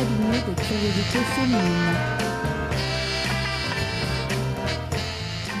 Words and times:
cabinet. 0.00 0.40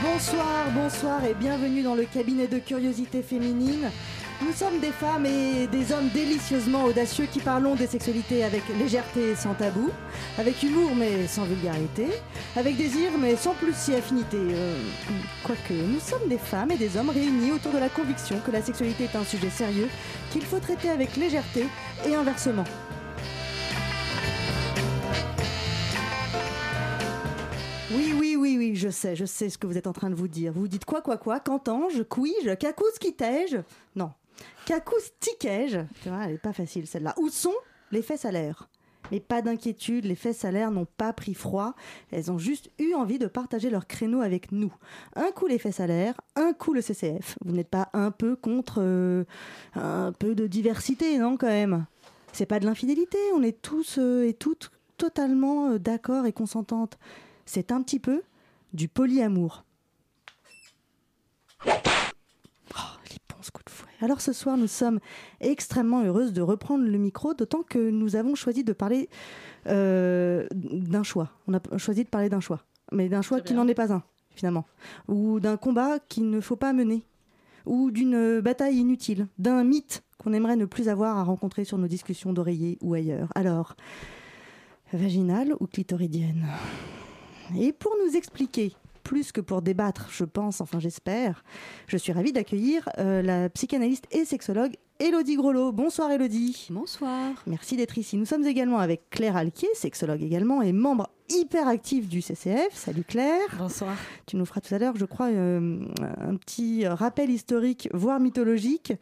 Bonsoir, 0.02 0.70
bonsoir 0.74 1.24
et 1.24 1.34
bienvenue 1.34 1.82
dans 1.82 1.94
le 1.94 2.04
cabinet 2.04 2.46
de 2.46 2.58
curiosité 2.58 3.22
féminine. 3.22 3.90
Nous 4.42 4.52
sommes 4.54 4.80
des 4.80 4.92
femmes 4.92 5.26
et 5.26 5.66
des 5.66 5.92
hommes 5.92 6.08
délicieusement 6.14 6.84
audacieux 6.84 7.26
qui 7.30 7.40
parlons 7.40 7.74
des 7.74 7.86
sexualités 7.86 8.42
avec 8.42 8.62
légèreté 8.78 9.32
et 9.32 9.34
sans 9.34 9.52
tabou, 9.52 9.90
avec 10.38 10.62
humour 10.62 10.92
mais 10.96 11.26
sans 11.26 11.44
vulgarité, 11.44 12.06
avec 12.56 12.78
désir 12.78 13.10
mais 13.20 13.36
sans 13.36 13.52
plus 13.52 13.74
si 13.76 13.94
affinité. 13.94 14.38
Euh, 14.38 14.74
quoique, 15.44 15.74
nous 15.74 16.00
sommes 16.00 16.28
des 16.28 16.38
femmes 16.38 16.70
et 16.70 16.78
des 16.78 16.96
hommes 16.96 17.10
réunis 17.10 17.52
autour 17.52 17.72
de 17.72 17.78
la 17.78 17.90
conviction 17.90 18.40
que 18.40 18.50
la 18.50 18.62
sexualité 18.62 19.04
est 19.04 19.16
un 19.16 19.24
sujet 19.24 19.50
sérieux 19.50 19.88
qu'il 20.30 20.42
faut 20.42 20.60
traiter 20.60 20.88
avec 20.88 21.16
légèreté 21.16 21.66
et 22.06 22.14
inversement. 22.14 22.64
Oui, 28.60 28.72
je 28.74 28.90
sais, 28.90 29.16
je 29.16 29.24
sais 29.24 29.48
ce 29.48 29.56
que 29.56 29.66
vous 29.66 29.78
êtes 29.78 29.86
en 29.86 29.94
train 29.94 30.10
de 30.10 30.14
vous 30.14 30.28
dire. 30.28 30.52
Vous 30.52 30.68
dites 30.68 30.84
quoi, 30.84 31.00
quoi, 31.00 31.16
quoi, 31.16 31.40
qu'entends-je, 31.40 32.02
couis-je, 32.02 32.50
cacous, 32.50 32.98
quittège 33.00 33.58
Non, 33.96 34.10
cacous, 34.66 35.14
tiquais-je 35.18 35.78
Tu 36.02 36.10
vois, 36.10 36.26
elle 36.26 36.34
est 36.34 36.38
pas 36.38 36.52
facile 36.52 36.86
celle-là. 36.86 37.14
Où 37.16 37.30
sont 37.30 37.54
les 37.90 38.02
faits 38.02 38.20
salaires 38.20 38.68
mais 39.10 39.18
pas 39.18 39.40
d'inquiétude, 39.40 40.04
les 40.04 40.14
faits 40.14 40.36
salaires 40.36 40.70
n'ont 40.70 40.86
pas 40.98 41.14
pris 41.14 41.32
froid, 41.32 41.74
elles 42.12 42.30
ont 42.30 42.36
juste 42.36 42.70
eu 42.78 42.92
envie 42.92 43.18
de 43.18 43.26
partager 43.26 43.70
leur 43.70 43.86
créneau 43.86 44.20
avec 44.20 44.52
nous. 44.52 44.72
Un 45.16 45.30
coup 45.32 45.46
les 45.46 45.58
faits 45.58 45.76
salaires, 45.76 46.20
un 46.36 46.52
coup 46.52 46.74
le 46.74 46.82
CCF. 46.82 47.38
Vous 47.42 47.52
n'êtes 47.52 47.70
pas 47.70 47.88
un 47.94 48.10
peu 48.10 48.36
contre 48.36 48.82
euh, 48.82 49.24
un 49.74 50.12
peu 50.12 50.34
de 50.34 50.46
diversité, 50.46 51.16
non, 51.16 51.38
quand 51.38 51.46
même? 51.46 51.86
C'est 52.34 52.44
pas 52.44 52.60
de 52.60 52.66
l'infidélité, 52.66 53.18
on 53.34 53.42
est 53.42 53.62
tous 53.62 53.96
euh, 53.98 54.28
et 54.28 54.34
toutes 54.34 54.70
totalement 54.98 55.70
euh, 55.70 55.78
d'accord 55.78 56.26
et 56.26 56.32
consentantes. 56.32 56.98
C'est 57.46 57.72
un 57.72 57.82
petit 57.82 57.98
peu 57.98 58.22
du 58.72 58.88
polyamour. 58.88 59.64
Oh, 61.66 61.70
les 63.10 63.16
bons 63.28 63.50
coups 63.52 63.64
de 63.66 63.70
fouet. 63.70 63.90
Alors 64.00 64.20
ce 64.20 64.32
soir, 64.32 64.56
nous 64.56 64.66
sommes 64.66 65.00
extrêmement 65.40 66.02
heureuses 66.02 66.32
de 66.32 66.42
reprendre 66.42 66.84
le 66.84 66.98
micro, 66.98 67.34
d'autant 67.34 67.62
que 67.62 67.90
nous 67.90 68.16
avons 68.16 68.34
choisi 68.34 68.64
de 68.64 68.72
parler 68.72 69.08
euh, 69.66 70.46
d'un 70.52 71.02
choix. 71.02 71.30
On 71.46 71.54
a 71.54 71.60
choisi 71.78 72.04
de 72.04 72.08
parler 72.08 72.28
d'un 72.28 72.40
choix, 72.40 72.64
mais 72.92 73.08
d'un 73.08 73.22
choix 73.22 73.40
qui 73.40 73.54
n'en 73.54 73.68
est 73.68 73.74
pas 73.74 73.92
un, 73.92 74.02
finalement. 74.34 74.64
Ou 75.08 75.40
d'un 75.40 75.56
combat 75.56 75.98
qu'il 75.98 76.30
ne 76.30 76.40
faut 76.40 76.56
pas 76.56 76.72
mener. 76.72 77.04
Ou 77.66 77.90
d'une 77.90 78.40
bataille 78.40 78.78
inutile. 78.78 79.26
D'un 79.38 79.64
mythe 79.64 80.02
qu'on 80.16 80.32
aimerait 80.32 80.56
ne 80.56 80.64
plus 80.64 80.88
avoir 80.88 81.18
à 81.18 81.24
rencontrer 81.24 81.64
sur 81.64 81.78
nos 81.78 81.88
discussions 81.88 82.32
d'oreiller 82.32 82.78
ou 82.80 82.94
ailleurs. 82.94 83.28
Alors, 83.34 83.76
vaginale 84.92 85.54
ou 85.60 85.66
clitoridienne? 85.66 86.46
Et 87.58 87.72
pour 87.72 87.92
nous 88.04 88.16
expliquer 88.16 88.72
plus 89.02 89.32
que 89.32 89.40
pour 89.40 89.62
débattre, 89.62 90.08
je 90.12 90.24
pense, 90.24 90.60
enfin 90.60 90.78
j'espère. 90.78 91.42
Je 91.88 91.96
suis 91.96 92.12
ravie 92.12 92.32
d'accueillir 92.32 92.88
euh, 92.98 93.22
la 93.22 93.48
psychanalyste 93.48 94.04
et 94.12 94.24
sexologue 94.24 94.74
Elodie 95.00 95.36
Grolot. 95.36 95.72
Bonsoir 95.72 96.10
Elodie. 96.12 96.68
Bonsoir. 96.70 97.32
Merci 97.46 97.76
d'être 97.76 97.96
ici. 97.98 98.16
Nous 98.18 98.26
sommes 98.26 98.44
également 98.46 98.78
avec 98.78 99.08
Claire 99.10 99.36
Alquier, 99.36 99.68
sexologue 99.74 100.22
également 100.22 100.60
et 100.62 100.72
membre 100.72 101.08
hyper 101.30 101.66
actif 101.66 102.08
du 102.08 102.20
CCF. 102.20 102.68
Salut 102.74 103.02
Claire. 103.02 103.40
Bonsoir. 103.58 103.96
Tu 104.26 104.36
nous 104.36 104.44
feras 104.44 104.60
tout 104.60 104.74
à 104.74 104.78
l'heure, 104.78 104.94
je 104.96 105.06
crois, 105.06 105.28
euh, 105.28 105.80
un 106.20 106.36
petit 106.36 106.86
rappel 106.86 107.30
historique, 107.30 107.88
voire 107.94 108.20
mythologique, 108.20 108.92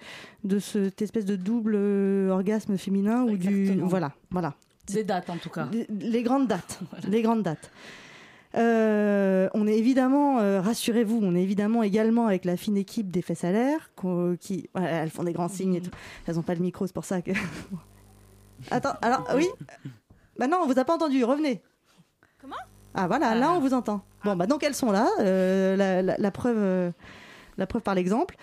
de 0.45 0.59
cette 0.61 1.03
espèce 1.03 1.25
de 1.25 1.37
double 1.37 1.75
orgasme 2.31 2.79
féminin 2.79 3.25
ou 3.25 3.37
du 3.37 3.79
voilà, 3.83 4.13
voilà, 4.31 4.55
Des 4.87 5.05
dates 5.05 5.29
en 5.29 5.37
tout 5.37 5.51
cas. 5.51 5.69
les- 5.73 5.87
les 5.91 6.23
grandes 6.23 6.47
dates, 6.47 6.79
les 7.09 7.21
grandes 7.23 7.43
dates. 7.43 7.71
Euh, 8.57 9.49
on 9.55 9.67
est 9.67 9.77
évidemment, 9.77 10.39
euh, 10.41 10.61
rassurez-vous, 10.61 11.21
on 11.23 11.35
est 11.35 11.43
évidemment 11.43 11.83
également 11.83 12.27
avec 12.27 12.45
la 12.45 12.57
fine 12.57 12.77
équipe 12.77 13.11
des 13.11 13.21
faits 13.23 13.39
salaires, 13.39 13.91
qu'on- 13.95 14.37
qui, 14.41 14.69
ouais, 14.75 14.85
elles 14.85 15.11
font 15.11 15.23
des 15.25 15.33
grands 15.35 15.49
signes 15.49 15.75
et 15.75 15.81
tout. 15.83 15.91
Elles 16.27 16.37
n'ont 16.37 16.43
pas 16.43 16.55
le 16.55 16.61
micro, 16.63 16.87
c'est 16.87 16.95
pour 16.95 17.05
ça 17.05 17.21
que. 17.23 17.33
Attends, 18.71 18.95
alors 19.03 19.29
oui. 19.37 19.47
Bah 20.39 20.47
non, 20.47 20.59
on 20.63 20.67
vous 20.67 20.79
a 20.79 20.85
pas 20.85 20.95
entendu. 20.95 21.23
Revenez. 21.25 21.63
Comment? 22.41 22.57
Ah 22.95 23.07
voilà, 23.07 23.35
là 23.35 23.53
on 23.53 23.61
vous 23.61 23.75
entend. 23.75 24.03
Bon 24.25 24.35
bah 24.35 24.47
donc 24.47 24.65
elles 24.65 24.75
sont 24.75 24.91
là. 24.91 25.09
euh, 25.21 25.77
la, 25.77 26.03
la- 26.03 26.17
la 26.19 26.31
preuve, 26.31 26.57
euh, 26.59 26.91
la 27.59 27.67
preuve 27.67 27.83
par 27.83 27.95
l'exemple. 27.95 28.37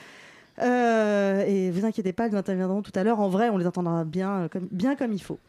Euh, 0.61 1.43
et 1.45 1.69
vous 1.71 1.83
inquiétez 1.83 2.13
pas, 2.13 2.27
elles 2.27 2.35
interviendront 2.35 2.81
tout 2.81 2.91
à 2.95 3.03
l'heure. 3.03 3.19
En 3.19 3.27
vrai, 3.27 3.49
on 3.49 3.57
les 3.57 3.67
entendra 3.67 4.05
bien, 4.05 4.47
comme, 4.49 4.67
bien 4.71 4.95
comme 4.95 5.11
il 5.11 5.21
faut. 5.21 5.39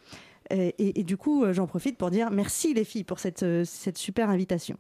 Et, 0.50 0.74
et- 0.78 1.00
et 1.00 1.02
du 1.02 1.16
coup, 1.16 1.44
euh, 1.44 1.52
j'en 1.52 1.66
profite 1.66 1.96
pour 1.98 2.10
dire 2.10 2.30
merci 2.30 2.72
les 2.74 2.84
filles 2.84 3.04
pour 3.04 3.18
cette, 3.18 3.42
euh, 3.42 3.64
cette 3.64 3.98
super 3.98 4.30
invitation. 4.30 4.76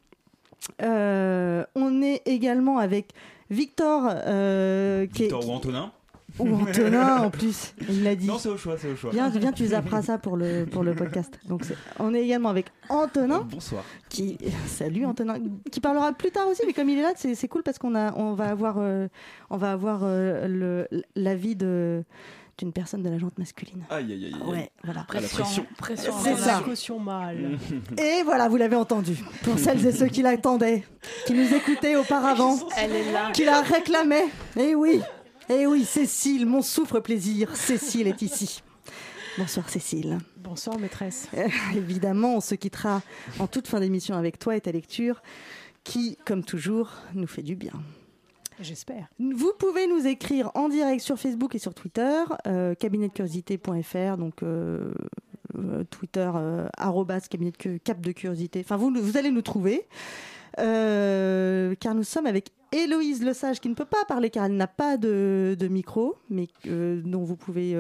Euh, 0.82 1.64
on 1.74 2.02
est 2.02 2.22
également 2.26 2.78
avec 2.78 3.12
Victor, 3.50 4.08
euh, 4.10 5.06
qui 5.06 5.22
est- 5.22 5.26
Victor 5.26 5.48
ou 5.48 5.52
Antonin 5.52 5.92
ou 6.38 6.48
Antonin 6.54 7.18
en 7.22 7.30
plus. 7.30 7.74
Il 7.88 8.02
l'a 8.02 8.14
dit. 8.16 8.26
Non, 8.26 8.38
c'est 8.38 8.48
au 8.48 8.56
choix, 8.56 8.76
c'est 8.78 8.90
au 8.90 8.96
choix. 8.96 9.10
Viens, 9.12 9.28
viens, 9.30 9.52
tu 9.52 9.66
zapperas 9.66 10.02
ça 10.02 10.18
pour 10.18 10.36
le, 10.36 10.64
pour 10.66 10.82
le 10.82 10.94
podcast. 10.94 11.38
Donc, 11.48 11.62
on 12.00 12.12
est 12.14 12.22
également 12.22 12.48
avec 12.50 12.66
Antonin, 12.88 13.46
Bonsoir. 13.50 13.84
qui, 14.08 14.36
salut 14.66 15.04
Antonin, 15.06 15.36
qui 15.70 15.80
parlera 15.80 16.12
plus 16.12 16.30
tard 16.30 16.48
aussi, 16.48 16.62
mais 16.66 16.72
comme 16.72 16.88
il 16.90 16.98
est 16.98 17.02
là, 17.02 17.12
c'est 17.16 17.48
cool 17.48 17.62
parce 17.62 17.78
qu'on 17.78 17.94
a, 17.94 18.12
on 18.16 18.34
va 18.34 18.48
avoir, 18.48 18.76
euh, 18.78 19.08
on 19.50 19.56
va 19.56 19.72
avoir 19.72 20.00
euh, 20.02 20.84
l'avis 21.14 21.54
de 21.56 22.02
d'une 22.58 22.72
personne 22.72 23.02
de 23.02 23.10
la 23.10 23.18
jante 23.18 23.38
masculine. 23.38 23.84
Aïe, 23.90 24.12
aïe, 24.12 24.24
aïe. 24.26 24.34
aïe. 24.34 24.48
Ouais, 24.50 24.70
voilà. 24.82 25.06
Ah, 25.08 25.20
la 25.20 25.28
pression. 25.28 25.66
pression. 25.76 26.12
C'est 26.22 26.36
ça. 26.36 26.62
Caution 26.64 26.98
mâle. 26.98 27.58
Et 27.98 28.22
voilà, 28.24 28.48
vous 28.48 28.56
l'avez 28.56 28.76
entendu. 28.76 29.16
Pour 29.42 29.58
celles 29.58 29.84
et 29.86 29.92
ceux 29.92 30.06
qui 30.06 30.22
l'attendaient, 30.22 30.84
qui 31.26 31.34
nous 31.34 31.52
écoutaient 31.54 31.96
auparavant, 31.96 32.56
Elle 32.78 32.92
est 32.92 33.12
là. 33.12 33.30
qui 33.32 33.44
la 33.44 33.60
réclamaient. 33.60 34.28
Eh 34.58 34.74
oui, 34.74 35.00
eh 35.50 35.66
oui, 35.66 35.84
Cécile, 35.84 36.46
mon 36.46 36.62
souffre-plaisir, 36.62 37.54
Cécile 37.54 38.06
est 38.08 38.22
ici. 38.22 38.62
Bonsoir 39.38 39.68
Cécile. 39.68 40.18
Bonsoir 40.38 40.78
maîtresse. 40.78 41.28
Euh, 41.36 41.46
évidemment, 41.76 42.36
on 42.36 42.40
se 42.40 42.54
quittera 42.54 43.02
en 43.38 43.46
toute 43.46 43.68
fin 43.68 43.80
d'émission 43.80 44.16
avec 44.16 44.38
toi 44.38 44.56
et 44.56 44.60
ta 44.62 44.72
lecture, 44.72 45.20
qui, 45.84 46.16
comme 46.24 46.42
toujours, 46.42 46.90
nous 47.14 47.26
fait 47.26 47.42
du 47.42 47.54
bien. 47.54 47.72
J'espère. 48.60 49.08
Vous 49.18 49.52
pouvez 49.58 49.86
nous 49.86 50.06
écrire 50.06 50.50
en 50.54 50.68
direct 50.68 51.02
sur 51.02 51.18
Facebook 51.18 51.54
et 51.54 51.58
sur 51.58 51.74
Twitter, 51.74 52.22
euh, 52.46 52.74
cabinetdecuriosité.fr, 52.74 54.16
donc 54.16 54.42
euh, 54.42 54.92
euh, 55.58 55.84
Twitter, 55.90 56.30
euh, 56.34 56.68
arrobas 56.76 57.20
cabinet 57.28 57.52
de 57.52 57.76
cap 57.78 58.00
de 58.00 58.12
curiosité. 58.12 58.60
Enfin, 58.60 58.76
vous, 58.76 58.90
vous 58.94 59.16
allez 59.16 59.30
nous 59.30 59.42
trouver. 59.42 59.86
Car 60.56 61.94
nous 61.94 62.02
sommes 62.02 62.24
avec 62.24 62.48
Héloïse 62.72 63.22
Lesage 63.22 63.60
qui 63.60 63.68
ne 63.68 63.74
peut 63.74 63.84
pas 63.84 64.06
parler 64.08 64.30
car 64.30 64.46
elle 64.46 64.56
n'a 64.56 64.66
pas 64.66 64.96
de, 64.96 65.68
micro, 65.70 66.16
mais 66.30 66.48
dont 66.64 67.24
vous 67.24 67.36
pouvez 67.36 67.72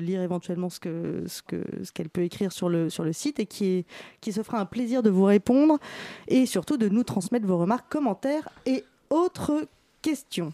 lire 0.00 0.20
éventuellement 0.22 0.68
ce 0.68 0.80
que 0.80 1.22
ce 1.28 1.40
que 1.42 1.62
ce 1.84 1.92
qu'elle 1.92 2.08
peut 2.08 2.22
écrire 2.22 2.50
sur 2.50 2.68
le 2.68 2.90
sur 2.90 3.04
le 3.04 3.12
site 3.12 3.38
et 3.38 3.46
qui 3.46 3.86
qui 4.20 4.32
se 4.32 4.42
fera 4.42 4.58
un 4.58 4.66
plaisir 4.66 5.04
de 5.04 5.10
vous 5.10 5.22
répondre 5.22 5.78
et 6.26 6.46
surtout 6.46 6.76
de 6.76 6.88
nous 6.88 7.04
transmettre 7.04 7.46
vos 7.46 7.58
remarques, 7.58 7.88
commentaires 7.88 8.48
et 8.66 8.82
autres 9.10 9.68
questions. 10.06 10.52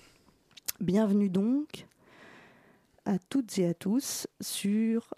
Bienvenue 0.81 1.29
donc 1.29 1.87
à 3.05 3.19
toutes 3.19 3.59
et 3.59 3.67
à 3.67 3.75
tous 3.75 4.27
sur 4.41 5.13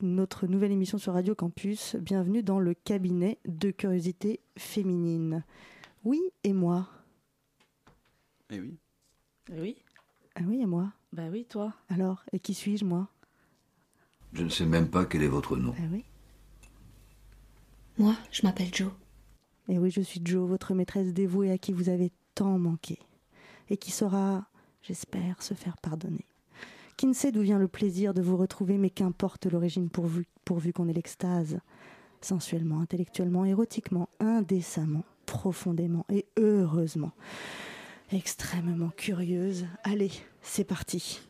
notre 0.00 0.46
nouvelle 0.46 0.72
émission 0.72 0.96
sur 0.96 1.12
Radio 1.12 1.34
Campus. 1.34 1.94
Bienvenue 1.96 2.42
dans 2.42 2.58
le 2.58 2.72
cabinet 2.72 3.36
de 3.44 3.70
curiosité 3.70 4.40
féminine. 4.56 5.44
Oui 6.04 6.22
et 6.42 6.54
moi. 6.54 6.88
Eh 8.48 8.60
oui. 8.60 8.78
Oui. 9.52 9.76
Ah 10.36 10.40
oui 10.46 10.62
et 10.62 10.66
moi. 10.66 10.94
Bah 11.12 11.28
oui, 11.30 11.44
toi. 11.44 11.74
Alors, 11.90 12.24
et 12.32 12.40
qui 12.40 12.54
suis-je 12.54 12.86
moi 12.86 13.10
Je 14.32 14.42
ne 14.42 14.48
sais 14.48 14.64
même 14.64 14.88
pas 14.88 15.04
quel 15.04 15.22
est 15.22 15.28
votre 15.28 15.54
nom. 15.54 15.74
Ah 15.78 15.88
oui. 15.92 16.02
Moi, 17.98 18.16
je 18.32 18.40
m'appelle 18.42 18.74
Joe. 18.74 18.92
Et 19.68 19.78
oui, 19.78 19.90
je 19.90 20.00
suis 20.00 20.22
Joe, 20.24 20.48
votre 20.48 20.72
maîtresse 20.72 21.12
dévouée 21.12 21.50
à 21.50 21.58
qui 21.58 21.74
vous 21.74 21.90
avez 21.90 22.10
tant 22.34 22.58
manqué. 22.58 22.98
Et 23.70 23.76
qui 23.76 23.90
saura, 23.90 24.46
j'espère, 24.82 25.42
se 25.42 25.54
faire 25.54 25.76
pardonner. 25.78 26.26
Qui 26.96 27.06
ne 27.06 27.12
sait 27.12 27.32
d'où 27.32 27.42
vient 27.42 27.58
le 27.58 27.68
plaisir 27.68 28.14
de 28.14 28.22
vous 28.22 28.36
retrouver, 28.36 28.78
mais 28.78 28.90
qu'importe 28.90 29.46
l'origine 29.46 29.90
pourvu, 29.90 30.72
qu'on 30.72 30.88
ait 30.88 30.92
l'extase. 30.92 31.58
Sensuellement, 32.22 32.80
intellectuellement, 32.80 33.44
érotiquement, 33.44 34.08
indécemment, 34.18 35.04
profondément 35.26 36.06
et 36.10 36.24
heureusement. 36.38 37.12
Extrêmement 38.12 38.90
curieuse. 38.96 39.66
Allez, 39.84 40.12
c'est 40.40 40.64
parti. 40.64 41.20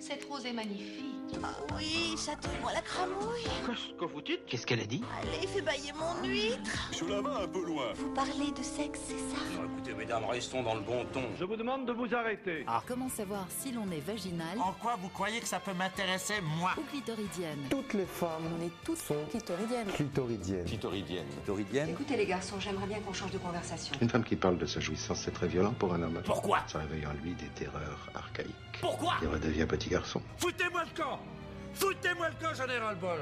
Cette 0.00 0.24
rose 0.24 0.46
est 0.46 0.52
magnifique. 0.52 1.04
Ah 1.42 1.48
oui, 1.76 2.14
chatouille-moi 2.16 2.72
la 2.72 2.80
cramouille. 2.80 3.44
Qu'est-ce 3.66 3.94
que 3.98 4.04
vous 4.04 4.22
dites? 4.22 4.46
Qu'est-ce 4.46 4.66
qu'elle 4.66 4.80
a 4.80 4.86
dit? 4.86 5.02
Allez, 5.20 5.46
fais 5.46 5.60
bailler 5.60 5.92
mon 5.92 6.26
huître. 6.26 6.90
Je 6.92 7.04
la 7.04 7.20
vais 7.20 7.44
un 7.44 7.48
peu 7.48 7.64
loin. 7.64 7.92
Vous 7.96 8.14
parlez 8.14 8.50
de 8.56 8.62
sexe, 8.62 9.00
c'est 9.08 9.18
ça? 9.18 9.42
Oh, 9.58 9.64
Écoutez, 9.72 9.94
mesdames, 9.94 10.24
restons 10.24 10.62
dans 10.62 10.74
le 10.74 10.80
bon 10.80 11.04
ton. 11.12 11.22
Je 11.38 11.44
vous 11.44 11.56
demande 11.56 11.84
de 11.84 11.92
vous 11.92 12.14
arrêter. 12.14 12.64
Ah. 12.66 12.82
Comment 12.86 13.08
savoir 13.08 13.46
si 13.50 13.72
l'on 13.72 13.90
est 13.90 14.00
vaginal? 14.00 14.58
En 14.60 14.72
quoi 14.72 14.96
vous 15.02 15.08
croyez 15.08 15.40
que 15.40 15.46
ça 15.48 15.60
peut 15.60 15.74
m'intéresser, 15.74 16.34
moi? 16.58 16.70
Ou 16.78 16.82
clitoridienne? 16.82 17.58
Toutes 17.68 17.92
les 17.94 18.06
femmes. 18.06 18.44
On 18.58 18.64
est 18.64 18.72
toutes 18.84 18.98
sont 18.98 19.26
clitoridiennes. 19.30 19.88
Clitoridiennes. 19.88 20.64
Clitoridienne. 20.64 21.26
Clitoridienne. 21.28 21.90
Écoutez 21.90 22.16
les 22.16 22.26
garçons, 22.26 22.58
j'aimerais 22.58 22.86
bien 22.86 23.00
qu'on 23.00 23.12
change 23.12 23.32
de 23.32 23.38
conversation. 23.38 23.94
Une 24.00 24.08
femme 24.08 24.24
qui 24.24 24.36
parle 24.36 24.56
de 24.56 24.66
sa 24.66 24.80
jouissance, 24.80 25.22
c'est 25.24 25.32
très 25.32 25.48
violent 25.48 25.74
pour 25.78 25.92
un 25.92 26.02
homme. 26.02 26.22
Pourquoi? 26.24 26.60
Ça 26.68 26.78
réveille 26.78 27.04
en 27.06 27.12
lui 27.22 27.34
des 27.34 27.48
terreurs 27.48 28.08
archaïques. 28.14 28.54
Pourquoi 28.80 29.14
Il 29.22 29.28
redevient 29.28 29.66
petit 29.66 29.88
garçon. 29.88 30.20
Foutez-moi 30.36 30.82
le 30.84 31.02
camp 31.02 31.18
Foutez-moi 31.74 32.28
le 32.28 32.34
camp, 32.34 32.54
j'en 32.54 32.72
ai 32.72 32.78
ras-le-bol 32.78 33.18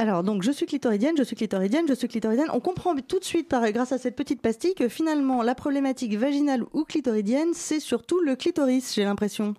Alors, 0.00 0.22
donc, 0.22 0.42
je 0.42 0.50
suis 0.50 0.64
clitoridienne, 0.64 1.14
je 1.18 1.22
suis 1.22 1.36
clitoridienne, 1.36 1.84
je 1.86 1.92
suis 1.92 2.08
clitoridienne. 2.08 2.48
On 2.54 2.60
comprend 2.60 2.96
tout 2.96 3.18
de 3.18 3.24
suite, 3.24 3.50
par, 3.50 3.70
grâce 3.70 3.92
à 3.92 3.98
cette 3.98 4.16
petite 4.16 4.40
pastille, 4.40 4.74
que 4.74 4.88
finalement, 4.88 5.42
la 5.42 5.54
problématique 5.54 6.16
vaginale 6.16 6.64
ou 6.72 6.84
clitoridienne, 6.84 7.50
c'est 7.52 7.80
surtout 7.80 8.18
le 8.20 8.34
clitoris, 8.34 8.94
j'ai 8.94 9.04
l'impression. 9.04 9.52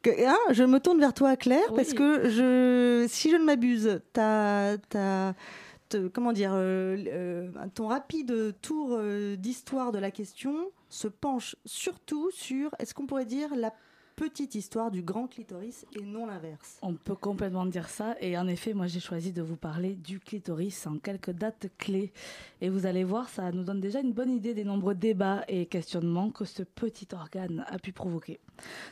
Que, 0.00 0.08
hein, 0.26 0.38
je 0.52 0.64
me 0.64 0.80
tourne 0.80 0.98
vers 0.98 1.12
toi, 1.12 1.36
Claire, 1.36 1.60
oui. 1.68 1.76
parce 1.76 1.92
que 1.92 2.30
je, 2.30 3.06
si 3.10 3.30
je 3.30 3.36
ne 3.36 3.44
m'abuse, 3.44 4.00
ta, 4.14 4.78
ta, 4.88 5.34
comment 6.12 6.32
dire, 6.32 6.52
euh, 6.54 6.96
euh, 7.06 7.50
ton 7.74 7.88
rapide 7.88 8.54
tour 8.60 8.90
euh, 8.92 9.36
d'histoire 9.36 9.92
de 9.92 9.98
la 9.98 10.10
question 10.10 10.70
se 10.88 11.08
penche 11.08 11.56
surtout 11.64 12.30
sur, 12.30 12.70
est-ce 12.78 12.94
qu'on 12.94 13.06
pourrait 13.06 13.26
dire, 13.26 13.54
la 13.54 13.72
petite 14.18 14.56
histoire 14.56 14.90
du 14.90 15.00
grand 15.00 15.28
clitoris 15.28 15.86
et 15.96 16.02
non 16.02 16.26
l'inverse. 16.26 16.78
On 16.82 16.94
peut 16.94 17.14
complètement 17.14 17.64
dire 17.64 17.88
ça. 17.88 18.16
Et 18.20 18.36
en 18.36 18.48
effet, 18.48 18.74
moi, 18.74 18.88
j'ai 18.88 18.98
choisi 18.98 19.32
de 19.32 19.42
vous 19.42 19.54
parler 19.54 19.94
du 19.94 20.18
clitoris 20.18 20.88
en 20.88 20.98
quelques 20.98 21.30
dates 21.30 21.68
clés. 21.78 22.12
Et 22.60 22.68
vous 22.68 22.84
allez 22.84 23.04
voir, 23.04 23.28
ça 23.28 23.52
nous 23.52 23.62
donne 23.62 23.80
déjà 23.80 24.00
une 24.00 24.12
bonne 24.12 24.32
idée 24.32 24.54
des 24.54 24.64
nombreux 24.64 24.96
débats 24.96 25.44
et 25.46 25.66
questionnements 25.66 26.30
que 26.30 26.44
ce 26.44 26.64
petit 26.64 27.06
organe 27.12 27.64
a 27.68 27.78
pu 27.78 27.92
provoquer. 27.92 28.40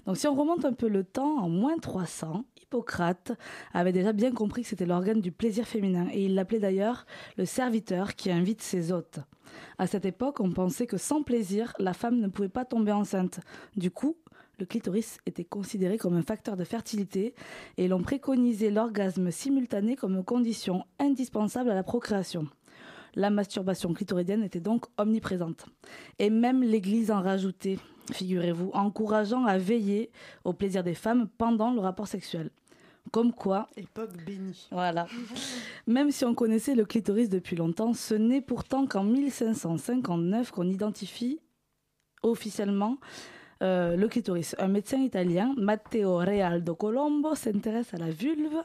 Donc, 0.07 0.17
si 0.17 0.29
on 0.29 0.35
remonte 0.37 0.65
un 0.65 0.75
peu 0.75 0.87
le 0.87 1.03
temps, 1.03 1.39
en 1.39 1.49
moins 1.49 1.77
300, 1.77 2.45
Hippocrate 2.63 3.33
avait 3.75 3.91
déjà 3.91 4.13
bien 4.13 4.31
compris 4.31 4.63
que 4.63 4.69
c'était 4.69 4.87
l'organe 4.87 5.21
du 5.21 5.33
plaisir 5.33 5.67
féminin. 5.67 6.07
Et 6.13 6.27
il 6.27 6.37
l'appelait 6.37 6.61
d'ailleurs 6.61 7.05
le 7.37 7.47
serviteur 7.47 8.15
qui 8.15 8.31
invite 8.31 8.63
ses 8.63 8.93
hôtes. 8.93 9.19
À 9.79 9.89
cette 9.89 10.05
époque, 10.05 10.39
on 10.39 10.53
pensait 10.53 10.87
que 10.87 10.99
sans 10.99 11.25
plaisir, 11.25 11.73
la 11.81 11.95
femme 11.95 12.21
ne 12.21 12.29
pouvait 12.29 12.49
pas 12.49 12.65
tomber 12.65 12.93
enceinte. 12.93 13.41
Du 13.77 13.91
coup, 13.91 14.17
le 14.59 14.67
clitoris 14.67 15.19
était 15.27 15.45
considéré 15.45 15.99
comme 15.99 16.17
un 16.17 16.23
facteur 16.23 16.57
de 16.57 16.65
fertilité 16.65 17.35
et 17.77 17.89
l'on 17.89 18.03
préconisait 18.03 18.71
l'orgasme 18.71 19.31
simultané 19.31 19.97
comme 19.97 20.25
condition 20.25 20.85
indispensable 20.99 21.71
à 21.71 21.75
la 21.75 21.83
procréation. 21.83 22.47
La 23.15 23.31
masturbation 23.31 23.93
clitoridienne 23.95 24.43
était 24.43 24.61
donc 24.61 24.87
omniprésente. 24.99 25.67
Et 26.19 26.31
même 26.31 26.63
l'Église 26.63 27.11
en 27.11 27.23
rajoutait, 27.23 27.79
figurez-vous, 28.13 28.71
encourageant 28.75 29.45
à 29.45 29.59
veiller 29.59 30.11
au 30.45 30.53
plaisir 30.53 30.83
des 30.85 30.95
femmes 30.95 31.29
pendant 31.39 31.73
le 31.73 31.81
rapport 31.81 32.09
sexuel. 32.09 32.51
Comme 33.13 33.33
quoi. 33.33 33.69
Époque 33.77 34.17
bénie. 34.25 34.69
Voilà. 34.71 35.07
Même 35.87 36.11
si 36.11 36.25
on 36.25 36.35
connaissait 36.35 36.75
le 36.75 36.85
clitoris 36.85 37.29
depuis 37.29 37.57
longtemps, 37.57 37.95
ce 37.95 38.15
n'est 38.15 38.41
pourtant 38.41 38.87
qu'en 38.87 39.05
1559 39.05 40.51
qu'on 40.51 40.69
identifie 40.69 41.41
officiellement 42.23 42.99
euh, 43.63 43.97
le 43.97 44.09
clitoris. 44.09 44.55
Un 44.59 44.69
médecin 44.69 44.99
italien, 44.99 45.55
Matteo 45.57 46.19
Realdo 46.19 46.75
Colombo, 46.75 47.35
s'intéresse 47.35 47.95
à 47.95 47.99
la 47.99 48.11
vulve 48.11 48.63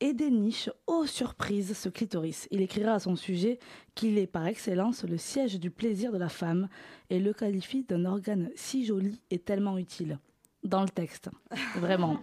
et 0.00 0.12
déniche, 0.12 0.70
aux 0.86 1.06
surprises, 1.06 1.76
ce 1.76 1.88
clitoris. 1.88 2.48
Il 2.50 2.62
écrira 2.62 2.94
à 2.94 2.98
son 2.98 3.16
sujet 3.16 3.58
qu'il 3.94 4.18
est 4.18 4.26
par 4.26 4.46
excellence 4.46 5.04
le 5.04 5.18
siège 5.18 5.60
du 5.60 5.70
plaisir 5.70 6.12
de 6.12 6.18
la 6.18 6.28
femme 6.28 6.68
et 7.10 7.18
le 7.18 7.32
qualifie 7.32 7.84
d'un 7.84 8.04
organe 8.04 8.50
si 8.54 8.84
joli 8.84 9.20
et 9.30 9.38
tellement 9.38 9.76
utile 9.76 10.18
dans 10.64 10.82
le 10.82 10.88
texte. 10.88 11.30
Vraiment. 11.76 12.18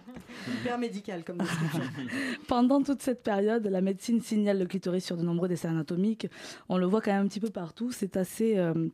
Hyper 0.48 0.78
médical 0.78 1.24
comme 1.24 1.38
description. 1.38 1.82
Pendant 2.48 2.82
toute 2.82 3.02
cette 3.02 3.22
période, 3.22 3.66
la 3.66 3.80
médecine 3.80 4.20
signale 4.20 4.58
le 4.58 4.66
clitoris 4.66 5.04
sur 5.04 5.16
de 5.16 5.22
nombreux 5.22 5.48
dessins 5.48 5.70
anatomiques. 5.70 6.26
On 6.68 6.78
le 6.78 6.86
voit 6.86 7.00
quand 7.00 7.12
même 7.12 7.24
un 7.24 7.28
petit 7.28 7.40
peu 7.40 7.50
partout. 7.50 7.90
C'est 7.92 8.16
assez 8.16 8.58
euh, 8.58 8.88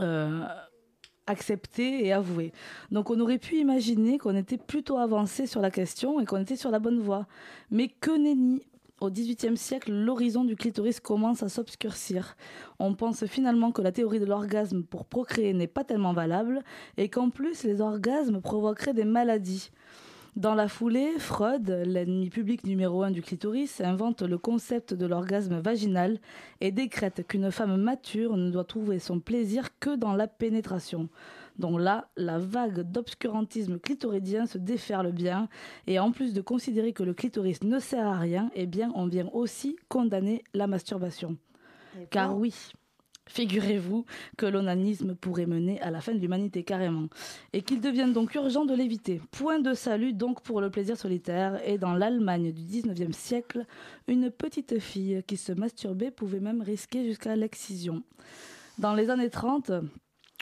euh, 0.00 0.44
accepté 1.26 2.06
et 2.06 2.12
avoué. 2.12 2.52
Donc 2.90 3.10
on 3.10 3.20
aurait 3.20 3.38
pu 3.38 3.56
imaginer 3.56 4.18
qu'on 4.18 4.36
était 4.36 4.58
plutôt 4.58 4.98
avancé 4.98 5.46
sur 5.46 5.60
la 5.60 5.70
question 5.70 6.20
et 6.20 6.24
qu'on 6.24 6.40
était 6.40 6.56
sur 6.56 6.70
la 6.70 6.78
bonne 6.78 7.00
voie. 7.00 7.26
Mais 7.70 7.88
que 7.88 8.10
nenni 8.10 8.62
au 9.00 9.10
XVIIIe 9.10 9.56
siècle, 9.56 9.92
l'horizon 9.92 10.44
du 10.44 10.54
clitoris 10.54 11.00
commence 11.00 11.42
à 11.42 11.48
s'obscurcir. 11.48 12.36
On 12.78 12.94
pense 12.94 13.26
finalement 13.26 13.72
que 13.72 13.82
la 13.82 13.90
théorie 13.90 14.20
de 14.20 14.26
l'orgasme 14.26 14.84
pour 14.84 15.06
procréer 15.06 15.52
n'est 15.54 15.66
pas 15.66 15.82
tellement 15.82 16.12
valable 16.12 16.62
et 16.96 17.08
qu'en 17.08 17.30
plus 17.30 17.64
les 17.64 17.80
orgasmes 17.80 18.40
provoqueraient 18.40 18.94
des 18.94 19.04
maladies. 19.04 19.70
Dans 20.36 20.54
la 20.54 20.66
foulée, 20.66 21.18
Freud, 21.18 21.68
l'ennemi 21.84 22.30
public 22.30 22.64
numéro 22.64 23.02
un 23.02 23.10
du 23.10 23.20
clitoris, 23.20 23.82
invente 23.82 24.22
le 24.22 24.38
concept 24.38 24.94
de 24.94 25.04
l'orgasme 25.04 25.60
vaginal 25.60 26.18
et 26.62 26.72
décrète 26.72 27.26
qu'une 27.26 27.50
femme 27.50 27.76
mature 27.76 28.38
ne 28.38 28.50
doit 28.50 28.64
trouver 28.64 28.98
son 28.98 29.20
plaisir 29.20 29.78
que 29.78 29.94
dans 29.94 30.14
la 30.14 30.28
pénétration. 30.28 31.10
Donc 31.58 31.78
là, 31.78 32.08
la 32.16 32.38
vague 32.38 32.80
d'obscurantisme 32.80 33.78
clitoridien 33.78 34.46
se 34.46 34.56
déferle 34.56 35.12
bien, 35.12 35.50
et 35.86 35.98
en 35.98 36.12
plus 36.12 36.32
de 36.32 36.40
considérer 36.40 36.94
que 36.94 37.02
le 37.02 37.12
clitoris 37.12 37.62
ne 37.62 37.78
sert 37.78 38.06
à 38.06 38.18
rien, 38.18 38.50
eh 38.54 38.64
bien, 38.64 38.90
on 38.94 39.08
vient 39.08 39.28
aussi 39.34 39.76
condamner 39.90 40.44
la 40.54 40.66
masturbation. 40.66 41.36
Car 42.08 42.38
oui, 42.38 42.72
Figurez-vous 43.28 44.04
que 44.36 44.46
l'onanisme 44.46 45.14
pourrait 45.14 45.46
mener 45.46 45.80
à 45.80 45.90
la 45.90 46.00
fin 46.00 46.12
de 46.12 46.18
l'humanité 46.18 46.64
carrément, 46.64 47.08
et 47.52 47.62
qu'il 47.62 47.80
devienne 47.80 48.12
donc 48.12 48.34
urgent 48.34 48.64
de 48.64 48.74
l'éviter. 48.74 49.20
Point 49.30 49.60
de 49.60 49.74
salut 49.74 50.12
donc 50.12 50.42
pour 50.42 50.60
le 50.60 50.70
plaisir 50.70 50.96
solitaire, 50.96 51.60
et 51.66 51.78
dans 51.78 51.94
l'Allemagne 51.94 52.52
du 52.52 52.62
19e 52.62 53.12
siècle, 53.12 53.64
une 54.08 54.30
petite 54.30 54.80
fille 54.80 55.22
qui 55.26 55.36
se 55.36 55.52
masturbait 55.52 56.10
pouvait 56.10 56.40
même 56.40 56.62
risquer 56.62 57.04
jusqu'à 57.04 57.36
l'excision. 57.36 58.02
Dans 58.78 58.94
les 58.94 59.10
années 59.10 59.30
30, 59.30 59.70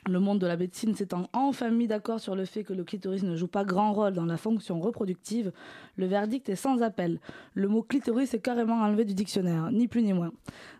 le 0.08 0.18
monde 0.18 0.38
de 0.38 0.46
la 0.46 0.56
médecine 0.56 0.94
s'étant 0.94 1.28
enfin 1.32 1.70
mis 1.70 1.86
d'accord 1.86 2.20
sur 2.20 2.34
le 2.34 2.44
fait 2.44 2.64
que 2.64 2.72
le 2.72 2.84
clitoris 2.84 3.22
ne 3.22 3.36
joue 3.36 3.46
pas 3.46 3.64
grand 3.64 3.92
rôle 3.92 4.14
dans 4.14 4.24
la 4.24 4.36
fonction 4.36 4.80
reproductive, 4.80 5.52
le 5.96 6.06
verdict 6.06 6.48
est 6.48 6.56
sans 6.56 6.82
appel. 6.82 7.18
Le 7.54 7.68
mot 7.68 7.82
clitoris 7.82 8.32
est 8.34 8.40
carrément 8.40 8.80
enlevé 8.80 9.04
du 9.04 9.14
dictionnaire, 9.14 9.70
ni 9.70 9.88
plus 9.88 10.02
ni 10.02 10.12
moins. 10.12 10.32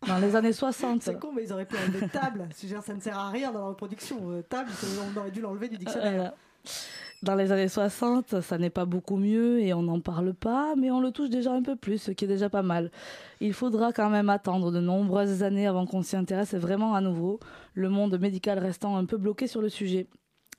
Dans 0.07 0.19
les 0.19 0.37
années 0.37 0.53
60... 0.53 1.03
C'est 1.03 1.19
con, 1.19 1.33
mais 1.35 1.45
ils 1.45 1.53
auraient 1.53 1.67
pu 1.67 1.77
enlever 1.77 2.09
table. 2.09 2.49
ça 2.55 2.95
ne 2.95 3.01
sert 3.01 3.19
à 3.19 3.31
rien 3.31 3.53
dans 3.53 3.61
la 3.61 3.67
reproduction. 3.67 4.31
Euh, 4.31 4.43
table, 4.43 4.71
on 5.15 5.19
aurait 5.19 5.31
dû 5.31 5.41
l'enlever 5.41 5.69
du 5.69 5.77
dictionnaire. 5.77 6.33
Euh, 6.67 6.71
dans 7.23 7.35
les 7.35 7.53
années 7.53 7.69
60, 7.69 8.41
ça 8.41 8.59
n'est 8.59 8.71
pas 8.71 8.87
beaucoup 8.87 9.17
mieux 9.17 9.61
et 9.61 9.75
on 9.75 9.83
n'en 9.83 10.01
parle 10.01 10.33
pas, 10.33 10.75
mais 10.77 10.91
on 10.91 11.01
le 11.01 11.11
touche 11.11 11.29
déjà 11.29 11.53
un 11.53 11.63
peu 11.63 11.77
plus, 11.77 11.99
ce 11.99 12.11
qui 12.13 12.25
est 12.25 12.29
déjà 12.29 12.49
pas 12.49 12.63
mal. 12.63 12.91
Il 13.41 13.53
faudra 13.53 13.93
quand 13.93 14.09
même 14.09 14.31
attendre 14.31 14.73
de 14.73 14.81
nombreuses 14.81 15.43
années 15.43 15.67
avant 15.67 15.87
qu'on 15.87 16.03
s'y 16.03 16.17
intéresse 16.17 16.55
vraiment 16.55 16.95
à 16.95 17.01
nouveau, 17.01 17.39
le 17.75 17.91
monde 17.91 18.19
médical 18.19 18.59
restant 18.59 18.97
un 18.97 19.05
peu 19.05 19.19
bloqué 19.19 19.47
sur 19.47 19.61
le 19.61 19.69
sujet. 19.69 20.07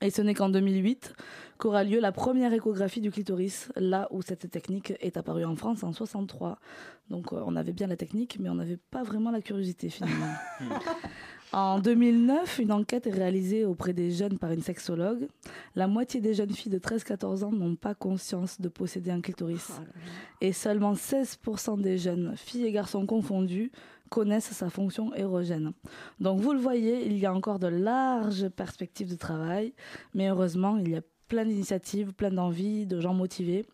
Et 0.03 0.09
ce 0.09 0.21
n'est 0.21 0.33
qu'en 0.33 0.49
2008 0.49 1.13
qu'aura 1.59 1.83
lieu 1.83 1.99
la 1.99 2.11
première 2.11 2.53
échographie 2.53 3.01
du 3.01 3.11
clitoris, 3.11 3.71
là 3.75 4.07
où 4.11 4.21
cette 4.23 4.49
technique 4.49 4.93
est 4.99 5.15
apparue 5.15 5.45
en 5.45 5.55
France 5.55 5.83
en 5.83 5.93
63. 5.93 6.57
Donc 7.09 7.33
on 7.33 7.55
avait 7.55 7.73
bien 7.73 7.87
la 7.87 7.97
technique, 7.97 8.37
mais 8.39 8.49
on 8.49 8.55
n'avait 8.55 8.79
pas 8.89 9.03
vraiment 9.03 9.29
la 9.29 9.41
curiosité 9.41 9.89
finalement. 9.89 10.33
En 11.53 11.79
2009, 11.79 12.59
une 12.59 12.71
enquête 12.71 13.07
est 13.07 13.11
réalisée 13.11 13.65
auprès 13.65 13.91
des 13.91 14.09
jeunes 14.09 14.37
par 14.37 14.51
une 14.51 14.61
sexologue. 14.61 15.27
La 15.75 15.87
moitié 15.87 16.21
des 16.21 16.33
jeunes 16.33 16.53
filles 16.53 16.71
de 16.71 16.79
13-14 16.79 17.43
ans 17.43 17.51
n'ont 17.51 17.75
pas 17.75 17.93
conscience 17.93 18.61
de 18.61 18.69
posséder 18.69 19.11
un 19.11 19.19
clitoris. 19.19 19.69
Oh 19.77 19.83
et 20.39 20.53
seulement 20.53 20.93
16% 20.93 21.81
des 21.81 21.97
jeunes, 21.97 22.35
filles 22.37 22.67
et 22.67 22.71
garçons 22.71 23.05
confondus, 23.05 23.69
connaissent 24.09 24.51
sa 24.51 24.69
fonction 24.69 25.13
érogène. 25.13 25.73
Donc 26.21 26.39
vous 26.39 26.53
le 26.53 26.59
voyez, 26.59 27.05
il 27.05 27.17
y 27.17 27.25
a 27.25 27.33
encore 27.33 27.59
de 27.59 27.67
larges 27.67 28.47
perspectives 28.47 29.09
de 29.09 29.15
travail, 29.15 29.73
mais 30.13 30.29
heureusement, 30.29 30.77
il 30.77 30.89
y 30.89 30.95
a 30.95 31.01
plein 31.27 31.45
d'initiatives, 31.45 32.13
plein 32.13 32.31
d'envies, 32.31 32.85
de 32.85 32.99
gens 33.01 33.13
motivés. 33.13 33.65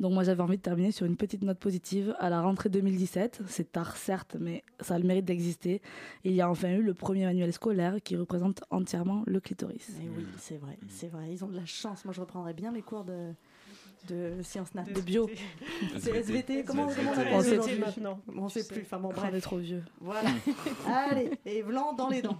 Donc 0.00 0.12
moi 0.12 0.24
j'avais 0.24 0.42
envie 0.42 0.56
de 0.56 0.62
terminer 0.62 0.90
sur 0.90 1.06
une 1.06 1.16
petite 1.16 1.42
note 1.42 1.58
positive. 1.58 2.14
À 2.18 2.30
la 2.30 2.40
rentrée 2.40 2.68
2017, 2.68 3.42
c'est 3.46 3.72
tard 3.72 3.96
certes, 3.96 4.36
mais 4.40 4.64
ça 4.80 4.94
a 4.94 4.98
le 4.98 5.04
mérite 5.06 5.24
d'exister. 5.24 5.80
Il 6.24 6.32
y 6.32 6.40
a 6.40 6.50
enfin 6.50 6.70
eu 6.72 6.82
le 6.82 6.94
premier 6.94 7.24
manuel 7.24 7.52
scolaire 7.52 7.96
qui 8.02 8.16
représente 8.16 8.64
entièrement 8.70 9.22
le 9.26 9.40
clitoris. 9.40 9.90
Et 10.02 10.08
oui, 10.16 10.26
c'est 10.38 10.56
vrai, 10.56 10.78
c'est 10.88 11.08
vrai. 11.08 11.32
Ils 11.32 11.44
ont 11.44 11.48
de 11.48 11.56
la 11.56 11.66
chance. 11.66 12.04
Moi 12.04 12.12
je 12.12 12.20
reprendrais 12.20 12.54
bien 12.54 12.72
mes 12.72 12.82
cours 12.82 13.04
de 13.04 13.32
de 14.08 14.42
sciences 14.42 14.74
nat, 14.74 14.82
de 14.82 15.00
bio. 15.00 15.30
C'est 15.98 16.14
SVT, 16.14 16.64
comment, 16.64 16.88
comment 16.94 17.12
on 17.16 17.38
aujourd'hui 17.38 17.78
maintenant 17.78 18.20
On 18.36 18.44
ne 18.44 18.48
sait 18.50 18.66
plus, 18.66 18.82
enfin 18.82 18.98
bon 18.98 19.08
bref. 19.08 19.30
On 19.32 19.34
est 19.34 19.40
trop 19.40 19.56
vieux. 19.56 19.82
Voilà. 20.00 20.28
Allez, 20.86 21.30
et 21.46 21.62
blanc 21.62 21.94
dans 21.94 22.08
les 22.08 22.20
dents. 22.20 22.38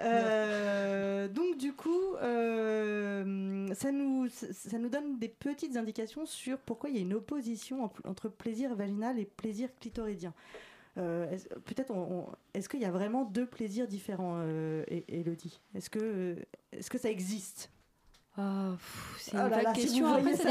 Euh, 0.00 1.28
donc 1.28 1.56
du 1.58 1.72
coup, 1.72 2.14
euh, 2.22 3.66
ça, 3.74 3.92
nous, 3.92 4.28
ça 4.28 4.78
nous 4.78 4.88
donne 4.88 5.18
des 5.18 5.28
petites 5.28 5.76
indications 5.76 6.26
sur 6.26 6.58
pourquoi 6.58 6.90
il 6.90 6.96
y 6.96 6.98
a 6.98 7.02
une 7.02 7.14
opposition 7.14 7.84
en- 7.84 7.92
entre 8.08 8.28
plaisir 8.28 8.74
vaginal 8.74 9.18
et 9.18 9.24
plaisir 9.26 9.68
clitoridien. 9.80 10.32
Euh, 10.98 11.30
est-ce- 11.30 11.48
Peut-être, 11.48 11.90
on- 11.92 12.20
on- 12.20 12.26
est-ce 12.54 12.68
qu'il 12.68 12.80
y 12.80 12.84
a 12.84 12.90
vraiment 12.90 13.24
deux 13.24 13.46
plaisirs 13.46 13.86
différents, 13.86 14.42
Elodie 15.08 15.60
Est-ce 15.74 15.88
que, 15.90 16.36
est-ce 16.72 16.90
que 16.90 16.98
ça 16.98 17.10
existe? 17.10 17.70
Pff, 18.36 19.16
c'est 19.20 19.32
Oh 19.36 19.40
une 19.40 19.42
là 19.50 19.56
vague 19.56 19.64
là, 19.64 19.74
si 19.74 19.80
question. 19.82 20.08
vous 20.08 20.14
Après, 20.14 20.36
ça 20.36 20.50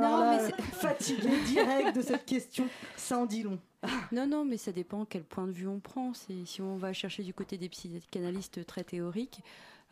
non, 0.00 0.30
mais 0.30 0.38
c'est- 0.46 0.62
fatiguée 0.62 1.40
direct 1.46 1.96
de 1.96 2.02
cette 2.02 2.24
question, 2.26 2.66
ça 2.96 3.18
en 3.18 3.26
dit 3.26 3.42
long. 3.42 3.58
Non, 4.12 4.26
non, 4.26 4.44
mais 4.44 4.56
ça 4.56 4.72
dépend 4.72 5.04
quel 5.04 5.24
point 5.24 5.46
de 5.46 5.52
vue 5.52 5.66
on 5.68 5.80
prend. 5.80 6.12
Si 6.14 6.60
on 6.60 6.76
va 6.76 6.92
chercher 6.92 7.22
du 7.22 7.34
côté 7.34 7.58
des 7.58 7.68
psychanalystes 7.68 8.64
très 8.66 8.84
théoriques, 8.84 9.40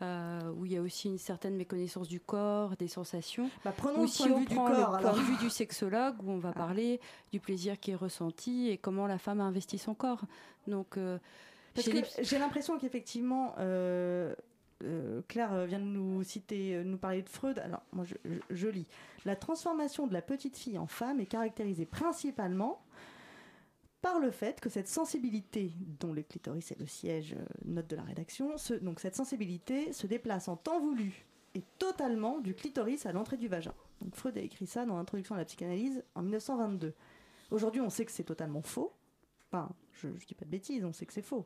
euh, 0.01 0.51
où 0.57 0.65
il 0.65 0.73
y 0.73 0.77
a 0.77 0.81
aussi 0.81 1.07
une 1.07 1.17
certaine 1.17 1.55
méconnaissance 1.55 2.07
du 2.07 2.19
corps, 2.19 2.75
des 2.77 2.87
sensations. 2.87 3.49
Bah, 3.63 3.73
prenons 3.75 3.99
ou 3.99 4.01
le 4.03 4.07
si 4.07 4.23
point 4.27 4.37
on 4.41 4.43
prend 4.45 4.67
corps, 4.67 4.75
le 4.75 4.85
point 4.85 4.97
alors. 4.97 5.15
de 5.15 5.21
vue 5.21 5.37
du 5.37 5.49
sexologue, 5.49 6.15
où 6.23 6.31
on 6.31 6.39
va 6.39 6.51
parler 6.51 6.99
du 7.31 7.39
plaisir 7.39 7.79
qui 7.79 7.91
est 7.91 7.95
ressenti 7.95 8.69
et 8.69 8.77
comment 8.77 9.07
la 9.07 9.17
femme 9.17 9.39
a 9.39 9.43
investi 9.43 9.77
son 9.77 9.93
corps. 9.93 10.21
Donc, 10.67 10.97
euh, 10.97 11.17
Parce 11.75 11.87
que 11.87 11.97
j'ai 12.21 12.39
l'impression 12.39 12.77
qu'effectivement, 12.79 13.53
euh, 13.59 14.33
Claire 15.29 15.65
vient 15.65 15.79
de 15.79 15.85
nous 15.85 16.23
citer, 16.23 16.81
nous 16.83 16.97
parler 16.97 17.21
de 17.21 17.29
Freud. 17.29 17.57
Alors, 17.59 17.83
moi, 17.93 18.03
je, 18.03 18.15
je- 18.25 18.55
je 18.55 18.67
lis. 18.67 18.87
La 19.23 19.35
transformation 19.37 20.07
de 20.07 20.13
la 20.13 20.21
petite 20.21 20.57
fille 20.57 20.77
en 20.77 20.87
femme 20.87 21.21
est 21.21 21.25
caractérisée 21.25 21.85
principalement 21.85 22.81
par 24.03 24.19
le 24.19 24.29
fait 24.29 24.59
que 24.59 24.69
cette 24.69 24.87
sensibilité, 24.89 25.71
dont 25.99 26.13
le 26.13 26.21
clitoris 26.21 26.71
est 26.71 26.79
le 26.79 26.85
siège, 26.85 27.33
euh, 27.39 27.43
note 27.65 27.87
de 27.87 27.95
la 27.95 28.03
rédaction, 28.03 28.57
se- 28.57 28.73
cette 28.99 29.15
sensibilité 29.15 29.91
se 29.93 30.05
déplace 30.05 30.47
en 30.49 30.57
temps 30.57 30.79
voulu 30.79 31.25
et 31.55 31.63
totalement 31.79 32.39
du 32.39 32.53
clitoris 32.53 33.05
à 33.05 33.13
l'entrée 33.13 33.37
du 33.37 33.47
vagin. 33.47 33.73
Freud 34.11 34.37
a 34.37 34.41
écrit 34.41 34.67
ça 34.67 34.85
dans 34.85 34.97
l'introduction 34.97 35.35
à 35.35 35.37
la 35.37 35.45
psychanalyse 35.45 36.03
en 36.15 36.21
1922. 36.21 36.93
Aujourd'hui, 37.49 37.79
on 37.81 37.89
sait 37.89 38.03
que 38.05 38.11
c'est 38.11 38.23
totalement 38.25 38.61
faux. 38.61 38.91
Je, 39.93 40.07
je 40.19 40.25
dis 40.25 40.35
pas 40.35 40.45
de 40.45 40.49
bêtises, 40.49 40.83
on 40.83 40.93
sait 40.93 41.05
que 41.05 41.13
c'est 41.13 41.21
faux. 41.21 41.45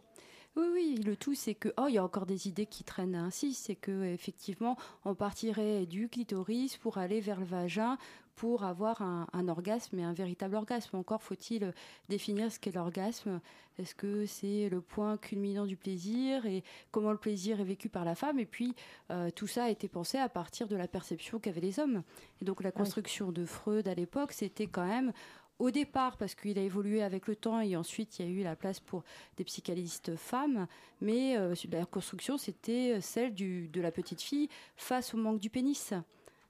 Oui, 0.56 0.66
oui, 0.74 1.02
le 1.06 1.16
tout, 1.16 1.36
c'est 1.36 1.54
que, 1.54 1.70
oh, 1.78 1.86
il 1.88 1.96
y 1.96 1.98
a 2.00 2.04
encore 2.04 2.26
des 2.26 2.48
idées 2.48 2.66
qui 2.66 2.84
traînent 2.84 3.16
ainsi, 3.16 3.54
c'est 3.54 3.76
que, 3.76 4.06
effectivement, 4.06 4.76
on 5.06 5.14
partirait 5.14 5.86
du 5.86 6.10
clitoris 6.10 6.78
pour 6.78 6.98
aller 6.98 7.20
vers 7.20 7.40
le 7.40 7.46
vagin 7.46 7.98
pour 8.36 8.64
avoir 8.64 9.02
un, 9.02 9.28
un 9.34 9.48
orgasme 9.48 9.98
et 9.98 10.04
un 10.04 10.14
véritable 10.14 10.56
orgasme. 10.56 10.96
Encore 10.96 11.24
faut-il 11.24 11.74
définir 12.08 12.52
ce 12.52 12.60
qu'est 12.60 12.72
l'orgasme. 12.72 13.42
Est-ce 13.80 13.96
que 13.96 14.26
c'est 14.26 14.70
le 14.70 14.80
point 14.80 15.18
culminant 15.18 15.66
du 15.66 15.76
plaisir 15.76 16.46
et 16.46 16.64
comment 16.92 17.12
le 17.12 17.18
plaisir 17.18 17.60
est 17.60 17.64
vécu 17.64 17.90
par 17.90 18.06
la 18.06 18.14
femme? 18.14 18.40
Et 18.40 18.46
puis, 18.46 18.76
euh, 19.12 19.32
tout 19.32 19.48
ça 19.48 19.66
a 19.66 19.70
été 19.70 19.88
pensé 19.88 20.20
à 20.20 20.30
partir 20.30 20.68
de 20.68 20.76
la 20.76 20.88
perception 20.88 21.40
qu'avaient 21.40 21.62
les 21.62 21.80
hommes. 21.80 22.04
Et 22.42 22.46
donc, 22.46 22.64
la 22.64 22.72
construction 22.72 23.32
de 23.32 23.44
Freud 23.44 23.88
à 23.88 23.96
l'époque, 23.96 24.34
c'était 24.34 24.68
quand 24.68 24.88
même 24.88 25.14
au 25.60 25.72
départ, 25.72 26.18
parce 26.18 26.36
qu'il 26.36 26.58
a 26.60 26.62
évolué 26.62 27.02
avec 27.02 27.28
le 27.28 27.36
temps 27.36 27.60
et 27.62 27.76
ensuite 27.76 28.20
il 28.20 28.26
y 28.26 28.30
a 28.30 28.32
eu 28.32 28.44
la 28.44 28.56
place 28.56 28.80
pour 28.80 29.04
des 29.38 29.44
psychanalystes 29.44 30.16
femmes, 30.16 30.68
mais 31.02 31.36
euh, 31.38 31.54
la 31.72 31.86
construction 31.86 32.38
c'était 32.38 33.00
celle 33.02 33.34
du, 33.34 33.68
de 33.70 33.82
la 33.82 33.92
petite 33.92 34.22
fille 34.22 34.50
face 34.76 35.14
au 35.14 35.18
manque 35.18 35.40
du 35.40 35.50
pénis. 35.50 35.94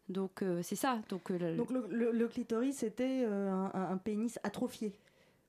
Donc 0.10 0.42
euh, 0.42 0.62
c'est 0.62 0.76
ça. 0.76 1.02
Donc, 1.10 1.32
euh, 1.32 1.38
le- 1.38 2.28
clitoris 2.28 2.78
c'était 2.78 3.24
euh, 3.26 3.50
un, 3.52 3.72
un- 3.74 3.92
un 3.92 3.98
pénis 3.98 4.40
atrophié. 4.44 4.94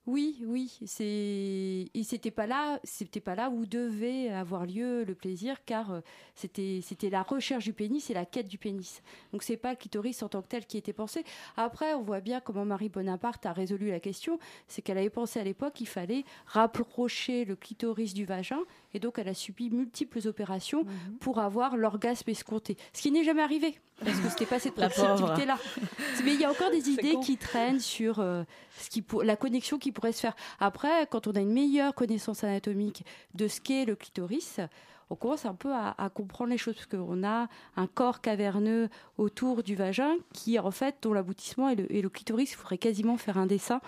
Oui, 0.08 0.42
oui, 0.46 0.78
c'est 0.86 1.04
et 1.04 2.02
c'était 2.02 2.30
pas 2.30 2.46
là, 2.46 2.80
c'était 2.82 3.20
pas 3.20 3.34
là 3.34 3.50
où 3.50 3.66
devait 3.66 4.30
avoir 4.30 4.64
lieu 4.64 5.04
le 5.04 5.14
plaisir, 5.14 5.62
car 5.66 5.92
euh, 5.92 6.00
c'était 6.34 6.80
c'était 6.82 7.10
la 7.10 7.22
recherche 7.22 7.64
du 7.64 7.74
pénis 7.74 8.08
et 8.08 8.14
la 8.14 8.24
quête 8.24 8.48
du 8.48 8.56
pénis. 8.56 9.02
Donc 9.32 9.42
c'est 9.42 9.58
pas 9.58 9.68
le 9.68 9.76
clitoris 9.76 10.22
en 10.22 10.30
tant 10.30 10.40
que 10.40 10.48
tel 10.48 10.64
qui 10.64 10.78
était 10.78 10.94
pensé. 10.94 11.24
Après, 11.58 11.92
on 11.92 12.00
voit 12.00 12.20
bien 12.20 12.40
comment 12.40 12.64
Marie 12.64 12.88
Bonaparte 12.88 13.44
a 13.44 13.52
résolu 13.52 13.90
la 13.90 14.00
question, 14.00 14.38
c'est 14.66 14.80
qu'elle 14.80 14.96
avait 14.96 15.10
pensé 15.10 15.40
à 15.40 15.44
l'époque 15.44 15.74
qu'il 15.74 15.88
fallait 15.88 16.24
rapprocher 16.46 17.44
le 17.44 17.54
clitoris 17.54 18.14
du 18.14 18.24
vagin, 18.24 18.60
et 18.94 19.00
donc 19.00 19.18
elle 19.18 19.28
a 19.28 19.34
subi 19.34 19.68
multiples 19.68 20.26
opérations 20.26 20.86
pour 21.20 21.38
avoir 21.38 21.76
l'orgasme 21.76 22.30
escompté, 22.30 22.78
ce 22.94 23.02
qui 23.02 23.10
n'est 23.10 23.24
jamais 23.24 23.42
arrivé 23.42 23.78
parce 24.04 24.18
que 24.20 24.28
c'était 24.28 24.46
pas 24.46 24.58
cette 24.58 24.76
La 24.78 24.88
pauvre. 24.90 25.08
possibilité-là. 25.12 25.58
Mais 26.24 26.34
il 26.34 26.40
y 26.40 26.44
a 26.44 26.50
encore 26.50 26.70
des 26.70 26.88
idées 26.90 27.14
con. 27.14 27.20
qui 27.20 27.36
traînent 27.36 27.80
sur 27.80 28.20
euh, 28.20 28.44
ce 28.78 28.90
qui 28.90 29.02
pour- 29.02 29.24
la 29.24 29.36
connexion 29.36 29.78
qui 29.78 29.92
pourrait 29.92 30.12
se 30.12 30.20
faire. 30.20 30.36
Après, 30.60 31.06
quand 31.10 31.26
on 31.26 31.32
a 31.32 31.40
une 31.40 31.52
meilleure 31.52 31.94
connaissance 31.94 32.44
anatomique 32.44 33.04
de 33.34 33.48
ce 33.48 33.60
qu'est 33.60 33.84
le 33.84 33.96
clitoris, 33.96 34.60
on 35.10 35.14
commence 35.16 35.46
un 35.46 35.54
peu 35.54 35.72
à, 35.72 35.94
à 35.98 36.10
comprendre 36.10 36.50
les 36.50 36.58
choses 36.58 36.74
parce 36.74 36.86
qu'on 36.86 37.24
a 37.24 37.48
un 37.76 37.86
corps 37.86 38.20
caverneux 38.20 38.88
autour 39.16 39.62
du 39.62 39.74
vagin 39.74 40.14
qui, 40.34 40.58
en 40.58 40.70
fait, 40.70 40.96
dont 41.02 41.12
l'aboutissement 41.14 41.68
est 41.70 41.76
le, 41.76 41.92
est 41.96 42.02
le 42.02 42.08
clitoris. 42.10 42.52
Il 42.52 42.56
faudrait 42.56 42.78
quasiment 42.78 43.16
faire 43.16 43.38
un 43.38 43.46
dessin. 43.46 43.80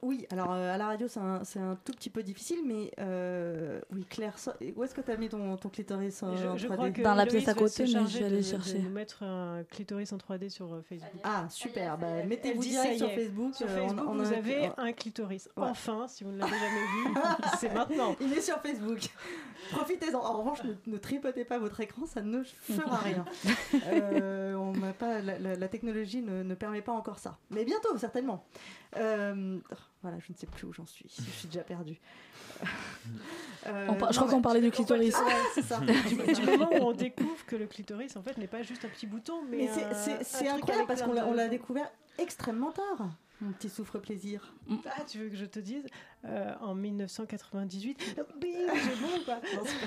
Ah, 0.00 0.06
oui, 0.06 0.26
alors 0.30 0.52
euh, 0.52 0.74
à 0.74 0.78
la 0.78 0.86
radio 0.86 1.08
c'est 1.08 1.18
un, 1.58 1.76
tout 1.84 1.92
petit 1.92 2.10
peu 2.10 2.22
difficile, 2.22 2.58
mais 2.64 2.90
euh, 3.00 3.80
oui 3.92 4.04
Claire, 4.08 4.38
so- 4.38 4.52
où 4.76 4.84
est-ce 4.84 4.94
que 4.94 5.00
tu 5.00 5.10
as 5.10 5.16
mis 5.16 5.28
ton, 5.28 5.56
ton 5.56 5.68
clitoris 5.68 6.22
en, 6.22 6.28
en 6.28 6.36
Je, 6.36 6.56
je 6.56 6.68
3D 6.68 6.72
crois 6.74 6.90
que 6.90 7.02
Dans 7.02 7.14
la 7.14 7.26
pièce 7.26 7.48
à 7.48 7.54
côté, 7.54 7.82
mais 7.84 8.06
je 8.06 8.18
vais 8.18 8.24
aller 8.24 8.36
de- 8.38 8.42
chercher. 8.42 8.78
De 8.78 8.88
mettre 8.88 9.22
un 9.22 9.64
clitoris 9.70 10.12
en 10.12 10.16
3D 10.18 10.48
sur 10.50 10.72
euh, 10.72 10.82
Facebook. 10.82 11.20
Ah 11.24 11.46
super, 11.48 11.98
bah, 11.98 12.22
mettez-vous 12.24 12.62
direct 12.62 12.98
sur. 12.98 13.10
Facebook. 13.10 13.54
Sur 13.54 13.68
Facebook, 13.68 14.04
on- 14.06 14.10
on 14.10 14.14
vous 14.22 14.32
a- 14.32 14.36
avez 14.36 14.70
un 14.76 14.92
clitoris. 14.92 15.48
Ouais. 15.56 15.64
Enfin, 15.68 16.06
si 16.08 16.24
vous 16.24 16.30
ne 16.32 16.38
l'avez 16.38 16.52
jamais 16.52 16.86
vu, 17.04 17.14
c'est 17.58 17.74
maintenant. 17.74 18.14
Il 18.20 18.32
est 18.32 18.40
sur 18.40 18.58
Facebook. 18.60 19.00
Profitez-en. 19.72 20.18
En 20.20 20.38
revanche, 20.38 20.62
ne, 20.64 20.74
ne 20.86 20.96
tripotez 20.98 21.44
pas 21.44 21.58
votre 21.58 21.80
écran, 21.80 22.06
ça 22.06 22.22
ne 22.22 22.42
fera 22.44 22.96
rien. 22.98 23.24
Euh, 23.90 24.54
on 24.54 24.72
m'a 24.72 24.92
pas, 24.92 25.20
la, 25.20 25.38
la- 25.38 25.54
la 25.54 25.68
technologie 25.68 26.22
ne, 26.22 26.42
ne 26.42 26.54
permet 26.54 26.82
pas 26.82 26.92
encore 26.92 27.18
ça. 27.18 27.38
Mais 27.50 27.64
bientôt, 27.64 27.96
certainement. 27.98 28.44
Voilà, 30.02 30.18
je 30.20 30.32
ne 30.32 30.36
sais 30.36 30.46
plus 30.46 30.64
où 30.66 30.72
j'en 30.72 30.86
suis. 30.86 31.06
Je 31.08 31.30
suis 31.30 31.48
déjà 31.48 31.62
perdue. 31.64 31.98
Euh, 33.66 33.92
par- 33.94 34.12
je 34.12 34.18
crois 34.18 34.30
qu'on 34.30 34.40
parlait 34.40 34.60
du 34.60 34.70
clitoris. 34.70 35.14
Ouais, 35.18 35.32
c'est 35.54 35.62
ça. 35.62 35.80
Du, 36.08 36.32
du 36.32 36.42
moment 36.46 36.68
où 36.72 36.84
on 36.88 36.92
découvre 36.92 37.44
que 37.46 37.56
le 37.56 37.66
clitoris, 37.66 38.16
en 38.16 38.22
fait, 38.22 38.38
n'est 38.38 38.46
pas 38.46 38.62
juste 38.62 38.84
un 38.84 38.88
petit 38.88 39.06
bouton, 39.06 39.42
mais, 39.48 39.56
Mais 39.58 39.68
c'est- 39.68 39.84
un- 39.84 39.94
c'est 39.94 40.12
un 40.12 40.22
c'est 40.22 40.44
truc 40.46 40.52
incroyable 40.62 40.86
parce 40.86 41.02
qu'on 41.02 41.12
l'a- 41.12 41.24
de- 41.24 41.28
on 41.28 41.32
l'a 41.34 41.48
découvert 41.48 41.90
extrêmement 42.18 42.70
tard. 42.72 43.10
Mon 43.40 43.52
petit 43.52 43.68
souffre-plaisir. 43.68 44.54
Ah, 44.86 45.02
tu 45.06 45.18
veux 45.18 45.28
que 45.28 45.36
je 45.36 45.44
te 45.44 45.58
dise 45.58 45.86
euh, 46.24 46.54
En 46.60 46.74
1998. 46.74 47.98
Bing, 48.40 48.52
j'ai 48.52 49.00
bon 49.00 49.20
ou 49.20 49.24
pas 49.24 49.36
Non, 49.54 49.62
c'est 49.64 49.80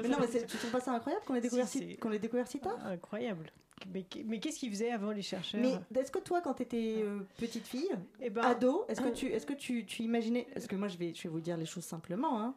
pas 0.00 0.02
ça. 0.02 0.08
Non, 0.08 0.16
mais 0.20 0.26
c'est- 0.26 0.46
tu 0.46 0.56
trouves 0.58 0.70
pas 0.70 0.80
ça 0.80 0.92
incroyable 0.92 1.24
qu'on 1.24 1.34
l'ait 1.34 1.40
découvert, 1.40 1.66
Si, 1.68 1.78
si, 1.78 1.88
c'est- 1.90 1.96
qu'on 1.96 2.10
l'ait 2.10 2.18
découvert 2.18 2.46
si 2.48 2.58
tard? 2.60 2.78
Incroyable. 2.84 3.50
Mais, 3.92 4.04
mais 4.24 4.40
qu'est-ce 4.40 4.58
qu'ils 4.58 4.70
faisaient 4.70 4.90
avant 4.92 5.10
les 5.10 5.22
chercheurs 5.22 5.60
Mais 5.60 6.00
est-ce 6.00 6.10
que 6.10 6.18
toi, 6.18 6.40
quand 6.40 6.54
tu 6.54 6.62
étais 6.62 7.04
petite 7.38 7.66
fille, 7.66 7.90
Eh 8.20 8.30
ben, 8.30 8.42
ado, 8.42 8.84
est-ce 8.88 9.00
que 9.00 9.08
tu, 9.12 9.26
est-ce 9.26 9.44
que 9.46 9.52
tu, 9.52 9.84
tu 9.84 10.02
imaginais 10.02 10.46
Parce 10.54 10.66
que 10.66 10.76
moi, 10.76 10.88
je 10.88 10.96
vais, 10.96 11.12
je 11.14 11.22
vais 11.24 11.28
vous 11.28 11.40
dire 11.40 11.56
les 11.56 11.66
choses 11.66 11.84
simplement. 11.84 12.40
hein. 12.40 12.54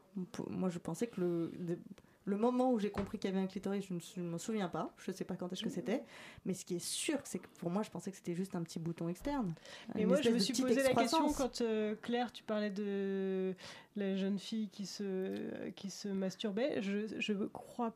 Moi, 0.49 0.69
je 0.69 0.79
pensais 0.79 1.07
que 1.07 1.19
le, 1.19 2.37
moment 2.37 2.71
où 2.71 2.79
j'ai 2.79 2.91
compris 2.91 3.17
qu'il 3.17 3.29
y 3.29 3.33
avait 3.33 3.41
un 3.43 3.47
clitoris, 3.47 3.85
je 3.87 3.93
ne 3.93 4.23
ne 4.25 4.29
m'en 4.31 4.37
souviens 4.37 4.67
pas. 4.69 4.93
Je 4.97 5.11
ne 5.11 5.15
sais 5.15 5.23
pas 5.25 5.35
quand 5.35 5.51
est-ce 5.51 5.63
que 5.63 5.69
c'était. 5.69 6.03
Mais 6.45 6.53
ce 6.53 6.63
qui 6.65 6.75
est 6.75 6.85
sûr, 6.85 7.17
c'est 7.23 7.39
que 7.39 7.47
pour 7.59 7.69
moi, 7.71 7.83
je 7.83 7.89
pensais 7.89 8.11
que 8.11 8.17
c'était 8.17 8.35
juste 8.35 8.55
un 8.55 8.63
petit 8.63 8.79
bouton 8.79 9.09
externe. 9.09 9.53
Mais 9.95 10.05
moi, 10.05 10.21
je 10.21 10.29
me 10.29 10.39
suis 10.39 10.53
posé 10.53 10.81
la 10.83 10.93
question 10.93 11.31
quand 11.33 11.61
euh, 11.61 11.95
Claire, 12.01 12.31
tu 12.31 12.43
parlais 12.43 12.69
de 12.69 13.53
la 13.95 14.15
jeune 14.15 14.39
fille 14.39 14.69
qui 14.69 14.85
se, 14.85 15.69
qui 15.71 15.89
se 15.89 16.07
masturbait. 16.09 16.81
Je, 16.81 17.07
je 17.19 17.33
crois. 17.33 17.93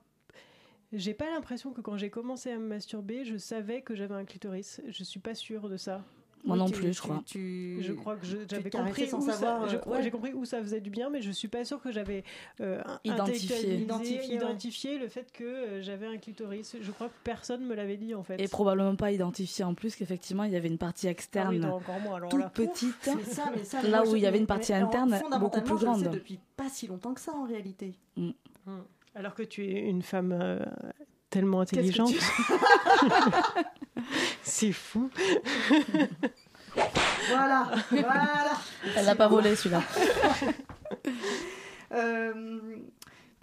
J'ai 0.93 1.13
pas 1.13 1.29
l'impression 1.29 1.71
que 1.71 1.81
quand 1.81 1.95
j'ai 1.97 2.09
commencé 2.09 2.51
à 2.51 2.57
me 2.57 2.67
masturber, 2.67 3.23
je 3.25 3.37
savais 3.37 3.81
que 3.81 3.95
j'avais 3.95 4.15
un 4.15 4.25
clitoris. 4.25 4.81
Je 4.89 5.03
suis 5.03 5.19
pas 5.21 5.35
sûre 5.35 5.69
de 5.69 5.77
ça. 5.77 6.03
Moi 6.43 6.55
Oui, 6.55 6.59
non 6.63 6.65
tu- 6.69 6.73
plus, 6.73 6.91
je 6.93 6.99
crois. 7.01 7.21
tu- 7.23 7.77
Je 7.81 7.93
crois 7.93 8.15
que 8.15 8.25
j'avais 8.25 8.71
compris 8.71 9.07
sans 9.07 9.19
où 9.19 9.25
ça- 9.27 9.33
savoir, 9.33 9.63
euh, 9.71 9.77
ouais. 9.91 10.01
j'ai 10.01 10.09
compris 10.09 10.33
où 10.33 10.43
ça 10.43 10.59
faisait 10.59 10.81
du 10.81 10.89
bien, 10.89 11.11
mais 11.11 11.21
je 11.21 11.29
suis 11.29 11.47
pas 11.47 11.63
sûre 11.63 11.79
que 11.79 11.91
j'avais 11.91 12.23
euh, 12.61 12.81
Identifié. 13.03 13.75
Identifié, 13.75 14.17
ouais. 14.29 14.35
identifié 14.37 14.97
le 14.97 15.07
fait 15.07 15.31
que 15.31 15.43
euh, 15.43 15.81
j'avais 15.83 16.07
un 16.07 16.17
clitoris. 16.17 16.77
Je 16.81 16.91
crois 16.91 17.09
que 17.09 17.13
personne 17.23 17.63
me 17.63 17.75
l'avait 17.75 17.97
dit 17.97 18.15
en 18.15 18.23
fait. 18.23 18.41
Et 18.41 18.47
probablement 18.47 18.95
pas 18.95 19.11
identifié 19.11 19.63
en 19.63 19.75
plus 19.75 19.95
qu'effectivement 19.95 20.43
il 20.43 20.51
y 20.51 20.55
avait 20.55 20.67
une 20.67 20.79
partie 20.79 21.05
Ah 21.05 21.09
oui, 21.09 21.11
externe. 21.11 21.63
Alors 21.63 22.29
toute 22.29 22.39
là, 22.39 22.49
petite. 22.49 22.95
Mais 23.15 23.23
ça, 23.23 23.51
mais 23.55 23.63
ça, 23.63 23.83
Là 23.83 24.01
moi, 24.03 24.11
où 24.11 24.15
il 24.15 24.23
y 24.23 24.25
avait 24.25 24.39
une 24.39 24.47
partie 24.47 24.71
mais 24.71 24.79
alors, 24.79 24.89
interne 24.89 25.39
beaucoup 25.39 25.61
plus 25.61 25.67
je 25.67 25.73
le 25.73 25.79
sais 25.79 25.85
grande. 25.85 26.03
depuis 26.15 26.39
pas 26.57 26.69
si 26.69 26.87
longtemps 26.87 27.13
que 27.13 27.21
ça 27.21 27.33
en 27.33 27.45
réalité. 27.45 27.93
Hmm. 28.17 28.31
Alors 29.15 29.33
que 29.35 29.43
tu 29.43 29.65
es 29.65 29.79
une 29.79 30.01
femme 30.01 30.31
euh, 30.39 30.59
tellement 31.29 31.61
intelligente. 31.61 32.13
tu- 32.13 32.19
C'est 34.43 34.71
fou. 34.71 35.09
Voilà, 37.27 37.71
voilà. 37.89 38.51
Elle 38.95 39.05
l'a 39.05 39.15
pas 39.15 39.27
volé 39.27 39.55
celui-là. 39.55 39.81
Euh, 41.93 42.59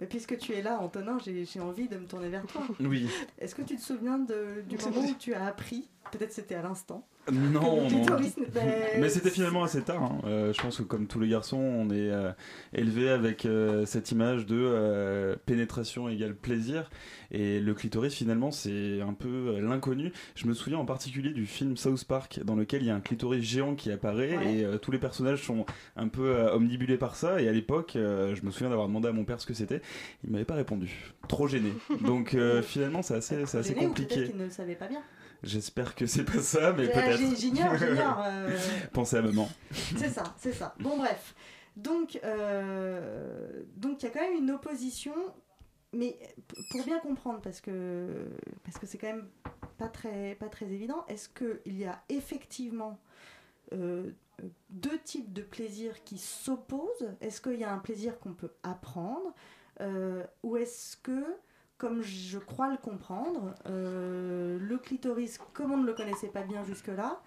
mais 0.01 0.07
puisque 0.07 0.35
tu 0.39 0.53
es 0.53 0.63
là, 0.63 0.79
Antonin, 0.79 1.19
j'ai 1.23 1.45
j'ai 1.45 1.59
envie 1.59 1.87
de 1.87 1.97
me 1.97 2.07
tourner 2.07 2.29
vers 2.29 2.47
toi. 2.47 2.63
Oui. 2.79 3.07
Est-ce 3.37 3.53
que 3.53 3.61
tu 3.61 3.75
te 3.75 3.81
souviens 3.81 4.17
de- 4.17 4.63
du 4.67 4.75
moment 4.77 5.01
où 5.07 5.13
tu 5.13 5.35
as 5.35 5.45
appris, 5.45 5.87
peut-être 6.11 6.33
c'était 6.33 6.55
à 6.55 6.63
l'instant, 6.63 7.05
Non, 7.31 7.89
non. 7.89 8.19
n'était- 8.19 8.99
Mais 8.99 9.09
c'était 9.09 9.29
finalement 9.29 9.63
assez 9.63 9.81
tard. 9.81 10.01
hein. 10.03 10.21
Euh, 10.25 10.53
je 10.53 10.61
pense 10.61 10.77
que 10.77 10.83
comme 10.83 11.07
tous 11.07 11.19
les 11.19 11.27
garçons, 11.29 11.57
on 11.57 11.89
est 11.89 12.09
euh, 12.11 12.31
élevé 12.73 13.09
avec 13.09 13.45
euh, 13.45 13.85
cette 13.85 14.11
image 14.11 14.45
de 14.45 15.37
pénétration 15.45 16.09
égale 16.09 16.35
plaisir. 16.35 16.89
Et 17.31 17.59
le 17.59 17.73
clitoris, 17.75 18.13
finalement, 18.13 18.49
c'est 18.51 19.01
un 19.01 19.13
peu 19.13 19.59
l'inconnu. 19.59 20.11
Je 20.35 20.47
me 20.47 20.53
souviens 20.53 20.79
en 20.79 20.85
particulier 20.85 21.29
du 21.31 21.45
film 21.45 21.77
South 21.77 22.03
Park, 22.05 22.39
dans 22.43 22.55
lequel 22.55 22.81
il 22.81 22.87
y 22.87 22.91
a 22.91 22.95
un 22.95 23.01
clitoris 23.01 23.43
géant 23.43 23.75
qui 23.75 23.91
apparaît 23.91 24.35
Ouais. 24.37 24.57
et 24.61 24.79
tous 24.79 24.91
les 24.91 24.97
personnages 24.97 25.43
sont 25.43 25.65
un 25.95 26.07
peu 26.07 26.35
omnibulés 26.53 26.97
par 26.97 27.15
ça. 27.15 27.41
Et 27.41 27.47
à 27.47 27.51
l'époque, 27.51 27.91
je 27.95 28.41
me 28.45 28.51
souviens 28.51 28.69
d'avoir 28.69 28.87
demandé 28.87 29.07
à 29.07 29.11
mon 29.11 29.25
père 29.25 29.39
ce 29.39 29.45
que 29.45 29.53
c'était. 29.53 29.81
Il 30.23 30.31
m'avait 30.31 30.45
pas 30.45 30.55
répondu. 30.55 31.11
Trop 31.27 31.47
gêné. 31.47 31.71
Donc 32.01 32.35
finalement, 32.63 33.01
c'est 33.03 33.15
assez, 33.15 33.35
assez 33.43 33.73
ou 33.75 33.79
compliqué. 33.79 34.23
qu'il 34.25 34.37
ne 34.37 34.45
le 34.45 34.49
savait 34.49 34.75
pas 34.75 34.87
bien. 34.87 35.01
J'espère 35.43 35.95
que 35.95 36.05
c'est 36.05 36.25
pas 36.25 36.39
ça, 36.39 36.73
mais 36.73 36.87
Euh, 36.89 36.93
peut-être. 36.93 37.17
J'ignore, 37.37 37.77
j'ignore. 37.77 38.23
euh, 38.25 38.57
Pensez 38.93 39.17
à 39.17 39.21
maman. 39.21 39.47
C'est 39.71 40.09
ça, 40.09 40.23
c'est 40.37 40.51
ça. 40.53 40.75
Bon, 40.79 40.97
bref. 40.97 41.33
Donc, 41.77 42.19
euh, 42.23 43.63
donc 43.77 44.01
il 44.03 44.05
y 44.05 44.09
a 44.09 44.11
quand 44.11 44.21
même 44.21 44.35
une 44.43 44.51
opposition, 44.51 45.13
mais 45.93 46.19
pour 46.71 46.83
bien 46.83 46.99
comprendre, 46.99 47.39
parce 47.41 47.61
que 47.61 48.27
parce 48.65 48.77
que 48.77 48.85
c'est 48.85 48.97
quand 48.97 49.07
même 49.07 49.29
pas 49.77 49.87
très 49.87 50.35
pas 50.35 50.49
très 50.49 50.65
évident. 50.65 51.05
Est-ce 51.07 51.29
que 51.29 51.61
il 51.65 51.77
y 51.77 51.85
a 51.85 52.01
effectivement 52.09 52.99
euh, 53.71 54.11
deux 54.69 54.99
types 54.99 55.31
de 55.31 55.41
plaisirs 55.41 56.03
qui 56.03 56.17
s'opposent? 56.17 57.15
Est-ce 57.21 57.39
qu'il 57.39 57.59
y 57.59 57.63
a 57.63 57.71
un 57.73 57.79
plaisir 57.79 58.19
qu'on 58.19 58.33
peut 58.33 58.51
apprendre 58.63 59.33
ou 60.43 60.57
est-ce 60.57 60.97
que 60.97 61.23
comme 61.79 62.03
je 62.03 62.37
crois 62.37 62.69
le 62.69 62.77
comprendre, 62.77 63.55
euh, 63.67 64.59
le 64.59 64.77
clitoris, 64.77 65.39
comme 65.53 65.71
on 65.71 65.77
ne 65.77 65.87
le 65.87 65.93
connaissait 65.93 66.27
pas 66.27 66.43
bien 66.43 66.63
jusque-là, 66.65 67.21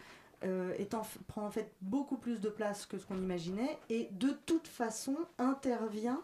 euh, 0.44 0.74
prend 1.26 1.46
en 1.46 1.50
fait 1.50 1.72
beaucoup 1.80 2.16
plus 2.16 2.40
de 2.40 2.50
place 2.50 2.84
que 2.84 2.98
ce 2.98 3.06
qu'on 3.06 3.16
imaginait 3.16 3.78
et 3.88 4.08
de 4.12 4.28
toute 4.44 4.68
façon 4.68 5.16
intervient 5.38 6.20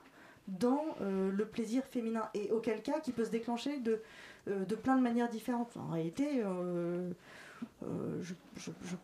dans 0.46 0.84
euh, 1.00 1.30
le 1.32 1.44
plaisir 1.46 1.84
féminin 1.84 2.28
et 2.34 2.50
auquel 2.52 2.82
cas 2.82 3.00
qui 3.00 3.12
peut 3.12 3.24
se 3.24 3.30
déclencher 3.30 3.78
de, 3.78 4.00
plein 4.74 4.96
de 4.96 5.02
manières 5.02 5.30
différentes. 5.30 5.76
En 5.76 5.92
réalité, 5.92 6.42
je, 7.82 8.34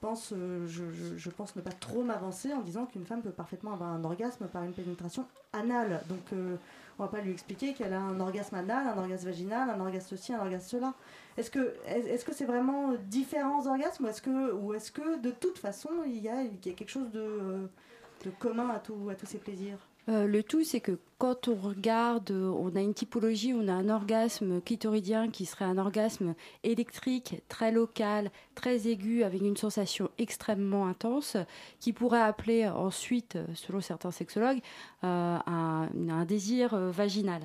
pense, 0.00 0.33
ne 0.33 1.61
pas 1.62 1.73
trop 1.73 2.02
m'avancer 2.02 2.52
en 2.52 2.61
disant 2.61 2.85
qu'une 2.87 3.07
femme 3.07 3.23
peut 3.23 3.31
parfaitement 3.31 3.73
avoir 3.73 3.90
un 3.90 4.04
orgasme 4.04 4.49
par 4.49 4.64
une 4.64 4.73
pénétration 4.73 5.26
anale. 5.54 6.02
Donc 6.09 6.33
on 6.98 7.02
va 7.04 7.08
pas 7.08 7.20
lui 7.20 7.32
expliquer 7.32 7.74
qu'elle 7.74 7.92
a 7.92 8.00
un 8.00 8.20
orgasme 8.20 8.54
anal, 8.56 8.86
un 8.86 8.98
orgasme 8.98 9.26
vaginal, 9.26 9.70
un 9.70 9.80
orgasme 9.80 10.06
ceci, 10.10 10.32
un 10.32 10.40
orgasme 10.40 10.68
cela. 10.68 10.94
Est-ce 11.36 11.50
que 11.50 11.74
est- 11.86 12.06
est-ce 12.08 12.24
que 12.24 12.32
c'est 12.34 12.44
vraiment 12.44 12.92
différents 13.08 13.66
orgasmes 13.66 14.04
ou 14.04 14.08
est-ce 14.08 14.22
que 14.22 14.74
est-ce 14.76 14.92
que 14.92 15.18
de 15.20 15.30
toute 15.30 15.58
façon 15.58 15.90
il 16.06 16.18
y 16.18 16.28
a, 16.28 16.42
il 16.42 16.64
y 16.64 16.70
a 16.70 16.72
quelque 16.74 16.90
chose 16.90 17.10
de, 17.10 17.68
commun 18.38 18.70
à, 18.70 18.78
tout, 18.78 19.08
à 19.10 19.14
tous 19.14 19.26
ces 19.26 19.38
plaisirs? 19.38 19.78
Euh, 20.10 20.26
le 20.26 20.42
tout, 20.42 20.62
c'est 20.64 20.80
que 20.80 20.98
quand 21.16 21.48
on 21.48 21.54
regarde, 21.54 22.30
on 22.30 22.76
a 22.76 22.80
une 22.80 22.92
typologie, 22.92 23.54
on 23.54 23.68
a 23.68 23.72
un 23.72 23.88
orgasme 23.88 24.60
clitoridien 24.60 25.30
qui 25.30 25.46
serait 25.46 25.64
un 25.64 25.78
orgasme 25.78 26.34
électrique, 26.62 27.40
très 27.48 27.72
local, 27.72 28.30
très 28.54 28.86
aigu, 28.86 29.22
avec 29.22 29.40
une 29.40 29.56
sensation 29.56 30.10
extrêmement 30.18 30.86
intense, 30.86 31.38
qui 31.80 31.94
pourrait 31.94 32.20
appeler 32.20 32.68
ensuite, 32.68 33.38
selon 33.54 33.80
certains 33.80 34.10
sexologues, 34.10 34.60
euh, 35.04 35.38
un, 35.46 35.74
un 36.10 36.24
désir 36.24 36.74
euh, 36.74 36.90
vaginal. 36.90 37.42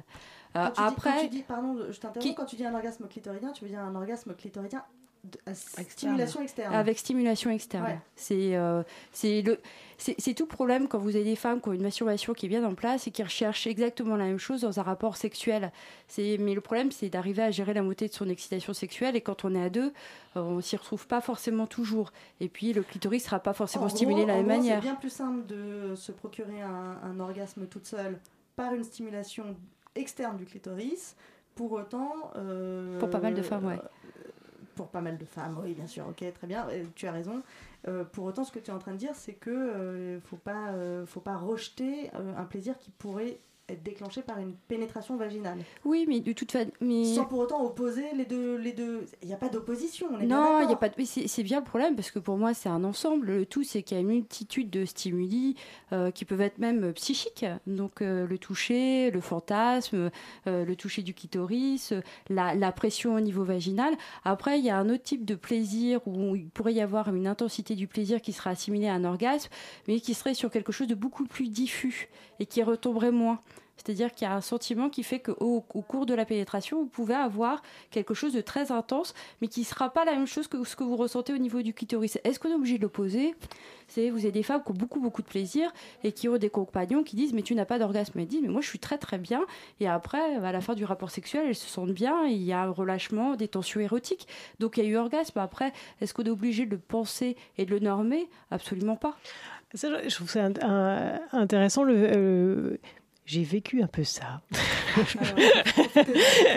Euh, 0.56 0.66
Quand 0.66 0.72
tu 0.72 0.82
dis- 0.82 0.88
après, 0.88 1.10
quand 1.12 1.20
tu 1.22 1.30
dis, 1.30 1.44
pardon, 1.44 1.78
je 1.90 2.00
t'interromps, 2.00 2.20
Qui- 2.26 2.36
quand 2.36 2.46
tu 2.46 2.56
dis 2.56 2.66
un 2.66 2.74
orgasme 2.74 3.08
clitoridien, 3.08 3.52
tu 3.52 3.64
veux 3.66 3.70
dire 3.70 3.80
un 3.82 3.94
orgasme 3.96 4.34
clitoridien 4.36 4.84
de- 5.26 5.38
à 5.46 5.54
stimulation 5.54 6.42
externe. 6.42 6.74
Avec 6.74 6.98
stimulation 6.98 7.52
externe. 7.52 7.84
Ouais. 7.86 8.00
C'est 8.16 8.56
euh, 8.56 8.82
tout 10.36 10.46
problème 10.46 10.88
quand 10.88 10.98
vous 10.98 11.16
avez 11.16 11.26
des 11.26 11.36
femmes 11.36 11.60
qui 11.62 11.68
ont 11.70 11.74
une 11.74 11.82
masturbation 11.84 12.34
qui 12.34 12.46
est 12.46 12.50
bien 12.50 12.64
en 12.64 12.74
place 12.74 13.06
et 13.06 13.12
qui 13.12 13.22
recherchent 13.22 13.68
exactement 13.68 14.16
la 14.16 14.26
même 14.26 14.38
chose 14.40 14.62
dans 14.62 14.80
un 14.80 14.84
rapport 14.84 15.18
sexuel. 15.18 15.72
C'est 16.08 16.38
mais 16.40 16.54
le 16.56 16.62
problème 16.62 16.92
c'est 16.92 17.10
d'arriver 17.10 17.44
à 17.44 17.52
gérer 17.52 17.74
la 17.74 17.82
montée 17.84 18.08
de 18.08 18.14
son 18.14 18.30
excitation 18.30 18.74
sexuelle 18.74 19.16
et 19.18 19.22
quand 19.22 19.44
on 19.44 19.54
est 19.56 19.62
à 19.62 19.70
deux, 19.70 19.92
euh, 20.38 20.42
on 20.42 20.62
s'y 20.62 20.78
retrouve 20.78 21.06
pas 21.06 21.20
forcément 21.22 21.68
toujours. 21.68 22.12
Et 22.40 22.48
puis 22.48 22.72
le 22.72 22.82
clitoris 22.82 23.26
sera 23.26 23.40
pas 23.40 23.54
forcément 23.54 23.86
En 23.86 23.90
stimulé 23.90 24.16
gros- 24.16 24.24
de 24.24 24.28
la 24.30 24.34
en 24.36 24.38
même 24.38 24.48
gros, 24.48 24.58
manière. 24.58 24.76
C'est 24.78 24.88
bien 24.90 24.96
plus 24.96 25.10
simple 25.12 25.46
de 25.48 25.96
se 25.96 26.12
procurer 26.14 26.62
un, 26.62 26.98
un 27.04 27.20
orgasme 27.20 27.68
toute 27.68 27.86
seule 27.86 28.18
par 28.60 28.74
une 28.74 28.84
stimulation 28.84 29.56
externe 29.96 30.36
du 30.36 30.46
clitoris. 30.46 31.16
Pour 31.56 31.72
autant. 31.72 32.32
euh, 32.36 33.00
Pour 33.00 33.10
pas 33.10 33.20
mal 33.20 33.34
de 33.34 33.42
femmes, 33.42 33.66
ouais. 33.66 33.74
euh, 33.76 34.30
Pour 34.76 34.88
pas 34.90 35.00
mal 35.02 35.18
de 35.18 35.26
femmes, 35.26 35.58
oui, 35.64 35.74
bien 35.74 35.88
sûr, 35.88 36.06
ok, 36.08 36.24
très 36.34 36.48
bien, 36.48 36.68
tu 36.96 37.08
as 37.08 37.12
raison. 37.14 37.42
Euh, 37.88 38.04
pour 38.04 38.26
autant, 38.26 38.44
ce 38.44 38.52
que 38.52 38.60
tu 38.60 38.70
es 38.72 38.74
en 38.74 38.80
train 38.80 38.92
de 38.92 38.98
dire, 38.98 39.16
c'est 39.16 39.34
que 39.34 39.50
euh, 39.50 40.20
faut 40.22 40.36
pas, 40.38 40.70
euh, 40.72 41.06
faut 41.06 41.22
pas 41.22 41.38
rejeter 41.38 42.12
un 42.14 42.44
plaisir 42.46 42.78
qui 42.78 42.92
pourrait 42.92 43.40
être 43.74 43.84
déclenché 43.84 44.22
par 44.22 44.40
une 44.40 44.54
pénétration 44.68 45.18
vaginale. 45.18 45.60
Oui, 45.86 46.06
mais 46.08 46.20
de 46.20 46.34
toute 46.34 46.52
façon, 46.52 46.72
mais 46.82 47.06
Sans 47.06 47.26
pour 47.26 47.40
autant 47.40 47.64
opposer 47.64 48.06
les 48.16 48.26
deux, 48.26 48.58
les 48.58 48.74
deux. 48.74 49.06
Il 49.22 49.28
n'y 49.28 49.34
a 49.34 49.38
pas 49.38 49.50
d'opposition. 49.50 50.08
on 50.12 50.20
est 50.20 50.26
bien 50.26 50.38
Non, 50.38 50.68
il 50.68 50.72
a 50.72 50.76
pas 50.76 50.90
de... 50.90 50.96
c'est 51.04 51.44
bien 51.44 51.60
le 51.60 51.66
problème 51.66 51.96
parce 51.96 52.12
que 52.12 52.20
pour 52.20 52.38
moi 52.38 52.54
c'est 52.54 52.70
un 52.70 52.84
ensemble. 52.84 53.28
Le 53.28 53.46
tout 53.46 53.64
c'est 53.64 53.84
qu'il 53.84 53.96
y 53.96 54.00
a 54.00 54.02
une 54.02 54.08
multitude 54.08 54.70
de 54.70 54.86
stimuli 54.86 55.56
euh, 55.94 56.12
qui 56.12 56.26
peuvent 56.26 56.42
être 56.42 56.58
même 56.58 56.94
psychiques. 56.94 57.46
Donc 57.68 58.02
euh, 58.02 58.28
le 58.28 58.38
toucher, 58.38 59.12
le 59.12 59.22
fantasme, 59.22 60.10
euh, 60.48 60.66
le 60.66 60.76
toucher 60.76 61.02
du 61.02 61.14
clitoris, 61.14 61.92
euh, 61.92 62.02
la, 62.30 62.56
la 62.56 62.72
pression 62.72 63.16
au 63.16 63.20
niveau 63.20 63.44
vaginal. 63.44 63.94
Après 64.24 64.60
il 64.60 64.66
y 64.66 64.70
a 64.70 64.78
un 64.78 64.90
autre 64.90 65.04
type 65.04 65.26
de 65.26 65.36
plaisir 65.36 66.02
où 66.08 66.36
il 66.36 66.50
pourrait 66.50 66.74
y 66.74 66.82
avoir 66.82 67.14
une 67.14 67.28
intensité 67.28 67.76
du 67.76 67.88
plaisir 67.88 68.22
qui 68.22 68.34
sera 68.34 68.52
assimilée 68.52 68.88
à 68.88 68.94
un 68.94 69.04
orgasme, 69.04 69.50
mais 69.88 70.00
qui 70.00 70.14
serait 70.14 70.34
sur 70.34 70.52
quelque 70.52 70.72
chose 70.72 70.88
de 70.88 70.96
beaucoup 70.96 71.26
plus 71.26 71.50
diffus 71.50 72.10
et 72.40 72.46
qui 72.46 72.64
retomberait 72.64 73.12
moins. 73.12 73.40
C'est-à-dire 73.80 74.14
qu'il 74.14 74.28
y 74.28 74.30
a 74.30 74.36
un 74.36 74.42
sentiment 74.42 74.90
qui 74.90 75.04
fait 75.04 75.20
qu'au 75.20 75.64
au 75.74 75.82
cours 75.82 76.06
de 76.06 76.14
la 76.14 76.26
pénétration, 76.26 76.82
vous 76.82 76.90
pouvez 76.90 77.14
avoir 77.14 77.62
quelque 77.92 78.14
chose 78.14 78.34
de 78.34 78.42
très 78.42 78.74
intense, 78.74 79.14
mais 79.40 79.48
qui 79.48 79.62
ne 79.62 79.66
sera 79.66 79.90
pas 79.90 80.04
la 80.04 80.12
même 80.12 80.28
chose 80.28 80.50
que 80.50 80.62
ce 80.66 80.76
que 80.76 80.84
vous 80.84 80.98
ressentez 80.98 81.34
au 81.34 81.38
niveau 81.38 81.62
du 81.62 81.74
clitoris. 81.74 82.20
Est-ce 82.26 82.40
qu'on 82.40 82.50
est 82.50 82.56
obligé 82.56 82.78
de 82.78 82.84
l'opposer? 82.84 83.36
C'est 83.88 84.10
vous 84.10 84.20
avez 84.20 84.34
des 84.34 84.44
femmes 84.44 84.62
qui 84.64 84.72
ont 84.72 84.74
beaucoup 84.74 85.00
beaucoup 85.00 85.22
de 85.22 85.28
plaisir 85.28 85.72
et 86.04 86.12
qui 86.12 86.28
ont 86.28 86.38
des 86.38 86.50
compagnons 86.50 87.04
qui 87.04 87.16
disent 87.16 87.32
mais 87.32 87.42
tu 87.42 87.56
n'as 87.56 87.66
pas 87.66 87.80
d'orgasme. 87.80 88.20
Elles 88.20 88.28
disent 88.28 88.42
mais 88.42 88.50
moi 88.50 88.60
je 88.60 88.68
suis 88.68 88.80
très 88.80 88.98
très 88.98 89.18
bien. 89.18 89.46
Et 89.80 89.88
après 89.88 90.36
à 90.36 90.52
la 90.52 90.60
fin 90.60 90.76
du 90.76 90.84
rapport 90.84 91.10
sexuel 91.10 91.46
elles 91.48 91.56
se 91.56 91.70
sentent 91.70 91.94
bien. 91.94 92.26
Il 92.26 92.44
y 92.44 92.52
a 92.52 92.64
un 92.64 92.72
relâchement, 92.72 93.38
des 93.38 93.48
tensions 93.48 93.80
érotiques. 93.80 94.28
Donc 94.60 94.76
il 94.76 94.84
y 94.84 94.88
a 94.88 94.90
eu 94.90 94.98
orgasme. 94.98 95.40
Après 95.40 95.72
est-ce 96.02 96.14
qu'on 96.14 96.24
est 96.24 96.30
obligé 96.30 96.66
de 96.66 96.72
le 96.72 96.80
penser 96.80 97.38
et 97.58 97.66
de 97.66 97.72
le 97.72 97.80
normer? 97.80 98.28
Absolument 98.52 98.98
pas. 98.98 99.16
Ça, 99.76 99.88
je- 100.08 100.16
trouve 100.16 100.30
ça 100.30 100.46
un- 100.64 101.20
intéressant. 101.32 101.84
Le, 101.84 101.94
euh, 101.96 102.78
j'ai 103.26 103.44
vécu 103.44 103.82
un 103.84 103.88
peu 103.88 104.04
ça. 104.04 104.42
Profitez-en, 104.94 105.36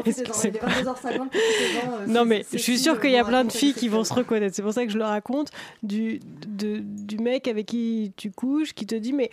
il 0.07 0.09
est 0.09 0.12
22h50, 0.27 1.29
profitez-en, 1.29 1.92
euh, 1.92 2.07
non, 2.07 2.25
mais 2.25 2.44
je 2.51 2.57
suis 2.59 2.79
sûre 2.79 2.98
qu'il 3.01 3.11
y 3.11 3.18
a 3.18 3.25
plein 3.25 3.44
de 3.44 3.53
filles 3.53 3.75
qui 3.75 3.88
vont 3.88 4.05
se 4.05 4.14
reconnaître. 4.14 4.55
C'est 4.57 4.62
pour 4.62 4.72
ça 4.72 4.87
que 4.87 4.90
je 4.92 4.96
le 4.98 5.05
raconte. 5.05 5.51
Du, 5.83 6.20
de- 6.46 6.79
du 6.81 7.18
mec 7.18 7.48
avec 7.48 7.66
qui 7.66 8.12
tu 8.16 8.31
couches 8.31 8.72
qui 8.72 8.87
te 8.87 8.94
dit 8.94 9.12
Mais 9.12 9.31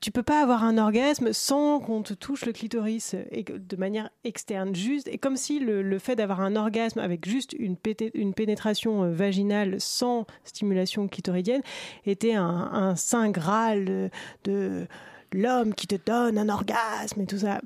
tu 0.00 0.10
peux 0.10 0.22
pas 0.22 0.42
avoir 0.42 0.64
un 0.64 0.76
orgasme 0.76 1.32
sans 1.32 1.78
qu'on 1.78 2.02
te 2.02 2.14
touche 2.14 2.44
le 2.44 2.52
clitoris 2.52 3.14
de 3.14 3.76
manière 3.76 4.10
externe, 4.24 4.74
juste. 4.74 5.08
Et 5.08 5.18
comme 5.18 5.36
si 5.36 5.60
le, 5.60 5.98
fait 5.98 6.16
d'avoir 6.16 6.40
un 6.40 6.56
orgasme 6.56 6.98
avec 6.98 7.28
juste 7.28 7.52
une, 7.52 7.76
pénétration 7.76 9.04
euh, 9.04 9.12
vaginale 9.12 9.80
sans 9.80 10.26
stimulation 10.44 11.06
clitoridienne 11.06 11.62
était 12.06 12.34
un, 12.34 12.44
un 12.44 12.96
saint 12.96 13.30
graal 13.30 14.10
de 14.44 14.86
l'homme 15.32 15.74
qui 15.74 15.86
te 15.86 15.96
donne 16.04 16.38
un 16.38 16.48
orgasme 16.48 17.20
et 17.20 17.26
tout 17.26 17.38
ça. 17.38 17.60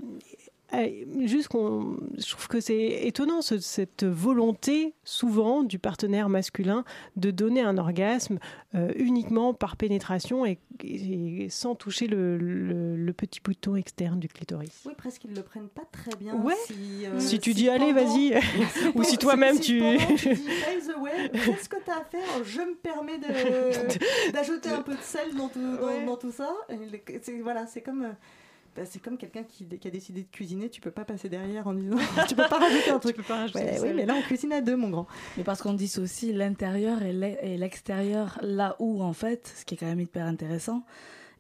Euh, 0.74 0.88
Juste 1.26 1.46
qu'on, 1.48 1.96
je 2.18 2.28
trouve 2.28 2.48
que 2.48 2.58
c'est 2.60 3.06
étonnant 3.06 3.40
ce- 3.40 3.58
cette 3.60 4.02
volonté 4.04 4.94
souvent 5.04 5.62
du 5.62 5.78
partenaire 5.78 6.28
masculin 6.28 6.84
de 7.14 7.30
donner 7.30 7.60
un 7.60 7.78
orgasme 7.78 8.38
euh, 8.74 8.90
uniquement 8.96 9.54
par 9.54 9.76
pénétration 9.76 10.44
et, 10.44 10.58
et 10.82 11.48
sans 11.50 11.76
toucher 11.76 12.08
le, 12.08 12.36
le- 12.36 12.96
le 12.96 13.12
petit 13.12 13.40
bouton 13.40 13.76
externe 13.76 14.18
du 14.18 14.26
clitoris. 14.26 14.82
Oui, 14.86 14.92
presque 14.98 15.24
ils 15.24 15.34
le 15.34 15.42
prennent 15.42 15.68
pas 15.68 15.84
très 15.92 16.10
bien. 16.18 16.34
Ouais. 16.34 16.54
Si, 16.66 16.74
euh, 17.06 17.20
Si 17.20 17.38
tu 17.38 17.54
dis, 17.54 17.68
allez, 17.68 17.92
vas-y. 17.92 18.34
Ou 18.96 19.04
si 19.04 19.18
toi-même, 19.18 19.54
si 19.56 19.60
tu- 19.60 19.78
tu 20.16 20.34
dis, 20.34 20.44
qu'est-ce 20.46 21.68
que 21.68 21.76
tu 21.84 21.90
as 21.90 21.98
à 21.98 22.04
faire 22.04 22.44
Je 22.44 22.60
me 22.60 22.74
permets 22.74 23.18
de- 23.18 24.30
d'ajouter 24.32 24.70
un 24.70 24.82
peu 24.82 24.94
de 24.94 25.02
sel 25.02 25.34
dans 25.36 25.48
tout, 25.48 25.60
dans, 25.60 25.86
Ouais. 25.86 26.04
dans 26.04 26.16
tout 26.16 26.32
ça. 26.32 26.50
Et 26.68 26.74
le- 26.76 26.98
c'est- 27.22 27.40
Voilà, 27.40 27.66
c'est 27.66 27.82
comme. 27.82 28.14
Bah, 28.76 28.82
c'est 28.84 29.00
comme 29.00 29.16
quelqu'un 29.16 29.42
qui, 29.42 29.66
qui 29.66 29.88
a 29.88 29.90
décidé 29.90 30.22
de 30.22 30.28
cuisiner, 30.30 30.68
tu 30.68 30.80
peux 30.80 30.90
pas 30.90 31.04
passer 31.04 31.28
derrière 31.28 31.66
en 31.66 31.72
disant 31.74 31.96
tu 32.28 32.34
peux 32.34 32.46
pas 32.48 32.58
rajouter 32.58 32.90
un 32.90 32.98
truc. 33.00 33.16
Tu 33.16 33.22
peux 33.22 33.28
pas 33.28 33.38
rajouter 33.38 33.58
Ouais, 33.60 33.80
oui, 33.80 33.92
mais 33.94 34.04
là 34.04 34.14
on 34.14 34.22
cuisine 34.22 34.52
à 34.52 34.60
deux, 34.60 34.76
mon 34.76 34.90
grand. 34.90 35.06
Mais 35.36 35.44
parce 35.44 35.62
qu'on 35.62 35.72
dissocie 35.72 36.34
l'intérieur 36.34 37.02
et 37.02 37.56
l'extérieur, 37.56 38.38
là 38.42 38.76
où, 38.78 39.02
en 39.02 39.12
fait, 39.12 39.52
ce 39.56 39.64
qui 39.64 39.74
est 39.74 39.78
quand 39.78 39.86
même 39.86 40.00
hyper 40.00 40.26
intéressant, 40.26 40.84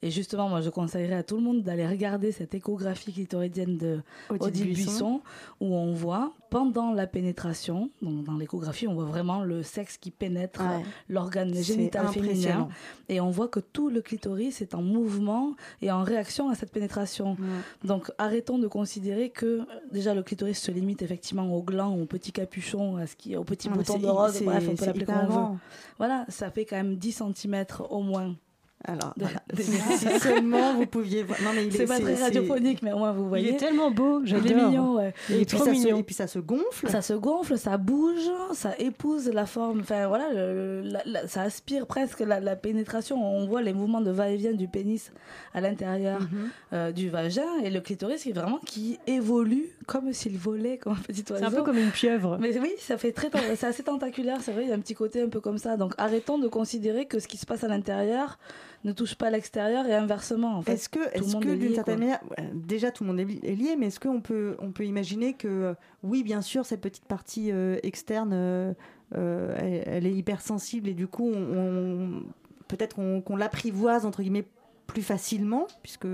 Et 0.02 0.10
justement, 0.10 0.48
moi, 0.48 0.60
je 0.60 0.68
conseillerais 0.68 1.14
à 1.16 1.22
tout 1.22 1.36
le 1.36 1.42
monde 1.42 1.62
d'aller 1.62 1.86
regarder 1.86 2.30
cette 2.30 2.54
échographie 2.54 3.12
clitoridienne 3.14 3.78
de 3.78 4.00
Odile 4.28 4.42
Odile 4.46 4.64
Buisson. 4.74 4.90
Buisson, 4.90 5.20
où 5.60 5.74
on 5.74 5.92
voit 5.92 6.32
pendant 6.50 6.92
la 6.92 7.06
pénétration, 7.06 7.90
donc 8.02 8.24
dans 8.24 8.34
l'échographie, 8.36 8.86
on 8.86 8.94
voit 8.94 9.04
vraiment 9.06 9.42
le 9.42 9.62
sexe 9.62 9.96
qui 9.96 10.10
pénètre 10.10 10.60
Ouais. 10.60 10.82
l'organe 11.08 11.54
génital 11.54 12.08
féminin, 12.08 12.68
et 13.08 13.20
on 13.20 13.30
voit 13.30 13.48
que 13.48 13.58
tout 13.60 13.88
le 13.88 14.00
clitoris 14.02 14.60
est 14.60 14.74
en 14.74 14.82
mouvement 14.82 15.54
et 15.82 15.90
en 15.90 16.02
réaction 16.02 16.50
à 16.50 16.54
cette 16.54 16.72
pénétration. 16.72 17.36
Donc 17.84 18.10
arrêtons 18.18 18.58
de 18.58 18.68
considérer 18.68 19.30
que 19.30 19.46
euh, 19.46 19.64
déjà 19.92 20.14
le 20.14 20.22
clitoris 20.22 20.58
se 20.60 20.70
limite 20.70 21.02
effectivement 21.02 21.52
au 21.54 21.62
gland, 21.62 21.94
au 21.98 22.04
petit 22.06 22.32
capuchon, 22.32 22.96
à 22.96 23.06
ce 23.06 23.16
qui, 23.16 23.34
au 23.36 23.44
petit 23.44 23.68
Ouais, 23.68 23.74
bouton 23.76 23.94
c'est- 23.94 23.98
de 24.00 24.06
rose, 24.06 24.42
bref, 24.42 24.68
on 24.70 24.76
peut 24.76 24.84
l'appeler 24.86 25.02
hyper 25.04 25.14
comme 25.20 25.24
on 25.24 25.28
veut. 25.28 25.32
grand. 25.34 25.58
Voilà, 25.98 26.26
ça 26.28 26.50
fait 26.50 26.64
quand 26.64 26.76
même 26.76 26.96
10 26.96 27.12
cm 27.34 27.64
au 27.90 28.02
moins. 28.02 28.34
Alors, 28.84 29.14
voilà. 29.16 29.42
si 29.58 30.20
seulement 30.20 30.74
vous 30.74 30.86
pouviez 30.86 31.22
voir. 31.24 31.40
Non, 31.42 31.50
mais 31.54 31.66
il 31.66 31.74
est- 31.74 31.78
C'est 31.78 31.86
pas 31.86 31.98
très 31.98 32.14
radiophonique, 32.14 32.82
mais 32.82 32.92
au 32.92 32.98
moins 32.98 33.10
vous 33.12 33.28
voyez. 33.28 33.48
Il 33.48 33.54
est 33.54 33.58
tellement 33.58 33.90
beau, 33.90 34.20
Il 34.20 34.26
j'adore. 34.28 34.46
est 34.50 34.54
mignon, 34.54 34.94
ouais. 34.96 35.14
Il 35.28 35.36
est 35.36 35.42
et, 35.42 35.44
puis 35.44 35.56
trop 35.56 35.64
ça 35.64 35.72
se, 35.72 35.76
mignon. 35.78 35.96
et 35.98 36.02
puis 36.04 36.14
ça 36.14 36.26
se 36.28 36.38
gonfle. 36.38 36.88
Ça 36.88 37.02
se 37.02 37.14
gonfle, 37.14 37.58
ça 37.58 37.78
bouge, 37.78 38.30
ça 38.52 38.74
épouse 38.78 39.28
la 39.32 39.46
forme. 39.46 39.80
Enfin 39.80 40.06
voilà, 40.06 40.32
le- 40.32 40.82
la- 40.82 41.02
la- 41.04 41.26
ça 41.26 41.42
aspire 41.42 41.86
presque 41.86 42.20
la, 42.20 42.38
la 42.38 42.54
pénétration. 42.54 43.16
On 43.24 43.46
voit 43.46 43.62
les 43.62 43.72
mouvements 43.72 44.02
de 44.02 44.10
va-et-vient 44.10 44.52
du 44.52 44.68
pénis 44.68 45.10
à 45.54 45.60
l'intérieur 45.60 46.20
Mhm. 46.20 46.50
euh, 46.74 46.92
du 46.92 47.08
vagin 47.08 47.48
et 47.64 47.70
le 47.70 47.80
clitoris 47.80 48.22
qui 48.22 48.32
vraiment 48.32 48.58
qui 48.64 48.98
évolue 49.06 49.66
comme 49.86 50.12
s'il 50.12 50.36
volait 50.38 50.76
comme 50.78 50.92
un 50.92 50.96
petit 50.96 51.24
oiseau. 51.32 51.40
C'est 51.44 51.50
un 51.52 51.56
peu 51.56 51.62
comme 51.64 51.78
une 51.78 51.90
pieuvre. 51.90 52.36
Mais 52.40 52.56
oui, 52.58 52.72
ça 52.78 52.98
fait 52.98 53.12
très, 53.12 53.30
c'est 53.56 53.66
assez 53.66 53.82
tentaculaire, 53.82 54.38
c'est 54.42 54.52
vrai, 54.52 54.64
il 54.64 54.68
y 54.68 54.72
a 54.72 54.76
un 54.76 54.80
petit 54.80 54.94
côté 54.94 55.22
un 55.22 55.28
peu 55.28 55.40
comme 55.40 55.58
ça. 55.58 55.76
Donc 55.76 55.94
arrêtons 55.98 56.38
de 56.38 56.46
considérer 56.46 57.06
que 57.06 57.18
ce 57.18 57.26
qui 57.26 57.36
se 57.38 57.46
passe 57.46 57.64
à 57.64 57.68
l'intérieur 57.68 58.38
ne 58.86 58.92
touche 58.92 59.14
pas 59.16 59.28
l'extérieur 59.30 59.84
et 59.86 59.94
inversement. 59.94 60.56
En 60.56 60.62
fait, 60.62 60.72
Est-ce 60.72 60.88
que, 60.88 61.00
est-ce 61.12 61.36
est 61.36 61.56
d'une 61.56 61.74
certaine 61.74 61.98
manière, 61.98 62.20
déjà 62.54 62.90
tout 62.90 63.04
le 63.04 63.08
monde 63.10 63.20
est 63.20 63.24
li- 63.24 63.40
est 63.42 63.54
lié, 63.54 63.76
mais 63.76 63.86
est-ce 63.88 64.00
qu'on 64.00 64.20
peut, 64.22 64.56
on 64.60 64.70
peut 64.72 64.84
imaginer 64.86 65.34
que, 65.34 65.48
euh, 65.48 65.74
oui, 66.02 66.22
bien 66.22 66.40
sûr, 66.40 66.64
cette 66.64 66.80
petite 66.80 67.04
partie 67.04 67.50
euh, 67.52 67.78
externe, 67.82 68.30
euh, 68.32 68.72
elle, 69.14 69.82
elle 69.86 70.06
est 70.06 70.14
hypersensible 70.14 70.88
et 70.88 70.94
du 70.94 71.06
coup, 71.08 71.28
on, 71.28 71.36
on- 71.58 72.22
peut-être 72.68 72.96
qu'on 72.96 73.36
l'apprivoise 73.36 74.06
entre 74.06 74.22
guillemets 74.22 74.46
plus 74.86 75.02
facilement, 75.02 75.66
puisque 75.82 76.06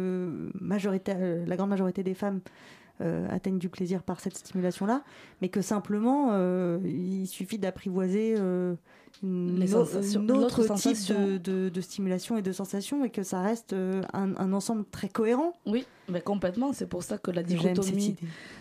majorité, 0.60 1.12
la 1.46 1.56
grande 1.56 1.70
majorité 1.70 2.02
des 2.02 2.14
femmes 2.14 2.40
euh, 3.00 3.26
atteignent 3.30 3.58
du 3.58 3.68
plaisir 3.68 4.02
par 4.02 4.20
cette 4.20 4.36
stimulation-là, 4.36 5.02
mais 5.40 5.48
que 5.48 5.60
simplement, 5.62 6.28
euh, 6.32 6.78
il 6.84 7.26
suffit 7.26 7.58
d'apprivoiser 7.58 8.34
euh, 8.38 8.74
autre 10.44 10.64
type 10.76 10.92
de, 11.16 11.38
de- 11.38 11.68
de 11.68 11.80
stimulation 11.80 12.36
et 12.36 12.42
de 12.42 12.52
sensation, 12.52 13.04
et 13.04 13.10
que 13.10 13.22
ça 13.22 13.40
reste 13.42 13.72
euh, 13.72 14.02
un, 14.12 14.34
un 14.36 14.52
ensemble 14.52 14.84
très 14.90 15.08
cohérent. 15.08 15.52
Oui, 15.66 15.86
mais 16.08 16.20
complètement. 16.20 16.72
C'est 16.72 16.86
pour 16.86 17.02
ça 17.02 17.18
que 17.18 17.30
la 17.30 17.42
dichotomie 17.42 18.16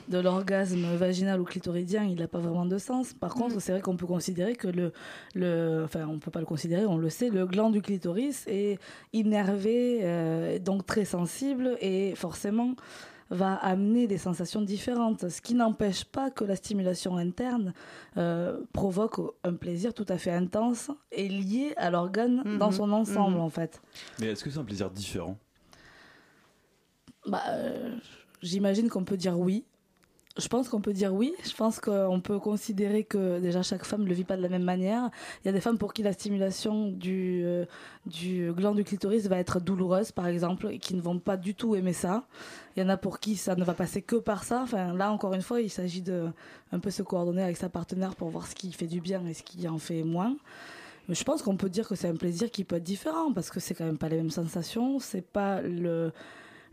de 0.10 0.18
l'orgasme 0.20 0.96
vaginal 0.96 1.40
ou 1.40 1.44
clitoridien, 1.46 2.04
il 2.04 2.16
n'a 2.20 2.28
pas 2.28 2.40
vraiment 2.40 2.66
de 2.66 2.78
sens. 2.78 3.14
Par 3.14 3.34
contre, 3.34 3.62
c'est 3.62 3.72
vrai 3.72 3.82
qu'on 3.82 3.96
peut 3.96 4.08
considérer 4.08 4.56
que 4.56 4.68
le, 4.68 4.92
le, 5.36 5.84
enfin, 5.86 6.06
on 6.08 6.20
peut 6.20 6.32
pas 6.32 6.40
le 6.42 6.46
considérer, 6.46 6.86
on 6.86 6.98
le 6.98 7.10
sait, 7.10 7.30
le 7.30 7.46
gland 7.46 7.70
du 7.70 7.82
clitoris 7.82 8.46
est 8.48 8.78
innervé, 9.14 10.60
donc 10.60 10.86
très 10.86 11.06
sensible 11.06 11.78
et 11.82 12.14
forcément 12.16 12.76
va 13.32 13.56
amener 13.56 14.06
des 14.08 14.18
sensations 14.20 14.62
différentes, 14.62 15.30
ce 15.30 15.42
qui 15.42 15.54
n'empêche 15.56 16.04
pas 16.06 16.30
que 16.30 16.44
la 16.44 16.56
stimulation 16.56 17.18
interne 17.18 17.74
euh, 18.18 18.60
provoque 18.74 19.20
un 19.44 19.54
plaisir 19.56 19.94
tout 19.94 20.06
à 20.10 20.18
fait 20.18 20.32
intense 20.32 20.92
et 21.12 21.28
lié 21.30 21.74
à 21.78 21.90
l'organe 21.90 22.44
dans 22.60 22.68
Mhm, 22.68 22.74
son 22.74 22.92
ensemble 22.92 23.38
mhm. 23.38 23.42
en 23.44 23.50
fait. 23.50 23.82
Mais 24.20 24.28
est-ce 24.28 24.44
que 24.44 24.50
c'est 24.50 24.60
un 24.60 24.64
plaisir 24.66 24.92
différent? 24.92 25.38
Bah, 27.26 27.42
euh, 27.50 27.96
j'imagine 28.42 28.90
qu'on 28.90 29.04
peut 29.06 29.18
dire 29.18 29.40
oui. 29.40 29.64
Je 30.38 30.48
pense 30.48 30.70
qu'on 30.70 30.80
peut 30.80 30.94
dire 30.94 31.14
oui. 31.14 31.34
Je 31.44 31.54
pense 31.54 31.80
qu'on 31.80 32.22
peut 32.22 32.40
considérer 32.40 33.04
que 33.04 33.40
déjà 33.40 33.62
chaque 33.64 33.84
femme 33.84 34.04
ne 34.04 34.08
le 34.08 34.14
vit 34.14 34.24
pas 34.24 34.38
de 34.38 34.42
la 34.42 34.48
même 34.48 34.64
manière. 34.64 35.10
Il 35.44 35.48
y 35.48 35.50
a 35.50 35.52
des 35.52 35.60
femmes 35.60 35.78
pour 35.78 35.94
qui 35.94 36.04
la 36.04 36.14
stimulation 36.14 36.88
du, 36.88 37.42
euh, 37.44 37.66
du 38.06 38.54
gland 38.54 38.74
du 38.74 38.86
clitoris 38.86 39.28
va 39.28 39.38
être 39.38 39.60
douloureuse, 39.60 40.12
par 40.14 40.28
exemple, 40.28 40.70
et 40.72 40.80
qui 40.80 40.96
ne 40.96 41.02
vont 41.02 41.20
pas 41.20 41.36
du 41.36 41.54
tout 41.54 41.76
aimer 41.76 41.94
ça. 41.94 42.24
Il 42.76 42.84
y 42.84 42.86
en 42.86 42.90
a 42.90 42.96
pour 42.96 43.20
qui 43.20 43.36
ça 43.36 43.56
ne 43.56 43.66
va 43.66 43.74
passer 43.74 44.02
que 44.02 44.16
par 44.16 44.46
ça. 44.46 44.62
Enfin, 44.64 44.94
là, 44.94 45.12
encore 45.12 45.34
une 45.34 45.42
fois, 45.42 45.60
il 45.60 45.70
s'agit 45.70 46.02
de 46.02 46.28
un 46.72 46.80
peu 46.80 46.92
se 46.92 47.04
coordonner 47.04 47.44
avec 47.44 47.58
sa 47.58 47.68
partenaire 47.68 48.16
pour 48.16 48.30
voir 48.30 48.48
ce 48.48 48.56
qui 48.56 48.72
fait 48.72 48.88
du 48.88 49.02
bien 49.02 49.26
et 49.26 49.34
ce 49.34 49.44
qui 49.44 49.68
en 49.68 49.80
fait 49.80 50.04
moins. 50.04 50.38
Mais 51.10 51.16
je 51.16 51.26
pense 51.26 51.42
qu'on 51.42 51.58
peut 51.58 51.70
dire 51.70 51.90
que 51.90 51.96
c'est 51.96 52.08
un 52.08 52.16
plaisir 52.16 52.50
qui 52.50 52.64
peut 52.64 52.78
être 52.78 52.84
différent 52.84 53.34
parce 53.34 53.50
que 53.50 53.60
c'est 53.60 53.74
quand 53.74 53.86
même 53.86 53.98
pas 53.98 54.08
les 54.08 54.16
mêmes 54.16 54.30
sensations. 54.30 55.00
C'est 55.00 55.26
pas 55.26 55.62
le 55.62 56.14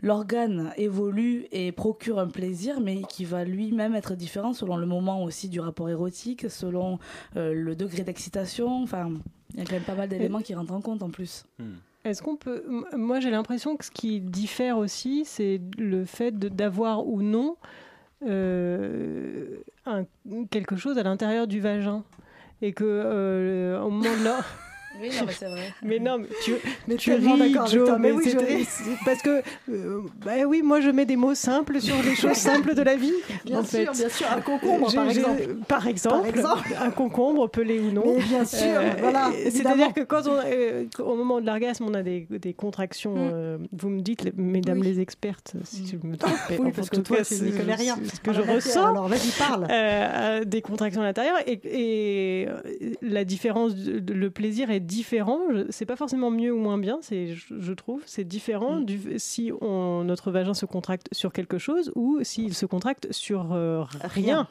l'organe 0.01 0.71
évolue 0.77 1.45
et 1.51 1.71
procure 1.71 2.19
un 2.19 2.27
plaisir, 2.27 2.79
mais 2.79 3.01
qui 3.09 3.25
va 3.25 3.43
lui-même 3.43 3.95
être 3.95 4.15
différent 4.15 4.53
selon 4.53 4.77
le 4.77 4.85
moment 4.85 5.23
aussi 5.23 5.49
du 5.49 5.59
rapport 5.59 5.89
érotique, 5.89 6.49
selon 6.49 6.99
euh, 7.35 7.53
le 7.53 7.75
degré 7.75 8.03
d'excitation. 8.03 8.81
Enfin, 8.83 9.11
il 9.53 9.59
y 9.59 9.61
a 9.61 9.65
quand 9.65 9.73
même 9.73 9.83
pas 9.83 9.95
mal 9.95 10.07
d'éléments 10.09 10.41
qui 10.41 10.53
rentrent 10.55 10.73
en 10.73 10.81
compte 10.81 11.03
en 11.03 11.09
plus. 11.09 11.43
Est-ce 12.05 12.21
qu'on 12.23 12.37
peut. 12.37 12.63
Moi, 12.95 13.19
j'ai 13.19 13.29
l'impression 13.29 13.75
que 13.75 13.83
ce 13.83 13.91
qui 13.91 14.21
diffère 14.21 14.77
aussi, 14.77 15.23
c'est 15.25 15.59
le 15.77 16.05
fait 16.05 16.31
d'avoir 16.39 17.05
ou 17.05 17.21
non 17.21 17.57
euh, 18.25 19.57
un- 19.85 20.05
quelque 20.49 20.75
chose 20.75 20.97
à 20.97 21.03
l'intérieur 21.03 21.47
du 21.47 21.59
vagin. 21.59 22.03
Et 22.61 22.73
que 22.73 22.83
euh, 22.85 23.81
au 23.81 23.89
moment 23.89 24.03
de. 24.03 24.43
Oui, 25.01 25.09
non, 25.17 25.25
mais 25.25 25.33
c'est 25.33 25.45
vrai. 25.45 25.73
Mais 25.83 25.99
non, 25.99 26.17
mais 26.19 26.27
tu, 26.43 26.53
Mais 26.87 26.95
tu 26.95 27.13
ris, 27.13 27.53
Joe, 27.71 27.89
mais 27.99 27.99
mais 27.99 28.11
oui, 28.11 28.23
je 28.29 29.05
parce 29.05 29.21
que, 29.21 29.41
euh, 29.69 30.01
bah 30.25 30.31
oui, 30.47 30.61
moi 30.61 30.81
je 30.81 30.89
mets 30.89 31.05
des 31.05 31.15
mots 31.15 31.35
simples 31.35 31.79
sur 31.81 31.95
les 32.03 32.15
choses 32.15 32.33
simples 32.35 32.75
de 32.75 32.81
la 32.81 32.95
vie. 32.95 33.13
Bien 33.45 33.59
en 33.59 33.63
sûr, 33.63 33.69
fait. 33.79 33.85
bien 33.97 34.09
sûr, 34.09 34.27
un 34.31 34.41
concombre, 34.41 34.93
par 34.93 35.09
exemple. 35.09 35.55
Par 35.67 35.87
exemple, 35.87 36.15
Par 36.17 36.25
exemple. 36.27 36.75
un 36.81 36.91
concombre, 36.91 37.49
pelé 37.49 37.79
ou 37.79 37.91
non. 37.91 38.03
Mais 38.17 38.23
bien 38.23 38.45
sûr, 38.45 38.81
voilà, 38.99 39.31
C'est-à-dire 39.49 39.93
que 39.93 40.01
quand 40.01 40.27
on, 40.27 40.37
euh, 40.45 40.85
au 40.99 41.15
moment 41.15 41.39
de 41.41 41.45
l'orgasme, 41.45 41.85
on 41.87 41.93
a 41.93 42.03
des, 42.03 42.27
des 42.29 42.53
contractions. 42.53 43.15
Mm. 43.15 43.29
euh, 43.33 43.57
vous 43.71 43.89
me 43.89 44.01
dites, 44.01 44.31
mesdames 44.37 44.79
Oui. 44.79 44.87
les 44.87 44.99
expertes, 44.99 45.53
si 45.63 45.87
je 45.87 46.07
me 46.07 46.17
trompe. 46.17 46.33
Oui, 46.49 46.57
en 46.67 46.71
parce 46.71 46.89
que 46.89 46.97
toi, 46.97 47.17
tu 47.23 47.35
n'y 47.35 47.51
connais 47.51 47.75
rien. 47.75 47.97
Ce 48.13 48.19
que 48.19 48.31
je 48.33 48.37
Alors, 48.41 48.45
vas-y, 48.47 48.55
ressens. 48.55 48.85
alors, 48.87 49.07
vas-y, 49.07 49.31
parle. 49.37 49.63
Euh, 49.69 49.69
euh, 49.71 50.43
des 50.45 50.61
contractions 50.61 51.01
à 51.01 51.05
l'intérieur 51.05 51.37
et, 51.45 51.59
et, 51.63 52.47
euh, 52.47 52.91
la 53.01 53.23
différence, 53.23 53.73
le 53.75 54.29
plaisir 54.29 54.69
est 54.71 54.79
différent. 54.89 55.39
C'est 55.69 55.85
pas 55.85 55.95
forcément 55.95 56.31
mieux 56.31 56.51
ou 56.51 56.57
moins 56.57 56.77
bien, 56.77 56.97
c'est, 57.01 57.27
je, 57.35 57.53
je 57.59 57.73
trouve, 57.73 58.01
c'est 58.05 58.23
différent 58.23 58.79
du, 58.79 58.99
si 59.17 59.51
on, 59.61 60.03
notre 60.03 60.31
vagin 60.31 60.53
se 60.55 60.65
contracte 60.65 61.07
sur 61.11 61.31
quelque 61.31 61.57
chose 61.59 61.91
ou 61.95 62.17
s'il 62.23 62.53
se 62.55 62.65
contracte 62.65 63.07
sur 63.11 63.53
euh, 63.53 63.83
rien. 64.03 64.09
Rien. 64.25 64.47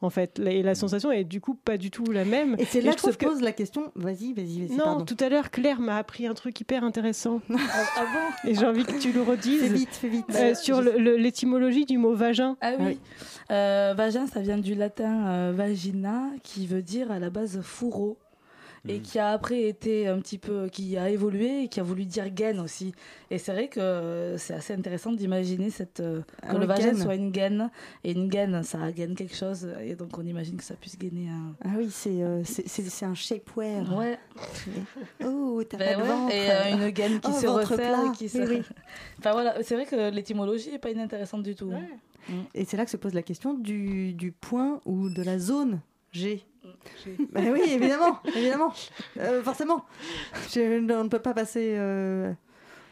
En 0.00 0.10
fait, 0.10 0.38
La- 0.38 0.52
et 0.52 0.62
la 0.62 0.76
sensation 0.76 1.10
est 1.10 1.24
du 1.24 1.40
coup 1.40 1.54
pas 1.54 1.76
du 1.76 1.90
tout 1.90 2.04
la 2.04 2.24
même. 2.24 2.54
Et 2.58 2.64
c'est 2.64 2.80
là 2.80 2.92
que 2.92 3.00
se 3.00 3.10
pose 3.10 3.40
la 3.40 3.50
question. 3.50 3.90
Vas-y, 3.96 4.32
vas-y, 4.32 4.60
vas-y. 4.66 4.76
Non, 4.76 4.84
pardon. 4.84 5.04
tout 5.04 5.16
à 5.18 5.28
l'heure, 5.28 5.50
Claire 5.50 5.80
m'a 5.80 5.96
appris 5.96 6.28
un 6.28 6.34
truc 6.34 6.60
hyper 6.60 6.84
intéressant. 6.84 7.40
Ah, 7.50 7.84
ah 7.96 8.04
bon? 8.44 8.50
Et 8.50 8.54
j'ai 8.54 8.64
envie 8.66 8.84
que 8.84 8.96
tu 9.00 9.10
le 9.12 9.22
redises. 9.22 9.60
Fais 9.62 9.68
vite, 9.74 9.88
fais 9.90 10.08
vite. 10.08 10.24
Euh, 10.36 10.54
sur 10.54 10.80
l'étymologie 10.82 11.84
du 11.84 11.98
mot 11.98 12.14
vagin. 12.14 12.56
Ah 12.60 12.72
oui. 12.78 13.00
Euh, 13.50 13.94
vagin, 13.96 14.26
ça 14.28 14.40
vient 14.40 14.58
du 14.58 14.74
latin 14.76 15.50
vagina, 15.52 16.26
qui 16.44 16.66
veut 16.68 16.82
dire 16.82 17.10
à 17.10 17.18
la 17.18 17.30
base 17.30 17.60
fourreau. 17.62 18.18
Et 18.86 19.00
qui 19.00 19.18
a 19.18 19.30
après 19.30 19.62
été 19.62 20.06
un 20.06 20.18
petit 20.20 20.38
peu, 20.38 20.68
qui 20.68 20.96
a 20.96 21.10
évolué 21.10 21.64
et 21.64 21.68
qui 21.68 21.80
a 21.80 21.82
voulu 21.82 22.04
dire 22.04 22.28
gaine 22.30 22.60
aussi. 22.60 22.92
Et 23.30 23.38
c'est 23.38 23.52
vrai 23.52 23.68
que 23.68 24.34
c'est 24.38 24.54
assez 24.54 24.72
intéressant 24.74 25.12
d'imaginer 25.12 25.70
cette, 25.70 26.00
euh, 26.00 26.20
que 26.20 26.26
Ah 26.48 26.54
le 26.58 26.66
vagin 26.66 26.84
gaine. 26.92 26.96
soit 26.98 27.14
une 27.14 27.30
gaine. 27.30 27.70
Et 28.04 28.12
une 28.12 28.28
gaine, 28.28 28.62
ça 28.62 28.90
gaine 28.92 29.14
quelque 29.14 29.34
chose. 29.34 29.68
Et 29.82 29.94
donc 29.94 30.16
on 30.16 30.24
imagine 30.24 30.56
que 30.56 30.64
ça 30.64 30.74
puisse 30.74 30.98
gainer 30.98 31.28
un. 31.28 31.54
Ah 31.64 31.70
oui, 31.76 31.88
c'est 31.90 32.22
euh, 32.22 32.42
c'est- 32.44 32.66
c'est 32.68 32.82
c'est 32.88 33.04
un 33.04 33.14
shapewear. 33.14 33.96
Ouais. 33.96 34.18
Oh, 35.24 35.62
t'as 35.68 35.76
Ben 35.78 35.94
pas 35.96 35.96
de 35.96 36.02
ouais, 36.02 36.08
ventre. 36.08 36.34
Et 36.34 36.50
euh, 36.50 36.86
une 36.86 36.90
gaine 36.90 37.20
qui 37.20 37.30
Oh, 37.34 37.40
se 37.40 37.46
resserre. 37.46 38.12
Qui 38.16 38.28
se... 38.28 38.38
Oui, 38.38 38.44
oui. 38.48 38.62
enfin 39.18 39.32
voilà, 39.32 39.62
c'est 39.62 39.74
vrai 39.74 39.86
que 39.86 40.10
l'étymologie 40.10 40.70
est 40.70 40.78
pas 40.78 40.90
inintéressante 40.90 41.42
du 41.42 41.54
tout. 41.54 41.72
Et 42.54 42.64
c'est 42.64 42.76
là 42.76 42.84
que 42.84 42.90
se 42.90 42.96
pose 42.98 43.14
la 43.14 43.22
question 43.22 43.54
du, 43.54 44.12
du 44.12 44.32
point 44.32 44.80
ou 44.84 45.08
de 45.08 45.22
la 45.22 45.38
zone 45.38 45.80
G. 46.12 46.44
Bah 47.32 47.40
oui, 47.52 47.62
évidemment, 47.66 48.20
évidemment, 48.34 48.72
Euh, 49.18 49.42
forcément. 49.42 49.84
Je- 50.52 50.78
on 50.92 51.04
ne 51.04 51.08
peut 51.08 51.18
pas 51.18 51.34
passer. 51.34 51.74
euh, 51.76 52.32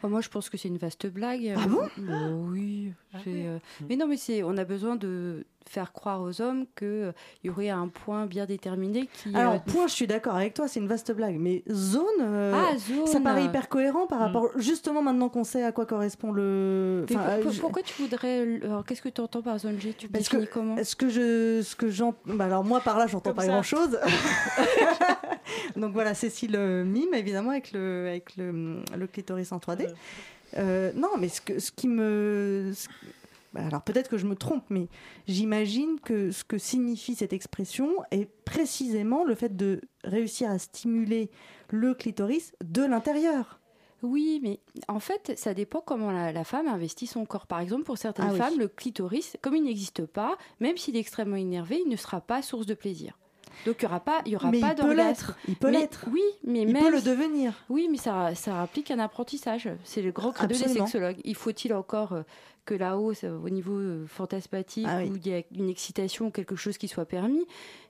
Oh, 0.03 0.07
moi, 0.09 0.21
je 0.21 0.29
pense 0.29 0.49
que 0.49 0.57
c'est 0.57 0.67
une 0.67 0.77
vaste 0.77 1.07
blague. 1.07 1.53
Ah 1.57 1.67
bon? 1.67 1.81
Bah 1.97 2.13
Oui. 2.51 2.93
c'est, 3.23 3.47
euh, 3.47 3.57
Mais 3.89 3.95
non, 3.95 4.07
mais 4.07 4.17
c'est, 4.17 4.43
on 4.43 4.55
a 4.57 4.63
besoin 4.63 4.95
de 4.95 5.43
faire 5.69 5.91
croire 5.93 6.21
aux 6.21 6.41
hommes 6.41 6.65
qu'il 6.77 7.13
y 7.43 7.49
aurait 7.49 7.69
un 7.69 7.87
point 7.87 8.25
bien 8.25 8.45
déterminé 8.45 9.07
qui. 9.21 9.35
Alors, 9.35 9.53
euh, 9.55 9.59
point, 9.59 9.87
je 9.87 9.93
suis 9.93 10.07
d'accord 10.07 10.35
avec 10.35 10.53
toi, 10.53 10.67
c'est 10.67 10.79
une 10.79 10.87
vaste 10.87 11.11
blague. 11.11 11.37
Mais 11.39 11.63
zone, 11.71 12.03
euh, 12.21 12.53
Ah, 12.55 12.77
zone. 12.77 13.07
ça 13.07 13.19
paraît 13.19 13.45
hyper 13.45 13.69
cohérent 13.69 14.07
par 14.07 14.19
Mm. 14.19 14.23
rapport. 14.23 14.49
Justement, 14.57 15.01
maintenant 15.01 15.29
qu'on 15.29 15.43
sait 15.43 15.63
à 15.63 15.71
quoi 15.71 15.85
correspond 15.85 16.31
le. 16.31 17.05
Mais 17.09 17.15
Enfin, 17.15 17.25
pour- 17.41 17.49
euh, 17.49 17.53
je- 17.53 17.59
Pourquoi 17.61 17.81
tu 17.83 18.01
voudrais. 18.01 18.41
alors, 18.63 18.85
Qu'est-ce 18.85 19.01
que 19.01 19.09
tu 19.09 19.21
entends 19.21 19.41
par 19.41 19.57
zone 19.59 19.79
G? 19.79 19.93
Tu 19.97 20.07
Parce 20.07 20.29
que, 20.29 20.37
définis 20.37 20.51
comment? 20.53 20.75
ce 20.83 20.95
que 20.95 21.09
je, 21.09 21.61
ce 21.63 21.75
que 21.75 21.89
j'entends, 21.89 22.17
bah 22.25 22.45
alors 22.45 22.63
moi 22.63 22.79
par 22.81 22.97
là 22.97 23.07
j'entends 23.07 23.33
pas 23.33 23.41
ça. 23.43 23.47
grand 23.49 23.63
chose. 23.63 23.99
Donc 25.75 25.93
voilà, 25.93 26.13
Cécile 26.13 26.55
euh, 26.55 26.83
mime 26.83 27.13
évidemment 27.13 27.51
avec 27.51 27.71
le, 27.71 28.07
avec 28.07 28.35
le, 28.37 28.77
le 28.97 29.07
clitoris 29.07 29.51
en 29.51 29.57
3D. 29.59 29.87
Euh, 30.57 30.91
non, 30.95 31.09
mais 31.19 31.27
ce, 31.29 31.41
que, 31.41 31.59
ce 31.59 31.71
qui 31.71 31.87
me. 31.87 32.71
Bah, 33.57 33.65
alors 33.65 33.81
peut-être 33.81 34.09
que 34.09 34.17
je 34.17 34.25
me 34.27 34.35
trompe, 34.35 34.63
mais 34.69 34.87
j'imagine 35.27 35.99
que 35.99 36.31
ce 36.31 36.43
que 36.43 36.57
signifie 36.57 37.15
cette 37.15 37.33
expression 37.33 37.89
est 38.11 38.29
précisément 38.45 39.23
le 39.25 39.35
fait 39.35 39.55
de 39.55 39.81
réussir 40.03 40.49
à 40.49 40.59
stimuler 40.59 41.29
le 41.69 41.93
clitoris 41.93 42.53
de 42.63 42.83
l'intérieur. 42.83 43.59
Oui, 44.03 44.39
mais 44.43 44.59
en 44.87 44.99
fait, 44.99 45.33
ça 45.37 45.55
dépend 45.55 45.81
comment 45.81 46.11
la, 46.11 46.31
la 46.31 46.43
femme 46.43 46.67
investit 46.67 47.07
son 47.07 47.25
corps. 47.25 47.47
Par 47.47 47.59
exemple, 47.59 47.83
pour 47.83 47.97
certaines 47.97 48.27
Ah 48.29 48.33
oui. 48.33 48.37
femmes, 48.37 48.59
le 48.59 48.67
clitoris, 48.67 49.37
comme 49.41 49.55
il 49.55 49.63
n'existe 49.63 50.05
pas, 50.05 50.37
même 50.59 50.77
s'il 50.77 50.95
est 50.95 50.99
extrêmement 50.99 51.35
énervé, 51.35 51.81
il 51.83 51.89
ne 51.89 51.95
sera 51.95 52.21
pas 52.21 52.43
source 52.43 52.67
de 52.67 52.75
plaisir. 52.75 53.17
Donc 53.65 53.77
il 53.81 53.85
n'y 53.85 53.87
aura 53.87 53.99
pas, 53.99 54.21
il 54.27 54.33
y 54.33 54.35
aura 54.35 54.51
Mais 54.51 54.59
pas 54.59 54.75
il 54.77 54.83
peut 54.83 54.93
l'être, 54.93 55.35
il 55.47 55.55
peut 55.55 55.71
l'être. 55.71 56.05
Oui, 56.11 56.21
mais 56.43 56.61
Il 56.61 56.73
même 56.73 56.83
peut 56.83 56.91
le 56.91 57.01
devenir. 57.01 57.53
Oui, 57.69 57.87
mais 57.89 57.97
ça, 57.97 58.35
ça 58.35 58.61
implique 58.61 58.91
un 58.91 58.99
apprentissage. 58.99 59.67
C'est 59.83 60.03
le 60.03 60.11
grand 60.11 60.31
credo 60.31 60.53
des 60.55 60.67
sexologues. 60.67 61.19
Il 61.23 61.33
faut-il 61.33 61.73
encore 61.73 62.13
euh, 62.13 62.21
que 62.67 62.75
là-haut, 62.75 63.13
au 63.23 63.49
niveau 63.49 63.77
euh, 63.77 64.05
fantasmatique, 64.07 64.85
Ah 64.87 64.99
oui. 65.01 65.09
où 65.09 65.15
il 65.15 65.27
y 65.27 65.33
a 65.33 65.41
une 65.55 65.69
excitation 65.69 66.27
ou 66.27 66.31
quelque 66.31 66.55
chose 66.55 66.77
qui 66.77 66.87
soit 66.87 67.05
permis, 67.05 67.45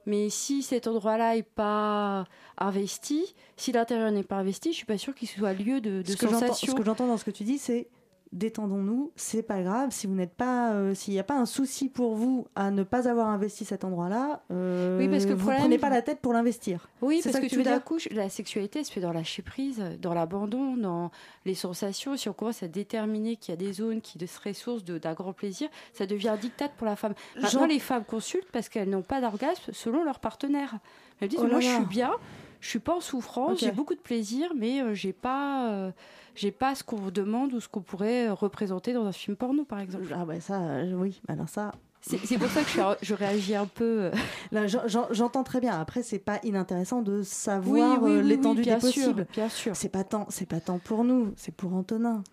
mais 0.05 0.29
si 0.29 0.61
cet 0.61 0.87
endroit-là 0.87 1.35
n'est 1.35 1.43
pas 1.43 2.25
investi, 2.57 3.35
si 3.57 3.71
l'intérieur 3.71 4.11
n'est 4.11 4.23
pas 4.23 4.37
investi, 4.37 4.71
je 4.71 4.77
suis 4.77 4.85
pas 4.85 4.97
sûre 4.97 5.15
qu'il 5.15 5.27
soit 5.27 5.53
lieu 5.53 5.81
de, 5.81 6.01
de 6.03 6.07
ce 6.07 6.15
que 6.15 6.27
ce 6.27 6.75
que 6.75 6.83
j'entends 6.83 7.07
dans 7.07 7.17
ce 7.17 7.25
que 7.25 7.31
tu 7.31 7.43
dis, 7.43 7.57
c'est 7.57 7.87
détendons-nous, 8.31 9.11
c'est 9.15 9.41
pas 9.43 9.61
grave. 9.61 9.89
Si 9.91 10.07
vous 10.07 10.13
n'êtes 10.15 10.33
pas, 10.33 10.73
euh, 10.73 10.93
s'il 10.93 11.13
n'y 11.13 11.19
a 11.19 11.23
pas 11.23 11.35
un 11.35 11.45
souci 11.45 11.89
pour 11.89 12.15
vous 12.15 12.47
à 12.55 12.71
ne 12.71 12.83
pas 12.83 13.07
avoir 13.09 13.27
investi 13.27 13.65
cet 13.65 13.83
endroit-là, 13.83 14.43
euh, 14.51 14.97
Oui, 14.99 15.07
parce 15.07 15.25
que 15.25 15.31
vous 15.33 15.39
problème- 15.39 15.59
prenez 15.61 15.77
pas 15.77 15.89
la 15.89 16.01
tête 16.01 16.19
pour 16.19 16.33
l'investir. 16.33 16.89
Oui, 17.01 17.21
parce 17.23 17.35
ça 17.35 17.41
que, 17.41 17.47
tu 17.47 17.55
tout 17.57 17.63
d'un 17.63 17.79
coup, 17.79 17.97
la 18.11 18.29
sexualité 18.29 18.83
se 18.83 18.91
fait 18.91 18.99
dans 19.01 19.11
lâcher 19.13 19.41
prise, 19.41 19.81
dans 20.01 20.13
l'abandon, 20.13 20.75
dans 20.77 21.11
les 21.45 21.55
sensations. 21.55 22.15
Si 22.17 22.29
on 22.29 22.33
commence 22.33 22.63
à 22.63 22.67
déterminer 22.67 23.35
qu'il 23.35 23.51
y 23.51 23.53
a 23.53 23.57
des 23.57 23.73
zones 23.73 24.01
qui 24.01 24.25
seraient 24.27 24.53
source 24.53 24.83
d'un 24.83 25.13
grand 25.13 25.33
plaisir, 25.33 25.69
ça 25.93 26.05
devient 26.05 26.29
un 26.29 26.37
dictat 26.37 26.69
pour 26.69 26.85
la 26.87 26.95
femme. 26.95 27.13
Maintenant, 27.41 27.65
les 27.65 27.79
femmes 27.79 28.03
consultent 28.03 28.51
parce 28.51 28.69
qu'elles 28.69 28.89
n'ont 28.89 29.01
pas 29.01 29.21
d'orgasme 29.21 29.71
selon 29.73 30.03
leur 30.03 30.19
partenaire. 30.19 30.75
Elles 31.19 31.29
disent 31.29 31.39
Oh 31.41 31.45
là 31.45 31.51
Moi, 31.53 31.59
je 31.61 31.67
suis 31.69 31.85
bien, 31.85 32.11
je 32.59 32.69
suis 32.69 32.79
pas 32.79 32.95
en 32.95 33.01
souffrance, 33.01 33.59
j'ai 33.59 33.71
beaucoup 33.71 33.95
de 33.95 33.99
plaisir, 33.99 34.51
mais 34.55 34.81
euh, 34.81 34.93
j'ai 34.93 35.13
pas. 35.13 35.91
J'ai 36.37 36.51
pas 36.51 36.75
ce 36.75 36.83
qu'on 36.83 36.95
vous 36.95 37.11
demande 37.11 37.53
ou 37.53 37.59
ce 37.59 37.67
qu'on 37.67 37.81
pourrait 37.81 38.27
euh, 38.29 38.33
représenter 38.33 38.93
dans 38.93 39.05
un 39.05 39.11
film 39.11 39.35
porno, 39.35 39.65
par 39.65 39.79
exemple. 39.79 40.05
Ah 40.15 40.23
ouais, 40.23 40.39
ça, 40.39 40.61
euh, 40.61 40.93
oui. 40.95 41.19
Alors 41.27 41.49
ça, 41.49 41.71
C'est 42.01 42.17
c'est 42.25 42.37
pour 42.37 42.47
ça 42.49 42.61
que 42.61 42.67
je, 42.67 42.71
suis- 42.73 42.81
je 43.01 43.13
réagis 43.13 43.55
un 43.55 43.65
peu. 43.65 44.11
euh, 44.53 44.67
j'entends 45.11 45.43
très 45.43 45.59
bien. 45.59 45.79
Après, 45.79 46.03
c'est 46.03 46.19
pas 46.19 46.39
inintéressant 46.43 47.01
de 47.01 47.23
savoir 47.23 48.01
oui, 48.01 48.11
oui, 48.13 48.17
oui, 48.21 48.27
l'étendue 48.27 48.61
bien 48.61 48.75
des 48.77 48.81
sûr, 48.91 49.03
possibles. 49.13 49.27
Bien 49.33 49.49
sûr. 49.49 49.75
C'est 49.75 49.89
pas 49.89 50.03
tant, 50.03 50.25
c'est 50.29 50.47
pas 50.47 50.59
tant 50.59 50.77
pour 50.79 51.03
nous, 51.03 51.33
c'est 51.35 51.53
pour 51.53 51.73
Antonin 51.73 52.23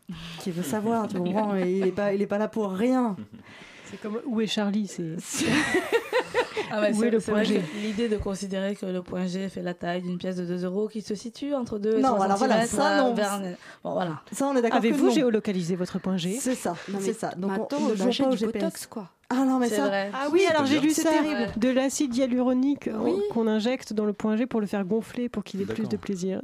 qui 0.40 0.50
veut 0.50 0.62
savoir. 0.62 1.08
tu 1.08 1.16
comprends 1.18 1.56
Et 1.56 1.78
Il 1.78 1.86
est 1.86 1.92
pas, 1.92 2.12
il 2.14 2.22
est 2.22 2.26
pas 2.26 2.38
là 2.38 2.48
pour 2.48 2.70
rien. 2.70 3.16
C'est 3.90 4.00
comme 4.00 4.18
où 4.26 4.40
est 4.40 4.46
Charlie 4.46 4.86
C'est 4.86 5.46
Ah 6.76 6.80
ouais, 6.80 6.92
Où 6.94 7.00
c'est 7.00 7.06
est 7.06 7.10
le 7.10 7.20
point 7.20 7.42
G 7.44 7.60
L'idée 7.82 8.08
de 8.08 8.16
considérer 8.16 8.74
que 8.74 8.86
le 8.86 9.02
point 9.02 9.26
G 9.26 9.48
fait 9.48 9.62
la 9.62 9.74
taille 9.74 10.02
d'une 10.02 10.18
pièce 10.18 10.36
de 10.36 10.44
2 10.44 10.64
euros 10.64 10.88
qui 10.88 11.02
se 11.02 11.14
situe 11.14 11.54
entre 11.54 11.78
2 11.78 11.98
et 11.98 12.00
Non, 12.00 12.14
3 12.14 12.24
alors 12.24 12.36
voilà, 12.38 12.66
ça, 12.66 12.98
euh, 12.98 13.02
non. 13.02 13.14
vers- 13.14 13.40
Bon, 13.84 13.92
voilà. 13.92 14.20
Ça, 14.32 14.46
on 14.48 14.56
est 14.56 14.62
d'accord. 14.62 14.78
Avez-vous 14.78 15.10
géolocalisé 15.10 15.76
votre 15.76 15.98
point 15.98 16.16
G? 16.16 16.36
C'est 16.40 16.54
ça, 16.54 16.74
c'est 17.00 17.12
ça. 17.12 17.30
Donc 17.36 17.52
on 17.72 17.76
on 17.76 17.88
ne 17.90 17.94
joue 17.94 18.08
achète 18.08 18.24
pas 18.26 18.32
au 18.32 18.34
du 18.34 18.38
GPS. 18.38 18.52
botox, 18.62 18.86
quoi. 18.86 19.08
Ah 19.30 19.44
non, 19.46 19.58
mais 19.58 19.68
C'est 19.68 19.76
ça. 19.76 19.86
vrai. 19.88 20.10
Ah 20.12 20.28
oui, 20.30 20.42
alors 20.48 20.66
j'ai 20.66 20.78
lu 20.80 20.90
ça. 20.90 21.08
terrible. 21.08 21.48
De 21.56 21.68
l'acide 21.70 22.14
hyaluronique 22.14 22.88
euh, 22.88 22.98
Oui. 23.00 23.14
qu'on 23.32 23.46
injecte 23.48 23.92
dans 23.94 24.04
le 24.04 24.12
point 24.12 24.36
G 24.36 24.46
pour 24.46 24.60
le 24.60 24.66
faire 24.66 24.84
gonfler 24.84 25.28
pour 25.30 25.42
qu'il 25.44 25.60
ait 25.62 25.66
plus 25.66 25.88
de 25.88 25.96
plaisir. 25.96 26.40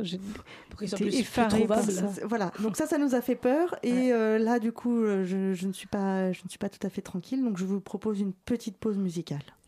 Plus 0.77 0.95
effarée 1.21 1.67
par 1.67 1.83
ça. 1.83 2.07
Voilà, 2.25 2.53
donc 2.61 2.77
ça, 2.77 2.87
ça 2.87 2.97
nous 2.97 3.15
a 3.15 3.21
fait 3.21 3.35
peur. 3.35 3.77
Et 3.83 4.13
euh, 4.13 4.39
là, 4.39 4.59
du 4.59 4.73
coup, 4.73 5.05
je, 5.05 5.53
je 5.53 5.67
ne 5.67 5.73
suis 5.73 5.87
pas, 5.89 6.33
je 6.33 6.41
ne 6.45 6.49
suis 6.49 6.59
pas 6.59 6.71
tout 6.71 6.85
à 6.85 6.89
fait 6.91 7.03
tranquille. 7.03 7.45
Donc, 7.45 7.59
je 7.59 7.65
vous 7.67 7.81
propose 7.81 8.19
une 8.21 8.33
petite 8.33 8.79
pause 8.79 8.97
musicale. 8.97 9.43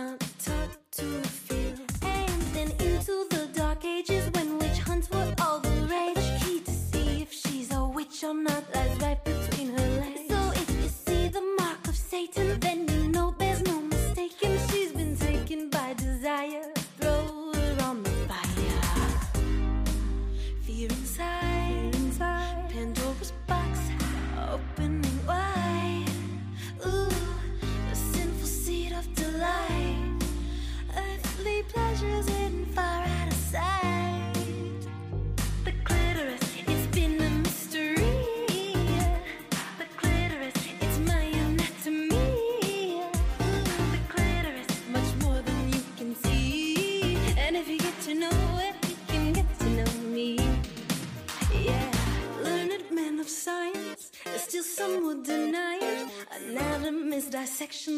not 0.00 0.20
taught 0.46 0.76
to 0.92 1.08
feel. 1.44 1.76
And 2.02 2.42
then 2.54 2.70
into 2.88 3.26
the 3.28 3.48
dark 3.52 3.84
ages 3.84 4.30
when 4.34 4.58
witch 4.58 4.78
hunts 4.78 5.10
were 5.10 5.34
all 5.42 5.58
the 5.60 5.76
rage. 5.92 6.26
Key 6.42 6.60
to 6.60 6.70
see 6.70 7.22
if 7.24 7.30
she's 7.32 7.70
a 7.74 7.84
witch 7.84 8.24
or 8.24 8.32
not 8.34 8.59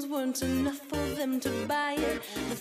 weren't 0.07 0.43
enough 0.43 0.79
for 0.89 1.05
them 1.15 1.41
to 1.41 1.51
buy 1.67 1.93
it. 1.93 2.23
The 2.49 2.57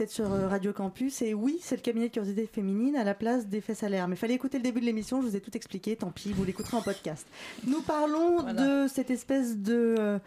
17 0.00 0.10
sur 0.10 0.32
euh, 0.32 0.48
Radio 0.48 0.72
Campus. 0.72 1.20
Et 1.20 1.34
oui, 1.34 1.58
c'est 1.60 1.76
le 1.76 1.82
cabinet 1.82 2.08
de 2.08 2.12
curiosité 2.12 2.46
féminine 2.46 2.96
à 2.96 3.04
la 3.04 3.14
place 3.14 3.46
des 3.46 3.60
fesses 3.60 3.82
à. 3.82 4.06
Mais 4.06 4.16
fallait 4.16 4.34
écouter 4.34 4.56
le 4.56 4.62
début 4.62 4.80
de 4.80 4.86
l'émission, 4.86 5.20
je 5.20 5.26
vous 5.26 5.36
ai 5.36 5.40
tout 5.40 5.54
expliqué, 5.54 5.94
tant 5.96 6.10
pis, 6.10 6.32
vous 6.32 6.44
l'écouterez 6.44 6.76
en 6.76 6.82
podcast. 6.82 7.26
Nous 7.66 7.82
parlons 7.82 8.42
de 8.52 8.86
cette 8.88 9.10
espèce 9.10 9.58
de, 9.58 9.96
euh, 9.98 10.18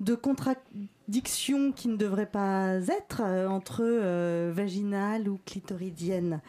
de 0.00 0.14
contradiction 0.14 1.72
qui 1.72 1.88
ne 1.88 1.96
devrait 1.96 2.26
pas 2.26 2.76
être 2.86 3.22
euh, 3.24 3.48
entre 3.48 3.80
euh, 3.82 4.52
vaginale 4.54 5.28
ou 5.28 5.40
clitoridienne. 5.44 6.40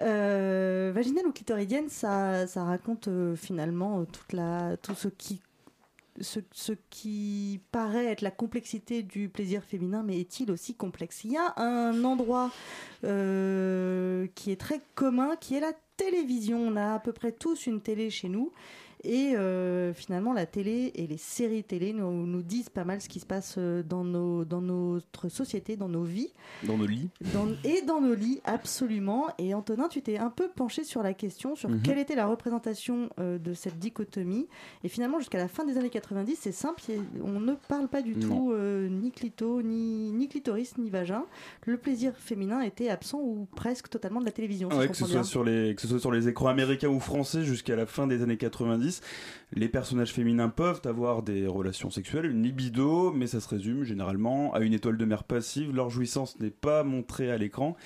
Euh, 0.00 0.90
vaginale 0.92 1.26
ou 1.26 1.32
clitoridienne, 1.32 1.88
ça, 1.88 2.46
ça 2.46 2.64
raconte 2.64 3.08
finalement 3.36 4.04
toute 4.04 4.32
la, 4.32 4.76
tout 4.76 4.94
ce 4.94 5.08
qui 5.08 5.40
ce, 6.20 6.72
qui 6.90 7.60
paraît 7.72 8.06
être 8.06 8.22
la 8.22 8.30
complexité 8.30 9.02
du 9.02 9.28
plaisir 9.28 9.62
féminin, 9.64 10.02
mais 10.04 10.20
est-il 10.20 10.50
aussi 10.50 10.74
complexe? 10.74 11.24
Il 11.24 11.32
y 11.32 11.36
a 11.36 11.54
un 11.56 12.04
endroit 12.04 12.50
euh, 13.04 14.26
qui 14.34 14.50
est 14.50 14.60
très 14.60 14.80
commun, 14.94 15.36
qui 15.36 15.54
est 15.54 15.60
la 15.60 15.72
télévision. 15.96 16.60
On 16.60 16.76
a 16.76 16.94
à 16.94 16.98
peu 16.98 17.12
près 17.12 17.32
tous 17.32 17.66
une 17.66 17.80
télé 17.80 18.10
chez 18.10 18.28
nous. 18.28 18.52
Et 19.04 19.34
euh, 19.36 19.92
finalement, 19.94 20.32
la 20.32 20.46
télé 20.46 20.92
et 20.94 21.06
les 21.06 21.16
séries 21.18 21.62
télé 21.64 21.92
nous, 21.92 22.26
nous 22.26 22.42
disent 22.42 22.68
pas 22.68 22.84
mal 22.84 23.00
ce 23.00 23.08
qui 23.08 23.20
se 23.20 23.26
passe 23.26 23.54
euh, 23.58 23.82
dans, 23.82 24.04
nos, 24.04 24.44
dans 24.44 24.60
notre 24.60 25.28
société, 25.28 25.76
dans 25.76 25.88
nos 25.88 26.02
vies. 26.02 26.32
Dans 26.64 26.76
nos 26.76 26.86
lits. 26.86 27.08
Dans- 27.32 27.46
et 27.64 27.82
dans 27.82 28.00
nos 28.00 28.14
lits, 28.14 28.40
absolument. 28.44 29.26
Et 29.38 29.54
Antonin, 29.54 29.88
tu 29.88 30.02
t'es 30.02 30.18
un 30.18 30.30
peu 30.30 30.48
penché 30.48 30.82
sur 30.84 31.02
la 31.02 31.14
question, 31.14 31.54
sur 31.54 31.68
Mhm. 31.68 31.82
quelle 31.82 31.98
était 31.98 32.16
la 32.16 32.26
représentation 32.26 33.08
euh, 33.20 33.38
de 33.38 33.54
cette 33.54 33.78
dichotomie. 33.78 34.48
Et 34.84 34.88
finalement, 34.88 35.18
jusqu'à 35.20 35.38
la 35.38 35.48
fin 35.48 35.64
des 35.64 35.76
années 35.78 35.90
90, 35.90 36.36
c'est 36.40 36.52
simple, 36.52 36.82
on 37.22 37.38
ne 37.40 37.54
parle 37.68 37.88
pas 37.88 38.02
du 38.02 38.16
Non. 38.16 38.28
tout 38.28 38.52
euh, 38.52 38.88
ni 38.88 39.10
clito, 39.12 39.62
ni, 39.62 40.10
ni 40.12 40.28
clitoris, 40.28 40.76
ni 40.78 40.90
vagin. 40.90 41.24
Le 41.66 41.76
plaisir 41.76 42.14
féminin 42.16 42.60
était 42.62 42.88
absent 42.88 43.20
ou 43.20 43.46
presque 43.54 43.88
totalement 43.88 44.20
de 44.20 44.24
la 44.26 44.32
télévision. 44.32 44.70
si 44.70 44.76
Ouais, 44.76 44.88
que, 44.88 44.96
ce 44.96 45.06
soit 45.06 45.24
sur 45.24 45.44
les, 45.44 45.74
que 45.74 45.82
ce 45.82 45.88
soit 45.88 46.00
sur 46.00 46.10
les 46.12 46.26
écrans 46.28 46.48
américains 46.48 46.88
ou 46.88 46.98
français 47.00 47.44
jusqu'à 47.44 47.76
la 47.76 47.86
fin 47.86 48.06
des 48.06 48.22
années 48.22 48.36
90, 48.36 48.87
les 49.52 49.68
personnages 49.68 50.12
féminins 50.12 50.48
peuvent 50.48 50.82
avoir 50.84 51.22
des 51.22 51.46
relations 51.46 51.90
sexuelles, 51.90 52.26
une 52.26 52.42
libido, 52.42 53.12
mais 53.12 53.26
ça 53.26 53.40
se 53.40 53.48
résume 53.48 53.84
généralement 53.84 54.52
à 54.54 54.60
une 54.60 54.74
étoile 54.74 54.96
de 54.96 55.04
mer 55.04 55.24
passive. 55.24 55.74
Leur 55.74 55.90
jouissance 55.90 56.38
n'est 56.40 56.50
pas 56.50 56.84
montrée 56.84 57.30
à 57.30 57.38
l'écran, 57.38 57.76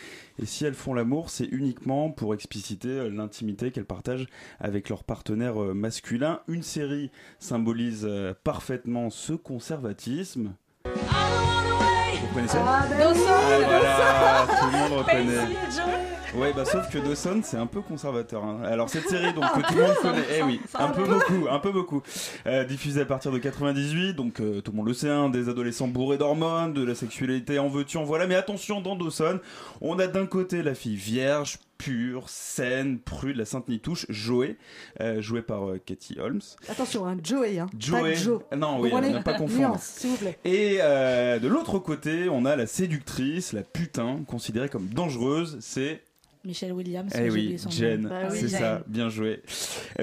et 0.41 0.47
si 0.47 0.65
elles 0.65 0.75
font 0.75 0.95
l'amour, 0.95 1.31
c'est 1.31 1.47
uniquement 1.47 2.11
pour 2.11 2.35
expliciter 2.35 3.09
l'intimité 3.11 3.71
qu'elles 3.71 3.85
partagent 3.85 4.27
avec 4.59 4.89
leur 4.89 5.05
partenaire 5.05 5.63
euh, 5.63 5.75
masculin. 5.75 6.41
Une 6.49 6.63
série 6.63 7.11
symbolise 7.39 8.05
euh, 8.05 8.35
parfaitement 8.45 9.11
ce 9.11 9.33
conservatisme. 9.33 10.55
Vous 10.85 12.35
connaissez 12.35 12.59
Ah, 12.61 12.87
Dawson. 12.99 13.21
Ah, 13.29 13.59
voilà, 13.65 14.47
tout 14.61 14.67
le 14.67 14.79
monde 14.79 14.99
reconnaît. 14.99 16.02
Ouais, 16.35 16.53
bah 16.55 16.65
sauf 16.65 16.89
que 16.91 16.97
Dawson, 16.99 17.41
c'est 17.45 17.59
un 17.59 17.67
peu 17.67 17.83
conservateur. 17.83 18.43
hein. 18.43 18.63
Alors 18.65 18.89
cette 18.89 19.07
série, 19.07 19.35
donc 19.35 19.45
que 19.53 19.69
tout 19.69 19.75
le 19.77 19.83
monde 19.83 19.97
connaît, 20.01 20.25
eh 20.39 20.43
oui, 20.43 20.61
un 20.75 20.89
peu 20.89 21.05
beaucoup, 21.05 21.47
un 21.51 21.59
peu 21.59 21.73
beaucoup. 21.73 22.03
Euh, 22.47 22.65
diffusée 22.65 23.03
à 23.03 23.05
partir 23.05 23.31
de 23.33 23.39
98, 23.39 24.15
donc 24.15 24.41
euh, 24.41 24.63
tout 24.63 24.71
le 24.71 24.79
monde 24.79 24.89
le 24.89 24.95
sait, 24.95 25.11
hein, 25.11 25.29
des 25.29 25.51
adolescents 25.51 25.89
bourrés 25.89 26.17
d'hormones, 26.17 26.73
de 26.73 26.83
la 26.85 26.95
sexualité 26.95 27.59
en 27.59 27.69
veux-tu, 27.69 27.99
en 27.99 28.05
voilà. 28.05 28.27
Mais 28.27 28.35
attention, 28.35 28.81
dans 28.81 28.97
Dawson, 28.97 29.41
on 29.83 29.99
a 29.99 30.07
d'un 30.07 30.25
côté 30.25 30.63
la 30.63 30.75
fille 30.75 30.97
vierge, 30.97 31.59
pure, 31.77 32.31
saine, 32.31 32.99
prude, 32.99 33.37
la 33.37 33.45
sainte 33.45 33.69
nitouche, 33.69 34.07
Joey, 34.09 34.57
euh, 35.03 35.21
jouée 35.21 35.43
par 35.43 35.69
euh, 35.69 35.81
Katie 35.85 36.19
Holmes. 36.19 36.41
Attention, 36.71 37.07
hein, 37.07 37.19
Joey, 37.23 37.59
hein, 37.59 37.67
pas 37.67 37.77
Joey. 37.79 38.15
Joe. 38.15 38.41
Non, 38.57 38.81
oui, 38.81 38.89
comprenez 38.91 39.13
ne 39.13 39.19
pas 39.23 39.35
confondre. 39.39 39.77
S'il 39.81 40.11
vous 40.11 40.17
plaît. 40.17 40.39
Et 40.47 40.79
euh, 40.81 41.39
de 41.39 41.49
l'autre 41.49 41.79
côté, 41.79 42.31
on 42.31 42.47
a 42.47 42.57
la 42.57 42.67
séductrice, 42.67 43.53
la 43.53 43.63
putain, 43.63 44.21
considérée 44.27 44.71
comme 44.71 44.87
dangereuse, 44.87 45.59
c'est 45.61 46.01
Michelle 46.45 46.73
Williams. 46.73 47.13
eh 47.17 47.31
oui. 47.31 47.57
Jen, 47.71 48.07
Bah 48.09 48.29
oui, 48.31 48.39
c'est 48.41 48.49
ça, 48.49 48.83
bien 48.89 49.09
joué. 49.09 49.43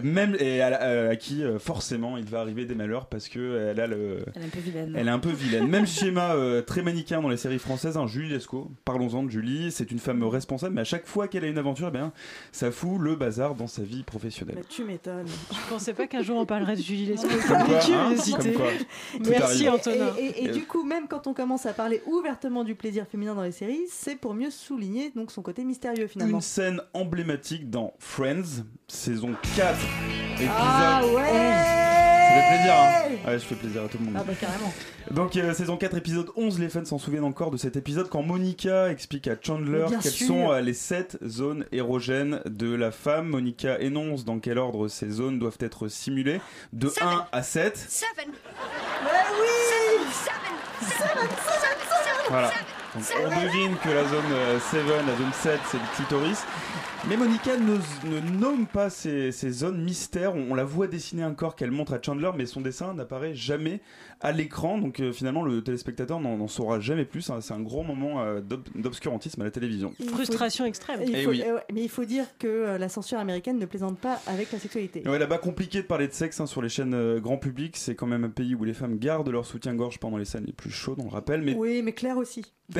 Même 0.01 0.35
et 0.39 0.61
à, 0.61 0.81
euh, 0.83 1.11
à 1.11 1.15
qui 1.15 1.43
euh, 1.43 1.59
forcément 1.59 2.17
il 2.17 2.25
va 2.25 2.39
arriver 2.39 2.65
des 2.65 2.75
malheurs 2.75 3.07
parce 3.07 3.27
que 3.27 3.69
elle 3.71 3.79
a 3.79 3.87
le, 3.87 4.19
Elle 4.35 4.43
est 4.43 4.45
un 4.45 4.49
peu 4.49 4.59
vilaine. 4.59 4.93
elle 4.97 5.07
est 5.07 5.11
un 5.11 5.19
peu 5.19 5.31
vilaine. 5.31 5.67
Même 5.67 5.85
schéma 5.85 6.33
euh, 6.35 6.61
très 6.61 6.81
manichéen 6.81 7.21
dans 7.21 7.29
les 7.29 7.37
séries 7.37 7.59
françaises. 7.59 7.97
hein, 7.97 8.07
Julie 8.07 8.29
Lescaut, 8.29 8.71
parlons-en 8.85 9.23
de 9.23 9.29
Julie. 9.29 9.71
C'est 9.71 9.91
une 9.91 9.99
femme 9.99 10.23
responsable, 10.23 10.75
mais 10.75 10.81
à 10.81 10.85
chaque 10.85 11.05
fois 11.07 11.27
qu'elle 11.27 11.43
a 11.43 11.47
une 11.47 11.57
aventure, 11.57 11.87
eh 11.89 11.91
bien, 11.91 12.13
ça 12.51 12.71
fout 12.71 12.99
le 13.01 13.15
bazar 13.15 13.55
dans 13.55 13.67
sa 13.67 13.81
vie 13.81 14.03
professionnelle. 14.03 14.55
Bah, 14.55 14.61
tu 14.69 14.83
m'étonnes. 14.83 15.27
Je 15.51 15.69
pensais 15.69 15.93
pas 15.93 16.07
qu'un 16.07 16.21
jour 16.21 16.37
on 16.37 16.45
parlerait 16.45 16.75
de 16.75 16.81
Julie 16.81 17.05
Lescaut. 17.05 17.27
Comme 17.27 17.65
quoi, 17.65 17.77
hein, 17.77 17.79
Curiosité. 17.85 18.53
comme 18.53 18.53
quoi. 18.53 18.71
Tout 19.13 19.29
Merci 19.29 19.67
arrive. 19.67 19.79
Antonin. 19.79 20.13
Et, 20.19 20.25
et- 20.25 20.43
et 20.45 20.49
Euh, 20.49 20.53
du 20.53 20.61
coup, 20.65 20.83
même 20.85 21.07
quand 21.09 21.27
on 21.27 21.33
commence 21.33 21.65
à 21.65 21.73
parler 21.73 22.01
ouvertement 22.05 22.63
du 22.63 22.75
plaisir 22.75 23.05
féminin 23.11 23.35
dans 23.35 23.43
les 23.43 23.51
séries, 23.51 23.81
c'est 23.89 24.15
pour 24.15 24.33
mieux 24.33 24.49
souligner 24.51 25.11
donc 25.15 25.31
son 25.31 25.41
côté 25.41 25.63
mystérieux 25.63 26.07
finalement. 26.07 26.28
Une 26.29 26.41
scène 26.41 26.81
emblématique 26.93 27.69
dans 27.69 27.93
Friends, 27.99 28.63
saison 28.87 29.35
4, 29.55 29.77
épisode. 30.35 30.49
Ah 30.57 31.01
ouais 31.05 31.23
Ça 31.23 32.35
fait 32.35 32.55
plaisir, 32.55 32.73
hein 32.73 33.27
Ouais, 33.27 33.33
je 33.39 33.43
fais 33.45 33.55
plaisir 33.55 33.83
à 33.83 33.87
tout 33.87 33.97
le 33.97 34.05
monde. 34.05 34.13
Ah 34.17 34.23
bah 34.25 34.33
carrément. 34.39 34.73
Donc 35.11 35.35
euh, 35.35 35.53
saison 35.53 35.75
4 35.77 35.97
épisode 35.97 36.27
11 36.35 36.59
les 36.59 36.69
fans 36.69 36.85
s'en 36.85 36.99
souviennent 36.99 37.23
encore 37.23 37.49
de 37.51 37.57
cet 37.57 37.75
épisode 37.75 38.09
quand 38.09 38.21
Monica 38.21 38.89
explique 38.91 39.27
à 39.27 39.35
Chandler 39.41 39.85
Mais 39.89 39.97
quelles 40.01 40.11
sûr. 40.11 40.27
sont 40.27 40.51
euh, 40.51 40.61
les 40.61 40.73
7 40.75 41.17
zones 41.25 41.65
érogènes 41.71 42.41
de 42.45 42.73
la 42.73 42.91
femme. 42.91 43.27
Monica 43.29 43.79
énonce 43.79 44.23
dans 44.25 44.39
quel 44.39 44.57
ordre 44.59 44.87
ces 44.87 45.09
zones 45.09 45.39
doivent 45.39 45.57
être 45.61 45.87
simulées 45.87 46.39
de 46.73 46.91
1 47.01 47.25
à 47.31 47.41
7. 47.43 47.75
Seven. 47.77 48.33
Voilà. 52.29 52.51
Donc, 52.95 53.03
on 53.23 53.29
devine 53.29 53.77
que 53.77 53.89
la 53.89 54.03
zone 54.03 54.31
euh, 54.33 54.59
7, 54.59 54.81
la 54.87 55.15
zone 55.15 55.31
7, 55.33 55.59
c'est 55.69 55.77
le 55.77 55.83
clitoris. 55.95 56.43
Mais 57.07 57.17
Monica 57.17 57.57
ne, 57.57 57.77
ne 58.09 58.19
nomme 58.39 58.67
pas 58.67 58.89
ces, 58.91 59.31
ces 59.31 59.49
zones 59.49 59.81
mystères. 59.83 60.35
On, 60.35 60.51
on 60.51 60.53
la 60.53 60.63
voit 60.65 60.87
dessiner 60.87 61.23
un 61.23 61.33
corps 61.33 61.55
qu'elle 61.55 61.71
montre 61.71 61.93
à 61.93 61.99
Chandler, 62.01 62.29
mais 62.37 62.45
son 62.45 62.61
dessin 62.61 62.93
n'apparaît 62.93 63.33
jamais 63.33 63.79
à 64.19 64.31
l'écran. 64.31 64.77
Donc 64.77 64.99
euh, 64.99 65.11
finalement, 65.11 65.41
le 65.43 65.63
téléspectateur 65.63 66.19
n'en 66.19 66.47
saura 66.47 66.79
jamais 66.79 67.05
plus. 67.05 67.29
hein. 67.31 67.39
C'est 67.41 67.53
un 67.53 67.61
gros 67.61 67.81
moment 67.83 68.21
euh, 68.21 68.41
d'ob- 68.41 68.67
d'obscurantisme 68.75 69.41
à 69.41 69.45
la 69.45 69.49
télévision. 69.51 69.93
Il 69.99 70.09
faut- 70.09 70.15
Frustration 70.17 70.65
extrême. 70.65 70.99
il 71.03 71.15
Eh 71.15 71.23
faut- 71.23 71.29
oui. 71.31 71.41
ouais, 71.41 71.63
mais 71.73 71.81
il 71.81 71.89
faut 71.89 72.05
dire 72.05 72.25
que 72.37 72.47
euh, 72.47 72.77
la 72.77 72.89
censure 72.89 73.17
américaine 73.17 73.57
ne 73.57 73.65
plaisante 73.65 73.97
pas 73.97 74.21
avec 74.27 74.51
la 74.51 74.59
sexualité. 74.59 75.01
Ouais, 75.07 75.17
là-bas, 75.17 75.39
compliqué 75.39 75.81
de 75.81 75.87
parler 75.87 76.07
de 76.07 76.13
sexe 76.13 76.39
hein, 76.41 76.45
sur 76.45 76.61
les 76.61 76.69
chaînes 76.69 76.93
euh, 76.93 77.19
grand 77.19 77.37
public. 77.37 77.75
C'est 77.77 77.95
quand 77.95 78.07
même 78.07 78.25
un 78.25 78.29
pays 78.29 78.53
où 78.55 78.63
les 78.65 78.73
femmes 78.73 78.99
gardent 78.99 79.29
leur 79.29 79.45
soutien-gorge 79.45 79.97
pendant 79.99 80.17
les 80.17 80.25
scènes 80.25 80.45
les 80.45 80.53
plus 80.53 80.69
chaudes, 80.71 80.99
on 80.99 81.05
le 81.05 81.09
rappelle. 81.11 81.41
Mais 81.41 81.55
Oui, 81.55 81.81
mais 81.81 81.93
Claire 81.93 82.17
aussi. 82.17 82.43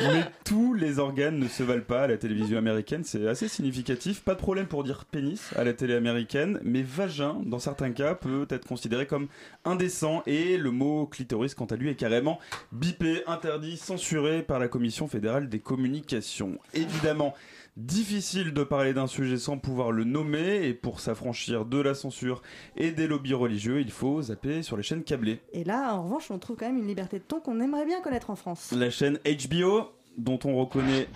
Mais 0.00 0.24
tous 0.44 0.74
les 0.74 0.98
organes 0.98 1.38
ne 1.38 1.48
se 1.48 1.62
valent 1.62 1.82
pas 1.82 2.02
à 2.02 2.06
la 2.06 2.16
télévision 2.16 2.58
américaine, 2.58 3.04
c'est 3.04 3.26
assez 3.26 3.48
significatif. 3.48 4.22
Pas 4.22 4.34
de 4.34 4.38
problème 4.38 4.66
pour 4.66 4.84
dire 4.84 5.04
pénis 5.04 5.52
à 5.56 5.64
la 5.64 5.72
télé 5.72 5.94
américaine, 5.94 6.60
mais 6.62 6.82
vagin, 6.82 7.40
dans 7.44 7.58
certains 7.58 7.92
cas, 7.92 8.14
peut 8.14 8.46
être 8.50 8.66
considéré 8.66 9.06
comme 9.06 9.28
indécent 9.64 10.22
et 10.26 10.56
le 10.56 10.70
mot 10.70 11.06
clitoris, 11.06 11.54
quant 11.54 11.66
à 11.66 11.76
lui, 11.76 11.90
est 11.90 11.94
carrément 11.94 12.38
bipé, 12.72 13.22
interdit, 13.26 13.76
censuré 13.76 14.42
par 14.42 14.58
la 14.58 14.68
Commission 14.68 15.08
fédérale 15.08 15.48
des 15.48 15.60
communications. 15.60 16.58
Évidemment, 16.74 17.34
difficile 17.76 18.52
de 18.52 18.62
parler 18.64 18.92
d'un 18.92 19.06
sujet 19.06 19.38
sans 19.38 19.58
pouvoir 19.58 19.92
le 19.92 20.04
nommer, 20.04 20.66
et 20.66 20.74
pour 20.74 21.00
s'affranchir 21.00 21.64
de 21.64 21.78
la 21.78 21.94
censure 21.94 22.42
et 22.76 22.92
des 22.92 23.06
lobbies 23.06 23.34
religieux, 23.34 23.80
il 23.80 23.90
faut 23.90 24.22
zapper 24.22 24.62
sur 24.62 24.76
les 24.76 24.82
chaînes 24.82 25.04
câblées. 25.04 25.40
Et 25.52 25.64
là, 25.64 25.94
en 25.94 26.04
revanche, 26.04 26.30
on 26.30 26.38
trouve 26.38 26.56
quand 26.56 26.66
même 26.66 26.78
une 26.78 26.86
liberté 26.86 27.18
de 27.18 27.24
ton 27.24 27.40
qu'on 27.40 27.60
aimerait 27.60 27.86
bien 27.86 28.00
connaître 28.00 28.30
en 28.30 28.36
France. 28.36 28.72
La 28.72 28.90
chaîne 28.90 29.18
HBO, 29.24 29.90
dont 30.18 30.38
on 30.44 30.56
reconnaît 30.56 31.08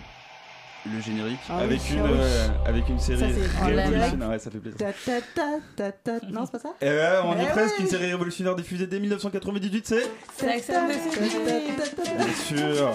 le 0.95 1.01
générique 1.01 1.39
Ah 1.49 1.59
avec, 1.59 1.79
oui, 1.89 1.95
une, 1.95 1.99
ah 2.01 2.09
euh, 2.09 2.47
avec 2.65 2.89
une 2.89 2.99
série 2.99 3.19
Ça, 3.19 3.65
révolutionnaire. 3.65 4.29
Ouais, 4.29 4.39
ça 4.39 4.51
fait 4.51 4.59
plaisir. 4.59 4.77
Ta, 4.77 4.91
ta, 4.93 5.21
ta, 5.75 5.91
ta, 5.91 6.19
ta. 6.19 6.27
Non, 6.27 6.45
c'est 6.45 6.51
pas 6.51 6.59
ça 6.59 6.73
Et 6.81 6.85
ouais, 6.89 7.09
on 7.23 7.35
Eh 7.37 7.43
est 7.43 7.47
presque 7.49 7.79
une 7.79 7.87
série 7.87 8.05
révolutionnaire 8.11 8.55
diffusée 8.55 8.87
dès 8.87 8.99
1998, 8.99 9.87
c'est 9.87 10.01
Sex 10.37 10.69
and 10.69 10.87
the 10.87 11.13
City. 11.13 11.37
Bien 12.17 12.33
sûr 12.45 12.93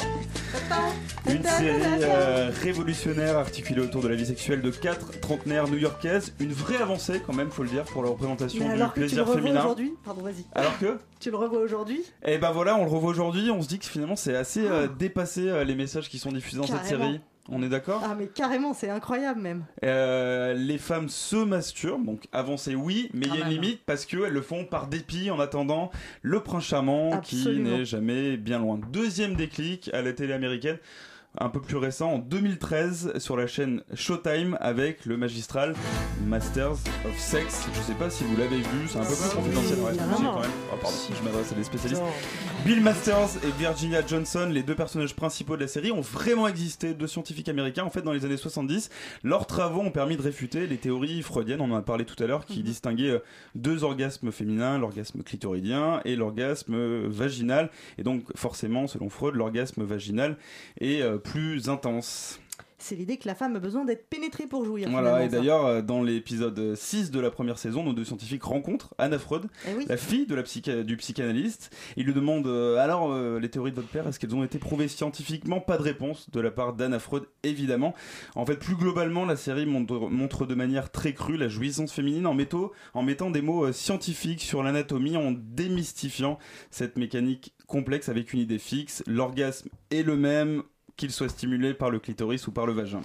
Une 1.28 1.42
série 1.44 1.80
euh, 2.02 2.50
révolutionnaire 2.62 3.38
articulée 3.38 3.80
autour 3.82 4.02
de 4.02 4.08
la 4.08 4.14
vie 4.16 4.26
sexuelle 4.26 4.62
de 4.62 4.70
quatre 4.70 5.20
trentenaires 5.20 5.68
new-yorkaises. 5.68 6.34
Une 6.40 6.52
vraie 6.52 6.80
avancée 6.82 7.20
quand 7.26 7.34
même, 7.34 7.50
faut 7.50 7.62
le 7.62 7.68
dire, 7.68 7.84
pour 7.84 8.02
la 8.02 8.10
représentation 8.10 8.60
Mais 8.64 8.74
du 8.74 8.80
alors 8.80 8.92
que 8.94 9.00
tu 9.00 9.00
le 9.00 9.06
plaisir 9.06 9.26
revois 9.26 9.40
féminin. 9.42 9.60
aujourd'hui 9.60 9.94
Pardon, 10.04 10.22
vas-y. 10.22 10.44
Alors 10.54 10.78
que 10.78 10.98
Tu 11.20 11.30
le 11.30 11.36
revois 11.36 11.60
aujourd'hui 11.60 12.02
Et 12.24 12.38
ben 12.38 12.50
voilà, 12.50 12.76
on 12.76 12.84
le 12.84 12.90
revoit 12.90 13.10
aujourd'hui, 13.10 13.50
on 13.50 13.62
se 13.62 13.68
dit 13.68 13.78
que 13.78 13.86
finalement 13.86 14.16
c'est 14.16 14.34
assez 14.36 14.66
euh, 14.66 14.88
dépassé 14.88 15.48
euh, 15.48 15.64
les 15.64 15.74
messages 15.74 16.08
qui 16.08 16.18
sont 16.18 16.32
diffusés 16.32 16.58
dans 16.58 16.66
cette 16.66 16.76
Ah. 16.82 16.88
Série. 16.88 17.20
On 17.48 17.62
est 17.62 17.68
d'accord? 17.68 18.02
Ah, 18.04 18.14
mais 18.16 18.28
carrément, 18.28 18.72
c'est 18.72 18.88
incroyable 18.88 19.40
même. 19.40 19.64
Euh, 19.84 20.54
les 20.54 20.78
femmes 20.78 21.08
se 21.08 21.36
masturbent, 21.36 22.06
donc 22.06 22.28
avancer 22.32 22.74
oui, 22.76 23.10
mais 23.14 23.26
il 23.26 23.34
y 23.34 23.36
a 23.38 23.40
une 23.40 23.52
même. 23.52 23.60
limite 23.62 23.82
parce 23.84 24.06
qu'elles 24.06 24.32
le 24.32 24.42
font 24.42 24.64
par 24.64 24.86
dépit 24.86 25.30
en 25.30 25.40
attendant 25.40 25.90
le 26.22 26.40
prince 26.40 26.64
charmant 26.64 27.20
qui 27.20 27.48
n'est 27.58 27.84
jamais 27.84 28.36
bien 28.36 28.60
loin. 28.60 28.78
Deuxième 28.92 29.34
déclic 29.34 29.90
à 29.92 30.02
la 30.02 30.12
télé 30.12 30.32
américaine, 30.32 30.78
un 31.38 31.48
peu 31.48 31.60
plus 31.60 31.76
récent, 31.78 32.12
en 32.12 32.18
2013 32.18 33.18
sur 33.18 33.36
la 33.36 33.46
chaîne 33.46 33.82
Showtime 33.94 34.58
avec 34.60 35.06
le 35.06 35.16
magistral 35.16 35.74
Masters 36.26 36.72
of 36.72 37.18
Sex. 37.18 37.66
Je 37.74 37.80
sais 37.80 37.94
pas 37.94 38.10
si 38.10 38.24
vous 38.24 38.36
l'avez 38.36 38.58
vu, 38.58 38.86
c'est 38.86 38.98
un 38.98 39.04
peu 39.04 39.14
plus 39.14 39.34
confidentiel. 39.34 39.78
Ouais, 39.78 39.88
évidemment. 39.90 40.16
si, 40.16 40.22
quand 40.24 40.40
même. 40.40 40.50
Oh, 40.72 40.76
pardon, 40.80 40.96
je 41.18 41.24
m'adresse 41.24 41.52
à 41.52 41.54
des 41.54 41.64
spécialistes. 41.64 42.02
Bill 42.66 42.82
Masters 42.82 43.36
et 43.44 43.50
Virginia 43.58 44.06
Johnson, 44.06 44.48
les 44.52 44.62
deux 44.62 44.74
personnages 44.74 45.16
principaux 45.16 45.56
de 45.56 45.62
la 45.62 45.68
série, 45.68 45.90
ont 45.90 46.02
vraiment 46.02 46.46
existé, 46.48 46.92
deux 46.92 47.06
scientifiques 47.06 47.48
américains, 47.48 47.84
en 47.84 47.90
fait, 47.90 48.02
dans 48.02 48.12
les 48.12 48.26
années 48.26 48.36
70. 48.36 48.90
Leurs 49.24 49.46
travaux 49.46 49.80
ont 49.80 49.90
permis 49.90 50.18
de 50.18 50.22
réfuter 50.22 50.66
les 50.66 50.76
théories 50.76 51.22
freudiennes, 51.22 51.62
on 51.62 51.70
en 51.70 51.76
a 51.76 51.82
parlé 51.82 52.04
tout 52.04 52.22
à 52.22 52.26
l'heure, 52.26 52.44
qui 52.44 52.62
distinguaient 52.62 53.10
euh, 53.10 53.18
deux 53.54 53.84
orgasmes 53.84 54.30
féminins, 54.32 54.78
l'orgasme 54.78 55.22
clitoridien 55.22 56.02
et 56.04 56.14
l'orgasme 56.14 57.06
vaginal. 57.06 57.70
Et 57.96 58.02
donc, 58.02 58.24
forcément, 58.36 58.86
selon 58.86 59.08
Freud, 59.08 59.34
l'orgasme 59.34 59.82
vaginal 59.82 60.36
est 60.78 61.00
euh, 61.00 61.18
plus 61.22 61.68
intense. 61.68 62.38
C'est 62.84 62.96
l'idée 62.96 63.16
que 63.16 63.28
la 63.28 63.36
femme 63.36 63.54
a 63.54 63.60
besoin 63.60 63.84
d'être 63.84 64.08
pénétrée 64.08 64.48
pour 64.48 64.64
jouir. 64.64 64.88
Voilà, 64.90 65.22
et 65.24 65.28
d'ailleurs, 65.28 65.64
euh, 65.66 65.82
dans 65.82 66.02
l'épisode 66.02 66.74
6 66.74 67.12
de 67.12 67.20
la 67.20 67.30
première 67.30 67.56
saison, 67.56 67.84
nos 67.84 67.92
deux 67.92 68.04
scientifiques 68.04 68.42
rencontrent 68.42 68.92
Anna 68.98 69.20
Freud, 69.20 69.46
Eh 69.70 69.74
oui. 69.76 69.86
la 69.88 69.96
fille 69.96 70.26
de 70.26 70.34
la 70.34 70.42
psycha- 70.42 70.82
du 70.82 70.96
psychanalyste. 70.96 71.70
Ils 71.96 72.06
lui 72.06 72.12
demandent 72.12 72.48
euh, 72.48 72.78
alors, 72.78 73.12
euh, 73.12 73.38
les 73.38 73.48
théories 73.50 73.70
de 73.70 73.76
votre 73.76 73.86
père, 73.86 74.08
est-ce 74.08 74.18
qu'elles 74.18 74.34
ont 74.34 74.42
été 74.42 74.58
prouvées 74.58 74.88
scientifiquement? 74.88 75.60
Pas 75.60 75.78
de 75.78 75.82
réponse 75.84 76.28
de 76.30 76.40
la 76.40 76.50
part 76.50 76.72
d'Anna 76.72 76.98
Freud, 76.98 77.22
évidemment. 77.44 77.94
En 78.34 78.44
fait, 78.44 78.56
plus 78.56 78.74
globalement, 78.74 79.26
la 79.26 79.36
série 79.36 79.64
montre, 79.64 80.10
montre 80.10 80.44
de 80.44 80.56
manière 80.56 80.90
très 80.90 81.14
crue 81.14 81.36
la 81.36 81.46
jouissance 81.46 81.92
féminine 81.92 82.26
en, 82.26 82.34
métaux- 82.34 82.72
en 82.94 83.04
mettant 83.04 83.30
des 83.30 83.42
mots 83.42 83.66
euh, 83.66 83.72
scientifiques 83.72 84.42
sur 84.42 84.64
l'anatomie, 84.64 85.16
en 85.16 85.30
démystifiant 85.30 86.36
cette 86.72 86.98
mécanique 86.98 87.54
complexe 87.68 88.08
avec 88.08 88.32
une 88.32 88.40
idée 88.40 88.58
fixe. 88.58 89.04
L'orgasme 89.06 89.68
est 89.92 90.02
le 90.02 90.16
même 90.16 90.64
qu'il 90.96 91.10
soit 91.10 91.28
stimulé 91.28 91.74
par 91.74 91.90
le 91.90 91.98
clitoris 91.98 92.46
ou 92.46 92.52
par 92.52 92.66
le 92.66 92.72
vagin. 92.72 93.00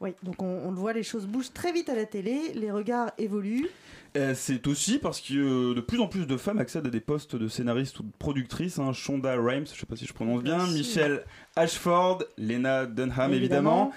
Oui, 0.00 0.10
donc 0.22 0.42
on, 0.42 0.70
le 0.70 0.76
voit, 0.76 0.92
les 0.92 1.02
choses 1.02 1.26
bougent 1.26 1.52
très 1.52 1.72
vite 1.72 1.88
à 1.88 1.94
la 1.94 2.04
télé, 2.04 2.52
les 2.54 2.70
regards 2.70 3.12
évoluent. 3.16 3.68
Euh, 4.16 4.32
c'est 4.34 4.66
aussi 4.66 4.98
parce 4.98 5.20
que 5.20 5.34
euh, 5.34 5.74
de 5.74 5.80
plus 5.80 6.00
en 6.00 6.08
plus 6.08 6.26
de 6.26 6.36
femmes 6.36 6.58
accèdent 6.58 6.86
à 6.86 6.90
des 6.90 7.00
postes 7.00 7.36
de 7.36 7.48
scénaristes 7.48 8.00
ou 8.00 8.02
de 8.02 8.12
productrices. 8.18 8.78
Hein. 8.78 8.92
Shonda 8.92 9.34
Rhimes, 9.38 9.66
je 9.72 9.78
sais 9.78 9.86
pas 9.86 9.96
si 9.96 10.06
je 10.06 10.14
prononce 10.14 10.42
bien. 10.42 10.66
Michelle 10.68 11.24
Ashford, 11.54 12.24
Lena 12.38 12.86
Dunham 12.86 13.32
évidemment. 13.34 13.92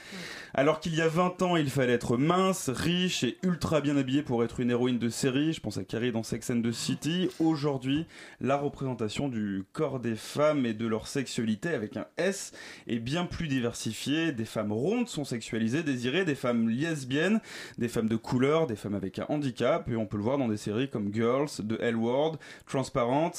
Alors 0.53 0.79
qu'il 0.79 0.95
y 0.95 1.01
a 1.01 1.07
20 1.07 1.41
ans, 1.43 1.55
il 1.57 1.69
fallait 1.69 1.93
être 1.93 2.17
mince, 2.17 2.69
riche 2.69 3.23
et 3.23 3.37
ultra 3.43 3.81
bien 3.81 3.97
habillé 3.97 4.23
pour 4.23 4.43
être 4.43 4.59
une 4.59 4.71
héroïne 4.71 4.97
de 4.97 5.09
série. 5.09 5.53
Je 5.53 5.61
pense 5.61 5.77
à 5.77 5.83
Carrie 5.83 6.11
dans 6.11 6.23
Sex 6.23 6.49
and 6.49 6.61
the 6.61 6.71
City. 6.71 7.29
Aujourd'hui, 7.39 8.07
la 8.41 8.57
représentation 8.57 9.29
du 9.29 9.63
corps 9.73 9.99
des 9.99 10.15
femmes 10.15 10.65
et 10.65 10.73
de 10.73 10.87
leur 10.87 11.07
sexualité 11.07 11.69
avec 11.69 11.97
un 11.97 12.07
S 12.17 12.51
est 12.87 12.99
bien 12.99 13.25
plus 13.25 13.47
diversifiée. 13.47 14.31
Des 14.31 14.45
femmes 14.45 14.71
rondes 14.71 15.07
sont 15.07 15.23
sexualisées, 15.23 15.83
désirées, 15.83 16.25
des 16.25 16.35
femmes 16.35 16.67
lesbiennes, 16.67 17.41
des 17.77 17.87
femmes 17.87 18.09
de 18.09 18.15
couleur, 18.15 18.65
des 18.65 18.75
femmes 18.75 18.95
avec 18.95 19.19
un 19.19 19.25
handicap. 19.29 19.87
Et 19.87 19.95
on 19.95 20.07
peut 20.09 20.17
le 20.17 20.23
voir 20.23 20.37
dans 20.37 20.47
des 20.47 20.57
séries 20.57 20.89
comme 20.89 21.13
Girls, 21.13 21.47
The 21.47 21.79
L 21.79 21.95
Word, 21.95 22.37
Transparent. 22.65 23.31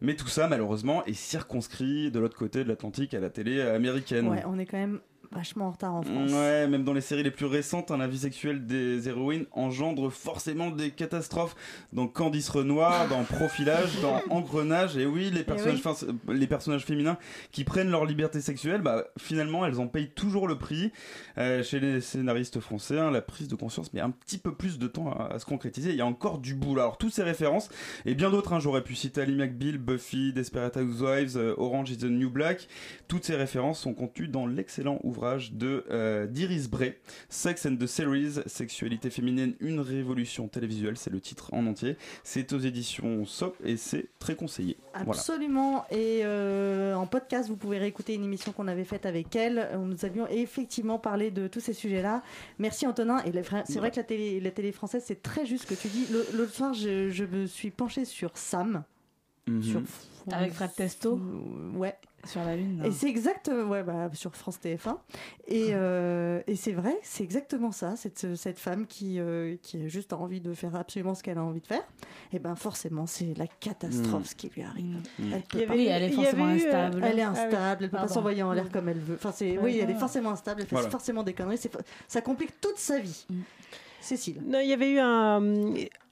Mais 0.00 0.14
tout 0.14 0.28
ça, 0.28 0.48
malheureusement, 0.48 1.04
est 1.06 1.14
circonscrit 1.14 2.10
de 2.10 2.18
l'autre 2.18 2.36
côté 2.36 2.64
de 2.64 2.68
l'Atlantique 2.68 3.14
à 3.14 3.20
la 3.20 3.30
télé 3.30 3.60
américaine. 3.60 4.28
Ouais, 4.28 4.42
on 4.46 4.58
est 4.58 4.66
quand 4.66 4.78
même 4.78 5.00
vachement 5.32 5.66
en 5.66 5.70
retard 5.70 5.94
en 5.94 6.02
France. 6.02 6.32
Ouais, 6.32 6.66
même 6.68 6.84
dans 6.84 6.92
les 6.92 7.00
séries 7.00 7.22
les 7.22 7.30
plus 7.30 7.46
récentes, 7.46 7.90
hein, 7.90 7.96
la 7.98 8.06
vie 8.06 8.18
sexuelle 8.18 8.66
des 8.66 9.08
héroïnes 9.08 9.46
engendre 9.52 10.10
forcément 10.10 10.70
des 10.70 10.90
catastrophes. 10.90 11.54
Dans 11.92 12.06
Candice 12.08 12.48
Renoir, 12.48 13.08
dans 13.08 13.24
Profilage, 13.24 13.90
dans 14.02 14.20
Engrenage, 14.30 14.96
et 14.96 15.06
oui, 15.06 15.30
les 15.30 15.42
personnages, 15.44 15.76
oui. 15.84 15.94
fin- 15.94 16.32
les 16.32 16.46
personnages 16.46 16.84
féminins 16.84 17.16
qui 17.52 17.64
prennent 17.64 17.90
leur 17.90 18.04
liberté 18.04 18.40
sexuelle, 18.40 18.80
bah, 18.82 19.04
finalement, 19.18 19.64
elles 19.66 19.80
en 19.80 19.86
payent 19.86 20.10
toujours 20.10 20.46
le 20.48 20.56
prix. 20.58 20.92
Euh, 21.38 21.62
chez 21.62 21.80
les 21.80 22.00
scénaristes 22.00 22.60
français, 22.60 22.98
hein, 22.98 23.10
la 23.10 23.20
prise 23.22 23.48
de 23.48 23.54
conscience 23.56 23.92
met 23.92 24.00
un 24.00 24.10
petit 24.10 24.38
peu 24.38 24.54
plus 24.54 24.78
de 24.78 24.86
temps 24.86 25.10
à, 25.10 25.34
à 25.34 25.38
se 25.38 25.44
concrétiser. 25.44 25.90
Il 25.90 25.96
y 25.96 26.00
a 26.00 26.06
encore 26.06 26.38
du 26.38 26.54
boulot. 26.54 26.80
Alors, 26.80 26.98
toutes 26.98 27.12
ces 27.12 27.22
références, 27.22 27.68
et 28.04 28.14
bien 28.14 28.30
d'autres, 28.30 28.52
hein, 28.52 28.60
j'aurais 28.60 28.82
pu 28.82 28.94
citer 28.94 29.20
Ali 29.22 29.34
McBeal, 29.34 29.78
Buffy, 29.78 30.32
Desperate 30.32 30.76
Housewives, 30.76 31.36
euh, 31.36 31.54
Orange 31.56 31.90
is 31.90 31.98
the 31.98 32.04
New 32.04 32.30
Black. 32.30 32.68
Toutes 33.08 33.24
ces 33.24 33.34
références 33.36 33.80
sont 33.80 33.94
contenues 33.94 34.28
dans 34.28 34.46
l'excellent 34.46 34.98
ouvrage 35.02 35.15
de 35.52 35.84
euh, 35.90 36.26
d'Iris 36.26 36.68
Bray, 36.68 36.94
Sex 37.28 37.66
and 37.66 37.76
the 37.76 37.86
Series, 37.86 38.40
Sexualité 38.46 39.10
féminine, 39.10 39.54
une 39.60 39.80
révolution 39.80 40.46
télévisuelle, 40.48 40.96
c'est 40.96 41.10
le 41.10 41.20
titre 41.20 41.52
en 41.52 41.66
entier. 41.66 41.96
C'est 42.22 42.52
aux 42.52 42.58
éditions 42.58 43.24
SOP 43.24 43.56
et 43.64 43.76
c'est 43.76 44.06
très 44.18 44.36
conseillé. 44.36 44.76
Voilà. 44.94 45.10
Absolument. 45.12 45.84
Et 45.90 46.20
euh, 46.24 46.94
en 46.94 47.06
podcast, 47.06 47.48
vous 47.48 47.56
pouvez 47.56 47.78
réécouter 47.78 48.14
une 48.14 48.24
émission 48.24 48.52
qu'on 48.52 48.68
avait 48.68 48.84
faite 48.84 49.06
avec 49.06 49.34
elle. 49.34 49.70
où 49.74 49.84
Nous 49.84 50.04
avions 50.04 50.26
effectivement 50.28 50.98
parlé 50.98 51.30
de 51.30 51.48
tous 51.48 51.60
ces 51.60 51.72
sujets-là. 51.72 52.22
Merci 52.58 52.86
Antonin. 52.86 53.22
Et 53.24 53.32
c'est 53.66 53.78
vrai 53.78 53.90
que 53.90 53.96
la 53.96 54.04
télé, 54.04 54.40
la 54.40 54.50
télé 54.50 54.72
française, 54.72 55.02
c'est 55.06 55.22
très 55.22 55.46
juste 55.46 55.64
ce 55.64 55.74
que 55.74 55.80
tu 55.80 55.88
dis. 55.88 56.06
L'autre 56.34 56.52
soir, 56.52 56.74
je, 56.74 57.08
je 57.08 57.24
me 57.24 57.46
suis 57.46 57.70
penchée 57.70 58.04
sur 58.04 58.36
Sam. 58.36 58.84
Mhm. 59.46 59.62
Sur 59.62 59.82
Avec 60.32 60.52
Fred 60.52 60.74
Testo 60.74 61.20
Ouais. 61.74 61.94
Sur 62.26 62.44
la 62.44 62.56
lune. 62.56 62.82
Et 62.84 62.90
c'est 62.90 63.08
exact, 63.08 63.48
ouais, 63.68 63.82
bah, 63.82 64.10
sur 64.12 64.34
France 64.36 64.58
TF1. 64.62 64.96
Et, 65.48 65.68
euh, 65.72 66.40
et 66.46 66.56
c'est 66.56 66.72
vrai, 66.72 66.96
c'est 67.02 67.22
exactement 67.24 67.72
ça, 67.72 67.96
cette, 67.96 68.34
cette 68.36 68.58
femme 68.58 68.86
qui, 68.86 69.20
euh, 69.20 69.56
qui 69.62 69.82
a 69.82 69.88
juste 69.88 70.12
envie 70.12 70.40
de 70.40 70.52
faire 70.54 70.74
absolument 70.74 71.14
ce 71.14 71.22
qu'elle 71.22 71.38
a 71.38 71.42
envie 71.44 71.60
de 71.60 71.66
faire. 71.66 71.84
Et 72.32 72.38
ben 72.38 72.56
forcément, 72.56 73.06
c'est 73.06 73.32
la 73.36 73.46
catastrophe 73.46 74.22
Mm. 74.22 74.24
ce 74.24 74.34
qui 74.34 74.48
lui 74.48 74.62
arrive. 74.62 74.96
Mm. 75.18 75.32
Elle 75.32 75.42
peut 75.42 75.58
Il 75.58 75.60
y 75.60 75.66
pas- 75.66 75.72
avait- 75.72 75.82
Oui, 75.82 75.86
elle 75.88 76.02
est 76.02 76.10
forcément 76.10 76.48
eu, 76.50 76.60
euh, 76.62 76.66
instable. 76.66 77.04
Elle 77.04 77.18
est 77.18 77.22
Ah 77.22 77.32
oui. 77.32 77.38
instable, 77.38 77.84
elle 77.84 77.90
peut 77.90 77.96
pas 77.96 78.08
s'envoyer 78.08 78.42
en 78.42 78.52
l'air 78.52 78.64
Mm. 78.66 78.70
comme 78.70 78.88
elle 78.88 78.98
veut. 79.00 79.14
Enfin, 79.14 79.32
c'est, 79.32 79.58
oui, 79.58 79.78
elle 79.82 79.90
est 79.90 79.94
forcément 79.98 80.30
instable, 80.30 80.62
elle 80.62 80.66
fait 80.66 80.74
Voilà. 80.76 80.90
forcément 80.90 81.22
des 81.22 81.32
conneries. 81.32 81.60
ça 82.08 82.20
complique 82.20 82.60
toute 82.60 82.78
sa 82.78 82.98
vie. 82.98 83.26
Cécile. 84.00 84.40
Non, 84.46 84.60
il 84.60 84.68
y 84.68 84.72
avait 84.72 84.90
eu 84.90 84.98
un. 84.98 85.40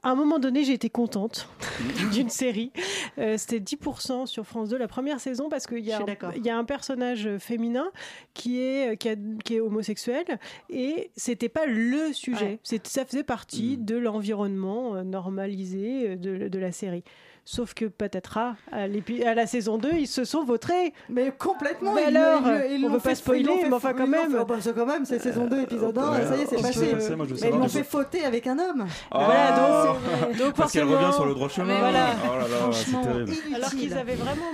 À 0.05 0.11
un 0.11 0.15
moment 0.15 0.39
donné, 0.39 0.63
j'ai 0.65 0.75
été 0.75 0.91
contente 0.91 1.49
d'une 2.13 2.29
série. 2.29 2.71
Euh, 3.19 3.37
C'était 3.39 3.59
10% 3.59 4.27
sur 4.27 4.45
France 4.47 4.69
2 4.69 4.77
la 4.77 4.87
première 4.87 5.19
saison 5.19 5.49
parce 5.49 5.67
qu'il 5.67 5.81
y, 5.81 5.93
a 5.93 5.99
un- 5.99 6.05
d'accord. 6.05 6.31
il 6.37 6.45
y 6.45 6.51
a 6.51 6.57
un 6.57 6.65
personnage 6.65 7.29
féminin 7.39 7.87
qui 8.35 8.61
est, 8.61 8.97
qui, 8.99 9.09
a- 9.09 9.17
qui 9.45 9.57
est 9.57 9.61
homosexuel 9.61 10.25
et 10.71 11.11
c'était 11.17 11.49
pas 11.49 11.67
le 11.67 12.13
sujet. 12.13 12.59
Ouais. 12.65 12.81
Ça 12.85 13.05
faisait 13.05 13.25
partie 13.25 13.79
de 13.79 13.97
l'environnement 13.97 14.95
euh, 14.97 15.03
normalisé 15.03 16.11
euh, 16.11 16.17
de, 16.17 16.49
de 16.49 16.59
la 16.59 16.71
série. 16.71 17.03
Sauf 17.47 17.75
que 17.75 17.85
patatras, 17.85 18.57
à, 18.73 18.85
à 18.85 19.35
la 19.35 19.47
saison 19.47 19.77
2, 19.77 19.91
ils 19.99 20.07
se 20.07 20.25
sont 20.25 20.45
vautrés. 20.45 20.95
Mais 21.11 21.31
complètement. 21.31 21.93
Mais 21.93 22.05
alors, 22.05 22.41
ils- 22.71 22.81
ils 22.81 22.87
on 22.87 22.89
veut 22.89 22.99
pas 22.99 23.15
spoiler, 23.15 23.45
mais 23.69 23.73
enfin 23.75 23.93
quand 23.93 24.07
même. 24.07 24.35
oh, 24.41 24.47
bah, 24.47 24.57
c'est 24.61 24.75
quand 24.75 24.87
même, 24.87 25.05
c'est 25.05 25.19
saison 25.19 25.47
2, 25.47 25.61
épisode 25.61 25.99
1, 25.99 26.11
Ouais, 26.13 26.25
ça 26.27 26.37
y 26.39 26.41
est, 26.41 26.47
c'est 26.47 26.63
passé. 26.63 26.95
Mais 27.43 27.51
ils 27.51 27.59
l'ont 27.59 27.69
fait 27.69 27.85
fauter 27.85 28.25
avec 28.25 28.47
un 28.47 28.59
homme. 28.59 28.87
Ah, 29.11 29.25
Voilà, 29.27 29.51
donc- 29.93 29.94
donc 30.39 30.55
parce 30.55 30.73
qu'elle 30.73 30.83
forcément- 30.83 30.93
revient 31.01 31.13
sur 31.15 31.27
le 31.27 31.35
droit 31.35 31.49
chemin. 31.49 31.67
Mais 31.75 31.79
voilà. 31.79 32.15
Oh 32.25 32.27
là 32.29 32.39
là, 32.39 32.47
c'est 32.49 32.57
Franchement, 32.57 33.03
terrible. 33.03 33.33
inutile. 33.33 33.55
Alors 33.55 33.71
qu'ils 33.71 33.95
avaient 33.95 34.15
vraiment 34.15 34.53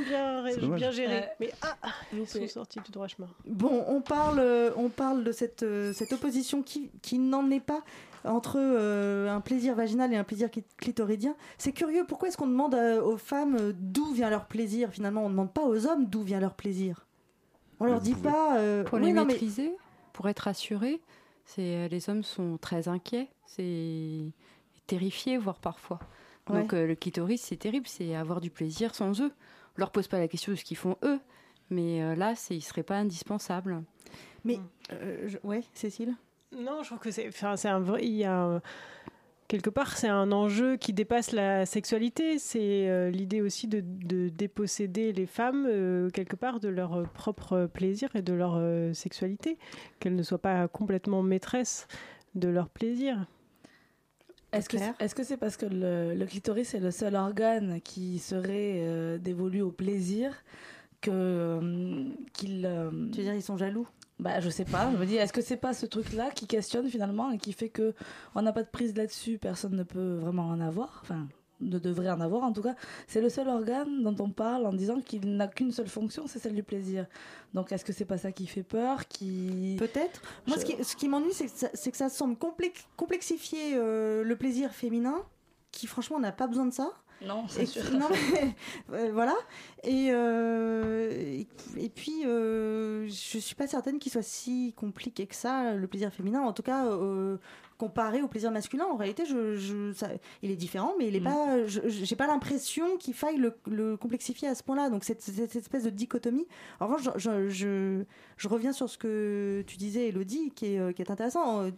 bien, 0.78 0.90
géré. 0.90 1.14
Ouais. 1.14 1.28
Mais 1.40 1.50
ah, 1.62 1.76
ils 2.12 2.26
sont 2.26 2.46
sortis 2.48 2.80
du 2.84 2.90
droit 2.92 3.06
chemin. 3.08 3.28
Bon, 3.46 3.84
on 3.88 4.00
parle, 4.00 4.38
euh, 4.40 4.70
on 4.76 4.88
parle 4.88 5.24
de 5.24 5.32
cette, 5.32 5.62
euh, 5.62 5.92
cette 5.92 6.12
opposition 6.12 6.62
qui, 6.62 6.90
qui 7.02 7.18
n'en 7.18 7.50
est 7.50 7.60
pas 7.60 7.80
entre 8.24 8.56
euh, 8.58 9.30
un 9.34 9.40
plaisir 9.40 9.74
vaginal 9.74 10.12
et 10.12 10.16
un 10.16 10.24
plaisir 10.24 10.48
cli- 10.48 10.64
clitoridien. 10.76 11.34
C'est 11.56 11.72
curieux, 11.72 12.04
pourquoi 12.06 12.28
est-ce 12.28 12.36
qu'on 12.36 12.46
demande 12.46 12.74
euh, 12.74 13.00
aux 13.02 13.16
femmes 13.16 13.56
euh, 13.58 13.72
d'où 13.74 14.12
vient 14.12 14.28
leur 14.28 14.44
plaisir 14.46 14.90
Finalement, 14.92 15.22
on 15.22 15.28
ne 15.28 15.32
demande 15.32 15.52
pas 15.52 15.62
aux 15.62 15.86
hommes 15.86 16.04
d'où 16.06 16.22
vient 16.22 16.38
leur 16.40 16.54
plaisir. 16.54 17.06
On 17.82 17.86
leur 17.86 18.00
dit 18.02 18.14
pas... 18.14 18.58
euh, 18.58 18.84
Pour 18.84 18.98
oui, 18.98 19.06
les 19.06 19.12
mais- 19.14 19.24
maîtriser, 19.24 19.72
pour 20.12 20.28
être 20.28 20.48
assurés, 20.48 21.00
les 21.56 22.08
hommes 22.10 22.22
sont 22.22 22.58
très 22.58 22.88
inquiets, 22.88 23.28
c'est 23.46 24.20
terrifiés 24.90 25.38
voire 25.38 25.58
parfois. 25.60 25.98
Ouais. 26.48 26.60
Donc 26.62 26.72
euh, 26.74 26.86
le 26.86 26.94
clitoris 26.96 27.40
c'est 27.40 27.56
terrible, 27.56 27.86
c'est 27.86 28.14
avoir 28.14 28.40
du 28.40 28.50
plaisir 28.50 28.94
sans 28.94 29.20
eux. 29.20 29.32
On 29.76 29.78
leur 29.78 29.90
pose 29.92 30.08
pas 30.08 30.18
la 30.18 30.28
question 30.28 30.52
de 30.52 30.56
ce 30.56 30.64
qu'ils 30.64 30.76
font 30.76 30.96
eux, 31.04 31.20
mais 31.70 32.02
euh, 32.02 32.14
là 32.16 32.34
c'est 32.34 32.56
il 32.56 32.60
serait 32.62 32.82
pas 32.82 32.96
indispensable. 32.96 33.82
Mais, 34.44 34.58
euh, 34.92 35.28
je- 35.28 35.38
ouais, 35.44 35.62
Cécile? 35.74 36.14
Non, 36.52 36.82
je 36.82 36.88
trouve 36.88 36.98
que 36.98 37.10
c'est, 37.10 37.28
enfin, 37.28 37.56
c'est 37.56 37.68
un 37.68 37.78
vrai. 37.78 38.04
Il 38.04 38.14
y 38.16 38.24
a 38.24 38.34
un- 38.36 38.62
quelque 39.48 39.70
part, 39.70 39.96
c'est 39.96 40.08
un 40.08 40.32
enjeu 40.32 40.76
qui 40.76 40.92
dépasse 40.92 41.30
la 41.32 41.66
sexualité. 41.66 42.38
C'est 42.38 42.88
euh, 42.88 43.10
l'idée 43.10 43.42
aussi 43.42 43.68
de, 43.68 43.80
de 43.84 44.28
déposséder 44.30 45.12
les 45.12 45.26
femmes 45.26 45.66
euh, 45.68 46.08
quelque 46.10 46.36
part 46.36 46.58
de 46.58 46.68
leur 46.68 46.94
euh, 46.94 47.02
propre 47.04 47.68
plaisir 47.72 48.08
et 48.16 48.22
de 48.22 48.32
leur 48.32 48.54
euh, 48.56 48.92
sexualité, 48.94 49.58
qu'elles 50.00 50.16
ne 50.16 50.22
soient 50.24 50.38
pas 50.42 50.66
complètement 50.68 51.22
maîtresses 51.22 51.86
de 52.34 52.48
leur 52.48 52.68
plaisir. 52.68 53.26
Est-ce 54.52 55.14
que 55.14 55.22
c'est 55.22 55.36
parce 55.36 55.56
que 55.56 55.66
le, 55.66 56.14
le 56.14 56.26
clitoris 56.26 56.74
est 56.74 56.80
le 56.80 56.90
seul 56.90 57.14
organe 57.14 57.80
qui 57.82 58.18
serait 58.18 58.80
euh, 58.80 59.18
dévolu 59.18 59.60
au 59.62 59.70
plaisir 59.70 60.34
que 61.00 61.10
euh, 61.12 62.08
qu'il 62.32 62.66
euh, 62.66 62.90
Tu 63.12 63.18
veux 63.18 63.24
dire, 63.24 63.34
ils 63.34 63.42
sont 63.42 63.56
jaloux? 63.56 63.86
Bah, 64.18 64.40
je 64.40 64.50
sais 64.50 64.64
pas. 64.64 64.90
Je 64.92 64.98
me 64.98 65.06
dis, 65.06 65.16
est-ce 65.16 65.32
que 65.32 65.40
c'est 65.40 65.56
pas 65.56 65.72
ce 65.72 65.86
truc-là 65.86 66.30
qui 66.34 66.46
questionne 66.46 66.88
finalement 66.88 67.30
et 67.30 67.38
qui 67.38 67.52
fait 67.52 67.70
que 67.70 67.94
on 68.34 68.42
n'a 68.42 68.52
pas 68.52 68.62
de 68.62 68.68
prise 68.68 68.94
là-dessus, 68.96 69.38
personne 69.38 69.76
ne 69.76 69.82
peut 69.82 70.16
vraiment 70.16 70.46
en 70.48 70.60
avoir, 70.60 71.00
enfin, 71.02 71.26
ne 71.60 71.78
devrait 71.78 72.10
en 72.10 72.20
avoir 72.20 72.42
en 72.44 72.52
tout 72.52 72.62
cas. 72.62 72.74
C'est 73.06 73.20
le 73.20 73.28
seul 73.28 73.48
organe 73.48 74.02
dont 74.02 74.16
on 74.24 74.30
parle 74.30 74.66
en 74.66 74.72
disant 74.72 75.00
qu'il 75.00 75.36
n'a 75.36 75.48
qu'une 75.48 75.72
seule 75.72 75.88
fonction, 75.88 76.26
c'est 76.26 76.38
celle 76.38 76.54
du 76.54 76.62
plaisir. 76.62 77.06
Donc, 77.54 77.72
est-ce 77.72 77.84
que 77.84 77.92
c'est 77.92 78.04
pas 78.04 78.18
ça 78.18 78.32
qui 78.32 78.46
fait 78.46 78.62
peur, 78.62 79.06
qui 79.08 79.76
Peut-être. 79.78 80.22
Moi, 80.46 80.56
Je- 80.56 80.60
ce 80.60 80.64
qui, 80.66 80.84
ce 80.84 80.96
qui 80.96 81.08
m'ennuie, 81.08 81.32
c'est 81.32 81.46
que, 81.46 81.90
que 81.90 81.96
ça 81.96 82.08
semble 82.08 82.36
complex- 82.36 82.86
complexifier 82.96 83.74
euh, 83.74 84.22
le 84.24 84.36
plaisir 84.36 84.72
féminin, 84.72 85.16
qui 85.72 85.86
franchement 85.86 86.18
n'a 86.18 86.32
pas 86.32 86.46
besoin 86.46 86.66
de 86.66 86.72
ça. 86.74 86.90
Non, 87.22 87.44
c'est 87.48 87.66
sûr. 87.66 87.82
non, 87.92 88.06
mais, 88.10 88.54
euh, 88.94 89.10
voilà. 89.12 89.34
Et, 89.84 90.08
euh, 90.10 91.10
et, 91.12 91.46
et 91.76 91.88
puis, 91.90 92.24
euh, 92.24 93.06
je 93.08 93.38
suis 93.38 93.54
pas 93.54 93.66
certaine 93.66 93.98
qu'il 93.98 94.10
soit 94.10 94.22
si 94.22 94.72
compliqué 94.74 95.26
que 95.26 95.34
ça, 95.34 95.74
le 95.74 95.86
plaisir 95.86 96.10
féminin. 96.12 96.40
En 96.40 96.52
tout 96.54 96.62
cas, 96.62 96.86
comparé 97.80 98.20
au 98.22 98.28
plaisir 98.28 98.50
masculin, 98.50 98.84
en 98.84 98.96
réalité, 98.96 99.24
je, 99.24 99.56
je- 99.56 99.92
ça- 99.94 100.10
il 100.42 100.50
est 100.50 100.56
différent, 100.56 100.92
mais 100.98 101.08
il 101.08 101.16
est 101.16 101.20
Mm. 101.20 101.24
pas. 101.24 101.66
J'ai 101.66 102.14
pas 102.16 102.26
l'impression 102.26 102.96
qu'il 102.98 103.14
faille 103.14 103.38
le, 103.38 103.54
le 103.70 103.96
complexifier 103.96 104.48
à 104.48 104.54
ce 104.54 104.62
point-là. 104.62 104.90
Donc, 104.90 105.02
cette, 105.04 105.22
cette 105.22 105.56
espèce 105.56 105.84
de 105.84 105.90
dichotomie. 105.90 106.46
En 106.78 106.86
revanche, 106.86 107.02
je, 107.16 107.18
je, 107.18 107.48
je- 107.48 108.04
je 108.36 108.48
reviens 108.48 108.72
sur 108.72 108.88
ce 108.88 108.98
que 108.98 109.64
tu 109.66 109.76
disais, 109.78 110.08
Elodie, 110.08 110.50
qui 110.54 110.74
est, 110.74 110.78
euh, 110.78 110.92
qui 110.92 111.00
est 111.02 111.10
intéressant. 111.10 111.62
Euh, 111.64 111.70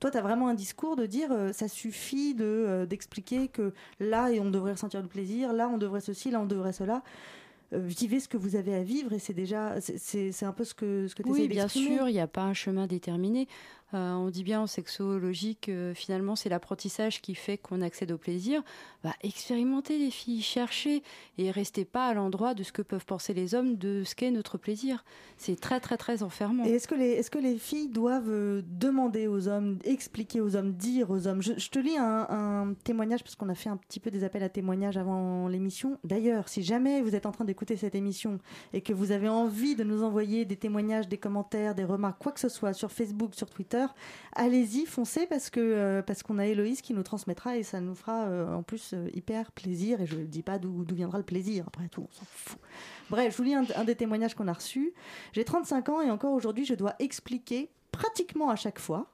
Toi, 0.00 0.10
tu 0.10 0.16
as 0.18 0.22
vraiment 0.22 0.48
un 0.48 0.54
discours 0.54 0.96
de 0.96 1.06
dire 1.06 1.30
euh, 1.32 1.52
ça 1.52 1.68
suffit 1.68 2.34
de, 2.34 2.86
d'expliquer 2.88 3.48
que 3.48 3.72
là, 4.00 4.30
et 4.32 4.40
on 4.40 4.50
devrait 4.50 4.72
ressentir 4.72 5.02
du 5.02 5.08
plaisir, 5.08 5.52
là, 5.52 5.68
on 5.72 5.78
devrait 5.78 6.00
ceci, 6.00 6.30
là, 6.30 6.40
on 6.40 6.46
devrait 6.46 6.72
cela. 6.72 7.02
Vivez 7.72 8.18
ce 8.18 8.26
que 8.26 8.36
vous 8.36 8.56
avez 8.56 8.74
à 8.74 8.82
vivre 8.82 9.12
et 9.12 9.20
c'est 9.20 9.32
déjà 9.32 9.76
c'est 9.80 10.42
un 10.44 10.52
peu 10.52 10.64
ce 10.64 10.74
que 10.74 11.06
ce 11.06 11.14
que 11.14 11.22
tu 11.22 11.28
Oui, 11.30 11.46
bien 11.46 11.68
sûr, 11.68 12.08
il 12.08 12.12
n'y 12.14 12.18
a 12.18 12.26
pas 12.26 12.42
un 12.42 12.52
chemin 12.52 12.88
déterminé. 12.88 13.46
Euh, 13.92 14.12
on 14.12 14.30
dit 14.30 14.44
bien 14.44 14.60
en 14.60 14.66
sexologie 14.66 15.56
que 15.56 15.92
finalement 15.94 16.36
c'est 16.36 16.48
l'apprentissage 16.48 17.20
qui 17.20 17.34
fait 17.34 17.58
qu'on 17.58 17.80
accède 17.82 18.12
au 18.12 18.18
plaisir. 18.18 18.62
Bah, 19.02 19.14
expérimentez 19.22 19.98
les 19.98 20.10
filles, 20.10 20.42
cherchez 20.42 21.02
et 21.38 21.50
restez 21.50 21.84
pas 21.84 22.06
à 22.06 22.14
l'endroit 22.14 22.54
de 22.54 22.62
ce 22.62 22.72
que 22.72 22.82
peuvent 22.82 23.06
penser 23.06 23.34
les 23.34 23.54
hommes 23.54 23.76
de 23.76 24.04
ce 24.04 24.14
qu'est 24.14 24.30
notre 24.30 24.58
plaisir. 24.58 25.04
C'est 25.36 25.58
très 25.58 25.80
très 25.80 25.96
très 25.96 26.22
enfermant. 26.22 26.64
Et 26.64 26.70
est-ce 26.70 26.86
que, 26.86 26.94
les, 26.94 27.10
est-ce 27.10 27.30
que 27.30 27.38
les 27.38 27.56
filles 27.56 27.88
doivent 27.88 28.28
euh, 28.28 28.62
demander 28.66 29.26
aux 29.26 29.48
hommes, 29.48 29.78
expliquer 29.84 30.40
aux 30.40 30.54
hommes, 30.54 30.72
dire 30.72 31.10
aux 31.10 31.26
hommes? 31.26 31.42
Je, 31.42 31.54
je 31.56 31.70
te 31.70 31.78
lis 31.78 31.96
un, 31.96 32.26
un 32.28 32.74
témoignage, 32.84 33.22
parce 33.22 33.34
qu'on 33.34 33.48
a 33.48 33.54
fait 33.54 33.70
un 33.70 33.76
petit 33.76 34.00
peu 34.00 34.10
des 34.10 34.22
appels 34.22 34.42
à 34.42 34.48
témoignages 34.48 34.96
avant 34.96 35.48
l'émission. 35.48 35.98
D'ailleurs, 36.04 36.48
si 36.48 36.62
jamais 36.62 37.02
vous 37.02 37.14
êtes 37.14 37.26
en 37.26 37.32
train 37.32 37.44
d'écouter 37.44 37.76
cette 37.76 37.94
émission 37.94 38.38
et 38.72 38.82
que 38.82 38.92
vous 38.92 39.12
avez 39.12 39.28
envie 39.28 39.74
de 39.74 39.84
nous 39.84 40.02
envoyer 40.02 40.44
des 40.44 40.56
témoignages, 40.56 41.08
des 41.08 41.18
commentaires, 41.18 41.74
des 41.74 41.84
remarques, 41.84 42.18
quoi 42.20 42.32
que 42.32 42.40
ce 42.40 42.48
soit, 42.48 42.72
sur 42.72 42.92
Facebook, 42.92 43.34
sur 43.34 43.48
Twitter, 43.48 43.79
allez-y, 44.34 44.86
foncez, 44.86 45.26
parce, 45.26 45.50
que, 45.50 45.60
euh, 45.60 46.02
parce 46.02 46.22
qu'on 46.22 46.38
a 46.38 46.46
Héloïse 46.46 46.82
qui 46.82 46.94
nous 46.94 47.02
transmettra 47.02 47.56
et 47.56 47.62
ça 47.62 47.80
nous 47.80 47.94
fera 47.94 48.24
euh, 48.24 48.54
en 48.54 48.62
plus 48.62 48.92
euh, 48.94 49.08
hyper 49.14 49.52
plaisir. 49.52 50.00
Et 50.00 50.06
je 50.06 50.16
ne 50.16 50.24
dis 50.24 50.42
pas 50.42 50.58
d'où, 50.58 50.84
viendra 50.92 51.18
le 51.18 51.24
plaisir, 51.24 51.64
après 51.66 51.88
tout, 51.88 52.06
on 52.08 52.14
s'en 52.14 52.24
fout. 52.26 52.58
Bref, 53.10 53.32
je 53.32 53.36
vous 53.36 53.42
lis 53.44 53.54
un, 53.54 53.64
un 53.76 53.84
des 53.84 53.94
témoignages 53.94 54.34
qu'on 54.34 54.48
a 54.48 54.52
reçus. 54.52 54.92
J'ai 55.32 55.44
35 55.44 55.88
ans 55.88 56.00
et 56.00 56.10
encore 56.10 56.32
aujourd'hui, 56.32 56.64
je 56.64 56.74
dois 56.74 56.94
expliquer 56.98 57.70
pratiquement 57.92 58.50
à 58.50 58.56
chaque 58.56 58.78
fois. 58.78 59.06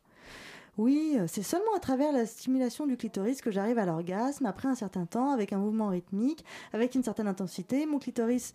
Oui, 0.79 1.17
c'est 1.27 1.43
seulement 1.43 1.75
à 1.75 1.81
travers 1.81 2.13
la 2.13 2.27
stimulation 2.27 2.87
du 2.87 2.99
clitoris 2.99 3.41
que 3.41 3.51
j'arrive 3.51 3.79
à 3.79 3.87
l'orgasme 3.87 4.45
après 4.45 4.69
un 4.69 4.75
certain 4.75 5.07
temps, 5.07 5.31
avec 5.31 5.55
un 5.55 5.59
mouvement 5.59 5.89
rythmique, 5.89 6.45
avec 6.75 6.95
une 6.95 7.03
certaine 7.03 7.29
intensité. 7.29 7.87
Mon 7.87 7.99
clitoris 7.99 8.53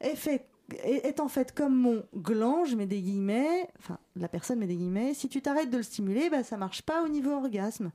est 0.00 0.14
fait 0.14 0.46
est 0.84 1.20
en 1.20 1.28
fait 1.28 1.52
comme 1.54 1.74
mon 1.74 2.04
gland, 2.16 2.64
je 2.64 2.76
mets 2.76 2.86
des 2.86 3.00
guillemets, 3.00 3.68
enfin 3.78 3.98
la 4.16 4.28
personne 4.28 4.58
met 4.58 4.66
des 4.66 4.76
guillemets, 4.76 5.14
si 5.14 5.28
tu 5.28 5.40
t'arrêtes 5.40 5.70
de 5.70 5.78
le 5.78 5.82
stimuler, 5.82 6.28
bah, 6.30 6.42
ça 6.44 6.56
marche 6.56 6.82
pas 6.82 7.02
au 7.04 7.08
niveau 7.08 7.30
orgasme. 7.32 7.90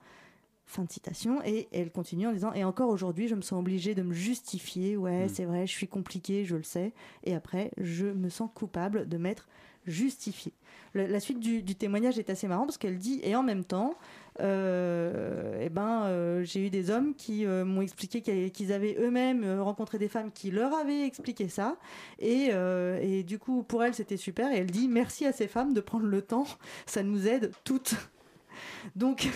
Fin 0.65 0.85
de 0.85 0.91
citation. 0.91 1.41
Et 1.43 1.67
elle 1.73 1.91
continue 1.91 2.25
en 2.25 2.31
disant 2.31 2.53
Et 2.53 2.63
encore 2.63 2.89
aujourd'hui, 2.89 3.27
je 3.27 3.35
me 3.35 3.41
sens 3.41 3.59
obligée 3.59 3.95
de 3.95 4.01
me 4.01 4.13
justifier. 4.13 4.95
Ouais, 4.95 5.27
c'est 5.27 5.43
vrai, 5.43 5.67
je 5.67 5.73
suis 5.73 5.89
compliquée, 5.89 6.45
je 6.45 6.55
le 6.55 6.63
sais. 6.63 6.93
Et 7.25 7.35
après, 7.35 7.71
je 7.77 8.05
me 8.05 8.29
sens 8.29 8.49
coupable 8.55 9.07
de 9.09 9.17
m'être 9.17 9.49
justifiée. 9.85 10.53
Le- 10.93 11.05
la 11.07 11.19
suite 11.19 11.39
du, 11.41 11.61
du 11.61 11.75
témoignage 11.75 12.17
est 12.17 12.29
assez 12.29 12.47
marrant 12.47 12.65
parce 12.65 12.77
qu'elle 12.77 12.97
dit 12.97 13.19
Et 13.23 13.35
en 13.35 13.43
même 13.43 13.65
temps, 13.65 13.95
eh 14.39 15.69
ben, 15.69 16.03
euh, 16.05 16.43
j'ai 16.43 16.65
eu 16.65 16.69
des 16.69 16.89
hommes 16.89 17.13
qui 17.15 17.45
euh, 17.45 17.65
m'ont 17.65 17.81
expliqué 17.81 18.21
qu'ils 18.51 18.73
avaient 18.73 18.95
eux-mêmes 18.99 19.43
euh, 19.43 19.61
rencontré 19.63 19.97
des 19.99 20.07
femmes 20.07 20.31
qui 20.31 20.51
leur 20.51 20.73
avaient 20.73 21.05
expliqué 21.05 21.47
ça. 21.49 21.77
Et, 22.19 22.49
euh, 22.51 22.99
et 23.01 23.23
du 23.23 23.39
coup, 23.39 23.63
pour 23.63 23.83
elle, 23.83 23.93
c'était 23.93 24.17
super. 24.17 24.51
Et 24.51 24.57
elle 24.57 24.71
dit 24.71 24.87
Merci 24.87 25.25
à 25.25 25.31
ces 25.33 25.47
femmes 25.47 25.73
de 25.73 25.81
prendre 25.81 26.05
le 26.05 26.21
temps. 26.21 26.45
Ça 26.85 27.03
nous 27.03 27.27
aide 27.27 27.51
toutes. 27.63 27.95
Donc. 28.95 29.29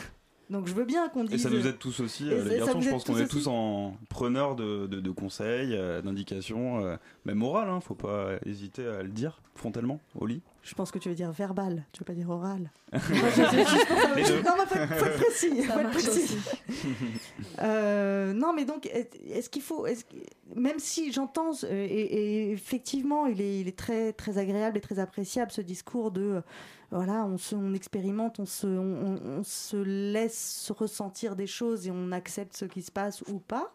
Donc 0.50 0.66
je 0.66 0.74
veux 0.74 0.86
bien 0.86 1.10
qu'on 1.10 1.26
Et 1.26 1.28
dise. 1.28 1.43
ça 1.43 1.50
nous 1.50 1.68
aide 1.68 1.78
tous 1.78 2.00
aussi, 2.00 2.30
Et 2.30 2.32
euh, 2.32 2.43
les 2.45 2.58
garçons. 2.60 2.80
Je 2.80 2.89
pense 2.89 3.04
qu'on 3.04 3.18
est 3.18 3.28
tous 3.28 3.48
en 3.48 3.98
preneurs 4.08 4.56
de, 4.56 4.88
de- 4.88 5.02
de 5.02 5.12
conseils, 5.12 5.76
euh, 5.76 6.02
d'indications, 6.02 6.80
euh, 6.86 6.95
même 7.26 7.39
morales. 7.39 7.68
Hein, 7.68 7.82
faut 7.82 7.95
pas 7.95 8.30
hésiter 8.45 8.88
à 8.88 9.04
le 9.04 9.10
dire 9.10 9.41
frontalement 9.56 10.00
au 10.16 10.26
lit. 10.26 10.41
Je 10.70 10.76
pense 10.76 10.91
que 10.91 10.99
tu 10.99 11.07
veux 11.07 11.15
dire 11.15 11.32
verbal, 11.32 11.86
tu 11.93 11.99
veux 11.99 12.05
pas 12.05 12.11
dire 12.13 12.30
oral. 12.30 12.70
Non, 12.91 12.99
mais 14.15 14.24
faut, 14.24 14.95
faut 14.95 15.05
être 15.05 15.15
précis. 15.15 15.61
Faut 15.63 15.80
être. 15.80 15.89
Euh, 17.59 18.34
non, 18.34 18.53
mais 18.53 18.65
donc, 18.65 18.86
est- 18.88 19.15
est-ce 19.32 19.49
qu'il 19.49 19.61
faut, 19.61 19.88
même 20.55 20.80
si 20.80 21.11
j'entends, 21.11 21.51
et, 21.70 21.76
et 21.76 22.51
effectivement, 22.51 23.26
il 23.28 23.41
est, 23.41 23.59
il 23.61 23.68
est 23.68 23.78
très, 23.78 24.13
très 24.13 24.38
agréable 24.38 24.78
et 24.78 24.82
très 24.82 24.99
appréciable 24.99 25.51
ce 25.51 25.61
discours 25.61 26.11
de, 26.11 26.22
euh, 26.22 26.41
voilà, 26.91 27.26
on, 27.26 27.38
se, 27.38 27.55
on 27.55 27.74
expérimente, 27.74 28.39
on 28.39 28.45
se, 28.45 28.68
on, 28.68 29.18
on- 29.26 29.39
on 29.39 29.43
se 29.43 29.78
laisse 29.78 30.72
ressentir 30.78 31.36
des 31.36 31.47
choses 31.47 31.88
et 31.88 31.91
on 31.91 32.11
accepte 32.11 32.55
ce 32.57 32.65
qui 32.65 32.82
se 32.82 32.91
passe 32.91 33.22
ou 33.28 33.39
pas. 33.39 33.74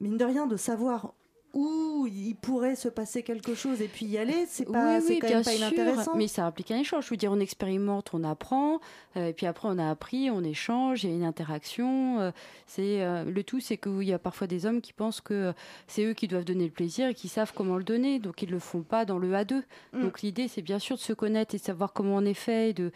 Mine 0.00 0.16
de 0.18 0.24
rien, 0.24 0.46
de 0.46 0.56
savoir 0.56 1.14
où 1.54 2.06
il 2.06 2.34
pourrait 2.34 2.76
se 2.76 2.88
passer 2.88 3.22
quelque 3.22 3.54
chose 3.54 3.82
et 3.82 3.88
puis 3.88 4.06
y 4.06 4.16
aller, 4.16 4.46
c'est 4.48 4.64
pas, 4.64 4.98
oui, 4.98 5.04
oui, 5.08 5.18
quand 5.18 5.28
même 5.28 5.44
pas 5.44 5.50
sûr, 5.50 5.58
inintéressant. 5.58 6.16
mais 6.16 6.26
ça 6.26 6.46
implique 6.46 6.70
un 6.70 6.78
échange. 6.78 7.04
Je 7.04 7.10
veux 7.10 7.16
dire, 7.16 7.30
on 7.30 7.40
expérimente, 7.40 8.10
on 8.14 8.24
apprend, 8.24 8.80
euh, 9.16 9.28
et 9.28 9.32
puis 9.34 9.46
après 9.46 9.68
on 9.70 9.78
a 9.78 9.90
appris, 9.90 10.30
on 10.30 10.42
échange, 10.42 11.04
il 11.04 11.10
y 11.10 11.12
a 11.12 11.16
une 11.16 11.24
interaction. 11.24 12.20
euh, 12.20 12.30
c'est 12.66 13.02
euh, 13.02 13.24
le 13.24 13.44
tout, 13.44 13.60
c'est 13.60 13.76
qu'il 13.76 14.04
y 14.04 14.14
a 14.14 14.18
parfois 14.18 14.46
des 14.46 14.64
hommes 14.64 14.80
qui 14.80 14.94
pensent 14.94 15.20
que 15.20 15.52
c'est 15.86 16.04
eux 16.04 16.14
qui 16.14 16.26
doivent 16.26 16.44
donner 16.44 16.64
le 16.64 16.70
plaisir 16.70 17.08
et 17.08 17.14
qui 17.14 17.28
savent 17.28 17.52
comment 17.54 17.76
le 17.76 17.84
donner, 17.84 18.18
donc 18.18 18.40
ils 18.42 18.50
le 18.50 18.58
font 18.58 18.82
pas 18.82 19.04
dans 19.04 19.18
le 19.18 19.30
A2. 19.32 19.62
Mm. 19.92 20.02
Donc 20.02 20.22
l'idée, 20.22 20.48
c'est 20.48 20.62
bien 20.62 20.78
sûr 20.78 20.96
de 20.96 21.02
se 21.02 21.12
connaître 21.12 21.54
et 21.54 21.58
de 21.58 21.62
savoir 21.62 21.92
comment 21.92 22.16
on 22.16 22.24
est 22.24 22.34
fait, 22.34 22.70
et 22.70 22.72
de 22.72 22.92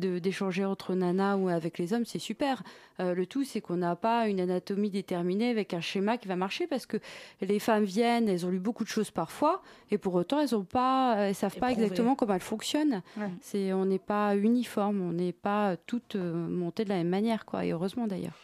d'échanger 0.00 0.64
entre 0.64 0.94
nanas 0.94 1.36
ou 1.36 1.48
avec 1.50 1.76
les 1.76 1.92
hommes, 1.92 2.06
c'est 2.06 2.18
super. 2.18 2.62
Le 2.98 3.24
tout, 3.26 3.44
c'est 3.44 3.60
qu'on 3.60 3.76
n'a 3.76 3.96
pas 3.96 4.28
une 4.28 4.40
anatomie 4.40 4.88
déterminée 4.88 5.50
avec 5.50 5.74
un 5.74 5.82
schéma 5.82 6.16
qui 6.16 6.26
va 6.26 6.36
marcher 6.36 6.66
parce 6.66 6.86
que 6.86 6.96
les 7.42 7.58
femmes 7.58 7.84
viennent, 7.84 7.99
elles 8.00 8.46
ont 8.46 8.50
lu 8.50 8.58
beaucoup 8.58 8.84
de 8.84 8.88
choses 8.88 9.10
parfois, 9.10 9.62
et 9.90 9.98
pour 9.98 10.14
autant, 10.14 10.40
elles 10.40 10.54
ont 10.54 10.64
pas, 10.64 11.16
elles 11.18 11.34
savent 11.34 11.56
pas 11.58 11.70
exactement 11.72 12.14
comment 12.14 12.34
elles 12.34 12.40
fonctionnent. 12.40 13.02
Ouais. 13.16 13.30
C'est, 13.40 13.72
on 13.72 13.84
n'est 13.84 13.98
pas 13.98 14.36
uniforme, 14.36 15.00
on 15.02 15.12
n'est 15.12 15.32
pas 15.32 15.76
toutes 15.86 16.16
euh, 16.16 16.32
montées 16.48 16.84
de 16.84 16.88
la 16.90 16.96
même 16.96 17.08
manière, 17.08 17.44
quoi. 17.44 17.64
Et 17.64 17.72
heureusement 17.72 18.06
d'ailleurs. 18.06 18.34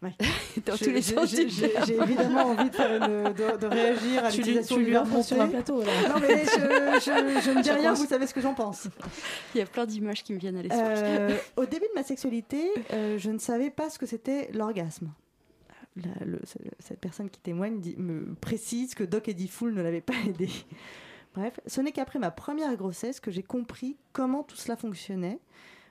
Ouais. 0.00 0.12
Dans 0.64 0.76
Je- 0.76 0.84
tous 0.84 0.90
les 0.90 1.02
j'ai- 1.02 1.14
sens 1.16 1.28
j'ai- 1.28 1.96
évidemment 2.00 2.42
envie 2.50 2.70
de, 2.70 2.74
faire 2.74 3.02
une- 3.02 3.32
de, 3.32 3.56
de 3.58 3.66
réagir 3.66 4.24
à 4.24 4.30
l'utilisation 4.30 4.76
du 4.76 4.84
verbe 4.84 5.22
sur 5.22 5.40
un 5.40 5.48
plateau. 5.48 5.80
Là. 5.82 5.86
Non 6.08 6.20
mais 6.20 6.44
je, 6.44 7.00
je, 7.00 7.40
je 7.44 7.50
ne 7.50 7.62
dis 7.64 7.70
rien, 7.72 7.90
pense. 7.90 7.98
vous 8.02 8.06
savez 8.06 8.28
ce 8.28 8.32
que 8.34 8.40
j'en 8.40 8.54
pense. 8.54 8.86
Il 9.56 9.58
y 9.58 9.60
a 9.60 9.66
plein 9.66 9.86
d'images 9.86 10.22
qui 10.22 10.34
me 10.34 10.38
viennent 10.38 10.56
à 10.56 10.62
l'esprit. 10.62 10.80
Euh, 10.84 11.36
au 11.56 11.64
début 11.64 11.86
de 11.86 11.94
ma 11.96 12.04
sexualité, 12.04 12.70
euh, 12.92 13.18
je 13.18 13.30
ne 13.32 13.38
savais 13.38 13.70
pas 13.70 13.90
ce 13.90 13.98
que 13.98 14.06
c'était 14.06 14.48
l'orgasme. 14.54 15.08
Cette 16.78 17.00
personne 17.00 17.30
qui 17.30 17.40
témoigne 17.40 17.80
dit- 17.80 17.96
me 17.96 18.34
précise 18.34 18.94
que 18.94 19.04
Doc 19.04 19.28
Eddie 19.28 19.48
Fool 19.48 19.74
ne 19.74 19.82
l'avait 19.82 20.00
pas 20.00 20.14
aidé. 20.26 20.48
Bref, 21.34 21.60
ce 21.66 21.80
n'est 21.80 21.92
qu'après 21.92 22.18
ma 22.18 22.30
première 22.30 22.74
grossesse 22.76 23.20
que 23.20 23.30
j'ai 23.30 23.42
compris 23.42 23.96
comment 24.12 24.42
tout 24.42 24.56
cela 24.56 24.76
fonctionnait. 24.76 25.38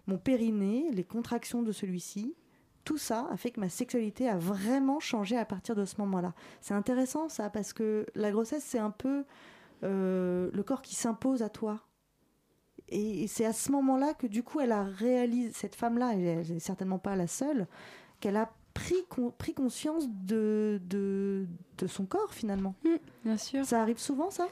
Mon 0.08 0.18
périnée, 0.18 0.90
les 0.92 1.04
contractions 1.04 1.62
de 1.64 1.72
celui-ci, 1.72 2.36
tout 2.86 2.98
ça 2.98 3.28
a 3.32 3.38
fait 3.38 3.52
que 3.52 3.60
ma 3.60 3.70
sexualité 3.70 4.28
a 4.30 4.38
vraiment 4.38 5.00
changé 5.00 5.38
à 5.38 5.46
partir 5.46 5.76
de 5.76 5.86
ce 5.86 5.96
moment-là. 6.00 6.34
C'est 6.62 6.74
intéressant 6.74 7.28
ça 7.30 7.50
parce 7.50 7.74
que 7.74 8.06
la 8.16 8.32
grossesse 8.32 8.64
c'est 8.64 8.80
un 8.80 8.92
peu 8.92 9.26
euh, 9.84 10.50
le 10.54 10.64
corps 10.64 10.82
qui 10.82 10.96
s'impose 10.96 11.44
à 11.44 11.50
toi. 11.50 11.82
et, 12.90 13.24
et 13.24 13.28
c'est 13.28 13.46
à 13.46 13.54
ce 13.54 13.72
moment-là 13.74 14.14
que 14.14 14.26
du 14.28 14.42
coup 14.44 14.60
elle 14.62 14.72
a 14.72 14.84
réalisé, 14.84 15.52
cette 15.54 15.76
femme-là, 15.76 16.16
et 16.16 16.22
elle 16.24 16.48
n'est 16.54 16.60
certainement 16.60 17.00
pas 17.00 17.16
la 17.18 17.28
seule, 17.28 17.68
qu'elle 18.22 18.38
a 18.38 18.50
pris, 18.80 19.06
con- 19.10 19.34
pris 19.38 19.54
conscience 19.54 20.06
de, 20.26 20.80
de, 20.90 21.46
de 21.78 21.88
son 21.88 22.06
corps 22.06 22.34
finalement. 22.34 22.76
Bien 23.26 23.38
sûr. 23.38 23.66
Ça 23.66 23.82
arrive 23.82 23.98
souvent 24.00 24.30
ça? 24.32 24.48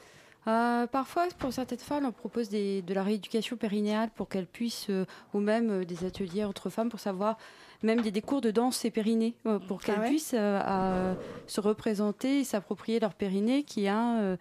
Euh, 0.48 0.86
parfois, 0.86 1.26
pour 1.38 1.52
certaines 1.52 1.78
femmes, 1.80 2.06
on 2.06 2.12
propose 2.12 2.48
des- 2.48 2.80
de 2.82 2.94
la 2.94 3.02
rééducation 3.02 3.56
périnéale 3.56 4.10
pour 4.14 4.28
qu'elles 4.28 4.46
puissent, 4.46 4.86
euh, 4.90 5.04
ou 5.34 5.40
même 5.40 5.70
euh, 5.70 5.84
des 5.84 6.04
ateliers 6.04 6.44
entre 6.44 6.70
femmes 6.70 6.88
pour 6.88 7.00
savoir, 7.00 7.36
même 7.82 8.00
des, 8.00 8.12
des 8.12 8.22
cours 8.22 8.40
de 8.40 8.52
danse 8.52 8.84
et 8.84 8.90
périnée, 8.92 9.34
pour 9.66 9.80
qu'elles 9.82 9.96
Ah 9.98 10.02
ouais? 10.02 10.08
puissent 10.08 10.34
à- 10.34 11.16
se 11.46 11.60
représenter 11.60 12.40
et 12.40 12.44
s'approprier 12.44 13.00
leur 13.00 13.12
périnée, 13.14 13.64
qui 13.64 13.88
a, 13.88 13.98
un, 13.98 14.36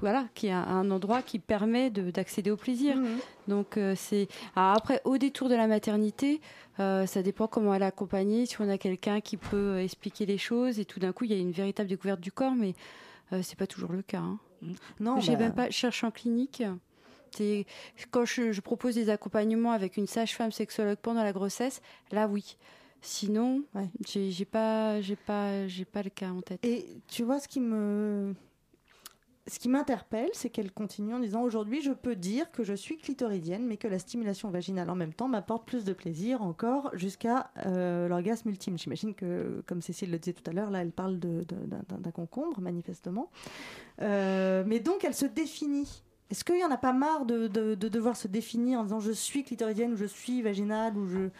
voilà, 0.00 0.26
qui 0.34 0.48
a 0.50 0.62
un 0.64 0.90
endroit 0.90 1.22
qui 1.22 1.38
permet 1.38 1.90
de- 1.90 2.10
d'accéder 2.10 2.50
au 2.50 2.56
plaisir. 2.56 2.96
Donc 3.48 3.76
euh, 3.76 3.94
c'est 3.96 4.28
après 4.56 5.00
au 5.04 5.18
détour 5.18 5.48
de 5.48 5.54
la 5.54 5.66
maternité, 5.66 6.40
euh, 6.80 7.06
ça 7.06 7.22
dépend 7.22 7.46
comment 7.48 7.74
elle 7.74 7.82
est 7.82 7.86
accompagnée. 7.86 8.46
Si 8.46 8.60
on 8.60 8.68
a 8.68 8.78
quelqu'un 8.78 9.20
qui 9.20 9.36
peut 9.36 9.56
euh, 9.56 9.82
expliquer 9.82 10.26
les 10.26 10.38
choses 10.38 10.78
et 10.78 10.84
tout 10.84 11.00
d'un 11.00 11.12
coup 11.12 11.24
il 11.24 11.32
y 11.32 11.34
a 11.34 11.38
une 11.38 11.52
véritable 11.52 11.88
découverte 11.88 12.20
du 12.20 12.30
corps, 12.32 12.54
mais 12.54 12.74
euh, 13.32 13.40
c'est 13.42 13.58
pas 13.58 13.66
toujours 13.66 13.92
le 13.92 14.02
cas. 14.02 14.20
hein. 14.20 14.38
Non, 15.00 15.20
j'ai 15.20 15.32
bah- 15.34 15.44
même 15.44 15.54
pas 15.54 15.70
cherche 15.70 16.02
en 16.04 16.10
clinique. 16.10 16.62
Quand 18.10 18.24
je, 18.24 18.52
je 18.52 18.60
propose 18.60 18.94
des 18.94 19.10
accompagnements 19.10 19.72
avec 19.72 19.96
une 19.96 20.06
sage-femme 20.06 20.50
sexologue 20.52 20.96
pendant 21.00 21.22
la 21.22 21.32
grossesse, 21.32 21.80
là 22.10 22.26
oui. 22.26 22.56
Sinon, 23.00 23.62
j'ai 24.06 24.32
j'ai 24.32 24.44
pas, 24.44 25.00
j'ai 25.00 25.14
pas, 25.14 25.68
j'ai 25.68 25.84
pas 25.84 26.02
le 26.02 26.10
cas 26.10 26.30
en 26.30 26.40
tête. 26.40 26.58
Et 26.64 26.84
tu 27.06 27.22
vois, 27.22 27.38
ce 27.38 27.46
qui 27.46 27.60
me. 27.60 28.34
Ce 29.50 29.58
qui 29.58 29.68
m'interpelle, 29.70 30.28
c'est 30.34 30.50
qu'elle 30.50 30.70
continue 30.70 31.14
en 31.14 31.20
disant 31.20 31.42
Aujourd'hui, 31.42 31.80
je 31.80 31.92
peux 31.92 32.14
dire 32.16 32.50
que 32.52 32.62
je 32.64 32.74
suis 32.74 32.98
clitoridienne, 32.98 33.66
mais 33.66 33.78
que 33.78 33.88
la 33.88 33.98
stimulation 33.98 34.50
vaginale 34.50 34.90
en 34.90 34.94
même 34.94 35.14
temps 35.14 35.26
m'apporte 35.28 35.66
plus 35.66 35.84
de 35.84 35.92
plaisir 35.94 36.42
encore 36.42 36.90
jusqu'à 36.92 37.50
euh, 37.64 38.08
l'orgasme 38.08 38.50
ultime. 38.50 38.76
J'imagine 38.78 39.14
que, 39.14 39.62
comme 39.66 39.80
Cécile 39.80 40.10
le 40.10 40.18
disait 40.18 40.34
tout 40.34 40.48
à 40.50 40.52
l'heure, 40.52 40.70
là, 40.70 40.82
elle 40.82 40.92
parle 40.92 41.18
d'un 41.18 42.10
concombre, 42.12 42.60
manifestement. 42.60 43.30
Euh, 44.02 44.64
mais 44.66 44.80
donc, 44.80 45.04
elle 45.04 45.14
se 45.14 45.26
définit. 45.26 46.02
Est-ce 46.30 46.44
qu'il 46.44 46.56
n'y 46.56 46.64
en 46.64 46.70
a 46.70 46.76
pas 46.76 46.92
marre 46.92 47.24
de, 47.24 47.46
de- 47.48 47.74
de 47.74 47.88
devoir 47.88 48.14
se 48.16 48.28
définir 48.28 48.80
en 48.80 48.82
disant 48.82 49.00
je 49.00 49.12
suis 49.12 49.44
clitoridienne 49.44 49.94
ou 49.94 49.96
je 49.96 50.04
suis 50.04 50.42
vaginale 50.42 50.96
ou 50.98 51.06
je. 51.06 51.30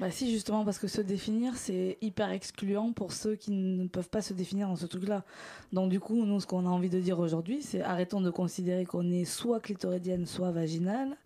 Bah 0.00 0.10
si 0.10 0.30
justement 0.30 0.64
parce 0.64 0.78
que 0.78 0.88
se 0.88 1.00
définir 1.00 1.54
c'est 1.56 1.98
hyper 2.00 2.30
excluant 2.32 2.92
pour 2.92 3.12
ceux 3.12 3.36
qui 3.36 3.52
ne 3.52 3.86
peuvent 3.86 4.08
pas 4.08 4.22
se 4.22 4.34
définir 4.34 4.68
dans 4.68 4.76
ce 4.76 4.86
truc-là. 4.86 5.24
Donc 5.72 5.88
du 5.88 6.00
coup 6.00 6.24
nous 6.24 6.40
ce 6.40 6.46
qu'on 6.46 6.66
a 6.66 6.68
envie 6.68 6.90
de 6.90 6.98
dire 6.98 7.20
aujourd'hui 7.20 7.62
c'est 7.62 7.80
arrêtons 7.80 8.20
de 8.20 8.30
considérer 8.30 8.86
qu'on 8.86 9.08
est 9.10 9.24
soit 9.24 9.60
clitoridienne 9.60 10.26
soit 10.26 10.50
vaginale. 10.50 11.16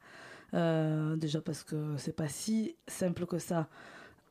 Euh, 0.55 1.17
déjà 1.17 1.41
parce 1.41 1.63
que 1.63 1.95
c'est 1.97 2.17
pas 2.17 2.29
si 2.29 2.77
simple 2.87 3.27
que 3.27 3.39
ça. 3.39 3.69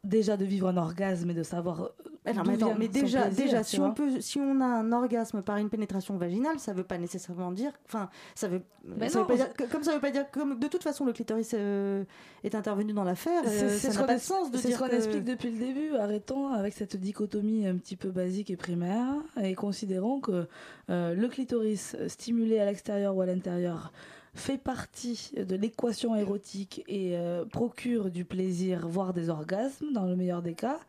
Déjà 0.04 0.38
de 0.38 0.46
vivre 0.46 0.68
un 0.70 0.78
orgasme 0.78 1.30
et 1.32 1.34
de 1.34 1.44
savoir. 1.44 1.82
euh, 1.82 2.34
non, 2.34 2.44
mais, 2.46 2.54
attends, 2.56 2.76
mais 2.78 2.88
déjà, 2.90 3.24
plaisir, 3.24 3.46
déjà 3.46 3.64
si, 3.64 3.80
on 3.80 3.94
peut, 3.94 4.20
si 4.22 4.38
on 4.38 4.60
a 4.62 4.66
un 4.66 4.92
orgasme 4.92 5.42
par 5.42 5.58
une 5.58 5.70
pénétration 5.70 6.18
vaginale, 6.18 6.60
ça 6.60 6.74
veut 6.74 6.84
pas 6.84 6.98
nécessairement 6.98 7.52
dire. 7.52 7.72
Enfin, 7.88 8.10
ça 8.36 8.48
veut. 8.48 8.62
Mais 8.86 9.10
ça 9.10 9.20
veut 9.20 9.24
non, 9.24 9.28
pas 9.28 9.36
dire, 9.36 9.54
que- 9.54 9.64
comme 9.64 9.84
ça 9.84 9.94
veut 9.94 10.00
pas 10.02 10.12
dire. 10.12 10.30
Comme 10.32 10.60
de 10.60 10.68
toute 10.68 10.84
façon, 10.84 11.04
le 11.06 11.14
clitoris 11.14 11.52
euh, 11.54 12.04
est 12.44 12.54
intervenu 12.54 12.94
dans 12.94 13.04
l'affaire. 13.06 13.44
C'est 13.46 13.64
euh, 13.64 13.78
ça 13.78 13.92
ce 13.92 13.96
n'a 13.96 14.02
qu'on 14.02 14.08
pas 14.08 14.16
de 14.16 14.20
sens 14.22 14.52
de 14.52 14.58
c'est 14.58 14.72
ce 14.72 14.78
qu'on 14.78 14.88
que- 14.88 14.96
explique 14.96 15.24
depuis 15.24 15.52
le 15.52 15.58
début. 15.58 15.96
Arrêtons 15.96 16.50
avec 16.50 16.74
cette 16.74 16.96
dichotomie 16.98 17.66
un 17.66 17.76
petit 17.78 17.96
peu 17.96 18.10
basique 18.12 18.50
et 18.50 18.58
primaire 18.58 19.14
et 19.42 19.56
considérons 19.56 20.20
que 20.20 20.48
euh, 20.90 21.14
le 21.16 21.28
clitoris 21.30 21.96
stimulé 22.08 22.60
à 22.60 22.66
l'extérieur 22.66 23.16
ou 23.16 23.22
à 23.22 23.26
l'intérieur 23.26 23.92
fait 24.38 24.58
partie 24.58 25.32
de 25.36 25.56
l'équation 25.56 26.16
érotique 26.16 26.84
et 26.88 27.18
euh, 27.18 27.46
procure 27.46 28.10
du 28.10 28.26
plaisir, 28.26 28.88
voire 28.88 29.14
des 29.14 29.30
orgasmes 29.30 29.92
dans 29.94 30.06
le 30.06 30.16
meilleur 30.16 30.42
des 30.42 30.54
cas. 30.54 30.80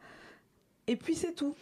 Et 0.86 0.96
puis 0.96 1.14
c'est 1.14 1.32
tout. 1.32 1.55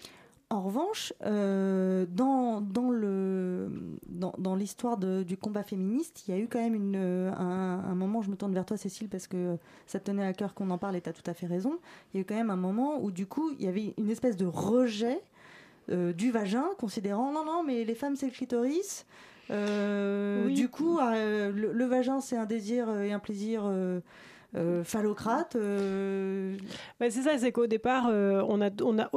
En 0.49 0.62
revanche, 0.62 1.12
euh, 1.24 2.07
dans, 2.09 2.61
dans, 2.61 2.91
le, 2.91 3.68
dans, 4.09 4.32
dans 4.39 4.55
l'histoire 4.55 4.97
du 4.97 5.37
combat 5.37 5.64
féministe, 5.64 6.22
il 6.26 6.34
y 6.34 6.39
a 6.39 6.41
eu 6.41 6.47
quand 6.47 6.61
même 6.61 6.76
une, 6.76 6.97
un, 6.97 7.95
moment, 7.97 8.22
je 8.22 8.30
me 8.30 8.37
tourne 8.37 8.55
vers 8.55 8.64
toi 8.64 8.76
Cécile, 8.76 9.09
parce 9.09 9.26
que 9.26 9.57
ça 9.89 9.99
te 9.99 10.05
tenait 10.05 10.24
à 10.24 10.32
cœur 10.32 10.55
qu'on 10.55 10.70
en 10.70 10.78
parle 10.78 10.95
et 10.95 11.01
tu 11.01 11.09
as 11.09 11.12
tout 11.12 11.28
à 11.28 11.34
fait 11.34 11.47
raison, 11.47 11.80
il 12.12 12.18
y 12.18 12.20
a 12.20 12.22
eu 12.22 12.24
quand 12.24 12.37
même 12.37 12.51
un 12.51 12.57
moment 12.57 13.03
où 13.03 13.11
du 13.11 13.26
coup, 13.26 13.51
il 13.59 13.64
y 13.64 13.68
avait 13.68 13.93
une 13.99 14.09
espèce 14.09 14.37
de 14.37 14.47
rejet 14.47 15.20
euh, 15.91 16.12
du 16.12 16.30
vagin, 16.32 16.66
considérant 16.78 17.32
non, 17.32 17.45
non, 17.45 17.62
mais 17.64 17.84
les 17.84 17.95
femmes 17.95 18.16
c'est 18.16 18.26
le 18.26 18.32
clitoris. 18.32 19.07
Euh, 19.51 20.45
Oui. 20.47 20.55
Du 20.55 20.69
coup, 20.69 20.99
euh, 20.99 21.51
le, 21.53 21.73
le 21.73 21.85
vagin 21.85 22.21
c'est 22.21 22.37
un 22.37 22.47
désir 22.47 22.89
euh, 22.89 23.03
et 23.03 23.13
un 23.13 23.19
plaisir 23.19 23.63
euh, 24.55 24.85
phallocrate. 24.85 25.57
euh, 25.57 26.57
c'est 27.01 27.23
ça, 27.23 27.37
c'est 27.39 27.53
qu'au 27.53 27.67
départ, 27.67 28.07
euh, 28.09 28.43
on 28.49 28.63
a, 28.63 28.71
on 28.83 28.99
a, 28.99 29.11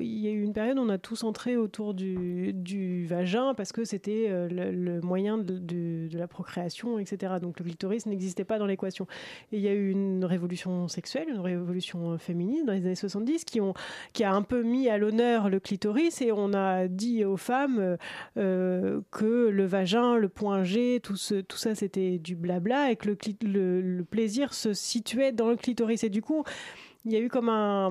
il 0.00 0.18
y 0.18 0.28
a 0.28 0.30
eu 0.30 0.42
une 0.42 0.52
période 0.52 0.78
où 0.78 0.82
on 0.82 0.88
a 0.88 0.98
tout 0.98 1.16
centré 1.16 1.56
autour 1.56 1.94
du, 1.94 3.06
vagin 3.08 3.54
parce 3.54 3.72
que 3.72 3.84
c'était 3.84 4.28
le, 4.50 5.00
moyen 5.00 5.36
de, 5.38 6.08
la 6.16 6.28
procréation, 6.28 6.98
etc. 6.98 7.34
Donc 7.40 7.58
le 7.58 7.64
clitoris 7.64 8.06
n'existait 8.06 8.44
pas 8.44 8.58
dans 8.58 8.66
l'équation. 8.66 9.06
Et 9.52 9.58
il 9.58 9.62
y 9.62 9.68
a 9.68 9.74
eu 9.74 9.90
une 9.90 10.24
révolution 10.24 10.88
sexuelle, 10.88 11.28
une 11.28 11.40
révolution 11.40 12.16
féminine 12.18 12.64
dans 12.64 12.72
les 12.72 12.84
années 12.86 12.94
70 12.94 13.44
qui, 13.44 13.60
qui 14.12 14.24
a 14.24 14.32
un 14.32 14.42
peu 14.42 14.62
mis 14.62 14.88
à 14.88 14.98
l'honneur 14.98 15.48
le 15.48 15.60
clitoris 15.60 16.22
et 16.22 16.32
on 16.32 16.54
a 16.54 16.88
dit 16.88 17.24
aux 17.24 17.36
femmes 17.36 17.96
que 18.36 19.48
le 19.48 19.64
vagin, 19.64 20.16
le 20.16 20.28
point 20.28 20.64
G, 20.64 21.00
tout, 21.02 21.16
ça 21.16 21.74
c'était 21.74 22.18
du 22.18 22.36
blabla 22.36 22.90
et 22.90 22.96
que 22.96 23.08
le, 23.08 23.16
le, 23.42 23.80
le 23.80 24.04
plaisir 24.04 24.19
se 24.28 24.72
situait 24.74 25.32
dans 25.32 25.48
le 25.50 25.56
clitoris. 25.56 26.04
Et 26.04 26.10
du 26.10 26.22
coup, 26.22 26.44
il 27.06 27.12
y 27.12 27.16
a 27.16 27.18
eu 27.20 27.28
comme 27.30 27.48
un 27.48 27.90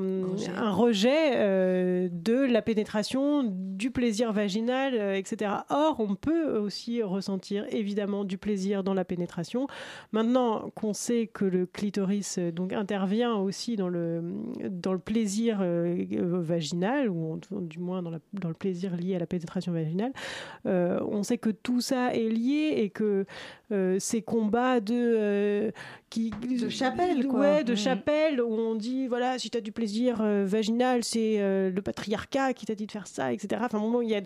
un 0.56 0.72
rejet, 0.72 1.32
euh, 1.34 2.10
de 2.12 2.46
la 2.46 2.62
pénétration, 2.62 3.44
du 3.44 3.90
plaisir 3.90 4.32
vaginal, 4.32 4.94
euh, 4.94 5.16
etc. 5.16 5.52
Or, 5.72 5.96
on 6.00 6.14
peut 6.14 6.60
aussi 6.60 7.02
ressentir 7.02 7.66
évidemment 7.72 8.24
du 8.24 8.38
plaisir 8.38 8.84
dans 8.84 8.94
la 8.94 9.04
pénétration. 9.06 9.66
Maintenant 10.12 10.70
qu'on 10.76 10.94
sait 10.94 11.26
que 11.26 11.44
le 11.46 11.66
clitoris 11.66 12.38
euh, 12.38 12.52
donc 12.52 12.72
intervient 12.72 13.34
aussi 13.36 13.78
dans 13.78 13.90
le 13.90 14.22
dans 14.70 14.94
le 14.94 15.00
plaisir 15.00 15.64
vaginal 16.08 17.10
ou 17.10 17.34
en- 17.34 17.62
du 17.62 17.80
moins 17.80 18.02
dans, 18.04 18.12
la- 18.12 18.20
dans 18.34 18.50
le 18.50 18.54
plaisir 18.56 18.96
lié 18.96 19.16
à 19.16 19.20
la 19.20 19.26
pénétration 19.26 19.72
vaginale, 19.72 20.12
on 20.66 21.24
sait 21.24 21.38
que 21.40 21.50
tout 21.50 21.82
ça 21.82 22.14
est 22.14 22.30
lié 22.30 22.74
et 22.78 22.90
que 22.92 23.26
ces 24.00 24.22
combats 24.22 24.80
de 24.80 25.72
qui 26.10 26.32
De 26.32 26.70
chapelle, 26.70 27.28
quoi. 27.28 27.40
ouais, 27.40 27.64
de 27.64 27.74
Mm. 27.74 27.78
chapelle 27.78 28.42
où 28.42 28.52
on 28.54 28.76
dit 28.76 29.08
voilà 29.08 29.38
si 29.40 29.50
tu 29.50 29.58
as 29.58 29.62
du 29.62 29.72
plaisir 29.72 30.20
euh, 30.22 30.46
vaginal 30.46 31.04
c'est 31.04 31.36
euh, 31.40 31.70
le 31.70 31.82
patriarcat 31.82 32.54
qui 32.54 32.66
t'a 32.66 32.76
dit 32.76 32.86
de 32.88 32.92
faire 32.92 33.08
ça 33.08 33.32
etc 33.34 33.62
enfin 33.66 33.80
bon, 33.80 34.02
il 34.02 34.10
y 34.10 34.16
a 34.16 34.22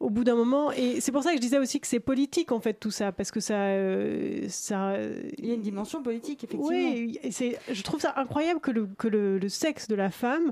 au 0.00 0.10
bout 0.10 0.24
d'un 0.24 0.34
moment 0.34 0.72
et 0.72 1.00
c'est 1.00 1.12
pour 1.12 1.22
ça 1.22 1.30
que 1.30 1.36
je 1.36 1.40
disais 1.40 1.58
aussi 1.58 1.78
que 1.78 1.86
c'est 1.86 2.00
politique 2.00 2.50
en 2.50 2.58
fait 2.58 2.74
tout 2.74 2.90
ça 2.90 3.12
parce 3.12 3.30
que 3.30 3.38
ça 3.38 3.54
euh, 3.68 4.46
ça 4.48 4.96
il 5.38 5.46
y 5.46 5.52
a 5.52 5.54
une 5.54 5.60
dimension 5.62 6.02
politique 6.02 6.42
effectivement. 6.42 6.66
oui, 6.76 7.18
et 7.22 7.30
c'est, 7.30 7.56
je 7.70 7.82
trouve 7.84 8.00
ça 8.00 8.12
incroyable 8.16 8.58
que 8.58 8.72
le, 8.72 8.88
que 8.98 9.06
le, 9.06 9.38
le 9.38 9.48
sexe 9.48 9.86
de 9.86 9.94
la 9.94 10.10
femme 10.10 10.50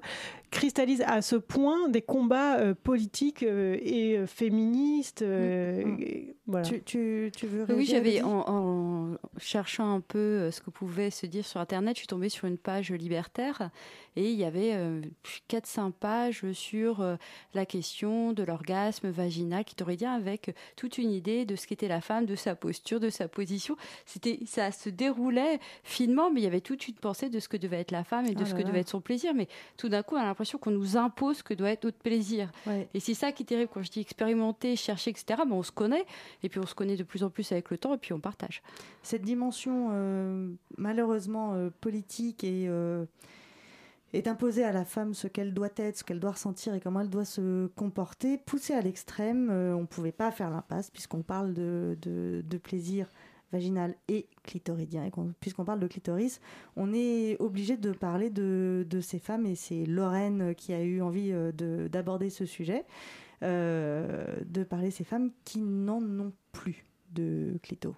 cristallise 0.50 1.02
à 1.06 1.22
ce 1.22 1.36
point 1.36 1.88
des 1.88 2.02
combats 2.02 2.58
euh, 2.58 2.74
politiques 2.74 3.42
euh, 3.42 3.76
et 3.82 4.16
euh, 4.18 4.26
féministes. 4.26 5.22
euh, 5.22 5.82
et 6.00 6.34
voilà. 6.46 6.66
Tu, 6.66 6.82
tu, 6.82 7.30
tu 7.36 7.46
veux 7.46 7.64
Oui, 7.74 7.84
j'avais 7.86 8.22
en, 8.22 8.44
en 8.48 9.16
cherchant 9.38 9.94
un 9.94 10.00
peu 10.00 10.50
ce 10.50 10.60
que 10.60 10.70
pouvait 10.70 11.10
se 11.10 11.26
dire 11.26 11.46
sur 11.46 11.60
Internet, 11.60 11.94
je 11.96 12.00
suis 12.00 12.06
tombée 12.08 12.28
sur 12.28 12.46
une 12.48 12.58
page 12.58 12.90
libertaire 12.90 13.70
et 14.16 14.32
il 14.32 14.36
y 14.36 14.44
avait 14.44 14.72
euh, 14.74 15.00
4-5 15.48 15.92
pages 15.92 16.50
sur 16.52 17.00
euh, 17.00 17.14
la 17.54 17.64
question 17.66 18.32
de 18.32 18.42
l'orgasme 18.42 19.10
vaginal 19.10 19.64
clitoridien 19.64 20.12
avec 20.12 20.54
toute 20.74 20.98
une 20.98 21.12
idée 21.12 21.44
de 21.44 21.54
ce 21.54 21.68
qu'était 21.68 21.86
la 21.86 22.00
femme, 22.00 22.26
de 22.26 22.34
sa 22.34 22.56
posture, 22.56 22.98
de 22.98 23.10
sa 23.10 23.28
position. 23.28 23.76
C'était, 24.04 24.40
ça 24.46 24.72
se 24.72 24.88
déroulait 24.90 25.60
finement, 25.84 26.32
mais 26.32 26.40
il 26.40 26.44
y 26.44 26.48
avait 26.48 26.60
toute 26.60 26.88
une 26.88 26.94
pensée 26.96 27.28
de 27.30 27.38
ce 27.38 27.48
que 27.48 27.56
devait 27.56 27.78
être 27.80 27.92
la 27.92 28.02
femme 28.02 28.26
et 28.26 28.34
de 28.34 28.42
Oh 28.42 28.44
ce 28.44 28.50
là 28.50 28.56
que 28.56 28.62
là. 28.62 28.68
devait 28.68 28.80
être 28.80 28.88
son 28.88 29.00
plaisir. 29.00 29.34
Mais 29.34 29.46
tout 29.76 29.88
d'un 29.88 30.02
coup, 30.02 30.16
on 30.16 30.18
a 30.18 30.24
l'impression 30.24 30.39
qu'on 30.58 30.70
nous 30.70 30.96
impose 30.96 31.38
ce 31.38 31.42
que 31.42 31.54
doit 31.54 31.70
être 31.70 31.84
notre 31.84 31.98
plaisir. 31.98 32.50
Ouais. 32.66 32.88
Et 32.94 33.00
c'est 33.00 33.14
ça 33.14 33.32
qui 33.32 33.42
est 33.42 33.46
terrible 33.46 33.70
quand 33.72 33.82
je 33.82 33.90
dis 33.90 34.00
expérimenter, 34.00 34.76
chercher, 34.76 35.10
etc. 35.10 35.42
Ben, 35.46 35.52
on 35.52 35.62
se 35.62 35.72
connaît 35.72 36.04
et 36.42 36.48
puis 36.48 36.60
on 36.60 36.66
se 36.66 36.74
connaît 36.74 36.96
de 36.96 37.02
plus 37.02 37.22
en 37.24 37.30
plus 37.30 37.50
avec 37.52 37.70
le 37.70 37.78
temps 37.78 37.94
et 37.94 37.98
puis 37.98 38.12
on 38.12 38.20
partage. 38.20 38.62
cette 39.02 39.22
dimension 39.22 39.88
euh, 39.92 40.50
malheureusement 40.76 41.54
euh, 41.54 41.70
politique 41.80 42.44
et 42.44 42.66
euh, 42.68 43.04
est 44.12 44.26
imposée 44.26 44.64
à 44.64 44.72
la 44.72 44.84
femme 44.84 45.14
ce 45.14 45.28
qu'elle 45.28 45.54
doit 45.54 45.68
être, 45.76 45.98
ce 45.98 46.04
qu'elle 46.04 46.20
doit 46.20 46.32
ressentir 46.32 46.74
et 46.74 46.80
comment 46.80 47.00
elle 47.00 47.10
doit 47.10 47.24
se 47.24 47.68
comporter, 47.76 48.38
poussée 48.38 48.74
à 48.74 48.80
l'extrême, 48.80 49.48
euh, 49.50 49.74
on 49.74 49.82
ne 49.82 49.86
pouvait 49.86 50.12
pas 50.12 50.30
faire 50.30 50.50
l'impasse 50.50 50.90
puisqu'on 50.90 51.22
parle 51.22 51.54
de, 51.54 51.96
de, 52.02 52.42
de 52.44 52.58
plaisir 52.58 53.06
vaginal 53.52 53.94
et 54.08 54.26
clitoridien. 54.42 55.08
Puisqu'on 55.40 55.64
parle 55.64 55.80
de 55.80 55.86
clitoris, 55.86 56.40
on 56.76 56.92
est 56.92 57.36
obligé 57.40 57.76
de 57.76 57.92
parler 57.92 58.30
de, 58.30 58.86
ces 59.00 59.18
femmes 59.18 59.46
et 59.46 59.54
c'est 59.54 59.86
Lorraine 59.86 60.54
qui 60.54 60.72
a 60.72 60.82
eu 60.82 61.00
envie 61.02 61.32
euh, 61.32 61.52
de- 61.52 61.88
d'aborder 61.88 62.30
ce 62.30 62.44
sujet, 62.46 62.84
euh, 63.42 64.36
de 64.46 64.62
parler 64.64 64.88
de 64.88 64.94
ces 64.94 65.04
femmes 65.04 65.30
qui 65.44 65.60
n'en 65.60 66.02
ont 66.20 66.32
plus 66.52 66.84
de 67.12 67.58
clito. 67.62 67.94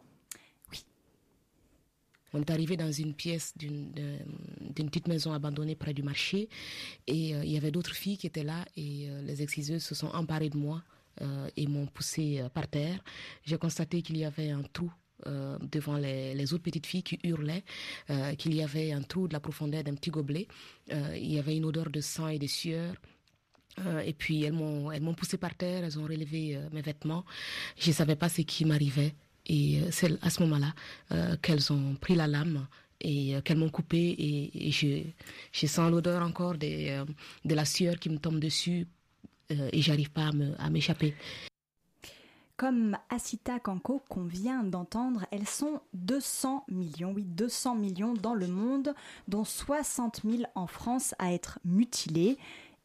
On 2.34 2.40
est 2.40 2.50
arrivé 2.50 2.76
dans 2.78 2.90
une 2.90 3.12
pièce 3.12 3.52
d'une 3.58 3.92
d'une 4.74 4.88
petite 4.88 5.06
maison 5.06 5.32
abandonnée 5.34 5.74
près 5.74 5.92
du 5.92 6.02
marché 6.02 6.48
et 7.06 7.34
euh, 7.34 7.44
il 7.44 7.52
y 7.52 7.58
avait 7.58 7.70
d'autres 7.70 7.94
filles 7.94 8.16
qui 8.16 8.26
étaient 8.26 8.42
là 8.44 8.64
et 8.74 9.10
euh, 9.10 9.20
les 9.22 9.42
exciseuses 9.42 9.82
se 9.82 9.94
sont 9.94 10.06
emparées 10.08 10.48
de 10.48 10.56
moi 10.56 10.82
euh, 11.20 11.48
et 11.58 11.66
m'ont 11.66 11.86
poussé 11.86 12.40
euh, 12.40 12.48
par 12.48 12.68
terre. 12.68 13.04
J'ai 13.44 13.58
constaté 13.58 14.00
qu'il 14.00 14.16
y 14.16 14.24
avait 14.24 14.48
un 14.50 14.62
trou 14.62 14.90
euh, 15.26 15.56
devant 15.70 15.96
les, 15.96 16.52
autres 16.52 16.62
petites 16.62 16.86
filles 16.86 17.02
qui 17.02 17.18
hurlaient, 17.22 17.64
euh, 18.10 18.34
qu'il 18.34 18.54
y 18.54 18.62
avait 18.62 18.92
un 18.92 19.02
trou 19.02 19.28
de 19.28 19.32
la 19.32 19.40
profondeur 19.40 19.84
d'un 19.84 19.94
petit 19.94 20.10
gobelet. 20.10 20.48
Euh, 20.92 21.16
il 21.16 21.32
y 21.32 21.38
avait 21.38 21.56
une 21.56 21.64
odeur 21.64 21.90
de 21.90 22.00
sang 22.00 22.28
et 22.28 22.38
de 22.38 22.46
sueur. 22.46 22.94
Et 24.04 24.12
puis 24.12 24.42
elles 24.42 24.52
m'ont 24.52 24.92
elles 24.92 25.00
m'ont 25.00 25.14
poussé 25.14 25.38
par 25.38 25.54
terre, 25.54 25.82
elles 25.82 25.98
ont 25.98 26.02
relevé 26.02 26.58
mes 26.72 26.82
vêtements. 26.82 27.24
Je 27.78 27.88
ne 27.88 27.94
savais 27.94 28.16
pas 28.16 28.28
ce 28.28 28.42
qui 28.42 28.66
m'arrivait. 28.66 29.14
Et 29.46 29.80
c'est 29.90 30.22
à 30.22 30.28
ce 30.28 30.42
moment-là 30.42 30.74
qu'elles 31.40 31.72
ont 31.72 31.94
pris 31.94 32.14
la 32.14 32.26
lame 32.26 32.66
et 33.00 33.34
qu'elles 33.46 33.56
m'ont 33.56 33.70
coupé. 33.70 34.14
Et, 34.18 34.70
je, 34.70 35.66
sens 35.66 35.90
l'odeur 35.90 36.22
encore 36.22 36.58
des, 36.58 37.02
de 37.46 37.54
la 37.54 37.64
sueur 37.64 37.98
qui 37.98 38.10
me 38.10 38.18
tombe 38.18 38.40
dessus 38.40 38.86
et 39.48 39.80
j'arrive 39.80 40.10
pas 40.10 40.32
à 40.58 40.68
m'échapper. 40.68 41.14
Comme 42.56 42.96
Asita 43.08 43.58
Kanko 43.58 44.02
qu'on 44.08 44.24
vient 44.24 44.62
d'entendre, 44.62 45.24
elles 45.32 45.48
sont 45.48 45.80
200 45.94 46.64
millions, 46.68 47.12
oui 47.14 47.24
200 47.24 47.74
millions 47.74 48.14
dans 48.14 48.34
le 48.34 48.46
monde, 48.46 48.94
dont 49.26 49.44
60 49.44 50.20
000 50.24 50.42
en 50.54 50.66
France 50.66 51.14
à 51.18 51.32
être 51.32 51.58
mutilées. 51.64 52.38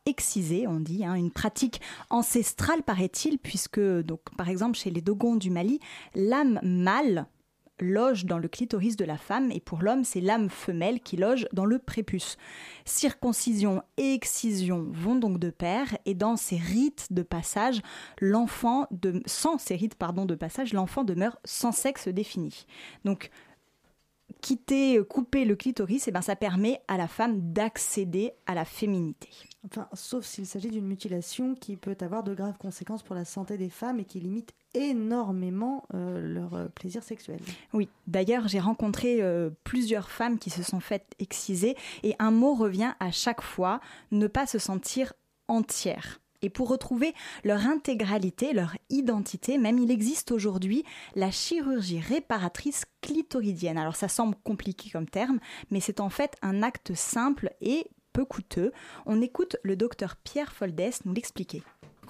Excisées, 0.06 0.68
on 0.68 0.80
dit, 0.80 1.04
hein, 1.04 1.16
une 1.16 1.32
pratique 1.32 1.82
ancestrale 2.10 2.82
paraît-il, 2.82 3.38
puisque 3.38 3.80
donc 3.80 4.22
par 4.38 4.48
exemple 4.48 4.78
chez 4.78 4.90
les 4.90 5.02
Dogons 5.02 5.36
du 5.36 5.50
Mali, 5.50 5.80
l'âme 6.16 6.60
mâle 6.64 7.28
loge 7.80 8.26
dans 8.26 8.38
le 8.38 8.48
clitoris 8.48 8.96
de 8.96 9.06
la 9.06 9.18
femme 9.18 9.52
et 9.52 9.60
pour 9.60 9.82
l'homme 9.82 10.04
c'est 10.04 10.22
l'âme 10.22 10.50
femelle 10.50 11.00
qui 11.00 11.18
loge 11.18 11.48
dans 11.54 11.66
le 11.66 11.80
prépuce. 11.80 12.38
Circoncision 12.86 13.82
et 13.98 14.14
excision 14.14 14.88
vont 14.92 15.16
donc 15.16 15.40
de 15.40 15.50
pair 15.50 15.98
et 16.06 16.14
dans 16.14 16.38
ces 16.38 16.58
rites 16.58 17.08
de 17.12 17.22
passage, 17.22 17.82
l'enfant 18.20 18.88
de 18.92 19.22
sans 19.26 19.58
ces 19.58 19.76
rites 19.76 19.96
pardon 19.96 20.26
de 20.26 20.36
passage, 20.36 20.74
l'enfant 20.74 21.04
demeure 21.04 21.38
sans 21.44 21.72
sexe 21.72 22.08
défini. 22.08 22.66
Donc 23.06 23.30
quitter, 24.42 25.02
couper 25.10 25.46
le 25.46 25.56
clitoris, 25.56 26.08
et 26.08 26.12
ben 26.12 26.22
ça 26.22 26.36
permet 26.36 26.82
à 26.88 26.98
la 26.98 27.08
femme 27.08 27.54
d'accéder 27.54 28.32
à 28.46 28.54
la 28.56 28.66
féminité. 28.66 29.30
Enfin, 29.66 29.88
sauf 29.94 30.24
s'il 30.26 30.46
s'agit 30.46 30.70
d'une 30.70 30.86
mutilation 30.86 31.56
qui 31.56 31.76
peut 31.76 31.98
avoir 32.02 32.24
de 32.24 32.34
graves 32.34 32.58
conséquences 32.58 33.04
pour 33.04 33.16
la 33.16 33.26
santé 33.26 33.58
des 33.58 33.70
femmes 33.70 34.00
et 34.00 34.06
qui 34.06 34.20
limite 34.20 34.54
énormément 34.74 35.86
euh, 35.94 36.22
leur 36.22 36.54
euh, 36.54 36.68
plaisir 36.68 37.04
sexuel. 37.04 37.40
Oui, 37.74 37.90
d'ailleurs, 38.06 38.48
j'ai 38.48 38.60
rencontré 38.60 39.22
euh, 39.22 39.50
plusieurs 39.64 40.10
femmes 40.10 40.38
qui 40.38 40.50
se 40.50 40.64
sont 40.64 40.80
faites 40.80 41.16
exciser 41.20 41.76
et 42.04 42.16
un 42.20 42.32
mot 42.32 42.54
revient 42.54 42.94
à 43.00 43.12
chaque 43.12 43.42
fois, 43.42 43.82
ne 44.12 44.28
pas 44.28 44.46
se 44.46 44.60
sentir 44.60 45.14
entière. 45.48 46.20
Et 46.44 46.50
pour 46.50 46.70
retrouver 46.70 47.14
leur 47.44 47.66
intégralité, 47.66 48.54
leur 48.54 48.76
identité, 48.90 49.58
même 49.58 49.80
il 49.80 49.90
existe 49.90 50.32
aujourd'hui 50.32 50.84
la 51.16 51.32
chirurgie 51.32 52.00
réparatrice 52.00 52.86
clitoridienne. 53.02 53.78
Alors 53.78 53.96
ça 53.96 54.08
semble 54.08 54.36
compliqué 54.44 54.90
comme 54.92 55.10
terme, 55.10 55.40
mais 55.72 55.80
c'est 55.80 56.00
en 56.00 56.10
fait 56.10 56.36
un 56.44 56.62
acte 56.62 56.94
simple 56.94 57.52
et 57.60 57.88
coûteux. 58.26 58.72
On 59.06 59.22
écoute 59.22 59.58
le 59.64 59.76
docteur 59.76 60.16
Pierre 60.16 60.52
Foldès 60.54 61.06
nous 61.06 61.14
l'expliquer. 61.14 61.64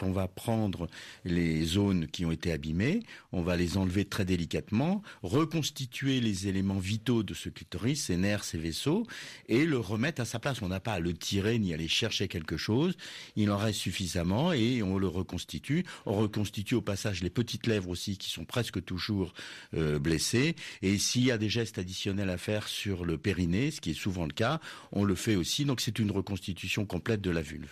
On 0.04 0.12
va 0.12 0.28
prendre 0.28 0.88
les 1.26 1.64
zones 1.64 2.08
qui 2.08 2.26
ont 2.26 2.32
été 2.32 2.52
abîmées, 2.52 3.02
on 3.32 3.42
va 3.42 3.56
les 3.56 3.78
enlever 3.78 4.06
très 4.06 4.26
délicatement, 4.26 5.02
reconstituer 5.24 6.20
les 6.20 6.48
éléments 6.48 6.80
vitaux 6.80 7.24
de 7.24 7.34
ce 7.34 7.50
clitoris, 7.50 8.04
ses 8.04 8.18
nerfs, 8.18 8.44
ses 8.44 8.58
vaisseaux, 8.58 9.06
et 9.48 9.66
le 9.66 9.80
remettre 9.80 10.22
à 10.22 10.26
sa 10.26 10.40
place. 10.40 10.62
On 10.62 10.68
n'a 10.68 10.80
pas 10.80 10.94
à 10.94 11.00
le 11.00 11.14
tirer 11.14 11.60
ni 11.60 11.72
à 11.72 11.76
aller 11.76 11.88
chercher 11.88 12.28
quelque 12.28 12.58
chose. 12.58 12.96
Il 13.36 13.52
en 13.52 13.58
reste 13.58 13.80
suffisamment 13.80 14.54
et 14.54 14.84
on 14.84 14.98
le 14.98 15.08
reconstitue. 15.08 15.86
On 16.06 16.14
reconstitue 16.14 16.76
au 16.76 16.82
passage 16.82 17.24
les 17.24 17.30
petites 17.30 17.68
lèvres 17.68 17.90
aussi 17.90 18.18
qui 18.18 18.30
sont 18.30 18.46
presque 18.46 18.84
toujours 18.84 19.34
euh, 19.74 20.00
blessées. 20.00 20.56
Et 20.82 20.98
s'il 20.98 21.26
y 21.26 21.32
a 21.32 21.38
des 21.38 21.50
gestes 21.50 21.78
additionnels 21.78 22.30
à 22.30 22.38
faire 22.38 22.68
sur 22.68 23.06
le 23.06 23.18
périnée, 23.18 23.72
ce 23.72 23.82
qui 23.82 23.92
est 23.92 23.94
souvent 23.94 24.26
le 24.26 24.34
cas, 24.34 24.60
on 24.92 25.04
le 25.04 25.16
fait 25.16 25.36
aussi. 25.36 25.66
Donc 25.66 25.82
c'est 25.82 26.00
une 26.00 26.12
reconstitution 26.12 26.86
complète 26.86 27.22
de 27.22 27.32
la 27.32 27.42
vulve. 27.42 27.72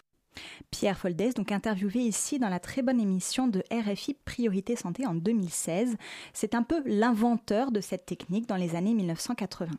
Pierre 0.72 0.98
Foldès, 0.98 1.34
donc 1.34 1.52
interviewé 1.52 2.00
ici 2.00 2.40
dans 2.40 2.50
la 2.50 2.60
très 2.60 2.82
bonne 2.82 3.00
émission 3.00 3.48
de 3.48 3.64
RFI 3.72 4.16
Priorité 4.26 4.76
Santé 4.76 5.06
en 5.06 5.16
2016. 5.16 5.96
C'est 6.34 6.56
un 6.56 6.64
peu 6.64 6.82
l'inventeur 6.86 7.72
de 7.72 7.82
cette 7.82 8.06
technique 8.06 8.48
dans 8.48 8.56
les 8.56 8.76
années 8.76 8.94
1980. 8.94 9.72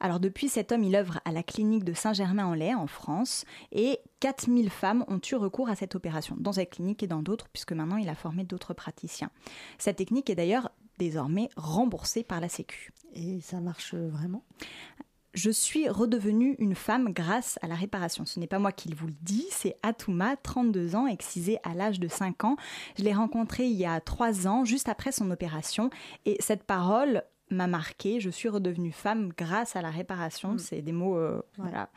Alors 0.00 0.20
depuis, 0.20 0.48
cet 0.48 0.72
homme, 0.72 0.84
il 0.84 0.96
œuvre 0.96 1.20
à 1.24 1.32
la 1.32 1.42
clinique 1.42 1.84
de 1.84 1.92
Saint-Germain-en-Laye 1.92 2.74
en 2.74 2.86
France 2.86 3.44
et 3.70 3.98
4000 4.20 4.70
femmes 4.70 5.04
ont 5.08 5.20
eu 5.30 5.34
recours 5.34 5.68
à 5.68 5.76
cette 5.76 5.94
opération, 5.94 6.36
dans 6.38 6.52
cette 6.52 6.70
clinique 6.70 7.02
et 7.02 7.06
dans 7.06 7.22
d'autres, 7.22 7.48
puisque 7.52 7.72
maintenant 7.72 7.96
il 7.96 8.08
a 8.08 8.14
formé 8.14 8.44
d'autres 8.44 8.74
praticiens. 8.74 9.30
Cette 9.78 9.96
technique 9.96 10.30
est 10.30 10.34
d'ailleurs 10.34 10.70
désormais 10.98 11.48
remboursée 11.56 12.22
par 12.22 12.40
la 12.40 12.48
Sécu. 12.48 12.92
Et 13.14 13.40
ça 13.40 13.60
marche 13.60 13.94
vraiment? 13.94 14.44
Je 15.34 15.50
suis 15.50 15.88
redevenue 15.88 16.56
une 16.58 16.74
femme 16.74 17.12
grâce 17.12 17.58
à 17.62 17.68
la 17.68 17.74
réparation. 17.74 18.24
Ce 18.26 18.38
n'est 18.38 18.46
pas 18.46 18.58
moi 18.58 18.72
qui 18.72 18.92
vous 18.92 19.06
le 19.06 19.14
dis, 19.22 19.46
c'est 19.50 19.76
Atouma, 19.82 20.36
32 20.36 20.94
ans, 20.94 21.06
excisée 21.06 21.58
à 21.62 21.74
l'âge 21.74 22.00
de 22.00 22.08
5 22.08 22.44
ans. 22.44 22.56
Je 22.98 23.04
l'ai 23.04 23.14
rencontrée 23.14 23.64
il 23.64 23.76
y 23.76 23.86
a 23.86 24.00
3 24.00 24.46
ans, 24.46 24.64
juste 24.64 24.88
après 24.88 25.12
son 25.12 25.30
opération, 25.30 25.90
et 26.26 26.36
cette 26.40 26.64
parole 26.64 27.22
m'a 27.52 27.66
marquée. 27.66 28.20
Je 28.20 28.30
suis 28.30 28.48
redevenue 28.48 28.92
femme 28.92 29.30
grâce 29.36 29.76
à 29.76 29.82
la 29.82 29.90
réparation. 29.90 30.58
C'est 30.58 30.82
des 30.82 30.92
mots, 30.92 31.16
euh, 31.16 31.42
voilà. 31.58 31.90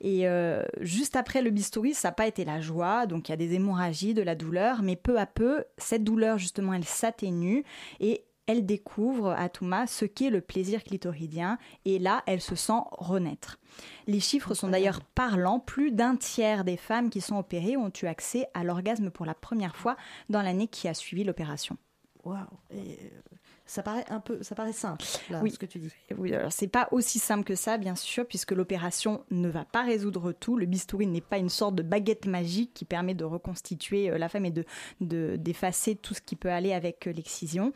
Et 0.00 0.26
euh, 0.26 0.62
juste 0.80 1.16
après 1.16 1.42
le 1.42 1.50
bistouri, 1.50 1.94
ça 1.94 2.08
n'a 2.08 2.12
pas 2.12 2.26
été 2.26 2.44
la 2.44 2.60
joie. 2.60 3.06
Donc 3.06 3.28
il 3.28 3.32
y 3.32 3.34
a 3.34 3.36
des 3.36 3.54
hémorragies, 3.54 4.14
de 4.14 4.22
la 4.22 4.34
douleur, 4.34 4.82
mais 4.82 4.96
peu 4.96 5.18
à 5.18 5.26
peu, 5.26 5.64
cette 5.78 6.04
douleur 6.04 6.38
justement, 6.38 6.72
elle 6.72 6.84
s'atténue 6.84 7.64
et 8.00 8.24
elle 8.46 8.64
découvre 8.64 9.30
à 9.30 9.48
Touma 9.48 9.86
ce 9.86 10.04
qu'est 10.04 10.30
le 10.30 10.40
plaisir 10.40 10.84
clitoridien 10.84 11.58
et 11.84 11.98
là, 11.98 12.22
elle 12.26 12.40
se 12.40 12.54
sent 12.54 12.82
renaître. 12.92 13.58
Les 14.06 14.20
chiffres 14.20 14.54
sont 14.54 14.68
d'ailleurs 14.68 15.00
parlants. 15.00 15.60
Plus 15.60 15.90
d'un 15.90 16.16
tiers 16.16 16.64
des 16.64 16.76
femmes 16.76 17.10
qui 17.10 17.20
sont 17.20 17.36
opérées 17.36 17.76
ont 17.76 17.92
eu 18.02 18.06
accès 18.06 18.46
à 18.54 18.64
l'orgasme 18.64 19.10
pour 19.10 19.26
la 19.26 19.34
première 19.34 19.76
fois 19.76 19.96
dans 20.28 20.42
l'année 20.42 20.68
qui 20.68 20.88
a 20.88 20.94
suivi 20.94 21.24
l'opération. 21.24 21.76
Waouh 22.24 22.38
euh, 22.72 22.76
ça 23.66 23.82
paraît 23.82 24.04
un 24.08 24.20
peu, 24.20 24.42
ça 24.42 24.54
paraît 24.54 24.72
simple, 24.72 25.04
là, 25.30 25.40
Oui. 25.42 25.50
ce 25.50 25.58
que 25.58 25.66
tu 25.66 25.78
dis. 25.78 25.90
Oui, 26.16 26.32
alors 26.34 26.52
c'est 26.52 26.68
pas 26.68 26.88
aussi 26.92 27.18
simple 27.18 27.44
que 27.44 27.54
ça, 27.54 27.78
bien 27.78 27.94
sûr, 27.96 28.24
puisque 28.26 28.52
l'opération 28.52 29.24
ne 29.30 29.48
va 29.48 29.64
pas 29.64 29.82
résoudre 29.82 30.32
tout. 30.32 30.56
Le 30.56 30.66
bistouri 30.66 31.06
n'est 31.06 31.20
pas 31.20 31.38
une 31.38 31.48
sorte 31.48 31.74
de 31.74 31.82
baguette 31.82 32.26
magique 32.26 32.72
qui 32.74 32.84
permet 32.84 33.14
de 33.14 33.24
reconstituer 33.24 34.10
euh, 34.10 34.18
la 34.18 34.28
femme 34.28 34.44
et 34.46 34.50
de 34.50 34.64
de- 35.00 35.36
d'effacer 35.36 35.96
tout 35.96 36.14
ce 36.14 36.20
qui 36.20 36.36
peut 36.36 36.50
aller 36.50 36.72
avec 36.72 37.06
euh, 37.06 37.12
l'excision. 37.12 37.72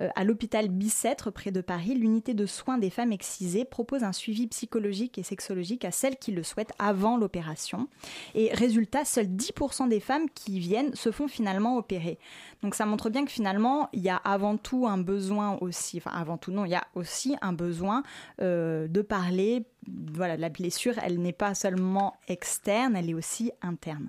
Euh, 0.00 0.08
à 0.16 0.24
l'hôpital 0.24 0.68
Bicêtre, 0.68 1.30
près 1.30 1.50
de 1.50 1.60
Paris, 1.60 1.94
l'unité 1.94 2.34
de 2.34 2.46
soins 2.46 2.78
des 2.78 2.90
femmes 2.90 3.12
excisées 3.12 3.64
propose 3.64 4.02
un 4.02 4.12
suivi 4.12 4.46
psychologique 4.46 5.18
et 5.18 5.22
sexologique 5.22 5.84
à 5.84 5.90
celles 5.90 6.16
qui 6.16 6.32
le 6.32 6.42
souhaitent 6.42 6.72
avant 6.78 7.16
l'opération. 7.16 7.88
Et 8.34 8.50
résultat, 8.52 9.04
seuls 9.04 9.26
10% 9.26 9.88
des 9.88 10.00
femmes 10.00 10.28
qui 10.34 10.58
viennent 10.58 10.94
se 10.94 11.10
font 11.10 11.28
finalement 11.28 11.76
opérer. 11.76 12.18
Donc 12.64 12.74
ça 12.74 12.86
montre 12.86 13.10
bien 13.10 13.26
que 13.26 13.30
finalement, 13.30 13.90
il 13.92 14.00
y 14.00 14.08
a 14.08 14.16
avant 14.16 14.56
tout 14.56 14.86
un 14.86 14.96
besoin 14.96 15.58
aussi, 15.60 15.98
enfin 15.98 16.18
avant 16.18 16.38
tout 16.38 16.50
non, 16.50 16.64
il 16.64 16.70
y 16.70 16.74
a 16.74 16.84
aussi 16.94 17.36
un 17.42 17.52
besoin 17.52 18.02
euh, 18.40 18.88
de 18.88 19.02
parler. 19.02 19.66
Voilà, 20.12 20.36
la 20.36 20.48
blessure, 20.48 20.94
elle 21.02 21.20
n'est 21.20 21.32
pas 21.32 21.54
seulement 21.54 22.14
externe, 22.28 22.96
elle 22.96 23.10
est 23.10 23.14
aussi 23.14 23.52
interne. 23.62 24.08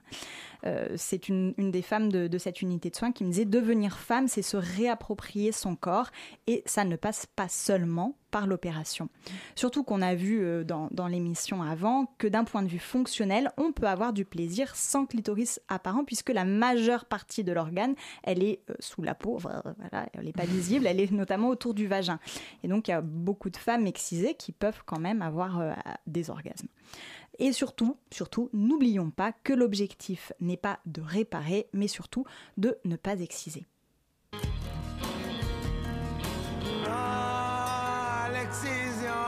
Euh, 0.66 0.88
c'est 0.96 1.30
une, 1.30 1.54
une 1.58 1.72
des 1.72 1.82
femmes 1.82 2.12
de, 2.12 2.28
de 2.28 2.38
cette 2.38 2.62
unité 2.62 2.90
de 2.90 2.96
soins 2.96 3.12
qui 3.12 3.24
me 3.24 3.30
disait 3.30 3.46
devenir 3.46 3.98
femme, 3.98 4.28
c'est 4.28 4.42
se 4.42 4.58
réapproprier 4.58 5.52
son 5.52 5.76
corps 5.76 6.10
et 6.48 6.64
ça 6.66 6.84
ne 6.86 6.96
passe 6.96 7.28
pas 7.28 7.48
seulement 7.48 8.16
par 8.32 8.48
l'opération. 8.48 9.08
Surtout 9.56 9.84
qu'on 9.84 10.02
a 10.02 10.14
vu 10.14 10.44
euh, 10.44 10.66
dans, 10.66 10.90
dans 10.92 11.08
l'émission 11.08 11.62
avant 11.62 12.14
que 12.18 12.28
d'un 12.28 12.44
point 12.44 12.64
de 12.64 12.68
vue 12.68 12.80
fonctionnel, 12.80 13.50
on 13.56 13.72
peut 13.72 13.88
avoir 13.88 14.12
du 14.12 14.26
plaisir 14.26 14.76
sans 14.76 15.06
clitoris 15.06 15.62
apparent 15.70 16.04
puisque 16.04 16.32
la 16.32 16.44
majeure 16.44 17.06
partie 17.06 17.44
de 17.44 17.54
l'organe, 17.54 17.96
elle 18.24 18.44
est 18.44 18.60
euh, 18.70 18.74
sous 18.80 19.04
la 19.04 19.16
peau, 19.16 19.38
voilà, 19.38 19.64
elle 20.14 20.26
n'est 20.26 20.34
pas 20.34 20.46
visible, 20.46 20.88
elle 20.88 21.00
est 21.00 21.12
notamment 21.12 21.50
autour 21.50 21.74
du 21.74 21.88
vagin. 21.88 22.20
Et 22.64 22.68
donc 22.68 22.88
il 22.88 22.92
y 22.92 22.94
a 22.94 23.02
beaucoup 23.02 23.50
de 23.50 23.58
femmes 23.58 23.88
excisées 23.88 24.34
qui 24.34 24.52
peuvent 24.52 24.84
quand 24.86 25.00
même 25.00 25.22
avoir 25.22 25.62
des 26.08 26.30
orgasmes. 26.30 26.68
Et 27.40 27.52
surtout, 27.52 27.98
surtout, 28.12 28.50
n'oublions 28.54 29.12
pas 29.12 29.32
que 29.32 29.54
l'objectif 29.54 30.32
n'est 30.40 30.58
pas 30.58 30.80
de 30.86 31.02
réparer, 31.02 31.68
mais 31.74 31.88
surtout 31.88 32.26
de 32.58 32.78
ne 32.86 32.96
pas 32.96 33.20
exciser. 33.20 33.66
l'excision. 38.46 39.24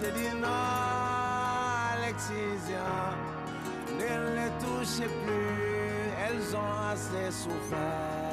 J'ai 0.00 0.12
dit 0.12 0.34
non 0.40 0.48
à 0.48 1.96
l'excision. 2.04 2.90
Ne 3.98 4.34
les 4.36 4.52
touchez 4.58 5.08
plus, 5.24 6.10
elles 6.24 6.56
ont 6.56 6.90
assez 6.90 7.30
souffert. 7.30 8.29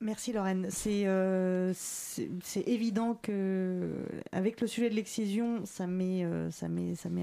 Merci 0.00 0.32
Lorraine. 0.32 0.68
C'est 0.70 1.08
euh, 1.08 1.72
c'est 1.74 2.60
évident 2.66 3.14
que 3.20 4.04
avec 4.30 4.60
le 4.60 4.68
sujet 4.68 4.90
de 4.90 4.94
l'excision, 4.94 5.64
ça 5.66 5.88
met, 5.88 6.24
euh, 6.24 6.50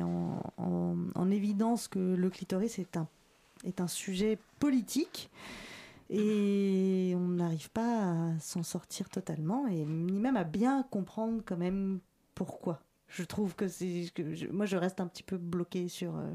en, 0.03 0.41
en- 0.57 0.97
en 1.15 1.31
évidence 1.31 1.87
que 1.87 1.99
le 1.99 2.29
clitoris 2.29 2.77
est 2.79 2.97
un, 2.97 3.87
sujet 3.87 4.37
politique 4.59 5.29
et 6.09 7.13
on 7.15 7.29
n'arrive 7.29 7.69
pas 7.71 8.11
à 8.33 8.39
s'en 8.39 8.61
sortir 8.61 9.09
totalement 9.09 9.67
et 9.67 9.85
ni 9.85 10.19
même 10.19 10.35
à 10.35 10.43
bien 10.43 10.83
comprendre 10.83 11.41
quand 11.45 11.57
même 11.57 11.99
pourquoi. 12.35 12.81
Je 13.07 13.23
trouve 13.23 13.55
que 13.55 13.69
c'est, 13.69 14.11
moi 14.51 14.65
je 14.65 14.75
reste 14.75 14.99
un 14.99 15.07
petit 15.07 15.23
peu 15.23 15.37
bloquée 15.37 15.87
sur, 15.87 16.17
euh, 16.17 16.29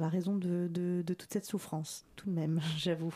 la 0.00 0.08
raison 0.08 0.34
de 0.36 1.02
toute 1.14 1.32
cette 1.32 1.44
souffrance, 1.44 2.04
tout 2.16 2.26
de 2.28 2.34
même, 2.34 2.60
j'avoue. 2.76 3.14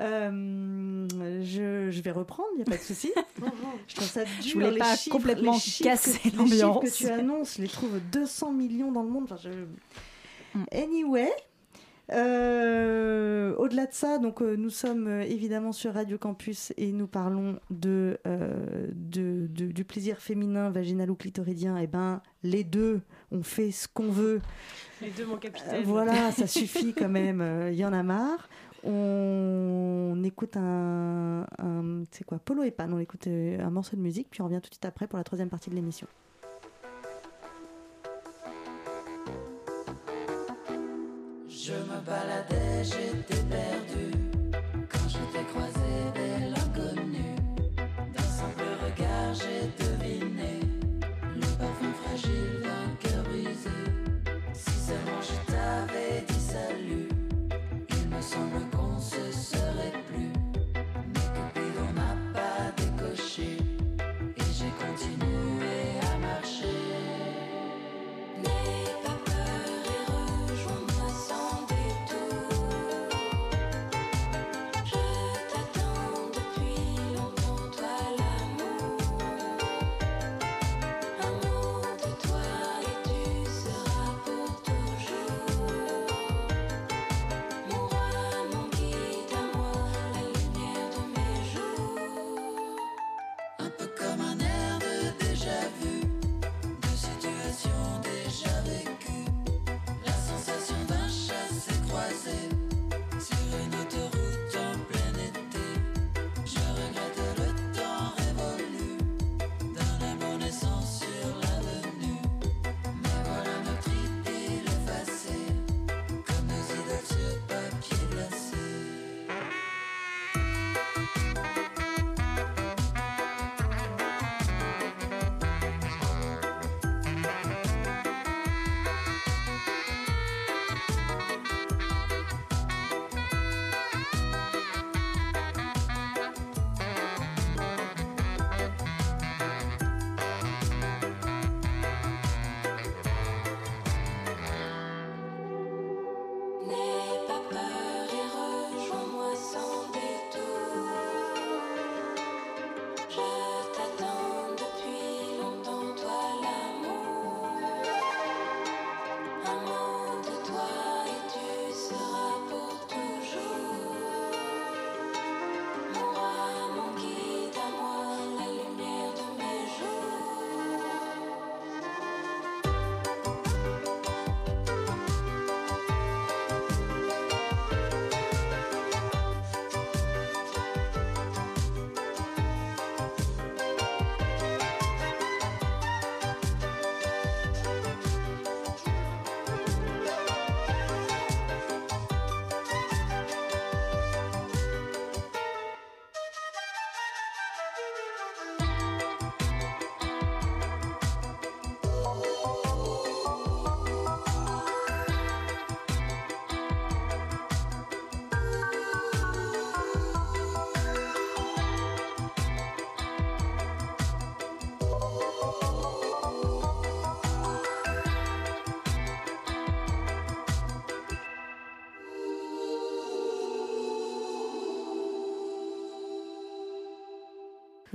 Euh, 0.00 1.06
je, 1.42 1.90
je 1.90 2.02
vais 2.02 2.10
reprendre, 2.10 2.48
il 2.54 2.56
n'y 2.56 2.62
a 2.62 2.64
pas 2.64 2.76
de 2.76 2.82
souci. 2.82 3.12
je 3.88 3.94
trouve 3.94 4.08
ça 4.08 4.24
dur. 4.24 4.32
Je 4.44 4.52
voulais 4.54 4.70
les 4.72 4.78
pas 4.78 4.96
chiffres- 4.96 5.16
complètement 5.16 5.52
les 5.52 5.84
casser 5.84 6.30
l'ambiance. 6.36 6.82
que 6.84 6.90
tu 6.96 7.06
annonces, 7.08 7.56
je 7.58 7.62
les 7.62 7.68
trouve 7.68 8.00
200 8.12 8.52
millions 8.52 8.90
dans 8.92 9.02
le 9.02 9.08
monde. 9.10 9.24
Enfin, 9.24 9.36
je- 9.42 9.50
Mm. 10.56 10.64
Anyway, 10.72 11.32
euh, 12.12 13.54
au-delà 13.56 13.86
de 13.86 13.92
ça, 13.92 14.18
donc 14.18 14.40
euh, 14.42 14.56
nous 14.56 14.70
sommes 14.70 15.06
euh, 15.08 15.22
évidemment 15.22 15.72
sur 15.72 15.94
Radio 15.94 16.16
Campus 16.18 16.72
et 16.76 16.92
nous 16.92 17.06
parlons 17.06 17.58
de, 17.70 18.18
euh, 18.26 18.88
de- 18.94 19.46
de- 19.48 19.72
du 19.72 19.84
plaisir 19.84 20.18
féminin, 20.18 20.70
vaginal 20.70 21.10
ou 21.10 21.14
clitoridien. 21.16 21.76
Et 21.78 21.86
ben, 21.86 22.20
les 22.42 22.62
deux, 22.64 23.00
on 23.32 23.42
fait 23.42 23.70
ce 23.70 23.88
qu'on 23.88 24.10
veut. 24.10 24.40
Les 25.02 25.10
deux, 25.10 25.26
mon 25.26 25.34
Euh, 25.34 25.38
capitaine. 25.38 25.82
voilà, 25.84 26.30
ça 26.32 26.46
suffit 26.46 26.94
quand 26.94 27.08
même. 27.08 27.40
euh, 27.40 27.70
Il 27.72 27.78
y 27.78 27.84
en 27.84 27.92
a 27.92 28.02
marre. 28.02 28.48
On 28.86 30.20
écoute 30.24 30.56
un, 30.56 31.46
un- 31.58 32.04
c'est 32.10 32.24
quoi, 32.24 32.38
Polo 32.38 32.62
et 32.62 32.70
Pan. 32.70 32.88
On 32.92 32.98
écoute 32.98 33.26
euh, 33.26 33.58
un 33.64 33.70
morceau 33.70 33.96
de 33.96 34.00
musique, 34.02 34.28
puis 34.30 34.42
on 34.42 34.44
revient 34.46 34.60
tout 34.62 34.68
de 34.68 34.74
suite 34.74 34.84
après 34.84 35.06
pour 35.06 35.16
la 35.18 35.24
troisième 35.24 35.48
partie 35.48 35.70
de 35.70 35.74
l'émission. 35.74 36.06
Je 41.48 41.72
me 41.72 42.00
baladais, 42.04 42.84
j'étais 42.84 43.42
perdu 43.44 44.10
Quand 44.90 45.08
je 45.08 45.18
t'ai 45.32 45.44
croisé 45.44 45.90
dès 46.14 46.50
l'inconnu 46.50 47.24
D'un 48.14 48.22
simple 48.22 48.64
regard 48.84 49.34
j'ai 49.34 49.84
deviné 49.84 50.60
Le 51.34 51.58
parfum 51.58 51.92
fragile 52.02 52.60
d'un 52.62 52.94
cœur 53.08 53.22
brisé 53.24 53.70
Si 54.52 54.70
seulement 54.70 55.22
je 55.22 55.52
t'avais 55.52 56.24
dit 56.28 56.40
salut 56.40 57.08
Il 57.90 58.08
me 58.14 58.20
semble 58.20 58.60
qu'on 58.70 58.73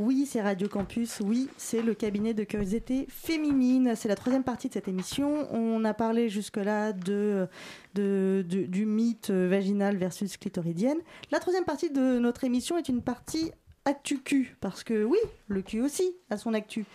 Oui, 0.02 0.26
c'est 0.26 0.41
Radio 0.41 0.70
Campus. 0.70 1.20
Oui, 1.20 1.50
c'est 1.58 1.82
le 1.82 1.93
cabinet 1.93 2.34
de 2.34 2.45
curiosité 2.45 3.06
féminine. 3.10 3.95
C'est 3.97 4.08
la 4.08 4.16
troisième 4.16 4.45
partie 4.45 4.70
de 4.70 4.74
cette 4.74 4.88
émission. 4.88 5.54
On 5.54 5.84
a 5.84 5.93
parlé 5.93 6.30
jusque-là 6.30 6.93
du 6.93 8.86
mythe 8.86 9.30
vaginal 9.30 9.97
versus 9.97 10.38
clitoridienne. 10.38 11.00
La 11.32 11.39
troisième 11.39 11.66
partie 11.66 11.89
de 11.89 12.18
notre 12.18 12.45
émission 12.45 12.78
est 12.78 12.88
une 12.88 13.02
partie 13.02 13.52
actu 13.84 14.20
cul, 14.20 14.56
parce 14.62 14.86
que 14.86 15.04
oui, 15.04 15.20
le 15.50 15.62
cul 15.62 15.82
aussi 15.82 16.16
a 16.30 16.38
son 16.38 16.54
actu. 16.54 16.86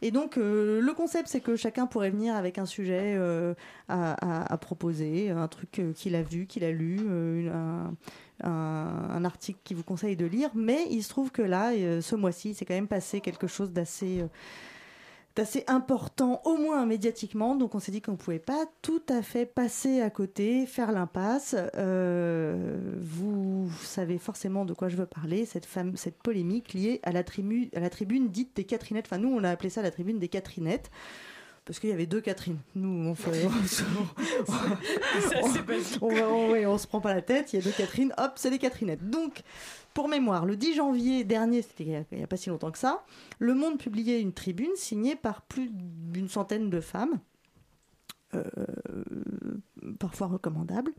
Et 0.00 0.10
donc, 0.10 0.38
euh, 0.38 0.80
le 0.80 0.92
concept, 0.92 1.28
c'est 1.28 1.40
que 1.40 1.56
chacun 1.56 1.86
pourrait 1.86 2.10
venir 2.10 2.36
avec 2.36 2.58
un 2.58 2.66
sujet 2.66 3.14
euh, 3.16 3.54
à, 3.88 4.56
proposer, 4.58 5.30
un 5.30 5.48
truc 5.48 5.80
euh, 5.80 5.92
qu'il 5.92 6.14
a 6.14 6.22
vu, 6.22 6.46
qu'il 6.46 6.64
a 6.64 6.70
lu, 6.70 7.00
un, 8.42 9.24
article 9.24 9.58
qu'il 9.64 9.76
vous 9.76 9.82
conseille 9.82 10.16
de 10.16 10.26
lire. 10.26 10.50
Mais 10.54 10.86
il 10.90 11.02
se 11.02 11.08
trouve 11.08 11.32
que 11.32 11.42
là, 11.42 11.72
ce 12.00 12.14
mois-ci, 12.14 12.54
c'est 12.54 12.64
quand 12.64 12.74
même 12.74 12.88
passé 12.88 13.20
quelque 13.20 13.46
chose 13.46 13.72
d'assez. 13.72 14.24
Assez 15.38 15.64
important, 15.66 16.40
au 16.44 16.56
moins 16.56 16.84
médiatiquement. 16.86 17.54
Donc 17.54 17.74
on 17.74 17.78
s'est 17.78 17.92
dit 17.92 18.00
qu'on 18.00 18.12
ne 18.12 18.16
pouvait 18.16 18.38
pas 18.38 18.66
tout 18.82 19.02
à 19.08 19.22
fait 19.22 19.46
passer 19.46 20.00
à 20.00 20.10
côté, 20.10 20.66
faire 20.66 20.92
l'impasse. 20.92 21.54
Euh, 21.76 22.76
vous 23.00 23.70
savez 23.82 24.18
forcément 24.18 24.64
de 24.64 24.74
quoi 24.74 24.88
je 24.88 24.96
veux 24.96 25.06
parler, 25.06 25.44
cette, 25.44 25.66
femme, 25.66 25.96
cette 25.96 26.22
polémique 26.22 26.74
liée 26.74 27.00
à 27.02 27.12
la, 27.12 27.24
tribu, 27.24 27.70
à 27.74 27.80
la 27.80 27.90
tribune 27.90 28.28
dite 28.28 28.56
des 28.56 28.64
Catherinettes. 28.64 29.06
Enfin, 29.06 29.18
nous, 29.18 29.30
on 29.30 29.44
a 29.44 29.50
appelé 29.50 29.70
ça 29.70 29.82
la 29.82 29.90
tribune 29.90 30.18
des 30.18 30.28
Catherinettes. 30.28 30.90
Parce 31.68 31.78
qu'il 31.80 31.90
y 31.90 31.92
avait 31.92 32.06
deux 32.06 32.22
Catherine. 32.22 32.56
Nous, 32.74 32.88
on 33.10 33.14
fait. 33.14 33.46
On, 33.46 33.66
se- 33.66 33.82
on- 36.00 36.86
prend 36.88 37.00
pas 37.02 37.12
la 37.14 37.20
tête. 37.22 37.52
Il 37.52 37.56
y 37.56 37.58
a 37.60 37.62
deux 37.62 37.70
Catherine. 37.72 38.12
Hop, 38.16 38.32
c'est 38.36 38.48
les 38.48 38.58
Catherinettes. 38.58 39.08
Donc, 39.10 39.42
pour 39.92 40.08
mémoire, 40.08 40.46
le 40.46 40.56
10 40.56 40.74
janvier 40.76 41.24
dernier, 41.24 41.60
c'était 41.60 41.84
il 41.84 41.90
y 41.90 41.96
a- 41.96 42.04
il 42.12 42.18
n'y 42.18 42.24
a 42.24 42.26
pas 42.26 42.38
si 42.38 42.48
longtemps 42.48 42.70
que 42.70 42.78
ça, 42.78 43.04
Le 43.38 43.52
Monde 43.54 43.78
publiait 43.78 44.20
une 44.20 44.32
tribune 44.32 44.70
signée 44.76 45.14
par 45.14 45.42
plus 45.42 45.68
d'une 45.72 46.28
centaine 46.30 46.70
de 46.70 46.80
femmes, 46.80 47.18
euh, 48.34 48.44
parfois 49.98 50.26
recommandables, 50.26 50.92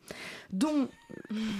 dont 0.51 0.87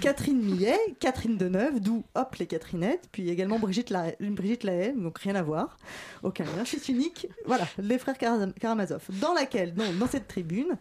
Catherine 0.02 0.42
Millet, 0.42 0.78
Catherine 1.00 1.38
Deneuve, 1.38 1.80
d'où 1.80 2.04
hop 2.16 2.36
les 2.36 2.48
Catherinettes, 2.48 3.08
puis 3.12 3.30
également 3.30 3.60
Brigitte, 3.60 3.90
La... 3.90 4.12
Brigitte 4.20 4.64
Lahaye, 4.64 4.94
donc 4.96 5.20
rien 5.20 5.36
à 5.36 5.44
voir, 5.44 5.78
aucun 6.24 6.44
lien, 6.46 6.66
c'est 6.66 6.90
unique, 6.90 7.28
voilà, 7.46 7.68
les 7.78 8.00
frères 8.00 8.18
Karam- 8.18 8.54
Karamazov, 8.54 9.06
dans 9.22 9.34
laquelle, 9.34 9.74
dans 9.74 10.08
cette 10.08 10.28
tribune, 10.28 10.78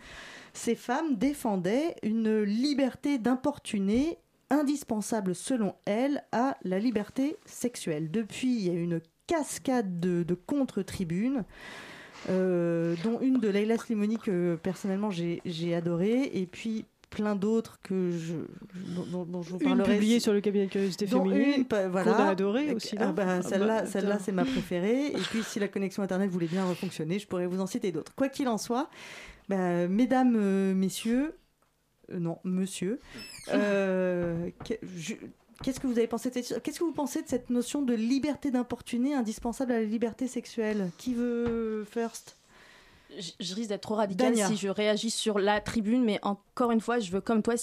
ces 0.53 0.74
femmes 0.74 1.16
défendaient 1.16 1.97
une 2.03 2.43
liberté 2.43 3.18
d'importuner 3.18 4.18
indispensable 4.51 5.34
selon 5.34 5.74
elles 5.84 6.24
à 6.32 6.57
la 6.62 6.78
liberté 6.78 7.36
sexuelle. 7.45 8.11
Depuis, 8.11 8.49
il 8.49 8.66
y 8.66 8.70
a 8.70 8.72
une 8.72 9.01
cascade 9.26 10.01
de, 10.01 10.22
de 10.22 10.34
contre-tribunes, 10.34 11.45
euh, 12.29 12.95
dont 13.05 13.21
une 13.21 13.39
de 13.41 13.49
Leila 13.49 13.77
Slimani 13.79 14.19
que 14.19 14.57
personnellement 14.62 15.11
j'ai 15.11 15.41
j'ai 15.45 15.75
adoré, 15.75 16.31
et 16.35 16.47
puis 16.47 16.85
plein 17.11 17.35
d'autres 17.37 17.79
que 17.83 18.11
je, 18.11 18.35
dont, 19.11 19.43
je 19.43 19.51
vous 19.51 19.59
Une 19.61 19.64
parlerai. 19.69 19.95
publiée 19.95 20.21
sur 20.21 20.35
le 20.35 20.43
cabinet 20.43 20.66
de 20.66 20.71
curiosité 20.71 21.07
féminine, 21.07 21.64
une, 21.71 21.89
voilà. 21.91 22.05
qu'on 22.12 22.23
a 22.23 22.27
adorée 22.29 22.75
aussi, 22.75 22.97
Ah 22.99 23.12
bah, 23.12 23.25
Ah 23.39 23.43
celle-là, 23.43 23.81
bah, 23.83 23.87
celle-là 23.87 24.19
c'est 24.19 24.33
ma 24.33 24.45
préférée. 24.45 25.07
Et 25.07 25.12
puis 25.31 25.43
si 25.43 25.59
la 25.59 25.69
connexion 25.69 26.03
internet 26.03 26.29
voulait 26.31 26.47
bien 26.49 26.66
fonctionner, 26.75 27.19
je 27.19 27.27
pourrais 27.27 27.47
vous 27.47 27.61
en 27.61 27.66
citer 27.66 27.93
d'autres. 27.93 28.14
Quoi 28.14 28.29
qu'il 28.29 28.47
en 28.49 28.59
soit, 28.59 28.91
bah, 29.49 29.89
mesdames, 29.89 30.37
euh, 30.37 30.75
messieurs, 30.75 31.35
euh, 32.12 32.19
non, 32.19 32.39
monsieur, 32.45 33.01
euh, 33.55 34.51
que- 34.66 34.75
je- 34.97 35.14
Qu'est-ce 35.62 35.80
que 35.80 35.86
vous 35.86 35.98
avez 35.98 36.06
pensé 36.06 36.30
de 36.30 36.34
cette... 36.34 36.62
Qu'est-ce 36.62 36.78
que 36.78 36.84
vous 36.84 36.92
pensez 36.92 37.22
de 37.22 37.28
cette 37.28 37.50
notion 37.50 37.82
de 37.82 37.94
liberté 37.94 38.50
d'importuner 38.50 39.14
indispensable 39.14 39.72
à 39.72 39.80
la 39.80 39.86
liberté 39.86 40.28
sexuelle? 40.28 40.90
Qui 40.98 41.14
veut 41.14 41.84
first? 41.90 42.36
Je, 43.40 43.54
risque 43.54 43.70
d'être 43.70 43.82
trop 43.82 43.94
radicale 43.94 44.32
Dania. 44.32 44.48
si 44.48 44.56
je 44.56 44.68
réagis 44.68 45.11
sur 45.11 45.38
la 45.38 45.61
tribune, 45.61 46.04
mais 46.04 46.20
encore 46.22 46.70
une 46.72 46.80
fois, 46.80 46.98
je 46.98 47.11
veux, 47.11 47.22
comme 47.22 47.42
toi, 47.42 47.54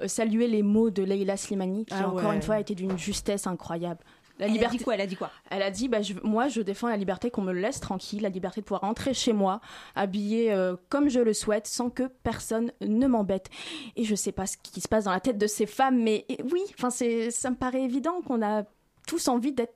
euh, 0.00 0.06
saluer 0.06 0.46
les 0.46 0.62
mots 0.62 0.90
de 0.90 1.02
Leila 1.02 1.36
Slimani, 1.36 1.84
qui 1.84 1.94
Ah 1.94 2.08
encore 2.08 2.32
une 2.32 2.40
fois 2.40 2.60
été 2.60 2.74
d'une 2.74 2.96
justesse 2.96 3.46
incroyable. 3.46 3.98
La 4.42 4.46
Elle 4.48 4.52
a 4.52 4.54
liberté... 4.54 4.76
dit 4.78 4.84
quoi 4.84 4.94
Elle 4.94 5.00
a 5.00 5.06
dit 5.06 5.16
quoi? 5.16 5.30
Elle 5.50 5.62
a 5.62 5.70
dit 5.70 5.88
bah, 5.88 6.02
je- 6.02 6.14
Moi, 6.22 6.48
je 6.48 6.60
défends 6.60 6.88
la 6.88 6.96
liberté 6.96 7.30
qu'on 7.30 7.42
me 7.42 7.52
laisse 7.52 7.80
tranquille, 7.80 8.22
la 8.22 8.28
liberté 8.28 8.60
de 8.60 8.66
pouvoir 8.66 8.80
rentrer 8.82 9.14
chez 9.14 9.32
moi, 9.32 9.60
habillée 9.94 10.52
euh, 10.52 10.76
comme 10.88 11.08
je 11.08 11.20
le 11.20 11.32
souhaite, 11.32 11.66
sans 11.66 11.90
que 11.90 12.04
personne 12.22 12.72
ne 12.80 13.06
m'embête. 13.06 13.48
Et 13.96 14.04
je 14.04 14.14
sais 14.14 14.32
pas 14.32 14.46
ce 14.46 14.56
qui 14.56 14.80
se 14.80 14.88
passe 14.88 15.04
dans 15.04 15.12
la 15.12 15.20
tête 15.20 15.38
de 15.38 15.46
ces 15.46 15.66
femmes, 15.66 16.02
mais 16.02 16.26
oui, 16.52 16.60
enfin, 16.76 16.90
c'est- 16.90 17.30
ça 17.30 17.50
me 17.50 17.56
paraît 17.56 17.82
évident 17.82 18.20
qu'on 18.26 18.42
a 18.42 18.64
tous 19.06 19.28
envie 19.28 19.52
d'être 19.52 19.74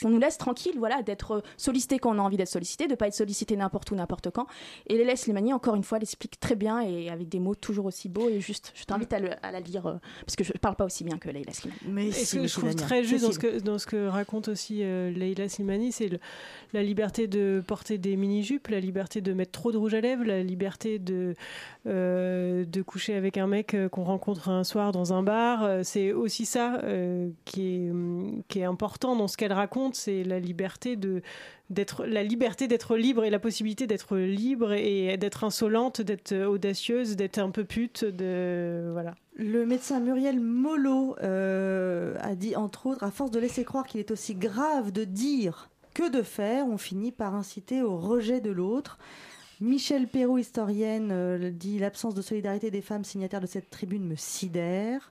qu'on 0.00 0.10
nous 0.10 0.18
laisse 0.18 0.38
tranquille, 0.38 0.74
voilà, 0.78 1.02
d'être 1.02 1.42
sollicité 1.56 1.98
quand 1.98 2.14
on 2.14 2.18
a 2.18 2.22
envie 2.22 2.36
d'être 2.36 2.48
sollicité, 2.48 2.86
de 2.86 2.94
pas 2.94 3.06
être 3.08 3.14
sollicité 3.14 3.56
n'importe 3.56 3.90
où, 3.90 3.94
n'importe 3.94 4.30
quand. 4.30 4.46
Et 4.86 4.96
Léla 4.96 5.16
Slimani, 5.16 5.52
encore 5.52 5.74
une 5.74 5.82
fois, 5.84 5.98
l'explique 5.98 6.40
très 6.40 6.54
bien 6.56 6.80
et 6.80 7.10
avec 7.10 7.28
des 7.28 7.38
mots 7.40 7.54
toujours 7.54 7.86
aussi 7.86 8.08
beaux 8.08 8.28
et 8.28 8.40
justes. 8.40 8.72
Je 8.74 8.84
t'invite 8.84 9.12
à, 9.12 9.20
la 9.20 9.60
lire 9.60 9.86
euh, 9.86 9.94
parce 10.24 10.36
que 10.36 10.44
je 10.44 10.52
parle 10.52 10.76
pas 10.76 10.84
aussi 10.84 11.04
bien 11.04 11.18
que 11.18 11.28
Leila 11.28 11.52
Slimani. 11.52 11.80
Mais 11.86 12.06
Et 12.08 12.12
ce 12.12 12.36
que 12.36 12.46
je 12.46 12.52
trouve 12.52 12.74
très 12.74 13.04
juste 13.04 13.24
dans 13.24 13.32
ce, 13.32 13.38
que, 13.38 13.60
dans 13.60 13.78
ce 13.78 13.86
que 13.86 14.06
raconte 14.08 14.48
aussi 14.48 14.80
euh, 14.82 15.10
Leila 15.10 15.48
Slimani, 15.48 15.92
c'est 15.92 16.08
le- 16.08 16.18
la 16.72 16.82
liberté 16.82 17.26
de 17.26 17.62
porter 17.66 17.98
des 17.98 18.16
mini-jupes, 18.16 18.68
la 18.68 18.80
liberté 18.80 19.20
de 19.20 19.32
mettre 19.32 19.52
trop 19.52 19.70
de 19.72 19.76
rouge 19.76 19.94
à 19.94 20.00
lèvres, 20.00 20.24
la 20.24 20.42
liberté 20.42 20.98
de, 20.98 21.34
euh, 21.86 22.64
de 22.64 22.82
coucher 22.82 23.14
avec 23.14 23.36
un 23.36 23.46
mec 23.46 23.74
euh, 23.74 23.88
qu'on 23.88 24.04
rencontre 24.04 24.48
un 24.48 24.64
soir 24.64 24.92
dans 24.92 25.12
un 25.12 25.22
bar. 25.22 25.62
Euh, 25.64 25.80
C'est 25.84 26.12
aussi 26.12 26.46
ça 26.46 26.78
euh, 26.82 27.28
qui, 27.44 27.74
est, 27.86 27.90
hum, 27.90 28.42
qui 28.48 28.60
est 28.60 28.64
important 28.64 29.16
dans 29.16 29.28
ce 29.28 29.36
qu'elle 29.36 29.52
raconte, 29.52 29.73
c'est 29.92 30.24
la 30.24 30.38
liberté 30.38 30.96
de 30.96 31.22
d'être 31.70 32.04
la 32.04 32.22
liberté 32.22 32.68
d'être 32.68 32.96
libre 32.96 33.24
et 33.24 33.30
la 33.30 33.38
possibilité 33.38 33.86
d'être 33.86 34.16
libre 34.18 34.72
et 34.72 35.16
d'être 35.16 35.44
insolente, 35.44 36.00
d'être 36.02 36.34
audacieuse, 36.44 37.16
d'être 37.16 37.38
un 37.38 37.50
peu 37.50 37.64
pute, 37.64 38.04
de 38.04 38.90
voilà. 38.92 39.14
Le 39.36 39.66
médecin 39.66 39.98
Muriel 39.98 40.38
Mollo 40.38 41.16
euh, 41.22 42.16
a 42.20 42.36
dit, 42.36 42.54
entre 42.54 42.86
autres, 42.86 43.02
à 43.02 43.10
force 43.10 43.32
de 43.32 43.40
laisser 43.40 43.64
croire 43.64 43.84
qu'il 43.84 43.98
est 43.98 44.12
aussi 44.12 44.34
grave 44.34 44.92
de 44.92 45.02
dire 45.04 45.70
que 45.92 46.08
de 46.08 46.22
faire, 46.22 46.66
on 46.66 46.78
finit 46.78 47.12
par 47.12 47.34
inciter 47.34 47.82
au 47.82 47.96
rejet 47.96 48.40
de 48.40 48.50
l'autre. 48.50 48.98
Michel 49.60 50.06
Perrault, 50.06 50.38
historienne, 50.38 51.10
euh, 51.12 51.50
dit 51.50 51.78
l'absence 51.78 52.14
de 52.14 52.22
solidarité 52.22 52.70
des 52.70 52.82
femmes 52.82 53.04
signataires 53.04 53.40
de 53.40 53.46
cette 53.46 53.70
tribune 53.70 54.06
me 54.06 54.16
sidère. 54.16 55.10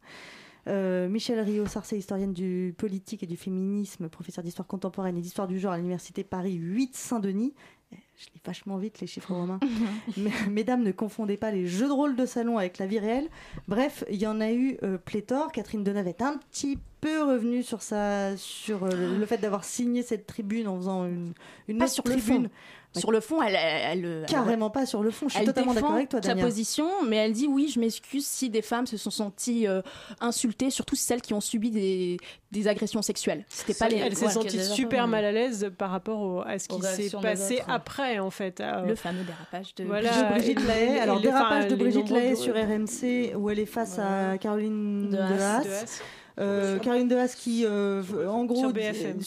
Euh, 0.68 1.10
Michel 1.10 1.40
Rio 1.42 1.66
Sarcé, 1.66 1.98
historienne 1.98 2.32
du 2.34 2.74
politique 2.78 3.22
et 3.24 3.28
du 3.28 3.36
féminisme, 3.38 4.08
professeur 4.10 4.44
d'histoire 4.44 4.68
contemporaine 4.68 5.18
et 5.18 5.22
d'histoire 5.22 5.48
du 5.48 5.60
genre 5.60 5.74
à 5.74 5.78
l'université 5.78 6.24
Paris 6.24 6.54
8 6.54 6.96
Saint-Denis. 6.96 7.54
Eh, 7.92 7.98
Je 8.18 8.26
lis 8.34 8.42
vachement 8.46 8.78
vite 8.78 9.02
les 9.02 9.08
chiffres 9.08 9.34
romains. 9.34 9.60
Mesdames, 10.50 10.82
ne 10.84 10.92
confondez 10.94 11.36
pas 11.38 11.52
les 11.52 11.68
jeux 11.68 11.88
de 11.88 11.92
rôle 11.92 12.16
de 12.16 12.26
salon 12.26 12.58
avec 12.58 12.78
la 12.78 12.88
vie 12.88 13.00
réelle. 13.00 13.28
Bref, 13.68 14.06
il 14.10 14.16
y 14.22 14.26
en 14.28 14.40
a 14.40 14.52
eu 14.52 14.78
euh, 14.84 14.98
pléthore. 14.98 15.52
Catherine 15.52 15.84
Deneuve 15.84 16.08
est 16.08 16.22
un 16.22 16.38
petit 16.38 16.80
peu 17.02 17.24
revenue 17.24 17.62
sur, 17.64 17.82
sa, 17.82 18.38
sur 18.38 18.84
euh, 18.86 18.90
le, 18.92 19.18
le 19.18 19.26
fait 19.26 19.38
d'avoir 19.40 19.66
signé 19.66 20.02
cette 20.02 20.26
tribune 20.26 20.68
en 20.70 20.78
faisant 20.78 21.06
une, 21.06 21.34
une 21.68 21.78
Pas 21.80 21.86
autre 21.92 22.04
tribune. 22.04 22.44
fond. 22.46 22.50
Sur 22.96 23.12
le 23.12 23.20
fond, 23.22 23.42
elle, 23.42 23.56
elle, 23.56 24.06
elle- 24.06 24.26
Carrément 24.28 24.70
pas 24.70 24.86
sur 24.86 25.02
le 25.04 25.10
fond. 25.12 25.28
Je 25.28 25.34
suis 25.34 25.40
elle 25.42 25.48
totalement 25.48 25.74
d'accord 25.74 25.90
défend 25.90 25.98
avec 25.98 26.10
toi, 26.10 26.22
sa 26.22 26.30
Dania. 26.30 26.44
position, 26.46 26.88
mais 27.08 27.16
elle 27.18 27.34
dit 27.34 27.48
oui, 27.48 27.72
je 27.74 27.80
m'excuse 27.80 28.26
si 28.26 28.50
des 28.50 28.62
femmes 28.62 28.86
se 28.86 28.98
sont 28.98 29.10
senties 29.10 29.68
euh, 29.68 29.82
insultées, 30.22 30.70
surtout 30.70 30.96
celles 30.96 31.22
qui 31.22 31.34
ont 31.34 31.42
subi 31.42 31.72
des, 31.72 32.18
des 32.52 32.68
agressions 32.68 33.02
sexuelles. 33.02 33.46
C'était 33.50 33.74
pas 33.74 33.90
les. 33.90 33.98
Elle 33.98 34.16
s'est 34.16 34.26
Ouais. 34.28 34.32
sentie 34.32 34.64
super 34.64 35.08
mal 35.08 35.26
à 35.26 35.32
l'aise 35.32 35.72
par 35.78 35.90
rapport 35.90 36.22
au- 36.22 36.42
à 36.42 36.60
ce 36.60 36.68
qui 36.68 36.82
s'est 36.82 37.10
passé 37.22 37.56
autres. 37.56 37.66
après, 37.70 38.20
en 38.20 38.30
fait. 38.30 38.60
à- 38.60 38.82
Le 38.86 38.96
fameux 38.96 39.24
dérapage 39.24 39.74
de 39.76 39.84
Voilà, 39.86 40.12
Brigitte 40.32 40.66
Lahaye. 40.68 41.00
Alors, 41.00 41.16
les- 41.18 41.24
dérapage 41.24 41.66
enfin, 41.66 41.68
de 41.68 41.76
Brigitte 41.76 42.10
Lahaye 42.10 42.38
sur 42.38 42.54
RMC 42.56 43.34
où 43.36 43.50
elle 43.50 43.60
est 43.60 43.66
face 43.66 43.98
à 44.00 44.38
Caroline 44.38 45.10
De 45.10 45.16
de 45.18 45.22
Haas. 45.22 45.64
De 45.64 45.70
Haas. 45.70 46.02
Euh, 46.40 46.80
Caroline 46.80 47.08
de 47.08 47.16
Haas 47.16 47.36
qui, 47.36 47.64
euh, 47.66 48.02
en 48.28 48.46
gros, 48.46 48.58
Sur 48.60 48.74
BFM. 48.74 49.20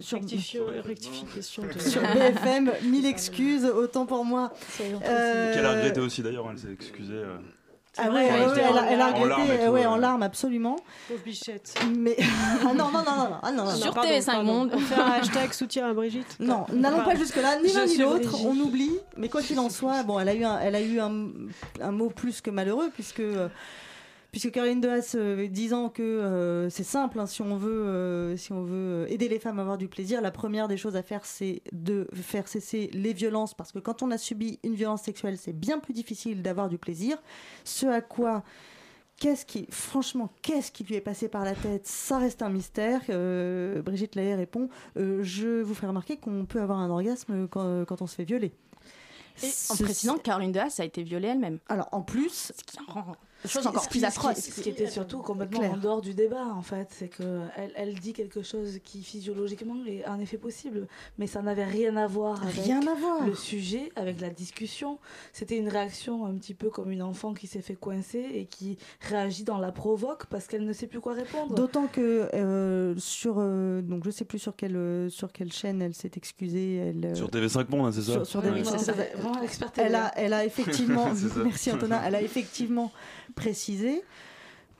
Sur, 0.00 0.18
rectification 0.84 1.62
de- 1.64 1.78
sur 1.80 2.00
BFM, 2.02 2.72
mille 2.84 3.06
excuses, 3.06 3.64
autant 3.64 4.06
pour 4.06 4.24
moi. 4.24 4.52
Euh, 4.80 5.54
Qu'elle 5.54 5.66
a 5.66 5.72
regretté 5.74 6.00
aussi 6.00 6.22
d'ailleurs, 6.22 6.46
elle 6.50 6.58
s'est 6.58 6.72
excusée. 6.72 7.14
euh. 7.14 7.36
Ah 8.00 8.10
ouais, 8.12 8.26
elle 8.30 8.42
ouais, 8.46 8.52
était 8.52 8.60
ouais, 8.60 8.66
elle, 8.70 8.76
a- 8.78 8.82
en 8.82 8.86
elle 8.86 8.94
a 8.94 8.96
larmes. 8.98 9.14
En 9.14 9.22
regretté, 9.22 9.64
tout, 9.66 9.72
ouais, 9.72 9.86
en 9.86 9.96
larmes, 9.96 10.22
absolument. 10.22 10.76
Pauvre 11.08 11.20
bichette. 11.24 11.74
Mais 11.98 12.16
ah 12.62 12.64
non, 12.66 12.74
non, 12.74 12.90
non, 12.92 13.02
non, 13.04 13.16
non, 13.16 13.36
ah 13.42 13.50
non, 13.50 13.64
non, 13.64 13.74
Sur 13.74 13.92
non. 13.96 14.02
TV5 14.02 14.42
Monde. 14.44 14.70
On 14.72 14.78
fait 14.78 15.00
un 15.00 15.10
hashtag 15.12 15.52
soutien 15.52 15.88
à 15.90 15.92
Brigitte. 15.94 16.36
Non, 16.38 16.64
n'allons 16.72 17.02
pas 17.02 17.16
jusque-là, 17.16 17.58
ni 17.60 17.72
l'un 17.72 17.86
ni 17.86 17.96
l'autre, 17.96 18.36
on 18.44 18.56
oublie. 18.60 18.92
Mais 19.16 19.28
quoi 19.28 19.42
qu'il 19.42 19.58
en 19.58 19.68
soit, 19.68 20.04
bon, 20.04 20.20
elle 20.20 20.28
a 20.28 20.34
eu 20.34 20.44
un, 20.44 20.60
elle 20.60 20.76
a 20.76 20.80
eu 20.80 21.00
un, 21.00 21.26
un 21.80 21.90
mot 21.90 22.08
plus 22.10 22.40
que 22.40 22.50
malheureux, 22.50 22.90
puisque, 22.94 23.18
euh, 23.18 23.48
puisque 24.30 24.50
Caroline 24.50 24.80
Dehaas, 24.80 25.14
euh, 25.14 25.48
disant 25.48 25.88
que 25.88 26.02
euh, 26.02 26.70
c'est 26.70 26.84
simple, 26.84 27.18
hein, 27.18 27.26
si 27.26 27.42
on 27.42 27.56
veut, 27.56 27.86
euh, 27.86 28.36
si 28.36 28.52
on 28.52 28.62
veut 28.62 29.06
aider 29.10 29.28
les 29.28 29.38
femmes 29.38 29.58
à 29.58 29.62
avoir 29.62 29.78
du 29.78 29.88
plaisir, 29.88 30.20
la 30.20 30.30
première 30.30 30.68
des 30.68 30.76
choses 30.76 30.96
à 30.96 31.02
faire, 31.02 31.24
c'est 31.24 31.62
de 31.72 32.08
faire 32.12 32.48
cesser 32.48 32.90
les 32.92 33.12
violences, 33.12 33.54
parce 33.54 33.72
que 33.72 33.78
quand 33.78 34.02
on 34.02 34.10
a 34.10 34.18
subi 34.18 34.58
une 34.62 34.74
violence 34.74 35.02
sexuelle, 35.02 35.38
c'est 35.38 35.52
bien 35.52 35.78
plus 35.78 35.94
difficile 35.94 36.42
d'avoir 36.42 36.68
du 36.68 36.78
plaisir. 36.78 37.18
Ce 37.64 37.86
à 37.86 38.00
quoi 38.00 38.42
Qu'est-ce 39.18 39.44
qui, 39.44 39.66
franchement, 39.70 40.32
qu'est-ce 40.42 40.70
qui 40.70 40.84
lui 40.84 40.94
est 40.94 41.00
passé 41.00 41.28
par 41.28 41.44
la 41.44 41.54
tête 41.54 41.88
Ça 41.88 42.18
reste 42.18 42.40
un 42.40 42.50
mystère. 42.50 43.00
Euh, 43.08 43.82
Brigitte 43.82 44.14
Lahaye 44.14 44.34
répond 44.34 44.68
euh, 44.96 45.24
Je 45.24 45.60
vous 45.60 45.74
ferai 45.74 45.88
remarquer 45.88 46.18
qu'on 46.18 46.44
peut 46.44 46.60
avoir 46.60 46.78
un 46.78 46.88
orgasme 46.88 47.48
quand, 47.48 47.84
quand 47.84 48.00
on 48.00 48.06
se 48.06 48.14
fait 48.14 48.24
violer. 48.24 48.52
Et 49.42 49.50
en 49.70 49.76
précisant 49.76 50.14
que 50.18 50.22
Caroline 50.22 50.52
de 50.52 50.60
Haas 50.60 50.76
a 50.78 50.84
été 50.84 51.02
violée 51.02 51.28
elle-même. 51.28 51.58
Alors, 51.68 51.88
en 51.90 52.02
plus, 52.02 52.52
Ce 52.56 52.62
qui 52.64 52.78
rend 52.86 53.16
Chose 53.46 53.66
encore 53.66 53.84
ce 53.84 53.88
plus 53.88 54.04
atroce. 54.04 54.36
Ce 54.36 54.44
qui, 54.46 54.50
ce 54.52 54.60
qui 54.62 54.68
était 54.70 54.88
surtout 54.88 55.18
complètement 55.18 55.60
Claire. 55.60 55.72
en 55.74 55.76
dehors 55.76 56.00
du 56.00 56.12
débat, 56.14 56.44
en 56.46 56.62
fait, 56.62 56.88
c'est 56.90 57.08
que 57.08 57.40
elle, 57.56 57.72
elle 57.76 57.94
dit 57.98 58.12
quelque 58.12 58.42
chose 58.42 58.78
qui 58.82 59.02
physiologiquement 59.02 59.76
est 59.86 60.04
un 60.04 60.18
effet 60.18 60.38
possible, 60.38 60.88
mais 61.18 61.26
ça 61.26 61.40
n'avait 61.42 61.64
rien 61.64 61.96
à 61.96 62.06
voir 62.06 62.42
avec 62.42 62.56
Rien 62.64 62.80
à 62.86 62.94
voir. 62.94 63.24
le 63.26 63.34
sujet, 63.34 63.92
avec 63.96 64.20
la 64.20 64.30
discussion. 64.30 64.98
C'était 65.32 65.56
une 65.56 65.68
réaction 65.68 66.26
un 66.26 66.34
petit 66.34 66.54
peu 66.54 66.68
comme 66.70 66.90
une 66.90 67.02
enfant 67.02 67.32
qui 67.34 67.46
s'est 67.46 67.60
fait 67.62 67.76
coincer 67.76 68.26
et 68.34 68.46
qui 68.46 68.76
réagit 69.02 69.44
dans 69.44 69.58
la 69.58 69.70
provoque 69.72 70.26
parce 70.26 70.46
qu'elle 70.46 70.64
ne 70.64 70.72
sait 70.72 70.86
plus 70.88 71.00
quoi 71.00 71.12
répondre. 71.14 71.54
D'autant 71.54 71.86
que 71.86 72.28
euh, 72.34 72.94
sur 72.98 73.36
euh, 73.38 73.82
donc 73.82 74.04
je 74.04 74.10
sais 74.10 74.24
plus 74.24 74.38
sur 74.40 74.56
quelle 74.56 74.76
euh, 74.76 75.08
sur 75.10 75.32
quelle 75.32 75.52
chaîne 75.52 75.80
elle 75.80 75.94
s'est 75.94 76.10
excusée. 76.16 76.76
Elle, 76.76 77.04
euh, 77.06 77.14
Sur 77.14 77.28
TV5 77.30 77.70
Monde, 77.70 77.86
hein, 77.86 77.92
c'est 77.92 78.02
ça 78.02 78.12
Sur, 78.12 78.26
sur 78.26 78.40
Ouais. 78.40 78.50
TV5, 78.50 78.64
Non, 78.64 78.78
c'est 78.78 78.84
ça. 78.84 78.94
c'est 78.94 79.16
vraiment 79.16 79.40
l'expert 79.40 79.70
Elle 79.76 79.94
a, 79.94 80.12
elle 80.16 80.32
a 80.32 80.44
effectivement, 80.44 81.08
merci 81.44 81.70
Antonin, 81.70 82.00
elle 82.04 82.14
a 82.14 82.22
effectivement 82.22 82.90
précisé 83.34 84.02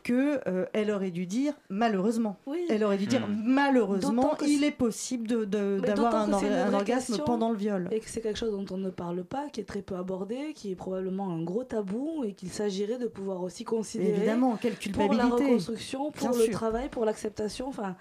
que 0.04 0.40
euh, 0.48 0.64
elle 0.72 0.90
aurait 0.90 1.10
dû 1.10 1.26
dire 1.26 1.52
malheureusement. 1.68 2.36
Oui. 2.46 2.64
Elle 2.70 2.82
aurait 2.84 2.96
dû 2.96 3.06
dire 3.06 3.26
Hmm. 3.28 3.42
malheureusement, 3.44 4.36
il 4.46 4.64
est 4.64 4.70
possible 4.70 5.26
d'avoir 5.48 6.14
un, 6.14 6.32
or- 6.32 6.42
un 6.44 6.72
orgasme 6.72 7.06
question 7.08 7.24
pendant 7.26 7.50
le 7.50 7.56
viol. 7.58 7.88
Et 7.90 8.00
que 8.00 8.08
c'est 8.08 8.22
quelque 8.22 8.38
chose 8.38 8.52
dont 8.52 8.64
on 8.74 8.78
ne 8.78 8.88
parle 8.90 9.22
pas, 9.24 9.48
qui 9.52 9.60
est 9.60 9.64
très 9.64 9.82
peu 9.82 9.96
abordé, 9.96 10.52
qui 10.54 10.70
est 10.70 10.76
probablement 10.76 11.30
un 11.30 11.42
gros 11.42 11.64
tabou 11.64 12.24
et 12.24 12.32
qu'il 12.32 12.48
s'agirait 12.48 12.96
de 12.98 13.06
pouvoir 13.08 13.42
aussi 13.42 13.64
considérer. 13.64 14.16
Évidemment, 14.16 14.56
quelle 14.56 14.74
Pour 14.74 15.02
la 15.02 15.08
culpabilité. 15.08 15.44
reconstruction, 15.44 16.10
pour 16.10 16.28
Bien 16.30 16.38
le 16.38 16.44
sûr. 16.44 16.52
travail, 16.54 16.88
pour 16.88 17.04
l'acceptation. 17.04 17.68
Enfin, 17.68 17.94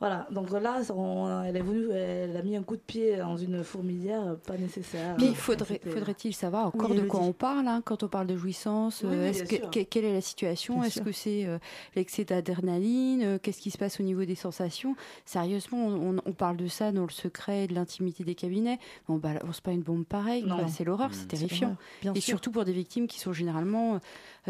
voilà. 0.00 0.26
Donc 0.30 0.50
là, 0.50 0.80
on- 0.94 1.42
elle 1.44 1.56
est 1.56 1.62
venue, 1.62 1.90
elle 1.90 2.36
a 2.36 2.42
mis 2.42 2.56
un 2.56 2.62
coup 2.62 2.76
de 2.76 2.80
pied 2.82 3.16
dans 3.16 3.36
une 3.36 3.62
fourmilière 3.64 4.36
pas 4.46 4.56
nécessaire. 4.56 5.16
Mais 5.20 5.34
faudrait, 5.34 5.74
C'était- 5.74 5.90
faudrait-il 5.90 6.34
savoir 6.34 6.66
encore 6.68 6.90
Oui, 6.90 6.96
de 6.98 7.02
quoi 7.02 7.20
on 7.20 7.32
parle 7.32 7.66
hein, 7.68 7.82
quand 7.84 8.02
on 8.02 8.08
parle 8.08 8.26
de 8.26 8.36
jouissance 8.36 9.02
Oui, 9.04 9.14
euh, 9.14 9.28
est-ce 9.30 9.44
que- 9.44 9.82
Quelle 9.84 10.04
est 10.04 10.12
la 10.12 10.20
situation 10.20 10.82
Est-ce 10.84 11.00
que 11.00 11.12
c'est 11.12 11.46
euh, 11.46 11.58
l'excès 11.96 12.24
d'adrénaline 12.24 13.22
Euh, 13.22 13.38
Qu'est-ce 13.42 13.60
qui 13.60 13.70
se 13.70 13.78
passe 13.78 14.00
au 14.00 14.02
niveau 14.02 14.24
des 14.24 14.34
sensations? 14.34 14.94
Sérieusement, 15.24 15.78
on, 15.86 16.16
on- 16.16 16.22
on 16.24 16.32
parle 16.32 16.56
de 16.56 16.66
ça 16.68 16.92
dans 16.92 17.02
le 17.04 17.10
secret 17.10 17.66
de 17.66 17.74
l'intimité 17.74 18.24
des 18.24 18.34
cabinets. 18.34 18.78
On 19.08 19.16
balance 19.16 19.60
pas 19.60 19.72
une 19.72 19.82
bombe 19.82 20.04
pareille. 20.04 20.44
C'est 20.68 20.84
l'horreur, 20.84 21.08
Mmh. 21.08 21.12
c'est 21.12 21.20
C'est 21.20 21.26
terrifiant. 21.28 21.76
bien 22.02 22.12
Et 22.14 22.20
sûr. 22.20 22.30
surtout 22.32 22.50
pour 22.50 22.64
des 22.64 22.72
victimes 22.72 23.06
qui 23.06 23.18
sont 23.20 23.32
généralement 23.32 23.94
euh, 23.94 23.98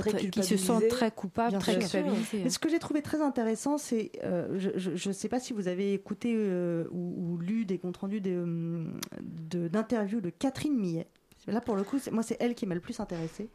Très 0.00 0.28
qui 0.28 0.42
se 0.42 0.56
sentent 0.56 0.88
très 0.88 1.10
coupables, 1.10 1.50
Bien 1.50 1.58
très 1.58 1.80
sûr. 1.80 2.00
culpabilisées. 2.00 2.42
Mais 2.44 2.50
ce 2.50 2.58
que 2.58 2.68
j'ai 2.68 2.78
trouvé 2.78 3.02
très 3.02 3.20
intéressant, 3.20 3.78
c'est, 3.78 4.12
euh, 4.24 4.58
je 4.76 5.08
ne 5.08 5.12
sais 5.12 5.28
pas 5.28 5.40
si 5.40 5.52
vous 5.52 5.68
avez 5.68 5.94
écouté 5.94 6.34
euh, 6.36 6.84
ou, 6.90 7.14
ou 7.34 7.38
lu 7.38 7.64
des 7.64 7.78
comptes 7.78 7.96
rendus 7.98 8.20
de- 8.20 8.86
de- 9.22 9.68
d'interviews 9.68 10.20
de, 10.20 10.30
Catherine 10.30 10.76
Millet. 10.78 11.06
Là, 11.46 11.60
pour 11.60 11.76
le 11.76 11.82
coup, 11.82 11.98
moi, 12.12 12.22
c'est 12.22 12.36
elle 12.40 12.54
qui 12.54 12.66
m'a 12.66 12.74
le 12.74 12.80
plus 12.80 13.00
intéressée. 13.00 13.48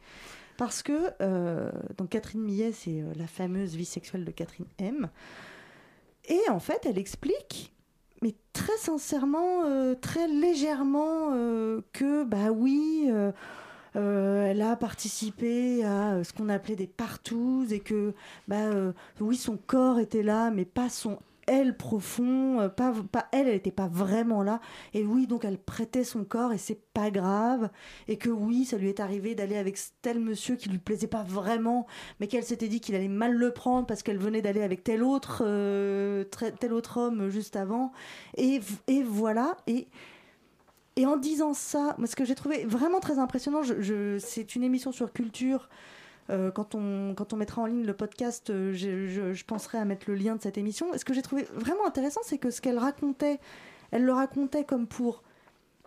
Parce 0.56 0.82
que, 0.82 1.10
euh, 1.20 1.70
donc 1.96 2.10
Catherine 2.10 2.42
Millet, 2.42 2.72
c'est 2.72 3.02
la 3.16 3.26
fameuse 3.26 3.74
vie 3.76 3.84
sexuelle 3.84 4.24
de 4.24 4.30
Catherine 4.30 4.66
M. 4.78 5.08
Et 6.28 6.40
en 6.50 6.58
fait, 6.60 6.86
elle 6.86 6.98
explique, 6.98 7.72
mais 8.22 8.34
très 8.52 8.76
sincèrement, 8.78 9.64
euh, 9.66 9.94
très 9.94 10.26
légèrement, 10.28 11.30
euh, 11.34 11.80
que, 11.92 12.24
bah 12.24 12.50
oui, 12.50 13.06
euh, 13.10 13.30
euh, 13.96 14.46
elle 14.46 14.62
a 14.62 14.76
participé 14.76 15.84
à 15.84 16.14
euh, 16.14 16.24
ce 16.24 16.32
qu'on 16.32 16.48
appelait 16.48 16.76
des 16.76 16.86
partous 16.86 17.66
et 17.70 17.80
que, 17.80 18.14
bah 18.48 18.56
euh, 18.56 18.92
oui, 19.20 19.36
son 19.36 19.56
corps 19.56 19.98
était 20.00 20.22
là, 20.22 20.50
mais 20.50 20.64
pas 20.64 20.88
son 20.88 21.18
elle 21.46 21.76
profond, 21.76 22.70
pas, 22.74 22.94
pas 23.12 23.26
elle, 23.30 23.48
elle 23.48 23.54
n'était 23.54 23.70
pas 23.70 23.86
vraiment 23.86 24.42
là. 24.42 24.60
Et 24.94 25.04
oui, 25.04 25.26
donc 25.26 25.44
elle 25.44 25.58
prêtait 25.58 26.02
son 26.02 26.24
corps 26.24 26.54
et 26.54 26.58
c'est 26.58 26.80
pas 26.94 27.10
grave. 27.10 27.68
Et 28.08 28.16
que 28.16 28.30
oui, 28.30 28.64
ça 28.64 28.78
lui 28.78 28.88
est 28.88 28.98
arrivé 28.98 29.34
d'aller 29.34 29.58
avec 29.58 29.78
tel 30.00 30.20
monsieur 30.20 30.56
qui 30.56 30.70
lui 30.70 30.78
plaisait 30.78 31.06
pas 31.06 31.22
vraiment, 31.22 31.86
mais 32.18 32.28
qu'elle 32.28 32.44
s'était 32.44 32.68
dit 32.68 32.80
qu'il 32.80 32.94
allait 32.94 33.08
mal 33.08 33.34
le 33.34 33.50
prendre 33.50 33.86
parce 33.86 34.02
qu'elle 34.02 34.16
venait 34.16 34.40
d'aller 34.40 34.62
avec 34.62 34.84
tel 34.84 35.02
autre, 35.02 35.42
tel 36.60 36.72
autre 36.72 36.96
homme 36.96 37.28
juste 37.28 37.56
avant. 37.56 37.92
Et, 38.38 38.60
et 38.86 39.02
voilà. 39.02 39.58
Et, 39.66 39.88
et 40.96 41.06
en 41.06 41.16
disant 41.16 41.54
ça, 41.54 41.96
ce 42.04 42.14
que 42.14 42.24
j'ai 42.24 42.34
trouvé 42.34 42.64
vraiment 42.64 43.00
très 43.00 43.18
impressionnant, 43.18 43.62
c'est 44.18 44.54
une 44.54 44.62
émission 44.62 44.92
sur 44.92 45.12
culture. 45.12 45.68
Euh, 46.30 46.50
quand, 46.50 46.74
on, 46.74 47.14
quand 47.14 47.32
on 47.32 47.36
mettra 47.36 47.60
en 47.62 47.66
ligne 47.66 47.84
le 47.84 47.94
podcast, 47.94 48.48
euh, 48.48 48.72
je 48.72 49.44
penserai 49.44 49.78
à 49.78 49.84
mettre 49.84 50.08
le 50.08 50.14
lien 50.14 50.36
de 50.36 50.42
cette 50.42 50.56
émission. 50.56 50.94
Et 50.94 50.98
ce 50.98 51.04
que 51.04 51.12
j'ai 51.12 51.22
trouvé 51.22 51.42
vraiment 51.54 51.86
intéressant, 51.86 52.20
c'est 52.24 52.38
que 52.38 52.50
ce 52.50 52.60
qu'elle 52.60 52.78
racontait, 52.78 53.40
elle 53.90 54.04
le 54.04 54.12
racontait 54.12 54.64
comme 54.64 54.86
pour 54.86 55.22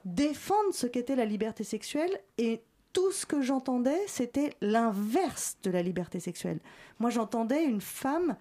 défendre 0.06 0.74
ce 0.74 0.86
qu'était 0.86 1.16
la 1.16 1.26
liberté 1.26 1.64
sexuelle 1.64 2.12
et 2.38 2.62
tout 2.94 3.12
ce 3.12 3.26
que 3.26 3.42
j'entendais, 3.42 4.00
c'était 4.08 4.52
l'inverse 4.62 5.58
de 5.64 5.72
la 5.72 5.82
liberté 5.82 6.20
sexuelle. 6.20 6.60
Moi, 7.00 7.10
j'entendais 7.10 7.64
une 7.64 7.82
femme 7.82 8.36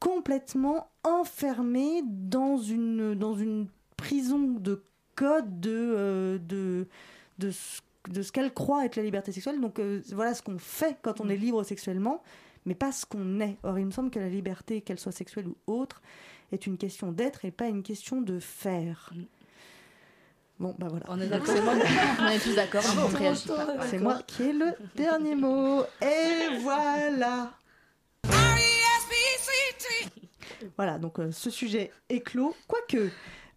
complètement 0.00 0.88
enfermée 1.04 2.02
dans 2.06 2.56
une, 2.56 3.14
dans 3.14 3.34
une 3.34 3.68
prison 3.96 4.38
de 4.38 4.82
code 5.18 5.60
de, 5.60 5.70
euh, 5.72 6.38
de, 6.38 6.86
de 7.38 7.50
ce, 7.50 7.80
de 8.08 8.22
ce 8.22 8.30
qu'elle 8.30 8.52
croit 8.54 8.84
être 8.84 8.94
la 8.96 9.02
liberté 9.02 9.32
sexuelle. 9.32 9.60
Donc 9.60 9.80
euh, 9.80 10.00
voilà 10.12 10.32
ce 10.34 10.42
qu'on 10.42 10.58
fait 10.58 10.96
quand 11.02 11.20
on 11.20 11.28
est 11.28 11.36
libre 11.36 11.64
sexuellement, 11.64 12.22
mais 12.66 12.76
pas 12.76 12.92
ce 12.92 13.04
qu'on 13.04 13.40
est. 13.40 13.56
Or, 13.64 13.78
il 13.78 13.86
me 13.86 13.90
semble 13.90 14.10
que 14.10 14.20
la 14.20 14.28
liberté, 14.28 14.80
qu'elle 14.80 15.00
soit 15.00 15.12
sexuelle 15.12 15.48
ou 15.48 15.56
autre, 15.66 16.00
est 16.52 16.66
une 16.66 16.78
question 16.78 17.10
d'être 17.10 17.44
et 17.44 17.50
pas 17.50 17.66
une 17.66 17.82
question 17.82 18.20
de 18.20 18.38
faire. 18.38 19.12
Bon, 20.60 20.74
bah 20.78 20.86
voilà. 20.88 21.06
On 21.08 21.20
est 21.20 21.26
d'accord. 21.28 21.54
On 22.20 22.26
est 22.28 22.38
tous 22.38 22.54
d'accord, 22.54 22.82
on 22.96 23.08
ne 23.08 23.16
réagit 23.16 23.48
pas. 23.48 23.86
C'est 23.88 23.98
moi 23.98 24.20
qui 24.26 24.42
ai 24.44 24.52
le 24.52 24.74
dernier 24.96 25.34
mot. 25.34 25.82
Et 26.02 26.58
voilà. 26.60 27.52
Voilà, 30.76 30.98
donc 30.98 31.18
euh, 31.18 31.30
ce 31.30 31.50
sujet 31.50 31.92
est 32.08 32.20
clos. 32.20 32.54
Quoique, 32.66 33.10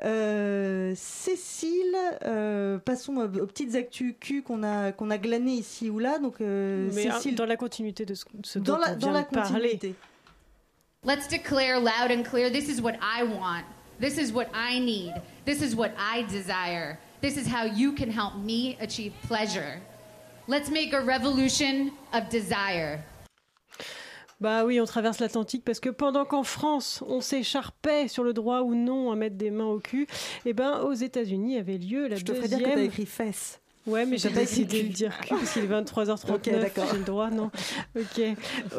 euh, 0.04 0.94
Cécile, 0.96 1.96
euh, 2.26 2.80
passons 2.80 3.18
aux, 3.18 3.28
petites 3.46 3.76
actus 3.76 4.16
Q 4.20 4.42
qu'on 4.42 4.64
a, 4.64 4.92
qu'on 4.92 5.12
a 5.12 5.18
glanées 5.18 5.54
ici 5.54 5.90
ou 5.90 6.00
là. 6.00 6.18
Donc, 6.18 6.42
euh, 6.42 6.90
Mais 6.94 7.08
hein, 7.08 7.16
Cécile, 7.16 7.36
dans 7.36 7.46
la 7.46 7.58
continuité 7.58 8.06
de 8.06 8.14
ce, 8.14 8.26
ce 8.44 8.60
dans 8.60 8.74
dont 8.76 8.80
la, 8.80 8.92
on 8.92 8.94
dans 8.94 8.98
vient 8.98 9.14
la 9.14 9.24
de 9.24 9.28
parler. 9.30 9.70
continuité. 9.72 9.96
Let's 11.04 11.28
declare 11.28 11.80
loud 11.80 12.12
and 12.12 12.24
clear 12.24 12.52
this 12.52 12.68
is 12.68 12.82
what 12.82 12.94
I 13.02 13.24
want. 13.24 13.66
This 14.00 14.18
is 14.18 14.32
what 14.32 14.48
I 14.54 14.80
need. 14.80 15.14
This 15.46 15.62
is 15.62 15.76
what 15.76 15.92
I 15.98 16.24
desire. 16.24 16.98
This 17.22 17.38
is 17.38 17.48
how 17.48 17.66
you 17.66 17.94
can 17.94 18.10
help 18.10 18.36
me 18.44 18.78
achieve 18.80 19.14
pleasure. 19.28 19.80
Let's 20.48 20.70
make 20.70 20.94
a 20.94 21.02
revolution 21.02 21.92
of 22.14 22.30
desire. 22.30 23.04
Bah 24.42 24.66
oui, 24.66 24.82
on 24.82 24.86
traverse 24.86 25.20
l'Atlantique 25.20 25.64
parce 25.64 25.80
que 25.80 25.90
pendant 25.90 26.26
qu'en 26.26 26.44
France, 26.44 27.04
on 27.08 27.22
s'écharpait 27.22 28.08
sur 28.08 28.24
le 28.24 28.34
droit 28.34 28.62
ou 28.62 28.74
non 28.74 29.12
à 29.12 29.16
mettre 29.16 29.36
des 29.36 29.52
mains 29.52 29.68
au 29.68 29.80
cul, 29.80 30.08
et 30.46 30.54
ben 30.54 30.82
aux 30.82 30.94
États-Unis 30.94 31.58
avait 31.58 31.78
lieu 31.78 32.08
la 32.08 32.16
Je 32.16 32.26
te 32.26 32.34
ferais 32.34 32.48
deuxième. 32.48 32.60
dire 32.60 32.70
que 32.70 32.74
t'as 32.76 32.84
écrit 32.84 33.06
fesses. 33.06 33.62
Ouais, 33.88 34.06
mais 34.06 34.18
j'ai 34.18 34.30
pas 34.30 34.42
décidé 34.42 34.84
de 34.84 34.88
le 34.90 34.94
dire 34.94 35.20
cul 35.22 35.34
parce 35.36 35.54
qu'il 35.54 35.64
est 35.64 35.68
23h39. 35.68 36.36
Ok, 36.36 36.50
d'accord. 36.52 36.86
J'ai 36.92 36.98
le 37.00 37.04
droit, 37.04 37.32
non 37.32 37.50
Ok. 37.96 38.22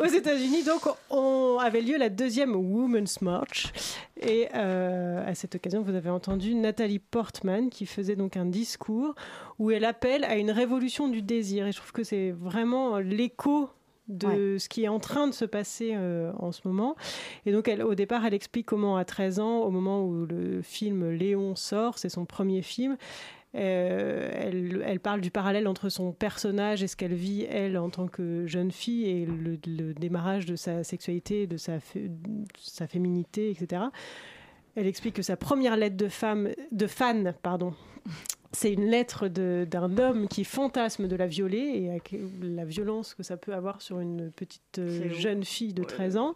Aux 0.00 0.06
États-Unis, 0.06 0.62
donc, 0.62 0.82
on 1.10 1.58
avait 1.60 1.80
lieu 1.80 1.96
la 1.96 2.08
deuxième 2.08 2.54
Women's 2.54 3.20
March. 3.20 3.72
Et 4.20 4.48
euh, 4.54 5.28
à 5.28 5.34
cette 5.34 5.56
occasion, 5.56 5.82
vous 5.82 5.94
avez 5.96 6.10
entendu 6.10 6.54
Nathalie 6.54 7.00
Portman 7.00 7.68
qui 7.68 7.86
faisait 7.86 8.14
donc 8.14 8.36
un 8.36 8.46
discours 8.46 9.16
où 9.58 9.72
elle 9.72 9.84
appelle 9.84 10.22
à 10.24 10.36
une 10.36 10.52
révolution 10.52 11.08
du 11.08 11.20
désir. 11.20 11.66
Et 11.66 11.72
je 11.72 11.78
trouve 11.78 11.90
que 11.92 12.04
c'est 12.04 12.30
vraiment 12.30 12.98
l'écho 12.98 13.70
de 14.12 14.58
ce 14.58 14.68
qui 14.68 14.84
est 14.84 14.88
en 14.88 14.98
train 14.98 15.26
de 15.26 15.32
se 15.32 15.44
passer 15.44 15.92
euh, 15.94 16.32
en 16.38 16.52
ce 16.52 16.60
moment. 16.64 16.96
Et 17.46 17.52
donc, 17.52 17.68
elle, 17.68 17.82
au 17.82 17.94
départ, 17.94 18.24
elle 18.24 18.34
explique 18.34 18.66
comment, 18.66 18.96
à 18.96 19.04
13 19.04 19.40
ans, 19.40 19.60
au 19.60 19.70
moment 19.70 20.04
où 20.04 20.26
le 20.26 20.62
film 20.62 21.10
Léon 21.10 21.56
sort, 21.56 21.98
c'est 21.98 22.08
son 22.08 22.24
premier 22.24 22.62
film, 22.62 22.96
euh, 23.54 24.30
elle, 24.32 24.82
elle 24.86 25.00
parle 25.00 25.20
du 25.20 25.30
parallèle 25.30 25.68
entre 25.68 25.90
son 25.90 26.12
personnage 26.12 26.82
et 26.82 26.86
ce 26.86 26.96
qu'elle 26.96 27.14
vit, 27.14 27.46
elle, 27.50 27.76
en 27.76 27.90
tant 27.90 28.08
que 28.08 28.46
jeune 28.46 28.70
fille, 28.70 29.08
et 29.08 29.26
le, 29.26 29.58
le 29.66 29.92
démarrage 29.92 30.46
de 30.46 30.56
sa 30.56 30.84
sexualité, 30.84 31.46
de 31.46 31.56
sa, 31.56 31.76
de 31.94 32.46
sa 32.58 32.86
féminité, 32.86 33.50
etc. 33.50 33.82
Elle 34.74 34.86
explique 34.86 35.16
que 35.16 35.22
sa 35.22 35.36
première 35.36 35.76
lettre 35.76 35.96
de, 35.96 36.08
femme, 36.08 36.48
de 36.70 36.86
fan, 36.86 37.34
pardon, 37.42 37.74
c'est 38.52 38.72
une 38.72 38.86
lettre 38.86 39.28
d'un 39.28 39.98
homme 39.98 40.28
qui 40.28 40.44
fantasme 40.44 41.08
de 41.08 41.16
la 41.16 41.26
violer 41.26 41.58
et 41.58 42.18
la 42.42 42.64
violence 42.64 43.14
que 43.14 43.22
ça 43.22 43.36
peut 43.36 43.54
avoir 43.54 43.80
sur 43.80 44.00
une 44.00 44.30
petite 44.30 44.78
euh, 44.78 45.10
jeune 45.10 45.44
fille 45.44 45.74
de 45.74 45.84
13 45.84 46.16
ans. 46.16 46.34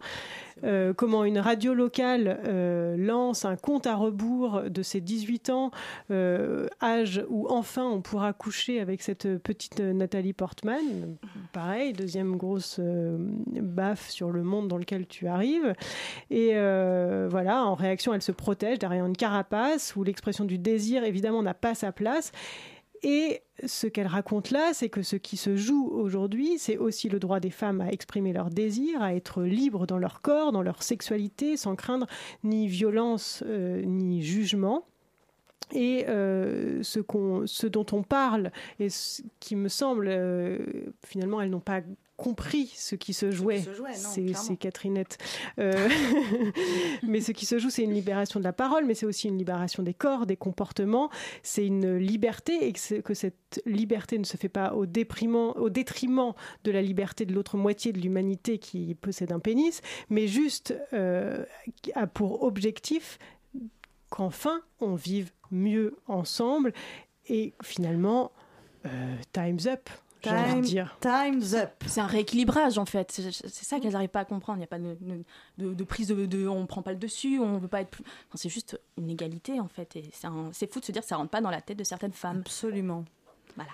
Euh, 0.65 0.95
comment 0.95 1.25
une 1.25 1.39
radio 1.39 1.75
locale 1.75 2.41
euh, 2.47 2.97
lance 2.97 3.45
un 3.45 3.57
compte 3.57 3.87
à 3.87 3.95
rebours 3.95 4.63
de 4.71 4.83
ses 4.83 5.03
18 5.03 5.51
ans, 5.51 5.71
euh, 6.11 6.67
âge 6.83 7.23
où 7.29 7.47
enfin 7.51 7.85
on 7.85 8.01
pourra 8.01 8.33
coucher 8.33 8.81
avec 8.81 9.03
cette 9.03 9.39
petite 9.39 9.81
Nathalie 9.81 10.33
Portman. 10.33 11.17
Pareil, 11.53 11.93
deuxième 11.93 12.37
grosse 12.37 12.81
baffe 12.81 14.09
sur 14.09 14.31
le 14.31 14.43
monde 14.43 14.69
dans 14.69 14.79
lequel 14.79 15.07
tu 15.07 15.27
arrives. 15.27 15.75
Et 16.31 16.53
voilà, 17.29 17.65
en 17.65 17.75
réaction, 17.75 18.15
elle 18.15 18.23
se 18.23 18.33
protège 18.33 18.79
derrière 18.79 19.05
une 19.05 19.17
carapace 19.17 19.95
où 19.97 20.05
l'expression 20.05 20.45
du 20.45 20.59
désir, 20.59 21.05
évidemment, 21.05 21.43
n'a 21.43 21.55
pas 21.55 21.75
sa 21.75 21.93
place. 21.93 22.06
Et 23.03 23.43
ce 23.65 23.87
qu'elle 23.87 24.07
raconte 24.07 24.51
là, 24.51 24.73
c'est 24.73 24.89
que 24.89 25.03
ce 25.03 25.17
qui 25.17 25.37
se 25.37 25.57
joue 25.57 25.87
aujourd'hui, 25.87 26.59
c'est 26.59 26.77
aussi 26.77 27.09
le 27.09 27.19
droit 27.19 27.41
des 27.41 27.51
femmes 27.51 27.81
à 27.81 27.93
exprimer 27.93 28.33
leurs 28.33 28.51
désirs, 28.51 29.03
à 29.03 29.15
être 29.15 29.43
libres 29.43 29.87
dans 29.87 29.99
leur 29.99 30.23
corps, 30.23 30.53
dans 30.53 30.63
leur 30.63 30.83
sexualité, 30.83 31.57
sans 31.57 31.77
craindre 31.77 32.07
ni 32.43 32.69
violence 32.69 33.45
euh, 33.47 33.83
ni 33.85 34.23
jugement. 34.23 34.87
Et 35.73 36.05
euh, 36.09 36.83
ce, 36.83 37.01
ce 37.47 37.67
dont 37.67 37.87
on 37.93 38.03
parle, 38.03 38.53
et 38.79 38.89
ce 38.89 39.23
qui 39.41 39.57
me 39.57 39.69
semble, 39.69 40.07
euh, 40.09 40.59
finalement, 41.05 41.41
elles 41.41 41.51
n'ont 41.51 41.61
pas 41.61 41.83
compris 42.17 42.73
ce 42.75 42.95
qui 42.95 43.13
se 43.13 43.31
jouait. 43.31 43.63
C'est- 43.95 44.57
Catherinette. 44.57 45.19
Euh, 45.59 45.73
mais 47.03 47.21
ce 47.21 47.33
qui 47.33 47.47
se 47.47 47.59
joue, 47.59 47.71
c'est 47.71 47.83
une 47.83 47.93
libération 47.93 48.41
de 48.41 48.45
la 48.45 48.53
parole, 48.53 48.87
mais 48.87 48.95
c'est 48.95 49.07
aussi 49.07 49.29
une 49.29 49.39
libération 49.39 49.83
des 49.83 49.95
corps, 49.95 50.27
des 50.27 50.37
comportements. 50.37 51.11
C'est 51.43 51.67
une 51.67 51.97
liberté 51.97 52.69
et 52.69 52.73
que, 52.73 53.15
cette 53.15 53.63
liberté 53.67 54.19
ne 54.19 54.25
se 54.25 54.37
fait 54.37 54.49
pas 54.49 54.73
au, 54.75 54.87
déprimant, 54.87 55.53
au 55.57 55.71
détriment 55.71 56.33
de 56.65 56.71
la 56.71 56.83
liberté 56.83 57.27
de 57.27 57.35
l'autre 57.35 57.57
moitié 57.57 57.93
de 57.93 57.99
l'humanité 57.99 58.59
qui 58.59 58.95
possède 58.95 59.33
un 59.33 59.39
pénis, 59.39 59.81
mais 60.11 60.27
juste 60.27 60.75
euh, 60.93 61.45
a 61.95 62.07
pour 62.07 62.43
objectif 62.43 63.19
qu'enfin 64.11 64.61
on 64.81 64.95
vive 64.95 65.33
mieux 65.51 65.97
ensemble 66.07 66.73
et 67.29 67.55
finalement, 67.63 68.33
euh, 68.85 69.17
time's 69.33 69.67
up. 69.67 69.89
Time- 70.23 70.61
dire. 70.63 70.97
Time's 71.01 71.55
up. 71.55 71.71
C'est 71.87 72.01
un 72.01 72.07
rééquilibrage 72.07 72.79
en 72.79 72.87
fait. 72.87 73.11
C'est 73.13 73.65
ça 73.65 73.79
qu'elles 73.81 73.93
n'arrivent 73.93 74.09
pas 74.09 74.21
à 74.21 74.25
comprendre. 74.25 74.59
Il 74.59 74.61
n'y 74.61 74.65
a 74.65 74.69
pas 74.69 74.79
de, 74.79 74.97
de- 75.59 75.75
de 75.75 75.85
prise 75.85 76.09
de, 76.09 76.27
de- 76.27 76.47
On 76.49 76.67
prend 76.67 76.83
pas 76.83 76.93
le 76.93 76.99
dessus, 76.99 77.39
on 77.39 77.59
veut 77.59 77.69
pas 77.69 77.81
être 77.83 77.91
plus. 77.91 78.03
Enfin, 78.03 78.37
c'est 78.37 78.49
juste 78.49 78.81
une 78.99 79.11
égalité 79.11 79.61
en 79.61 79.69
fait. 79.69 79.95
Et 79.97 80.11
c'est 80.13 80.27
un- 80.27 80.51
c'est 80.53 80.73
fou 80.73 80.81
de 80.81 80.85
se 80.85 80.93
dire 80.93 81.03
que 81.03 81.09
ça 81.09 81.17
rentre 81.17 81.31
pas 81.31 81.41
dans 81.41 81.51
la 81.51 81.61
tête 81.61 81.79
de 81.79 81.85
certaines 81.85 82.13
femmes. 82.13 82.39
Absolument. 82.41 83.05
Voilà. 83.57 83.71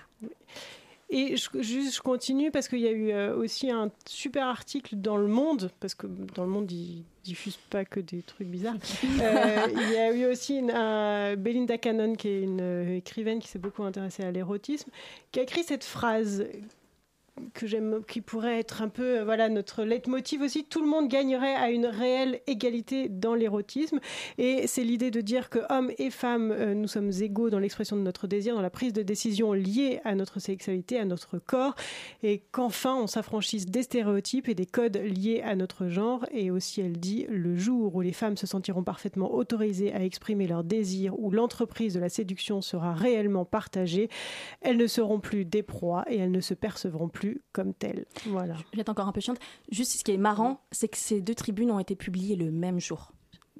Et 1.15 1.37
je, 1.37 1.47
juste, 1.61 1.95
je 1.95 2.01
continue 2.01 2.49
parce 2.49 2.67
qu'il 2.67 2.79
y 2.79 2.87
a 2.87 2.91
eu 2.91 3.11
euh, 3.11 3.35
aussi 3.35 3.69
un 3.69 3.91
super 4.07 4.47
article 4.47 4.95
dans 4.95 5.15
Le 5.15 5.27
Monde, 5.27 5.69
parce 5.79 5.93
que 5.93 6.07
dans 6.07 6.43
Le 6.43 6.49
Monde, 6.49 6.71
ils 6.71 7.03
diffusent 7.23 7.59
pas 7.69 7.85
que 7.85 7.99
des 7.99 8.21
trucs 8.23 8.47
bizarres. 8.47 8.75
Euh, 9.21 9.67
il 9.71 9.91
y 9.93 9.97
a 9.97 10.11
eu 10.11 10.25
aussi 10.25 10.57
une, 10.57 10.71
un- 10.71 11.35
Belinda 11.35 11.77
Cannon, 11.77 12.15
qui 12.15 12.27
est 12.29 12.41
une 12.41 12.61
euh, 12.61 12.97
écrivaine 12.97 13.39
qui 13.39 13.47
s'est 13.47 13.59
beaucoup 13.59 13.83
intéressée 13.83 14.23
à 14.23 14.31
l'érotisme, 14.31 14.89
qui 15.31 15.39
a 15.39 15.43
écrit 15.43 15.63
cette 15.63 15.83
phrase 15.83 16.45
que 17.53 17.67
j'aime, 17.67 18.01
qui 18.07 18.21
pourrait 18.21 18.59
être 18.59 18.81
un 18.81 18.89
peu 18.89 19.19
euh, 19.19 19.25
voilà 19.25 19.49
notre 19.49 19.83
leitmotiv 19.83 20.41
aussi. 20.41 20.65
Tout 20.65 20.81
le 20.81 20.87
monde 20.87 21.07
gagnerait 21.07 21.55
à 21.55 21.71
une 21.71 21.85
réelle 21.85 22.41
égalité 22.47 23.09
dans 23.09 23.33
l'érotisme, 23.33 23.99
et 24.37 24.67
c'est 24.67 24.83
l'idée 24.83 25.11
de 25.11 25.21
dire 25.21 25.49
que 25.49 25.59
hommes 25.69 25.91
et 25.97 26.09
femmes, 26.09 26.51
euh, 26.51 26.73
nous 26.73 26.87
sommes 26.87 27.11
égaux 27.21 27.49
dans 27.49 27.59
l'expression 27.59 27.95
de 27.95 28.01
notre 28.01 28.27
désir, 28.27 28.55
dans 28.55 28.61
la 28.61 28.69
prise 28.69 28.93
de 28.93 29.01
décision 29.01 29.53
liée 29.53 29.99
à 30.03 30.15
notre 30.15 30.39
sexualité, 30.39 30.99
à 30.99 31.05
notre 31.05 31.39
corps, 31.39 31.75
et 32.21 32.43
qu'enfin 32.51 32.95
on 32.95 33.07
s'affranchisse 33.07 33.65
des 33.65 33.83
stéréotypes 33.83 34.47
et 34.47 34.55
des 34.55 34.65
codes 34.65 34.97
liés 34.97 35.41
à 35.43 35.55
notre 35.55 35.87
genre. 35.87 36.25
Et 36.31 36.51
aussi, 36.51 36.81
elle 36.81 36.99
dit 36.99 37.25
le 37.29 37.55
jour 37.55 37.95
où 37.95 38.01
les 38.01 38.13
femmes 38.13 38.37
se 38.37 38.47
sentiront 38.47 38.83
parfaitement 38.83 39.33
autorisées 39.33 39.93
à 39.93 40.03
exprimer 40.03 40.47
leurs 40.47 40.63
désirs, 40.63 41.19
où 41.19 41.31
l'entreprise 41.31 41.93
de 41.93 41.99
la 41.99 42.09
séduction 42.09 42.61
sera 42.61 42.93
réellement 42.93 43.45
partagée, 43.45 44.09
elles 44.61 44.77
ne 44.77 44.87
seront 44.87 45.19
plus 45.19 45.45
des 45.45 45.63
proies 45.63 46.05
et 46.09 46.17
elles 46.17 46.31
ne 46.31 46.41
se 46.41 46.53
percevront 46.53 47.09
plus 47.09 47.22
comme 47.51 47.73
telles. 47.73 48.05
Voilà. 48.27 48.55
Je 48.71 48.77
vais 48.77 48.81
être 48.81 48.89
encore 48.89 49.07
un 49.07 49.11
peu 49.11 49.21
chiante. 49.21 49.39
Juste 49.71 49.91
ce 49.99 50.03
qui 50.03 50.11
est 50.11 50.17
marrant, 50.17 50.61
c'est 50.71 50.87
que 50.87 50.97
ces 50.97 51.21
deux 51.21 51.35
tribunes 51.35 51.71
ont 51.71 51.79
été 51.79 51.95
publiées 51.95 52.35
le 52.35 52.51
même 52.51 52.79
jour 52.79 53.11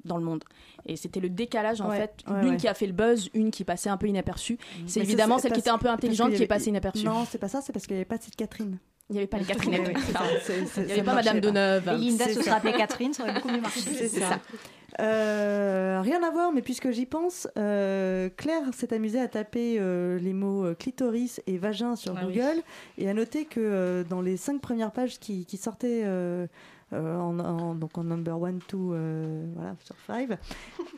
dans 0.04 0.16
le 0.18 0.24
monde. 0.24 0.44
Et 0.86 0.96
c'était 0.96 1.20
le 1.20 1.30
décalage 1.30 1.80
en 1.80 1.88
Ouais, 1.88 1.96
fait, 1.96 2.24
ouais, 2.28 2.42
l'une 2.42 2.50
ouais. 2.52 2.56
qui 2.58 2.68
a 2.68 2.74
fait 2.74 2.86
le 2.86 2.92
buzz, 2.92 3.30
une 3.32 3.50
qui 3.50 3.64
passait 3.64 3.88
un 3.88 3.96
peu 3.96 4.06
inaperçue. 4.06 4.58
C'est 4.86 5.00
Mais 5.00 5.06
évidemment 5.06 5.38
c'est 5.38 5.42
celle 5.44 5.52
qui 5.52 5.60
était 5.60 5.70
un 5.70 5.78
peu 5.78 5.88
intelligente 5.88 6.32
qui 6.34 6.42
est 6.42 6.46
passée 6.46 6.68
inaperçue. 6.68 7.04
Non, 7.06 7.24
c'est 7.30 7.38
pas 7.38 7.48
ça, 7.48 7.60
c'est 7.62 7.72
parce 7.72 7.86
qu'il 7.86 7.94
n'y 7.94 8.00
avait 8.00 8.04
pas 8.04 8.18
de 8.18 8.22
cette 8.22 8.36
Catherine. 8.36 8.78
Il 9.10 9.12
n'y 9.14 9.18
avait 9.18 9.26
pas 9.26 9.38
les 9.38 9.44
Catherine. 9.46 9.74
Il 9.74 10.82
n'y 10.84 10.92
avait 10.92 11.02
pas 11.02 11.14
Madame 11.14 11.40
pas. 11.40 11.46
Deneuve. 11.46 11.88
Et 11.88 11.96
Linda 11.98 12.26
se 12.28 12.40
serait 12.42 12.50
appelée 12.56 12.72
Catherine, 12.72 13.12
ça 13.12 13.22
aurait 13.24 13.34
beaucoup 13.34 13.50
mieux 13.50 13.60
marché. 13.60 13.80
C'est 13.80 14.08
ça. 14.08 14.40
Euh, 15.00 16.00
rien 16.02 16.22
à 16.22 16.30
voir, 16.30 16.52
mais 16.52 16.62
puisque 16.62 16.90
j'y 16.92 17.04
pense, 17.04 17.48
euh, 17.58 18.28
Claire 18.36 18.62
s'est 18.72 18.94
amusée 18.94 19.20
à 19.20 19.26
taper 19.26 19.76
euh, 19.80 20.18
les 20.20 20.32
mots 20.32 20.72
clitoris 20.78 21.40
et 21.48 21.58
vagin 21.58 21.96
sur 21.96 22.14
Ah 22.16 22.22
oui. 22.26 22.34
Google 22.34 22.62
et 22.96 23.08
a 23.08 23.14
noté 23.14 23.44
que 23.44 23.58
euh, 23.58 24.04
dans 24.04 24.20
les 24.20 24.36
cinq 24.36 24.60
premières 24.60 24.92
pages 24.92 25.18
qui, 25.18 25.46
qui 25.46 25.56
sortaient 25.56 26.04
euh, 26.94 27.18
en, 27.18 27.38
en- 27.40 27.74
donc 27.74 27.96
en 27.98 28.04
number 28.04 28.40
one, 28.40 28.60
two, 28.66 28.92
euh, 28.94 29.44
voilà, 29.54 29.74
sur 29.84 29.96
five, 29.96 30.36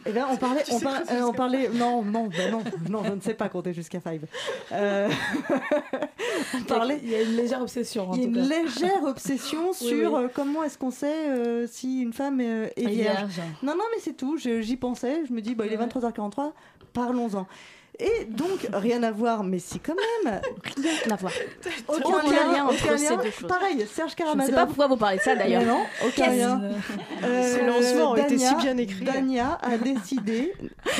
eh 0.07 0.13
ben, 0.13 0.27
on 0.31 0.37
parlait, 0.39 0.63
on, 0.71 0.79
par- 0.81 1.01
euh, 1.11 1.23
on 1.23 1.33
parlait, 1.33 1.69
non, 1.71 2.03
non, 2.03 2.29
ben 2.29 2.51
non, 2.53 2.63
non, 2.91 3.05
je 3.05 3.13
ne 3.13 3.21
sais 3.21 3.35
pas 3.35 3.49
compter 3.49 3.73
jusqu'à 3.73 4.01
five. 4.01 4.27
Euh, 4.73 5.09
on 6.55 6.63
parlait, 6.65 7.01
Il 7.03 7.11
y 7.11 7.15
a 7.15 7.23
une 7.23 7.37
légère 7.37 7.63
obsession. 7.63 8.11
il 8.15 8.21
y 8.21 8.25
a 8.25 8.29
une 8.29 8.49
légère 8.49 9.03
obsession 9.05 9.73
sur 9.73 10.13
oui. 10.15 10.27
comment 10.35 10.63
est-ce 10.63 10.79
qu'on 10.79 10.91
sait 10.91 11.67
si 11.67 12.03
une 12.03 12.13
femme 12.13 12.41
est 12.41 12.73
Est 12.77 12.87
vierge. 12.89 13.41
Non, 13.63 13.73
non, 13.75 13.85
mais 13.95 14.01
c'est 14.01 14.17
tout. 14.17 14.37
J'y 14.37 14.77
pensais. 14.77 15.25
Je 15.27 15.33
me 15.33 15.41
dis, 15.41 15.55
bah, 15.55 15.65
il 15.67 15.73
est 15.73 15.77
23h43. 15.77 16.53
Parlons-en. 16.93 17.47
Et 17.99 18.27
donc, 18.27 18.69
rien 18.73 19.03
à 19.03 19.11
voir, 19.11 19.43
mais 19.43 19.59
si 19.59 19.79
quand 19.81 19.95
même. 20.25 20.41
Rien 20.77 21.13
à 21.13 21.17
voir. 21.17 21.33
Aucun, 21.89 22.03
Aucun 22.05 22.23
lien, 22.31 22.53
lien 22.53 22.65
entre 22.67 22.85
aucun 22.85 22.99
ces 22.99 23.05
lien. 23.09 23.17
deux 23.23 23.31
choses. 23.31 23.49
Pareil, 23.49 23.87
Serge 23.91 24.11
Je 24.11 24.15
ne 24.15 24.19
Karamazov. 24.19 24.51
sais 24.51 24.55
pas 24.55 24.67
pourquoi 24.67 24.87
vous 24.89 24.97
parlez 24.97 25.17
de 25.19 25.23
ça 25.23 25.35
d'ailleurs. 25.35 25.65
Non, 25.65 25.83
aucun 26.07 26.31
lien. 26.31 26.61
Euh, 27.25 27.57
Ce 27.57 27.65
lancement 27.65 28.17
était 28.17 28.37
si 28.39 28.45
Dania- 28.45 28.61
bien 28.63 28.77
écrit. 28.77 29.05
Dania 29.05 29.59
a 29.63 29.79
décidé. 29.79 30.53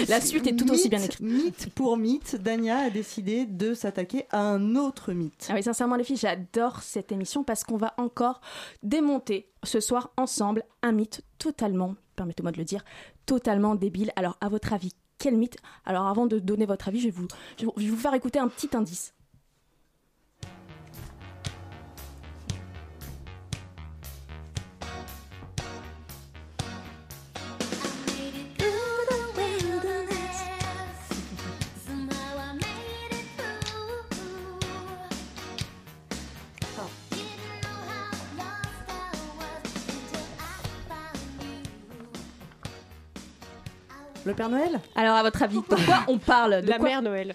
La 0.09 0.21
suite 0.21 0.47
est 0.47 0.57
tout 0.57 0.71
aussi 0.71 0.89
bien 0.89 1.01
écrite. 1.03 1.21
Mythe 1.21 1.69
pour 1.75 1.97
mythe, 1.97 2.37
Dania 2.37 2.79
a 2.79 2.91
décidé 2.91 3.45
de 3.47 3.75
s'attaquer 3.75 4.27
à 4.31 4.41
un 4.41 4.75
autre 4.77 5.13
mythe. 5.13 5.49
Ah 5.51 5.55
oui, 5.55 5.63
sincèrement, 5.63 5.97
les 5.97 6.05
filles, 6.05 6.17
j'adore 6.17 6.83
cette 6.83 7.13
émission 7.13 7.45
parce 7.45 7.63
qu'on 7.65 7.77
va 7.77 7.95
encore 7.99 8.41
démonter 8.83 9.49
ce 9.65 9.81
soir 9.81 10.11
ensemble 10.17 10.63
un 10.83 10.93
mythe 10.93 11.23
totalement, 11.39 11.95
permettez-moi 12.17 12.53
de 12.53 12.59
le 12.59 12.65
dire, 12.65 12.85
totalement 13.27 13.75
débile. 13.75 14.13
Alors, 14.17 14.37
à 14.41 14.49
votre 14.49 14.73
avis, 14.73 14.93
quel 15.19 15.37
mythe? 15.37 15.57
Alors, 15.85 16.07
avant 16.07 16.27
de 16.27 16.39
donner 16.39 16.67
votre 16.67 16.89
avis, 16.89 17.01
je 17.01 17.09
vais 17.09 17.15
vous, 17.15 17.97
faire 17.97 18.15
écouter 18.15 18.39
un 18.39 18.49
petit 18.49 18.77
indice. 18.77 19.15
Le 44.27 44.35
Père 44.35 44.49
Noël 44.51 44.81
Alors, 44.97 45.15
à 45.17 45.23
votre 45.23 45.43
avis, 45.43 45.57
de 45.57 45.61
quoi 45.63 45.77
on 46.09 46.19
parle? 46.19 46.61
De 46.63 46.69
La 46.69 46.79
quoi- 46.79 46.89
mère 46.89 47.01
Noël. 47.03 47.33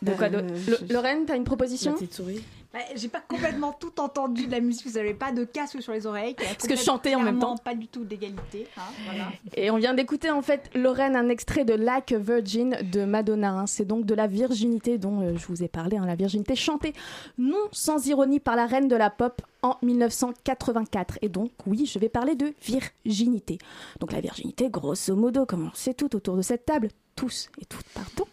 De 0.00 0.12
quoi 0.12 0.28
de... 0.28 0.38
Euh, 0.38 0.76
Lorraine, 0.90 1.26
t'as 1.26 1.36
une 1.36 1.44
proposition? 1.44 1.92
La 1.92 1.98
petite 1.98 2.14
souris. 2.14 2.42
Bah, 2.72 2.80
J'ai 2.94 3.08
pas 3.08 3.20
complètement 3.20 3.72
tout 3.72 4.00
entendu 4.00 4.46
de 4.46 4.50
la 4.50 4.60
musique, 4.60 4.86
vous 4.86 4.94
n'avez 4.94 5.14
pas 5.14 5.30
de 5.32 5.44
casque 5.44 5.82
sur 5.82 5.92
les 5.92 6.06
oreilles. 6.06 6.34
Parce 6.34 6.66
que 6.66 6.74
je 6.76 6.82
chantais 6.82 7.14
en 7.14 7.20
même 7.20 7.38
temps. 7.38 7.56
Pas 7.56 7.74
du 7.74 7.86
tout 7.88 8.04
d'égalité. 8.04 8.66
hein, 8.76 8.82
voilà. 9.04 9.28
Et 9.56 9.70
on 9.70 9.76
vient 9.76 9.94
d'écouter 9.94 10.30
en 10.30 10.42
fait, 10.42 10.70
Lorraine, 10.74 11.14
un 11.16 11.28
extrait 11.28 11.64
de 11.64 11.74
Like 11.74 12.12
Virgin 12.12 12.76
de 12.90 13.04
Madonna. 13.04 13.50
hein. 13.52 13.66
C'est 13.66 13.84
donc 13.84 14.06
de 14.06 14.14
la 14.14 14.26
virginité 14.26 14.96
dont 14.98 15.20
euh, 15.20 15.36
je 15.36 15.46
vous 15.46 15.62
ai 15.62 15.68
parlé, 15.68 15.96
hein, 15.98 16.06
la 16.06 16.14
virginité 16.14 16.56
chantée 16.56 16.94
non 17.38 17.58
sans 17.72 18.06
ironie 18.06 18.40
par 18.40 18.56
la 18.56 18.66
reine 18.66 18.88
de 18.88 18.96
la 18.96 19.10
pop 19.10 19.42
en 19.62 19.76
1984. 19.82 21.18
Et 21.22 21.28
donc, 21.28 21.50
oui, 21.66 21.86
je 21.86 21.98
vais 21.98 22.08
parler 22.08 22.34
de 22.34 22.52
virginité. 22.62 23.58
Donc 24.00 24.12
la 24.12 24.20
virginité, 24.20 24.70
grosso 24.70 25.14
modo, 25.14 25.46
comme 25.46 25.68
on 25.72 25.74
sait 25.74 25.94
tout 25.94 26.14
autour 26.16 26.36
de 26.36 26.42
cette 26.42 26.64
table, 26.64 26.88
tous 27.16 27.48
et 27.60 27.64
toutes, 27.66 27.86
pardon, 27.94 28.24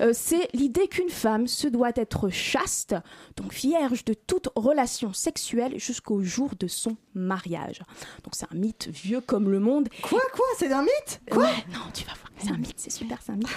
euh, 0.00 0.12
c'est 0.12 0.48
l'idée 0.52 0.88
qu'une 0.88 1.10
femme 1.10 1.46
se 1.46 1.68
doit 1.68 1.92
être 1.96 2.28
chaste, 2.28 2.94
donc 3.36 3.52
vierge 3.52 4.04
de 4.04 4.14
toute 4.14 4.48
relation 4.56 5.12
sexuelle 5.12 5.78
jusqu'au 5.78 6.22
jour 6.22 6.50
de 6.58 6.66
son 6.66 6.96
mariage. 7.14 7.80
Donc 8.22 8.34
c'est 8.34 8.46
un 8.50 8.56
mythe 8.56 8.88
vieux 8.88 9.20
comme 9.20 9.50
le 9.50 9.60
monde. 9.60 9.88
Quoi, 10.02 10.20
quoi 10.32 10.46
C'est 10.58 10.72
un 10.72 10.82
mythe? 10.82 11.20
Quoi? 11.30 11.44
Ouais, 11.44 11.64
non, 11.72 11.80
tu 11.92 12.04
vas 12.04 12.14
voir, 12.14 12.30
c'est 12.38 12.50
un 12.50 12.56
mythe, 12.56 12.74
c'est 12.76 12.90
super, 12.90 13.18
c'est 13.22 13.32
un 13.32 13.36
mythe. 13.36 13.48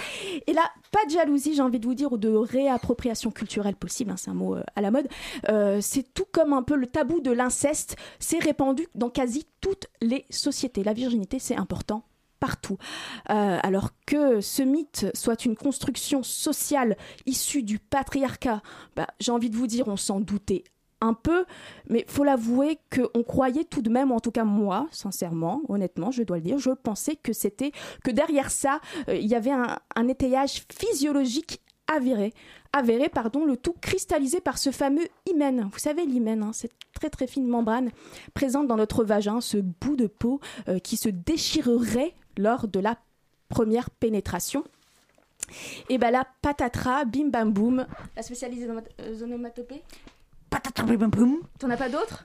Et 0.46 0.52
là, 0.52 0.70
pas 0.90 1.04
de 1.06 1.10
jalousie, 1.10 1.54
j'ai 1.54 1.62
envie 1.62 1.80
de 1.80 1.86
vous 1.86 1.94
dire, 1.94 2.12
ou 2.12 2.18
de 2.18 2.28
réappropriation 2.28 3.30
culturelle 3.30 3.76
possible, 3.76 4.10
hein, 4.10 4.16
c'est 4.16 4.30
un 4.30 4.34
mot 4.34 4.56
euh, 4.56 4.62
à 4.76 4.80
la 4.80 4.90
mode. 4.90 5.08
Euh, 5.48 5.80
c'est 5.80 6.14
tout 6.14 6.26
comme 6.30 6.52
un 6.52 6.62
peu 6.62 6.76
le 6.76 6.86
tabou 6.86 7.20
de 7.20 7.30
l'inceste, 7.30 7.96
c'est 8.18 8.38
répandu 8.38 8.86
dans 8.94 9.10
quasi 9.10 9.46
toutes 9.60 9.86
les 10.00 10.24
sociétés. 10.30 10.84
La 10.84 10.92
virginité, 10.92 11.38
c'est 11.38 11.56
important 11.56 12.04
partout. 12.40 12.78
Euh, 13.30 13.58
alors 13.62 13.90
que 14.06 14.40
ce 14.40 14.62
mythe 14.62 15.06
soit 15.14 15.44
une 15.44 15.56
construction 15.56 16.22
sociale 16.22 16.96
issue 17.26 17.62
du 17.62 17.78
patriarcat, 17.78 18.62
bah, 18.96 19.06
j'ai 19.20 19.32
envie 19.32 19.50
de 19.50 19.56
vous 19.56 19.66
dire, 19.66 19.88
on 19.88 19.96
s'en 19.96 20.20
doutait 20.20 20.64
un 21.00 21.14
peu, 21.14 21.44
mais 21.88 22.04
faut 22.08 22.24
l'avouer 22.24 22.78
qu'on 22.94 23.22
croyait 23.22 23.64
tout 23.64 23.82
de 23.82 23.90
même, 23.90 24.12
en 24.12 24.20
tout 24.20 24.32
cas 24.32 24.44
moi, 24.44 24.88
sincèrement, 24.90 25.62
honnêtement, 25.68 26.10
je 26.10 26.22
dois 26.22 26.38
le 26.38 26.42
dire, 26.42 26.58
je 26.58 26.70
pensais 26.70 27.16
que 27.16 27.32
c'était 27.32 27.72
que 28.02 28.10
derrière 28.10 28.50
ça, 28.50 28.80
euh, 29.08 29.16
il 29.16 29.26
y 29.26 29.34
avait 29.34 29.52
un, 29.52 30.08
étayage 30.08 30.64
physiologique 30.72 31.60
avéré, 31.86 32.34
avéré 32.72 33.08
pardon, 33.08 33.44
le 33.44 33.56
tout 33.56 33.74
cristallisé 33.80 34.40
par 34.40 34.58
ce 34.58 34.70
fameux 34.70 35.06
hymen. 35.28 35.68
Vous 35.72 35.78
savez 35.78 36.04
l'hymen, 36.04 36.42
hein, 36.42 36.50
cette 36.52 36.72
très 36.94 37.10
très 37.10 37.26
fine 37.26 37.46
membrane 37.46 37.90
présente 38.34 38.66
dans 38.66 38.76
notre 38.76 39.04
vagin, 39.04 39.40
ce 39.40 39.58
bout 39.58 39.96
de 39.96 40.06
peau 40.06 40.40
euh, 40.68 40.78
qui 40.78 40.96
se 40.96 41.08
déchirerait 41.08 42.14
lors 42.38 42.68
de 42.68 42.80
la 42.80 42.96
première 43.48 43.90
pénétration. 43.90 44.64
Et 45.88 45.98
ben 45.98 46.10
là, 46.10 46.26
patatras, 46.42 47.04
bim 47.04 47.28
bam 47.28 47.52
boum. 47.52 47.86
La 48.16 48.22
spécialisée 48.22 48.68
euh, 49.00 49.22
onomatopée 49.22 49.82
Patatras, 50.50 50.84
bim 50.84 50.96
bam 50.96 51.10
boum. 51.10 51.38
T'en 51.58 51.70
as 51.70 51.76
pas 51.76 51.88
d'autres? 51.88 52.24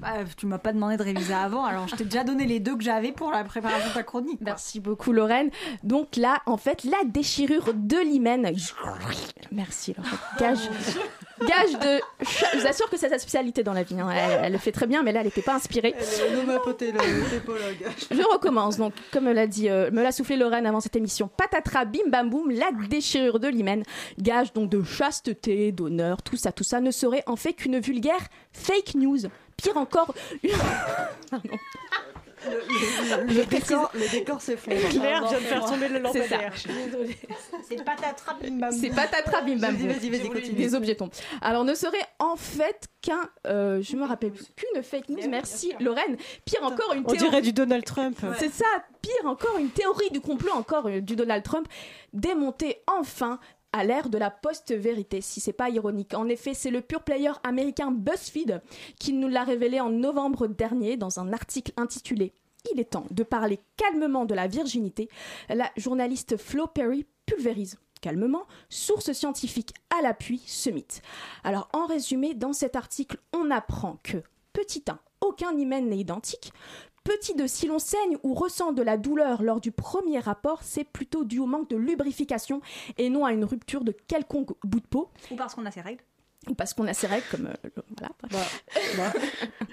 Bah, 0.00 0.14
tu 0.36 0.46
m'as 0.46 0.58
pas 0.58 0.72
demandé 0.72 0.96
de 0.96 1.02
réviser 1.02 1.32
avant, 1.32 1.64
alors 1.64 1.86
je 1.86 1.94
t'ai 1.94 2.04
déjà 2.04 2.24
donné 2.24 2.44
les 2.46 2.58
deux 2.58 2.76
que 2.76 2.82
j'avais 2.82 3.12
pour 3.12 3.30
la 3.30 3.44
préparation 3.44 3.88
de 3.88 3.94
ta 3.94 4.02
chronique. 4.02 4.38
quoi. 4.38 4.46
Merci 4.46 4.80
beaucoup 4.80 5.12
Lorraine. 5.12 5.50
Donc 5.84 6.16
là, 6.16 6.42
en 6.46 6.56
fait, 6.56 6.82
la 6.82 7.04
déchirure 7.04 7.72
de 7.72 7.96
l'hymen. 7.96 8.52
Merci 9.52 9.94
Lorraine. 9.94 10.18
Gage, 10.40 10.68
gage 11.40 11.72
de... 11.78 12.00
Je 12.20 12.58
vous 12.60 12.66
assure 12.66 12.88
que 12.90 12.96
c'est 12.96 13.08
sa 13.08 13.18
spécialité 13.18 13.62
dans 13.62 13.72
la 13.72 13.82
vie. 13.82 13.98
hein. 14.00 14.08
Elle, 14.10 14.40
elle 14.44 14.52
le 14.52 14.58
fait 14.58 14.72
très 14.72 14.86
bien, 14.86 15.02
mais 15.02 15.12
là, 15.12 15.20
elle 15.20 15.26
n'était 15.26 15.42
pas 15.42 15.54
inspirée. 15.54 15.94
Je 18.10 18.32
recommence. 18.32 18.76
Donc, 18.76 18.92
comme 19.12 19.24
me 19.24 19.32
l'a 19.32 19.46
dit, 19.46 19.68
euh, 19.68 19.90
me 19.90 20.02
l'a 20.02 20.12
soufflé 20.12 20.36
Lorraine 20.36 20.66
avant 20.66 20.80
cette 20.80 20.96
émission. 20.96 21.28
Patatras, 21.28 21.84
bim 21.84 22.08
bam 22.08 22.30
boum, 22.30 22.50
la 22.50 22.70
déchirure 22.88 23.40
de 23.40 23.48
l'hymen. 23.48 23.82
Gage 24.18 24.52
donc 24.52 24.70
de 24.70 24.82
chasteté, 24.82 25.72
d'honneur, 25.72 26.22
tout 26.22 26.36
ça, 26.36 26.52
tout 26.52 26.64
ça 26.64 26.80
ne 26.80 26.90
serait 26.90 27.22
en 27.26 27.36
fait 27.36 27.52
qu'une 27.54 27.78
vulgaire 27.78 28.28
fake 28.52 28.94
news. 28.94 29.18
Pire 29.56 29.76
encore, 29.76 30.14
une... 30.42 30.50
Pardon. 31.30 31.56
Le, 32.48 33.34
le 33.34 33.44
décor, 33.44 33.90
le 33.94 34.08
décor 34.10 34.40
s'effondre. 34.40 34.76
Claire 34.88 35.26
vient 35.26 35.38
de 35.38 35.44
faire 35.44 35.64
tomber 35.64 35.88
le 35.88 36.00
C'est 36.12 36.28
ça. 36.28 36.36
lampadaire. 36.36 36.52
C'est 37.68 37.84
patatras 37.84 38.34
bim 38.42 38.58
bam 38.58 38.72
C'est 38.72 38.90
patatras 38.90 39.42
bim 39.42 39.56
bam. 39.56 39.74
Vas-y, 39.76 39.86
vas-y, 39.88 40.10
vas-y, 40.10 40.28
continue. 40.28 40.54
Des 40.56 40.74
objets 40.74 40.94
tombent. 40.94 41.10
Alors, 41.40 41.64
ne 41.64 41.74
serait 41.74 42.04
en 42.18 42.36
fait 42.36 42.86
qu'un, 43.02 43.28
euh, 43.46 43.80
je 43.82 43.96
me 43.96 44.04
rappelle 44.04 44.32
plus, 44.32 44.46
qu'une 44.56 44.82
fake 44.82 45.08
news. 45.08 45.28
Merci 45.28 45.72
Lorraine. 45.80 46.16
Pire 46.44 46.62
encore, 46.62 46.92
une 46.94 47.00
On 47.06 47.12
théorie. 47.12 47.18
dirait 47.18 47.42
du 47.42 47.52
Donald 47.52 47.84
Trump. 47.84 48.18
C'est 48.38 48.52
ça, 48.52 48.64
pire 49.02 49.26
encore, 49.26 49.56
une 49.58 49.70
théorie 49.70 50.10
du 50.10 50.20
complot 50.20 50.52
encore 50.52 50.86
euh, 50.86 51.00
du 51.00 51.16
Donald 51.16 51.42
Trump, 51.42 51.66
démontée 52.12 52.82
enfin 52.86 53.38
à 53.76 53.84
l'ère 53.84 54.08
de 54.08 54.16
la 54.16 54.30
post-vérité, 54.30 55.20
si 55.20 55.38
c'est 55.38 55.52
pas 55.52 55.68
ironique. 55.68 56.14
En 56.14 56.28
effet, 56.28 56.54
c'est 56.54 56.70
le 56.70 56.80
pure 56.80 57.02
player 57.02 57.32
américain 57.44 57.90
BuzzFeed 57.90 58.62
qui 58.98 59.12
nous 59.12 59.28
l'a 59.28 59.44
révélé 59.44 59.80
en 59.80 59.90
novembre 59.90 60.46
dernier 60.46 60.96
dans 60.96 61.20
un 61.20 61.32
article 61.34 61.72
intitulé 61.76 62.32
Il 62.72 62.80
est 62.80 62.92
temps 62.92 63.04
de 63.10 63.22
parler 63.22 63.60
calmement 63.76 64.24
de 64.24 64.34
la 64.34 64.46
virginité. 64.46 65.10
La 65.50 65.70
journaliste 65.76 66.38
Flo 66.38 66.66
Perry 66.66 67.04
pulvérise 67.26 67.76
calmement, 68.00 68.46
source 68.70 69.12
scientifique 69.12 69.74
à 69.96 70.00
l'appui, 70.00 70.42
ce 70.46 70.70
mythe. 70.70 71.02
Alors 71.44 71.68
en 71.74 71.86
résumé, 71.86 72.34
dans 72.34 72.54
cet 72.54 72.76
article, 72.76 73.18
on 73.34 73.50
apprend 73.50 73.98
que, 74.02 74.18
petit 74.54 74.84
1, 74.88 74.98
aucun 75.20 75.56
hymen 75.56 75.88
n'est 75.88 75.98
identique. 75.98 76.52
Petit 77.06 77.34
2, 77.34 77.46
si 77.46 77.66
l'on 77.68 77.78
saigne 77.78 78.16
ou 78.24 78.34
ressent 78.34 78.72
de 78.72 78.82
la 78.82 78.96
douleur 78.96 79.42
lors 79.42 79.60
du 79.60 79.70
premier 79.70 80.18
rapport, 80.18 80.60
c'est 80.62 80.84
plutôt 80.84 81.24
dû 81.24 81.38
au 81.38 81.46
manque 81.46 81.70
de 81.70 81.76
lubrification 81.76 82.60
et 82.98 83.08
non 83.10 83.24
à 83.24 83.32
une 83.32 83.44
rupture 83.44 83.84
de 83.84 83.92
quelconque 83.92 84.50
bout 84.64 84.80
de 84.80 84.86
peau. 84.86 85.08
Ou 85.30 85.36
parce 85.36 85.54
qu'on 85.54 85.64
a 85.66 85.70
ses 85.70 85.80
règles. 85.82 86.02
Ou 86.48 86.54
parce 86.54 86.74
qu'on 86.74 86.86
a 86.86 86.94
ses 86.94 87.06
règles, 87.08 87.24
comme. 87.30 87.46
euh, 87.46 87.52
le- 87.64 87.82
voilà. 87.98 88.14
Bah, 88.30 89.12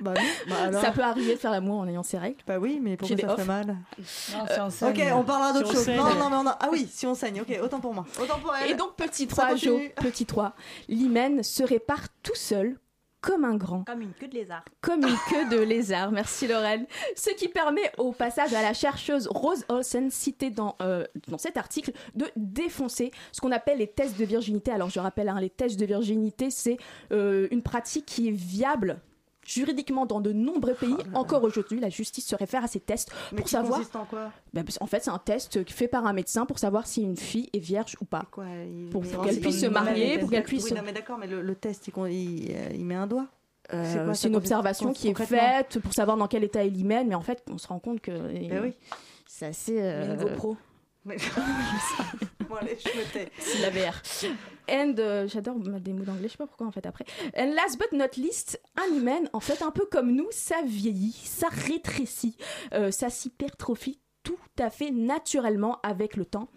bah 0.02 0.14
bah 0.48 0.56
alors. 0.64 0.82
Ça 0.82 0.92
peut 0.92 1.02
arriver 1.02 1.34
de 1.36 1.40
faire 1.40 1.52
l'amour 1.52 1.80
en 1.80 1.88
ayant 1.88 2.02
ses 2.04 2.18
règles. 2.18 2.38
Bah 2.48 2.58
oui, 2.60 2.80
mais 2.82 2.98
pourquoi 2.98 3.16
ça 3.18 3.22
des 3.28 3.28
fait 3.36 3.42
off. 3.42 3.48
mal 3.48 3.68
Non, 3.68 3.76
si 4.00 4.34
on 4.60 4.66
Ok, 4.66 4.72
saigne. 4.98 5.14
on 5.14 5.24
parlera 5.24 5.54
d'autre 5.54 5.68
Si 5.70 5.74
chose. 5.76 5.86
saigne. 5.86 5.98
Non, 5.98 6.16
non, 6.16 6.30
non, 6.32 6.44
non. 6.44 6.52
Ah 6.60 6.70
oui, 6.72 6.88
si 6.92 7.06
on 7.06 7.14
saigne, 7.14 7.42
ok, 7.42 7.60
autant 7.64 7.80
pour 7.80 7.94
moi. 7.94 8.06
Autant 8.22 8.40
pour 8.40 8.56
elle. 8.56 8.72
Et 8.72 8.74
donc, 8.76 8.96
petit 8.96 9.26
Ça 9.30 9.44
3, 9.44 9.56
Jo, 9.56 9.72
continue. 9.74 9.90
petit 9.96 10.26
3, 10.26 10.54
l'hymen 10.88 11.44
se 11.44 11.62
répare 11.64 12.08
tout 12.24 12.36
seul, 12.36 12.80
comme 13.24 13.46
un 13.46 13.56
grand. 13.56 13.86
Comme 13.86 14.02
une 14.02 14.14
queue 14.14 14.28
de 14.28 14.36
lézard. 14.36 14.66
comme 14.82 15.02
une 15.04 15.18
queue 15.30 15.50
de 15.50 15.62
lézard. 15.64 16.12
Merci 16.12 16.46
Lorraine. 16.46 16.86
Ce 17.16 17.30
qui 17.32 17.48
permet 17.48 17.90
au 17.98 18.12
passage 18.12 18.54
à 18.54 18.62
la 18.62 18.74
chercheuse 18.74 19.28
Rose 19.32 19.66
Olsen, 19.70 20.12
citée 20.12 20.50
dans, 20.50 20.76
euh, 20.82 21.06
dans 21.30 21.38
cet 21.38 21.56
article, 21.56 21.94
de 22.16 22.28
défoncer 22.36 23.12
ce 23.32 23.40
qu'on 23.40 23.52
appelle 23.52 23.78
les 23.78 23.88
tests 23.88 24.20
de 24.20 24.26
virginité. 24.26 24.72
Alors 24.72 24.90
je 24.90 25.00
rappelle, 25.00 25.30
hein, 25.30 25.40
les 25.40 25.50
tests 25.50 25.80
de 25.80 25.86
virginité, 25.86 26.50
c'est 26.50 26.78
euh, 27.14 27.48
une 27.50 27.64
pratique 27.64 28.06
qui 28.06 28.28
est 28.28 28.32
viable 28.32 29.00
juridiquement 29.46 30.06
dans 30.06 30.22
de 30.22 30.32
nombreux 30.32 30.74
pays. 30.74 30.96
Encore 31.14 31.44
aujourd'hui, 31.44 31.80
la 31.80 31.90
justice 31.90 32.26
se 32.26 32.36
réfère 32.36 32.64
à 32.64 32.68
ces 32.68 32.80
tests 32.80 33.12
Mais 33.32 33.38
pour 33.38 33.46
qui 33.46 33.52
savoir... 33.52 33.80
consiste 33.80 33.96
en 33.96 34.06
quoi? 34.06 34.32
Ben, 34.54 34.64
en 34.80 34.86
fait, 34.88 35.04
c'est 35.04 35.10
un 35.12 35.18
test 35.20 35.70
fait 35.70 35.88
par 35.88 36.06
un 36.06 36.14
médecin 36.14 36.46
pour 36.46 36.60
savoir 36.60 36.88
si 36.88 37.02
une 37.02 37.18
fille 37.18 37.50
est 37.54 37.60
vierge 37.60 37.96
ou 38.02 38.06
pas. 38.06 38.24
Quoi, 38.32 38.46
il- 38.66 38.90
Pour 38.90 39.04
qu'elle 39.24 39.40
puisse 39.40 39.62
se 39.62 39.66
marier, 39.68 40.18
pour 40.20 40.30
qu'elle 40.30 40.44
puisse... 40.44 40.66
Oui, 40.66 40.74
non, 40.74 40.82
mais 40.86 40.94
d'accord, 40.94 41.18
mais 41.18 41.28
le, 41.28 41.42
le 41.42 41.56
test, 41.56 41.88
il, 41.88 41.94
il, 42.12 42.52
euh, 42.56 42.70
il 42.74 42.86
met 42.86 42.96
un 42.96 43.08
doigt. 43.08 43.28
Euh, 43.74 44.14
C'est 44.14 44.28
une 44.28 44.36
observation 44.36 44.92
qui 44.92 45.08
est 45.08 45.26
faite 45.26 45.80
pour 45.80 45.94
savoir 45.94 46.18
dans 46.18 46.28
quel 46.28 46.44
état 46.44 46.64
est 46.66 46.70
l'hymen, 46.70 47.08
mais 47.08 47.16
en 47.16 47.22
fait, 47.22 47.44
on 47.50 47.58
se 47.58 47.68
rend 47.68 47.80
compte 47.80 48.02
que 48.02 48.12
Ben 48.12 48.62
oui. 48.62 48.74
c'est 49.26 49.46
assez. 49.48 49.78
euh, 49.82 50.16
Une 50.16 50.22
GoPro. 50.22 50.52
Mais- 50.54 50.58
bon, 51.06 52.56
allez, 52.56 52.78
je 52.80 52.98
me 52.98 53.12
tais. 53.12 53.32
C'est 53.38 53.60
la 53.60 53.70
VR. 53.70 54.02
And, 54.70 54.96
euh, 55.00 55.28
j'adore 55.28 55.56
des 55.60 55.94
mots 55.94 56.06
d'anglais, 56.06 56.28
je 56.28 56.32
sais 56.34 56.38
pas 56.38 56.48
pourquoi 56.48 56.68
en 56.68 56.72
fait 56.72 56.86
après. 56.86 57.06
And 57.38 57.54
last 57.54 57.78
but 57.78 57.92
not 57.92 58.16
least, 58.18 58.62
un 58.78 58.96
hymen, 58.96 59.30
en 59.34 59.40
fait, 59.40 59.62
un 59.62 59.72
peu 59.72 59.86
comme 59.86 60.12
nous, 60.12 60.28
ça 60.32 60.62
vieillit, 60.66 61.20
ça 61.24 61.48
rétrécit, 61.50 62.38
euh, 62.74 62.92
ça 62.92 63.10
s'hypertrophie 63.10 64.00
tout 64.24 64.38
à 64.58 64.70
fait 64.70 64.92
naturellement 64.92 65.80
avec 65.84 66.16
le 66.16 66.26
temps. 66.26 66.48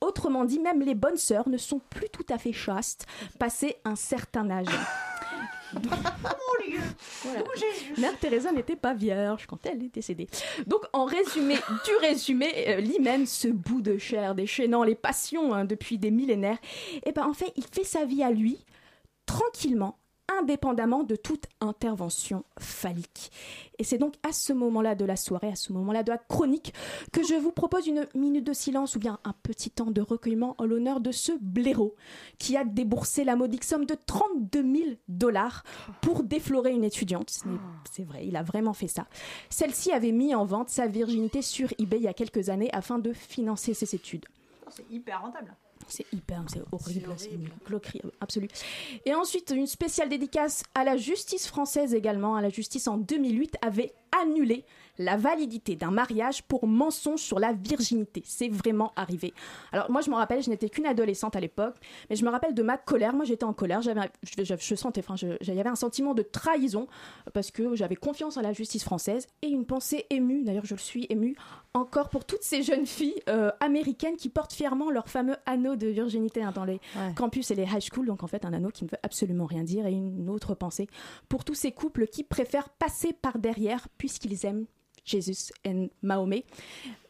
Autrement 0.00 0.44
dit, 0.44 0.60
même 0.60 0.82
les 0.82 0.94
bonnes 0.94 1.16
sœurs 1.16 1.48
ne 1.48 1.56
sont 1.56 1.78
plus 1.78 2.10
tout 2.10 2.26
à 2.28 2.36
fait 2.36 2.52
chastes, 2.52 3.06
passé 3.38 3.76
un 3.84 3.96
certain 3.96 4.50
âge. 4.50 4.66
Voilà. 7.22 7.42
Mère 7.98 8.18
Teresa 8.18 8.52
n'était 8.52 8.76
pas 8.76 8.94
vierge 8.94 9.46
quand 9.46 9.64
elle 9.66 9.82
est 9.82 9.94
décédée. 9.94 10.28
Donc, 10.66 10.82
en 10.92 11.04
résumé 11.04 11.54
du 11.84 11.96
résumé, 12.00 12.68
euh, 12.68 12.80
l'hymen, 12.80 13.26
ce 13.26 13.48
bout 13.48 13.80
de 13.80 13.98
chair 13.98 14.34
déchaînant 14.34 14.82
les 14.82 14.94
passions 14.94 15.54
hein, 15.54 15.64
depuis 15.64 15.98
des 15.98 16.10
millénaires, 16.10 16.58
et 17.04 17.12
ben 17.12 17.24
en 17.24 17.32
fait, 17.32 17.52
il 17.56 17.64
fait 17.64 17.84
sa 17.84 18.04
vie 18.04 18.22
à 18.22 18.30
lui, 18.30 18.64
tranquillement, 19.26 19.98
indépendamment 20.40 21.02
de 21.02 21.16
toute 21.16 21.46
intervention 21.60 22.44
phallique. 22.58 23.30
Et 23.78 23.84
c'est 23.84 23.98
donc 23.98 24.14
à 24.22 24.32
ce 24.32 24.52
moment-là 24.52 24.94
de 24.94 25.04
la 25.04 25.16
soirée, 25.16 25.48
à 25.48 25.56
ce 25.56 25.72
moment-là 25.72 26.02
de 26.02 26.10
la 26.10 26.18
chronique, 26.18 26.72
que 27.12 27.22
je 27.22 27.34
vous 27.34 27.52
propose 27.52 27.86
une 27.86 28.06
minute 28.14 28.46
de 28.46 28.52
silence 28.52 28.96
ou 28.96 28.98
bien 28.98 29.18
un 29.24 29.34
petit 29.42 29.70
temps 29.70 29.90
de 29.90 30.00
recueillement 30.00 30.54
en 30.58 30.64
l'honneur 30.64 31.00
de 31.00 31.12
ce 31.12 31.32
blaireau 31.40 31.94
qui 32.38 32.56
a 32.56 32.64
déboursé 32.64 33.24
la 33.24 33.36
modique 33.36 33.64
somme 33.64 33.86
de 33.86 33.96
32 34.06 34.62
000 34.62 34.90
dollars 35.08 35.64
pour 36.00 36.22
déflorer 36.22 36.72
une 36.72 36.84
étudiante. 36.84 37.42
C'est 37.90 38.04
vrai, 38.04 38.26
il 38.26 38.36
a 38.36 38.42
vraiment 38.42 38.74
fait 38.74 38.88
ça. 38.88 39.06
Celle-ci 39.50 39.92
avait 39.92 40.12
mis 40.12 40.34
en 40.34 40.44
vente 40.44 40.68
sa 40.68 40.86
virginité 40.86 41.42
sur 41.42 41.72
eBay 41.78 41.98
il 41.98 42.02
y 42.04 42.08
a 42.08 42.14
quelques 42.14 42.48
années 42.48 42.70
afin 42.72 42.98
de 42.98 43.12
financer 43.12 43.74
ses 43.74 43.94
études. 43.94 44.26
C'est 44.70 44.90
hyper 44.90 45.22
rentable. 45.22 45.54
C'est 45.88 46.06
hyper, 46.12 46.42
c'est 46.48 46.62
horrible, 46.72 47.12
c'est 47.16 47.30
une 47.32 47.48
cloquerie 47.64 48.00
absolue. 48.20 48.48
Et 49.04 49.14
ensuite, 49.14 49.52
une 49.54 49.66
spéciale 49.66 50.08
dédicace 50.08 50.62
à 50.74 50.84
la 50.84 50.96
justice 50.96 51.46
française 51.46 51.94
également. 51.94 52.38
La 52.40 52.48
justice 52.50 52.88
en 52.88 52.96
2008 52.96 53.56
avait 53.62 53.92
annulé 54.20 54.64
la 54.98 55.16
validité 55.16 55.74
d'un 55.74 55.90
mariage 55.90 56.44
pour 56.44 56.68
mensonge 56.68 57.18
sur 57.20 57.40
la 57.40 57.52
virginité. 57.52 58.22
C'est 58.24 58.48
vraiment 58.48 58.92
arrivé. 58.94 59.34
Alors 59.72 59.90
moi, 59.90 60.00
je 60.02 60.10
me 60.10 60.14
rappelle, 60.14 60.40
je 60.42 60.50
n'étais 60.50 60.68
qu'une 60.68 60.86
adolescente 60.86 61.34
à 61.34 61.40
l'époque, 61.40 61.74
mais 62.08 62.14
je 62.16 62.24
me 62.24 62.30
rappelle 62.30 62.54
de 62.54 62.62
ma 62.62 62.76
colère. 62.78 63.12
Moi, 63.12 63.24
j'étais 63.24 63.42
en 63.44 63.52
colère. 63.52 63.82
J'avais, 63.82 64.02
je, 64.22 64.44
je- 64.44 64.54
je 64.56 64.74
sentais, 64.76 65.00
enfin, 65.06 65.16
j'avais 65.40 65.66
un 65.66 65.74
sentiment 65.74 66.14
de 66.14 66.22
trahison 66.22 66.86
parce 67.32 67.50
que 67.50 67.74
j'avais 67.74 67.96
confiance 67.96 68.36
en 68.36 68.42
la 68.42 68.52
justice 68.52 68.84
française 68.84 69.26
et 69.42 69.48
une 69.48 69.66
pensée 69.66 70.06
émue. 70.10 70.44
D'ailleurs, 70.44 70.64
je 70.64 70.74
le 70.74 70.80
suis 70.80 71.06
émue 71.10 71.34
encore 71.74 72.08
pour 72.08 72.24
toutes 72.24 72.42
ces 72.42 72.62
jeunes 72.62 72.86
filles 72.86 73.20
euh, 73.28 73.50
américaines 73.60 74.16
qui 74.16 74.28
portent 74.28 74.52
fièrement 74.52 74.90
leur 74.90 75.08
fameux 75.08 75.36
anneau 75.44 75.74
de 75.76 75.88
virginité 75.88 76.42
hein, 76.42 76.52
dans 76.54 76.64
les 76.64 76.80
campus 77.16 77.50
et 77.50 77.54
les 77.56 77.64
high 77.64 77.80
schools. 77.80 78.06
Donc 78.06 78.22
en 78.22 78.28
fait, 78.28 78.44
un 78.44 78.52
anneau 78.52 78.70
qui 78.70 78.84
ne 78.84 78.90
veut 78.90 78.98
absolument 79.02 79.46
rien 79.46 79.64
dire 79.64 79.86
et 79.86 79.92
une 79.92 80.30
autre 80.30 80.54
pensée 80.54 80.88
pour 81.28 81.44
tous 81.44 81.54
ces 81.54 81.72
couples 81.72 82.06
qui 82.06 82.22
préfèrent 82.22 82.68
passer 82.70 83.12
par 83.12 83.38
derrière 83.38 83.88
puisqu'ils 83.98 84.46
aiment 84.46 84.66
Jésus 85.04 85.52
et 85.64 85.90
Mahomet. 86.02 86.44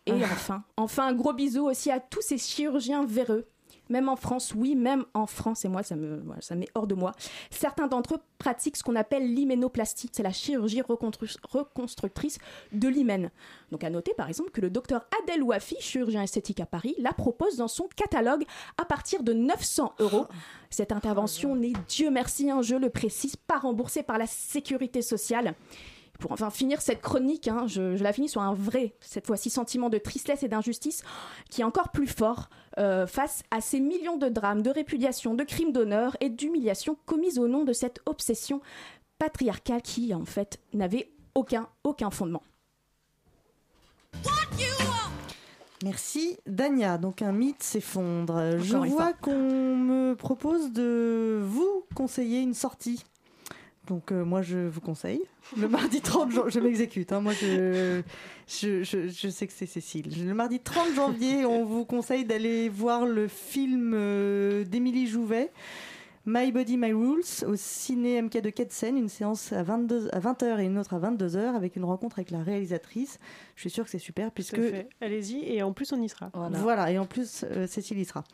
Et 0.06 0.12
Ah. 0.12 0.16
enfin, 0.32 0.64
enfin, 0.76 1.06
un 1.08 1.14
gros 1.14 1.32
bisou 1.32 1.66
aussi 1.66 1.90
à 1.90 2.00
tous 2.00 2.20
ces 2.22 2.38
chirurgiens 2.38 3.04
véreux. 3.06 3.46
Même 3.90 4.08
en 4.08 4.16
France, 4.16 4.54
oui, 4.56 4.74
même 4.74 5.04
en 5.12 5.26
France, 5.26 5.64
et 5.64 5.68
moi, 5.68 5.82
ça 5.82 5.94
me, 5.94 6.22
ça 6.40 6.54
met 6.54 6.68
hors 6.74 6.86
de 6.86 6.94
moi. 6.94 7.12
Certains 7.50 7.86
d'entre 7.86 8.14
eux 8.14 8.20
pratiquent 8.38 8.76
ce 8.76 8.82
qu'on 8.82 8.96
appelle 8.96 9.34
l'hyménoplastie, 9.34 10.08
c'est 10.12 10.22
la 10.22 10.32
chirurgie 10.32 10.80
reconstru- 10.80 11.36
reconstructrice 11.42 12.38
de 12.72 12.88
l'hymen. 12.88 13.30
Donc 13.70 13.84
à 13.84 13.90
noter 13.90 14.12
par 14.16 14.28
exemple 14.28 14.50
que 14.50 14.60
le 14.60 14.70
docteur 14.70 15.06
Adel 15.22 15.42
Ouafi, 15.42 15.76
chirurgien 15.80 16.22
esthétique 16.22 16.60
à 16.60 16.66
Paris, 16.66 16.94
la 16.98 17.12
propose 17.12 17.56
dans 17.56 17.68
son 17.68 17.88
catalogue 17.96 18.44
à 18.78 18.84
partir 18.84 19.22
de 19.22 19.32
900 19.32 19.94
euros. 19.98 20.26
Cette 20.70 20.92
intervention 20.92 21.54
n'est, 21.54 21.72
Dieu 21.88 22.10
merci, 22.10 22.50
hein, 22.50 22.62
je 22.62 22.76
le 22.76 22.90
précise, 22.90 23.36
pas 23.36 23.58
remboursée 23.58 24.02
par 24.02 24.18
la 24.18 24.26
sécurité 24.26 25.02
sociale. 25.02 25.54
Pour 26.24 26.32
enfin 26.32 26.48
finir 26.48 26.80
cette 26.80 27.02
chronique, 27.02 27.48
hein, 27.48 27.66
je, 27.66 27.96
je 27.96 28.02
la 28.02 28.10
finis 28.14 28.30
sur 28.30 28.40
un 28.40 28.54
vrai, 28.54 28.94
cette 29.00 29.26
fois-ci, 29.26 29.50
sentiment 29.50 29.90
de 29.90 29.98
tristesse 29.98 30.42
et 30.42 30.48
d'injustice 30.48 31.02
qui 31.50 31.60
est 31.60 31.64
encore 31.64 31.90
plus 31.90 32.06
fort 32.06 32.48
euh, 32.78 33.06
face 33.06 33.42
à 33.50 33.60
ces 33.60 33.78
millions 33.78 34.16
de 34.16 34.30
drames, 34.30 34.62
de 34.62 34.70
répudiation, 34.70 35.34
de 35.34 35.44
crimes 35.44 35.70
d'honneur 35.70 36.16
et 36.20 36.30
d'humiliation 36.30 36.96
commis 37.04 37.38
au 37.38 37.46
nom 37.46 37.62
de 37.62 37.74
cette 37.74 38.00
obsession 38.06 38.62
patriarcale 39.18 39.82
qui, 39.82 40.14
en 40.14 40.24
fait, 40.24 40.60
n'avait 40.72 41.12
aucun, 41.34 41.68
aucun 41.84 42.08
fondement. 42.08 42.42
Merci 45.82 46.38
Dania. 46.46 46.96
Donc 46.96 47.20
un 47.20 47.32
mythe 47.32 47.62
s'effondre. 47.62 48.56
Je 48.56 48.78
vois 48.78 49.12
qu'on 49.12 49.76
me 49.76 50.14
propose 50.14 50.72
de 50.72 51.42
vous 51.44 51.84
conseiller 51.94 52.40
une 52.40 52.54
sortie. 52.54 53.04
Donc 53.86 54.12
euh, 54.12 54.24
moi 54.24 54.40
je 54.42 54.58
vous 54.66 54.80
conseille. 54.80 55.20
Le 55.58 55.68
mardi 55.68 56.00
30 56.00 56.30
janvier, 56.32 56.50
je 56.52 56.60
m'exécute. 56.60 57.12
hein. 57.12 57.20
Moi 57.20 57.32
je, 57.34 58.00
je, 58.48 58.82
je- 58.82 59.08
je 59.08 59.28
sais 59.28 59.46
que 59.46 59.52
c'est 59.52 59.66
Cécile. 59.66 60.10
Le 60.26 60.32
mardi 60.34 60.58
30 60.60 60.94
janvier, 60.94 61.44
on 61.44 61.64
vous 61.64 61.84
conseille 61.84 62.24
d'aller 62.24 62.68
voir 62.70 63.04
le 63.04 63.28
film 63.28 63.92
euh, 63.94 64.64
d'Émilie 64.64 65.06
Jouvet. 65.06 65.50
My 66.26 66.50
Body, 66.52 66.78
My 66.78 66.90
Rules 66.94 67.22
au 67.46 67.54
ciné 67.54 68.22
MK 68.22 68.40
de 68.40 68.50
Seine, 68.70 68.96
une 68.96 69.10
séance 69.10 69.52
à, 69.52 69.62
22, 69.62 70.08
à 70.10 70.20
20h 70.20 70.58
et 70.58 70.64
une 70.64 70.78
autre 70.78 70.94
à 70.94 70.98
22h 70.98 71.54
avec 71.54 71.76
une 71.76 71.84
rencontre 71.84 72.18
avec 72.18 72.30
la 72.30 72.42
réalisatrice. 72.42 73.18
Je 73.56 73.60
suis 73.60 73.68
sûre 73.68 73.84
que 73.84 73.90
c'est 73.90 73.98
super 73.98 74.30
puisque 74.30 74.54
Tout 74.54 74.62
à 74.62 74.68
fait. 74.70 74.88
Allez-y, 75.02 75.40
et 75.54 75.62
en 75.62 75.74
plus 75.74 75.92
on 75.92 76.00
y 76.00 76.08
sera. 76.08 76.30
voilà, 76.32 76.90
et 76.90 76.98
en 76.98 77.04
plus, 77.04 77.44
euh, 77.50 77.66
Cécile 77.66 77.98
y 77.98 78.06
sera. 78.06 78.24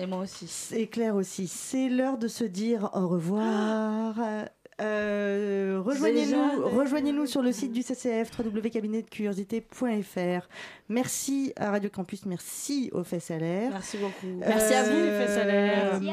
Et 0.00 0.06
moi 0.06 0.18
aussi. 0.20 0.48
Et 0.76 0.86
Claire 0.86 1.16
aussi. 1.16 1.48
C'est 1.48 1.88
l'heure 1.88 2.18
de 2.18 2.28
se 2.28 2.44
dire 2.44 2.90
au 2.94 3.08
revoir. 3.08 4.14
Euh, 4.80 5.80
rejoignez-nous, 5.84 6.64
rejoignez-nous 6.66 7.26
sur 7.26 7.42
le 7.42 7.52
site 7.52 7.72
du 7.72 7.82
CCF 7.82 8.30
www.cabinetdecuriosité.fr. 8.38 10.48
Merci 10.88 11.52
à 11.56 11.70
Radio 11.70 11.90
Campus, 11.90 12.24
merci 12.26 12.90
au 12.92 13.04
FSLR. 13.04 13.70
Merci 13.70 13.98
beaucoup. 13.98 14.26
Merci 14.40 14.74
à 14.74 14.82
vous, 14.82 14.90
les. 14.90 15.10
Merci 15.10 15.38
à 15.38 15.44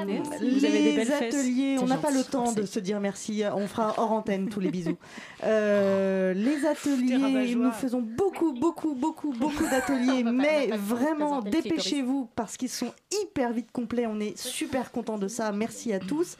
vous. 0.05 0.23
Les 0.41 0.49
Vous 0.51 0.65
avez 0.65 0.83
des 0.83 0.95
belles 0.95 1.07
fesses. 1.07 1.33
ateliers, 1.35 1.77
on 1.81 1.88
n'a 1.88 1.97
pas 1.97 2.11
le 2.11 2.23
temps 2.23 2.51
de 2.53 2.63
se 2.65 2.79
dire 2.79 2.99
merci. 2.99 3.43
On 3.53 3.67
fera 3.67 3.95
hors 3.97 4.11
antenne 4.11 4.49
tous 4.49 4.59
les 4.59 4.69
bisous. 4.69 4.97
Euh, 5.43 6.33
les 6.33 6.63
ateliers, 6.65 7.55
nous 7.55 7.71
faisons 7.71 8.01
beaucoup, 8.01 8.53
beaucoup, 8.53 8.93
beaucoup, 8.93 9.33
beaucoup 9.33 9.63
d'ateliers, 9.65 10.23
mais 10.31 10.67
vraiment 10.77 11.41
dépêchez-vous 11.41 12.29
parce 12.35 12.57
qu'ils 12.57 12.69
sont 12.69 12.93
hyper 13.23 13.53
vite 13.53 13.71
complets. 13.71 14.05
On 14.05 14.19
est 14.19 14.38
super 14.38 14.91
content 14.91 15.17
de 15.17 15.27
ça. 15.27 15.51
Merci 15.51 15.93
à 15.93 15.99
tous. 15.99 16.38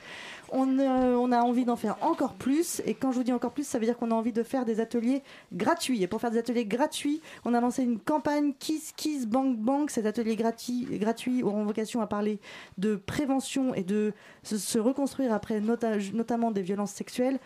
On, 0.52 0.78
euh, 0.80 1.15
on 1.15 1.32
a 1.32 1.41
envie 1.41 1.64
d'en 1.65 1.78
faire 1.78 1.95
encore 2.02 2.34
plus. 2.34 2.82
Et 2.86 2.94
quand 2.94 3.11
je 3.11 3.18
vous 3.18 3.23
dis 3.23 3.32
encore 3.32 3.52
plus, 3.53 3.65
ça 3.65 3.80
veut 3.80 3.86
dire 3.86 3.98
qu'on 3.98 4.11
a 4.11 4.14
envie 4.14 4.34
de 4.34 4.44
faire 4.44 4.65
des 4.65 4.80
ateliers 4.82 5.23
gratuits. 5.53 6.03
Et 6.03 6.07
pour 6.07 6.19
faire 6.19 6.32
des 6.32 6.38
ateliers 6.40 6.65
gratuits, 6.65 7.22
on 7.45 7.53
a 7.53 7.61
lancé 7.61 7.84
une 7.84 7.99
campagne 7.99 8.53
Kiss 8.60 8.91
Kiss 8.95 9.26
Bank 9.28 9.57
Bank. 9.57 9.90
Ces 9.91 10.06
ateliers 10.06 10.36
gratuits, 10.36 10.88
gratuits 10.99 11.41
auront 11.41 11.64
vocation 11.64 12.02
à 12.02 12.07
parler 12.07 12.40
de 12.78 12.95
prévention 12.95 13.73
et 13.73 13.84
de 13.84 14.14
se, 14.44 14.78
reconstruire 14.78 15.34
après 15.34 15.61
nota- 15.61 15.98
notamment 16.14 16.52
des 16.52 16.61
violences 16.61 16.91
sexuelles. 16.91 17.40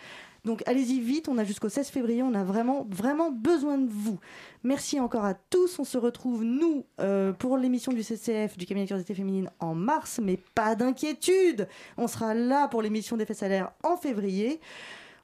Donc 0.46 0.62
allez-y 0.68 1.00
vite, 1.00 1.28
on 1.28 1.38
a 1.38 1.44
jusqu'au 1.44 1.70
16 1.70 1.90
février, 1.90 2.22
on 2.24 2.34
a 2.36 2.44
vraiment, 2.44 2.86
vraiment 2.90 3.32
besoin 3.32 3.78
de 3.80 3.90
vous. 3.90 4.20
Merci 4.64 5.00
encore 5.00 5.26
à 5.26 5.34
tous, 5.34 5.80
on 5.80 5.84
se 5.84 5.98
retrouve 5.98 6.44
nous 6.44 6.86
euh, 7.00 7.34
pour 7.34 7.58
l'émission 7.58 7.92
du 7.92 8.04
CCF, 8.04 8.58
du 8.58 8.66
cabinet 8.66 8.86
de 8.86 8.90
curiosité 8.90 9.16
féminine 9.16 9.50
en 9.60 9.74
mars, 9.74 10.20
mais 10.24 10.40
pas 10.54 10.76
d'inquiétude, 10.76 11.68
on 11.98 12.08
sera 12.08 12.34
là 12.36 12.68
pour 12.68 12.82
l'émission 12.84 13.18
des 13.18 13.26
faits 13.26 13.38
salaires 13.38 13.72
en 13.84 13.98
février. 13.98 14.60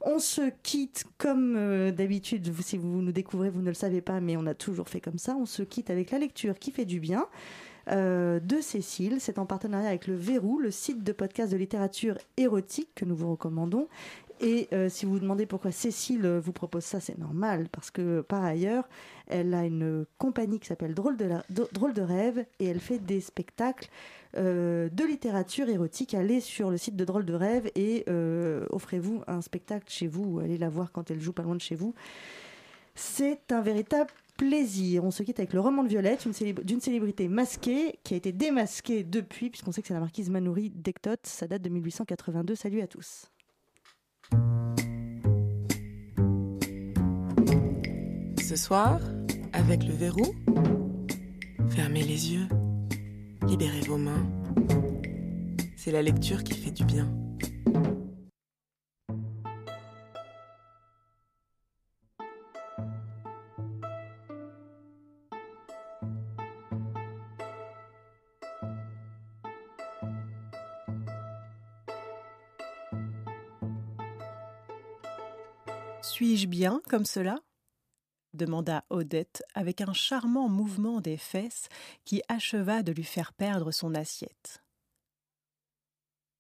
On 0.04 0.18
se 0.18 0.50
quitte 0.64 1.06
comme 1.20 1.56
euh, 1.56 1.92
d'habitude, 1.92 2.52
si 2.62 2.76
vous 2.76 3.04
nous 3.04 3.12
découvrez, 3.12 3.52
vous 3.52 3.62
ne 3.62 3.68
le 3.68 3.76
savez 3.76 4.02
pas, 4.02 4.20
mais 4.20 4.36
on 4.36 4.48
a 4.48 4.56
toujours 4.56 4.90
fait 4.90 5.00
comme 5.00 5.20
ça, 5.20 5.36
on 5.40 5.46
se 5.46 5.62
quitte 5.62 5.92
avec 5.92 6.10
la 6.10 6.18
lecture 6.18 6.58
qui 6.58 6.72
fait 6.72 6.86
du 6.86 7.00
bien. 7.00 7.28
euh, 7.92 8.40
de 8.40 8.62
Cécile, 8.62 9.18
c'est 9.20 9.38
en 9.40 9.46
partenariat 9.46 9.90
avec 9.90 10.08
le 10.08 10.16
Verrou, 10.16 10.60
le 10.60 10.72
site 10.72 11.04
de 11.04 11.12
podcast 11.12 11.52
de 11.52 11.58
littérature 11.58 12.18
érotique 12.38 12.90
que 12.96 13.06
nous 13.06 13.16
vous 13.16 13.32
recommandons. 13.32 13.88
Et 14.42 14.68
euh, 14.74 14.90
si 14.90 15.06
vous 15.06 15.14
vous 15.14 15.20
demandez 15.20 15.46
pourquoi 15.46 15.72
Cécile 15.72 16.26
euh, 16.26 16.40
vous 16.40 16.52
propose 16.52 16.84
ça, 16.84 17.00
c'est 17.00 17.18
normal, 17.18 17.70
parce 17.72 17.92
que 17.92 18.22
par 18.22 18.44
ailleurs, 18.44 18.90
elle 19.28 19.54
a 19.54 19.64
une 19.66 20.06
compagnie 20.18 20.60
qui 20.60 20.68
s'appelle 20.68 20.96
Drôle 20.96 21.16
de, 21.16 21.30
Drôle 21.72 21.94
de 21.94 22.02
rêve, 22.02 22.44
et 22.60 22.66
elle 22.66 22.80
fait 22.80 22.98
des 22.98 23.22
spectacles 23.22 23.88
euh, 24.38 24.90
de 24.90 25.04
littérature 25.04 25.70
érotique. 25.70 26.14
Allez 26.14 26.40
sur 26.40 26.72
le 26.72 26.78
site 26.78 26.96
de 26.96 27.06
Drôle 27.06 27.26
de 27.26 27.34
rêve 27.34 27.70
et 27.76 28.04
euh, 28.10 28.66
offrez-vous 28.70 29.24
un 29.28 29.42
spectacle 29.42 29.86
chez 29.90 30.08
vous, 30.08 30.24
ou 30.24 30.40
allez 30.40 30.58
la 30.58 30.70
voir 30.70 30.92
quand 30.92 31.12
elle 31.12 31.20
joue 31.20 31.34
pas 31.34 31.44
loin 31.44 31.56
de 31.56 31.62
chez 31.62 31.76
vous. 31.76 31.94
C'est 32.96 33.52
un 33.52 33.62
véritable 33.62 34.10
plaisir. 34.38 35.04
On 35.04 35.12
se 35.12 35.22
quitte 35.24 35.40
avec 35.40 35.54
le 35.54 35.60
roman 35.60 35.84
de 35.84 35.90
Violette, 35.90 36.28
d'une 36.64 36.82
célébrité 36.82 37.28
masquée 37.28 38.00
qui 38.04 38.14
a 38.14 38.18
été 38.18 38.32
démasquée 38.32 39.04
depuis, 39.04 39.50
puisqu'on 39.50 39.72
sait 39.72 39.82
que 39.82 39.88
c'est 39.88 39.94
la 39.94 40.00
marquise 40.00 40.30
Manoury 40.30 40.70
d'Ectot. 40.70 41.18
Ça 41.24 41.48
date 41.48 41.62
de 41.62 41.70
1882. 41.70 42.56
Salut 42.56 42.82
à 42.82 42.88
tous. 42.88 43.32
Ce 48.52 48.58
soir, 48.58 49.00
avec 49.54 49.88
le 49.88 49.94
verrou, 49.94 50.36
fermez 51.70 52.04
les 52.04 52.34
yeux, 52.34 52.48
libérez 53.48 53.80
vos 53.88 53.98
mains. 53.98 54.28
C'est 55.78 55.92
la 55.92 56.02
lecture 56.02 56.44
qui 56.44 56.56
fait 56.56 56.72
du 56.72 56.84
bien. 56.84 57.10
Bien 76.48 76.82
comme 76.90 77.06
cela? 77.06 77.40
demanda 78.34 78.86
Odette 78.90 79.44
avec 79.54 79.82
un 79.82 79.94
charmant 79.94 80.48
mouvement 80.48 81.02
des 81.02 81.18
fesses 81.18 81.68
qui 82.06 82.22
acheva 82.30 82.82
de 82.82 82.92
lui 82.92 83.04
faire 83.04 83.34
perdre 83.34 83.72
son 83.72 83.94
assiette. 83.94 84.64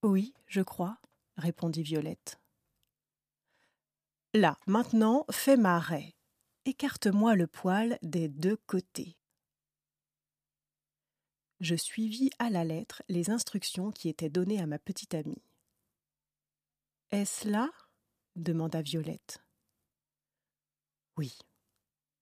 Oui, 0.03 0.33
je 0.47 0.61
crois, 0.61 0.97
répondit 1.37 1.83
Violette. 1.83 2.39
Là, 4.33 4.57
maintenant, 4.65 5.25
fais 5.29 5.57
ma 5.57 5.79
raie. 5.79 6.15
Écarte-moi 6.65 7.35
le 7.35 7.47
poil 7.47 7.97
des 8.01 8.29
deux 8.29 8.55
côtés. 8.55 9.17
Je 11.59 11.75
suivis 11.75 12.29
à 12.39 12.49
la 12.49 12.63
lettre 12.63 13.03
les 13.09 13.29
instructions 13.29 13.91
qui 13.91 14.07
étaient 14.09 14.29
données 14.29 14.61
à 14.61 14.65
ma 14.65 14.79
petite 14.79 15.13
amie. 15.13 15.43
Est-ce 17.11 17.47
là? 17.49 17.69
demanda 18.37 18.81
Violette. 18.81 19.43
Oui. 21.21 21.37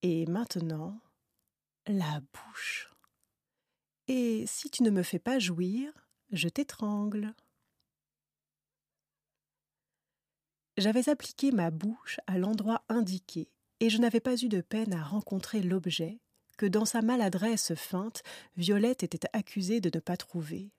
Et 0.02 0.26
maintenant, 0.26 1.00
la 1.88 2.20
bouche. 2.34 2.94
Et 4.10 4.44
si 4.46 4.70
tu 4.70 4.84
ne 4.84 4.90
me 4.90 5.04
fais 5.04 5.20
pas 5.20 5.40
jouir, 5.40 5.94
je 6.34 6.50
t'étrangle. 6.50 7.34
J'avais 10.76 11.08
appliqué 11.08 11.54
ma 11.54 11.72
bouche 11.72 12.20
à 12.28 12.38
l'endroit 12.38 12.84
indiqué, 12.90 13.48
et 13.80 13.90
je 13.90 14.00
n'avais 14.00 14.20
pas 14.20 14.36
eu 14.36 14.50
de 14.50 14.60
peine 14.60 14.92
à 14.92 15.02
rencontrer 15.02 15.62
l'objet 15.62 16.20
que 16.58 16.66
dans 16.66 16.84
sa 16.84 17.02
maladresse 17.02 17.74
feinte, 17.76 18.22
Violette 18.58 19.04
était 19.04 19.30
accusée 19.32 19.80
de 19.80 19.90
ne 19.96 20.02
pas 20.02 20.18
trouver. 20.18 20.74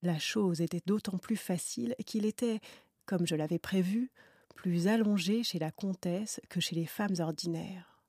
La 0.00 0.18
chose 0.18 0.62
était 0.62 0.80
d'autant 0.86 1.18
plus 1.18 1.36
facile 1.36 1.94
qu'il 2.06 2.24
était, 2.24 2.60
comme 3.04 3.26
je 3.26 3.36
l'avais 3.36 3.58
prévu, 3.58 4.10
plus 4.54 4.88
allongé 4.88 5.42
chez 5.42 5.58
la 5.58 5.70
comtesse 5.70 6.40
que 6.48 6.60
chez 6.60 6.74
les 6.74 6.86
femmes 6.86 7.16
ordinaires. 7.18 8.02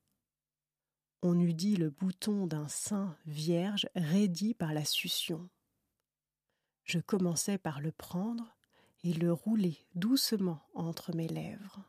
On 1.21 1.39
eût 1.39 1.53
dit 1.53 1.75
le 1.75 1.89
bouton 1.89 2.47
d'un 2.47 2.67
sein 2.67 3.17
vierge 3.25 3.87
raidi 3.95 4.53
par 4.53 4.73
la 4.73 4.85
succion. 4.85 5.49
Je 6.83 6.99
commençai 6.99 7.57
par 7.57 7.81
le 7.81 7.91
prendre 7.91 8.55
et 9.03 9.13
le 9.13 9.33
rouler 9.33 9.77
doucement 9.95 10.61
entre 10.73 11.15
mes 11.15 11.27
lèvres. 11.27 11.83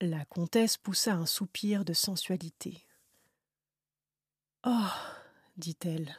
La 0.00 0.24
comtesse 0.24 0.76
poussa 0.76 1.14
un 1.14 1.26
soupir 1.26 1.84
de 1.84 1.92
sensualité. 1.92 2.86
Oh, 4.64 4.90
dit-elle, 5.56 6.16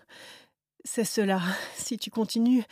c'est 0.84 1.06
cela. 1.06 1.42
Si 1.76 1.98
tu 1.98 2.10
continues, 2.10 2.64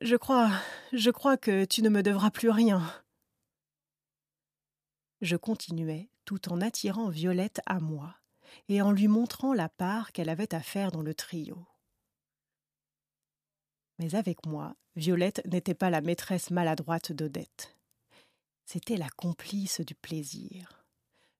je 0.00 0.16
crois, 0.16 0.50
je 0.92 1.10
crois 1.10 1.36
que 1.36 1.64
tu 1.64 1.82
ne 1.82 1.88
me 1.88 2.02
devras 2.02 2.30
plus 2.30 2.50
rien. 2.50 2.82
Je 5.20 5.36
continuai 5.36 6.08
tout 6.24 6.52
en 6.52 6.60
attirant 6.60 7.08
Violette 7.08 7.60
à 7.66 7.80
moi 7.80 8.14
et 8.68 8.80
en 8.82 8.92
lui 8.92 9.08
montrant 9.08 9.52
la 9.52 9.68
part 9.68 10.12
qu'elle 10.12 10.28
avait 10.28 10.54
à 10.54 10.60
faire 10.60 10.92
dans 10.92 11.02
le 11.02 11.14
trio. 11.14 11.66
Mais 13.98 14.14
avec 14.14 14.46
moi, 14.46 14.76
Violette 14.94 15.44
n'était 15.46 15.74
pas 15.74 15.90
la 15.90 16.00
maîtresse 16.00 16.50
maladroite 16.50 17.12
d'Odette. 17.12 17.76
C'était 18.64 18.96
la 18.96 19.08
complice 19.08 19.80
du 19.80 19.94
plaisir. 19.94 20.84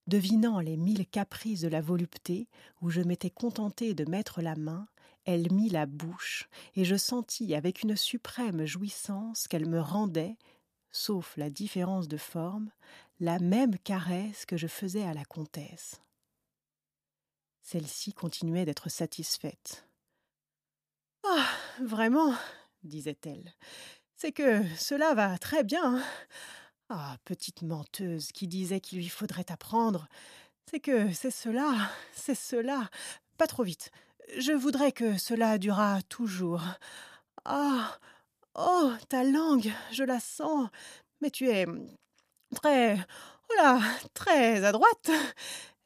Devinant 0.06 0.58
les 0.58 0.76
mille 0.76 1.06
caprices 1.06 1.60
de 1.60 1.68
la 1.68 1.82
volupté, 1.82 2.48
où 2.80 2.90
je 2.90 3.02
m'étais 3.02 3.30
contenté 3.30 3.94
de 3.94 4.08
mettre 4.10 4.40
la 4.40 4.56
main, 4.56 4.88
elle 5.28 5.52
mit 5.52 5.68
la 5.68 5.84
bouche, 5.84 6.48
et 6.74 6.86
je 6.86 6.96
sentis 6.96 7.54
avec 7.54 7.82
une 7.82 7.96
suprême 7.96 8.64
jouissance 8.64 9.46
qu'elle 9.46 9.68
me 9.68 9.78
rendait, 9.78 10.38
sauf 10.90 11.36
la 11.36 11.50
différence 11.50 12.08
de 12.08 12.16
forme, 12.16 12.70
la 13.20 13.38
même 13.38 13.78
caresse 13.80 14.46
que 14.46 14.56
je 14.56 14.66
faisais 14.66 15.04
à 15.04 15.12
la 15.12 15.26
comtesse. 15.26 16.00
Celle-ci 17.60 18.14
continuait 18.14 18.64
d'être 18.64 18.88
satisfaite. 18.88 19.86
Ah, 21.26 21.46
vraiment, 21.82 22.34
disait-elle, 22.82 23.52
c'est 24.16 24.32
que 24.32 24.64
cela 24.76 25.12
va 25.12 25.36
très 25.36 25.62
bien. 25.62 26.02
Ah, 26.88 27.18
petite 27.26 27.60
menteuse 27.60 28.32
qui 28.32 28.48
disait 28.48 28.80
qu'il 28.80 28.96
lui 28.96 29.10
faudrait 29.10 29.52
apprendre. 29.52 30.08
C'est 30.70 30.80
que 30.80 31.12
c'est 31.12 31.30
cela, 31.30 31.90
c'est 32.14 32.34
cela. 32.34 32.88
Pas 33.36 33.46
trop 33.46 33.62
vite. 33.62 33.90
Je 34.36 34.52
voudrais 34.52 34.92
que 34.92 35.16
cela 35.16 35.58
durât 35.58 36.02
toujours. 36.02 36.62
Ah, 37.44 37.98
oh, 38.54 38.92
ta 39.08 39.24
langue, 39.24 39.72
je 39.90 40.04
la 40.04 40.20
sens. 40.20 40.68
Mais 41.20 41.30
tu 41.30 41.48
es 41.48 41.66
très, 42.54 42.98
oh 43.48 43.54
là, 43.56 43.80
très 44.14 44.64
à 44.64 44.72
droite. 44.72 45.10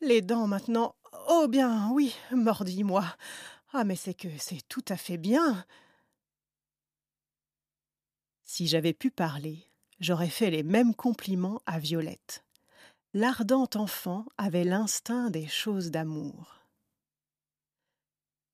Les 0.00 0.22
dents 0.22 0.46
maintenant. 0.46 0.96
Oh 1.28 1.46
bien, 1.48 1.90
oui, 1.92 2.14
mordis-moi. 2.32 3.04
Ah, 3.72 3.84
mais 3.84 3.96
c'est 3.96 4.14
que 4.14 4.28
c'est 4.38 4.66
tout 4.68 4.84
à 4.88 4.96
fait 4.96 5.18
bien. 5.18 5.64
Si 8.42 8.66
j'avais 8.66 8.92
pu 8.92 9.10
parler, 9.10 9.68
j'aurais 10.00 10.28
fait 10.28 10.50
les 10.50 10.62
mêmes 10.62 10.94
compliments 10.94 11.62
à 11.64 11.78
Violette. 11.78 12.44
L'ardent 13.14 13.68
enfant 13.76 14.26
avait 14.36 14.64
l'instinct 14.64 15.30
des 15.30 15.46
choses 15.46 15.90
d'amour. 15.90 16.61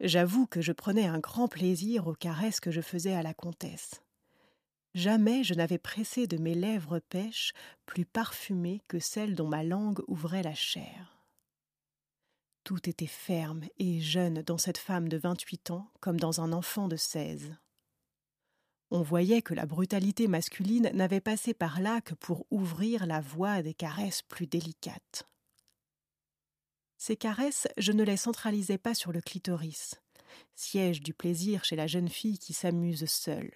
J'avoue 0.00 0.46
que 0.46 0.60
je 0.60 0.72
prenais 0.72 1.06
un 1.06 1.18
grand 1.18 1.48
plaisir 1.48 2.06
aux 2.06 2.14
caresses 2.14 2.60
que 2.60 2.70
je 2.70 2.80
faisais 2.80 3.14
à 3.14 3.22
la 3.22 3.34
comtesse. 3.34 4.00
Jamais 4.94 5.44
je 5.44 5.54
n'avais 5.54 5.78
pressé 5.78 6.26
de 6.26 6.38
mes 6.38 6.54
lèvres 6.54 7.00
pêches 7.00 7.52
plus 7.84 8.04
parfumées 8.04 8.82
que 8.88 8.98
celles 8.98 9.34
dont 9.34 9.48
ma 9.48 9.62
langue 9.62 10.00
ouvrait 10.06 10.42
la 10.42 10.54
chair. 10.54 11.18
Tout 12.64 12.88
était 12.88 13.06
ferme 13.06 13.62
et 13.78 14.00
jeune 14.00 14.42
dans 14.42 14.58
cette 14.58 14.78
femme 14.78 15.08
de 15.08 15.16
vingt-huit 15.16 15.70
ans 15.70 15.90
comme 16.00 16.20
dans 16.20 16.40
un 16.40 16.52
enfant 16.52 16.86
de 16.86 16.96
seize. 16.96 17.54
On 18.90 19.02
voyait 19.02 19.42
que 19.42 19.54
la 19.54 19.66
brutalité 19.66 20.28
masculine 20.28 20.90
n'avait 20.94 21.20
passé 21.20 21.54
par 21.54 21.80
là 21.80 22.00
que 22.00 22.14
pour 22.14 22.46
ouvrir 22.50 23.06
la 23.06 23.20
voie 23.20 23.52
à 23.52 23.62
des 23.62 23.74
caresses 23.74 24.22
plus 24.22 24.46
délicates. 24.46 25.28
Ces 26.98 27.16
caresses, 27.16 27.68
je 27.76 27.92
ne 27.92 28.02
les 28.02 28.16
centralisais 28.16 28.76
pas 28.76 28.92
sur 28.92 29.12
le 29.12 29.20
clitoris, 29.20 29.94
siège 30.56 31.00
du 31.00 31.14
plaisir 31.14 31.64
chez 31.64 31.76
la 31.76 31.86
jeune 31.86 32.08
fille 32.08 32.38
qui 32.38 32.52
s'amuse 32.52 33.06
seule. 33.06 33.52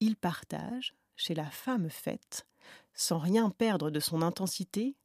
Il 0.00 0.16
partage, 0.16 0.94
chez 1.14 1.34
la 1.34 1.48
femme 1.48 1.88
faite, 1.88 2.44
sans 2.92 3.18
rien 3.18 3.50
perdre 3.50 3.90
de 3.90 4.00
son 4.00 4.20
intensité, 4.20 4.96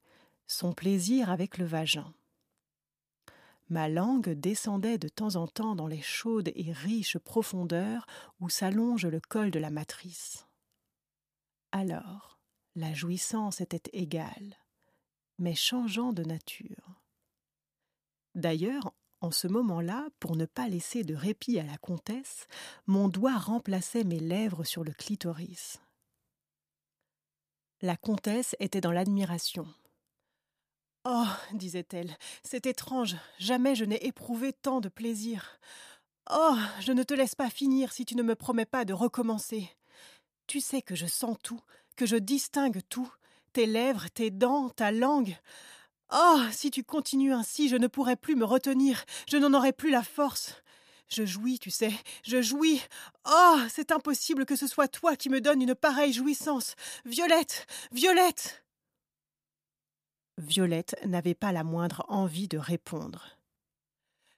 son 0.48 0.74
plaisir 0.74 1.30
avec 1.30 1.60
le 1.60 1.66
vagin. 1.66 2.14
Ma 3.70 3.90
langue 3.90 4.30
descendait 4.32 4.98
de 4.98 5.08
temps 5.08 5.36
en 5.36 5.48
temps 5.48 5.76
dans 5.76 5.88
les 5.88 6.02
chaudes 6.02 6.52
et 6.56 6.72
riches 6.72 7.20
profondeurs 7.20 8.08
où 8.40 8.50
s'allonge 8.50 9.06
le 9.06 9.20
col 9.20 9.52
de 9.52 9.60
la 9.60 9.70
matrice. 9.70 10.48
Alors, 11.72 12.40
la 12.76 12.94
jouissance 12.94 13.62
était 13.62 13.90
égale, 13.94 14.58
mais 15.38 15.56
changeant 15.56 16.12
de 16.12 16.24
nature. 16.24 17.03
D'ailleurs, 18.36 18.94
en 19.22 19.32
ce 19.32 19.48
moment-là, 19.48 20.08
pour 20.20 20.36
ne 20.36 20.46
pas 20.46 20.68
laisser 20.68 21.04
de 21.04 21.16
répit 21.16 21.60
à 21.60 21.64
la 21.64 21.78
comtesse, 21.78 22.48
mon 22.88 23.08
doigt 23.08 23.38
remplaçait 23.38 24.04
mes 24.04 24.20
lèvres 24.20 24.64
sur 24.64 24.84
le 24.84 24.92
clitoris. 24.92 25.80
La 27.82 27.96
comtesse 27.96 28.56
était 28.60 28.82
dans 28.82 28.92
l'admiration. 28.92 29.68
Oh, 31.06 31.28
disait-elle, 31.54 32.18
c'est 32.44 32.66
étrange, 32.66 33.18
jamais 33.38 33.76
je 33.76 33.84
n'ai 33.84 34.06
éprouvé 34.06 34.54
tant 34.54 34.80
de 34.80 34.88
plaisir. 34.88 35.60
Oh, 36.32 36.56
je 36.80 36.94
ne 36.94 37.04
te 37.04 37.14
laisse 37.14 37.36
pas 37.36 37.50
finir 37.50 37.92
si 37.92 38.06
tu 38.06 38.16
ne 38.16 38.24
me 38.24 38.36
promets 38.36 38.66
pas 38.66 38.86
de 38.86 38.94
recommencer. 38.94 39.70
Tu 40.48 40.62
sais 40.62 40.82
que 40.82 40.96
je 40.96 41.06
sens 41.06 41.38
tout, 41.44 41.60
que 41.96 42.06
je 42.06 42.16
distingue 42.16 42.82
tout, 42.88 43.12
tes 43.52 43.66
lèvres, 43.66 44.10
tes 44.10 44.32
dents, 44.32 44.70
ta 44.70 44.92
langue. 44.92 45.36
Oh, 46.16 46.42
si 46.52 46.70
tu 46.70 46.84
continues 46.84 47.34
ainsi, 47.34 47.70
je 47.70 47.76
ne 47.76 47.88
pourrai 47.88 48.16
plus 48.16 48.36
me 48.36 48.46
retenir, 48.46 49.04
je 49.28 49.38
n'en 49.38 49.54
aurai 49.54 49.74
plus 49.74 49.90
la 49.90 50.04
force. 50.04 50.62
Je 51.10 51.26
jouis, 51.26 51.58
tu 51.58 51.72
sais, 51.72 51.92
je 52.24 52.42
jouis. 52.42 52.82
Oh, 53.28 53.58
c'est 53.70 53.92
impossible 53.92 54.46
que 54.46 54.56
ce 54.56 54.68
soit 54.68 54.88
toi 54.88 55.16
qui 55.16 55.30
me 55.30 55.42
donnes 55.42 55.62
une 55.62 55.76
pareille 55.76 56.14
jouissance. 56.14 56.76
Violette, 57.06 57.66
Violette. 57.92 58.64
Violette 60.38 60.96
n'avait 61.06 61.36
pas 61.36 61.52
la 61.52 61.64
moindre 61.64 62.06
envie 62.10 62.48
de 62.48 62.58
répondre. 62.58 63.38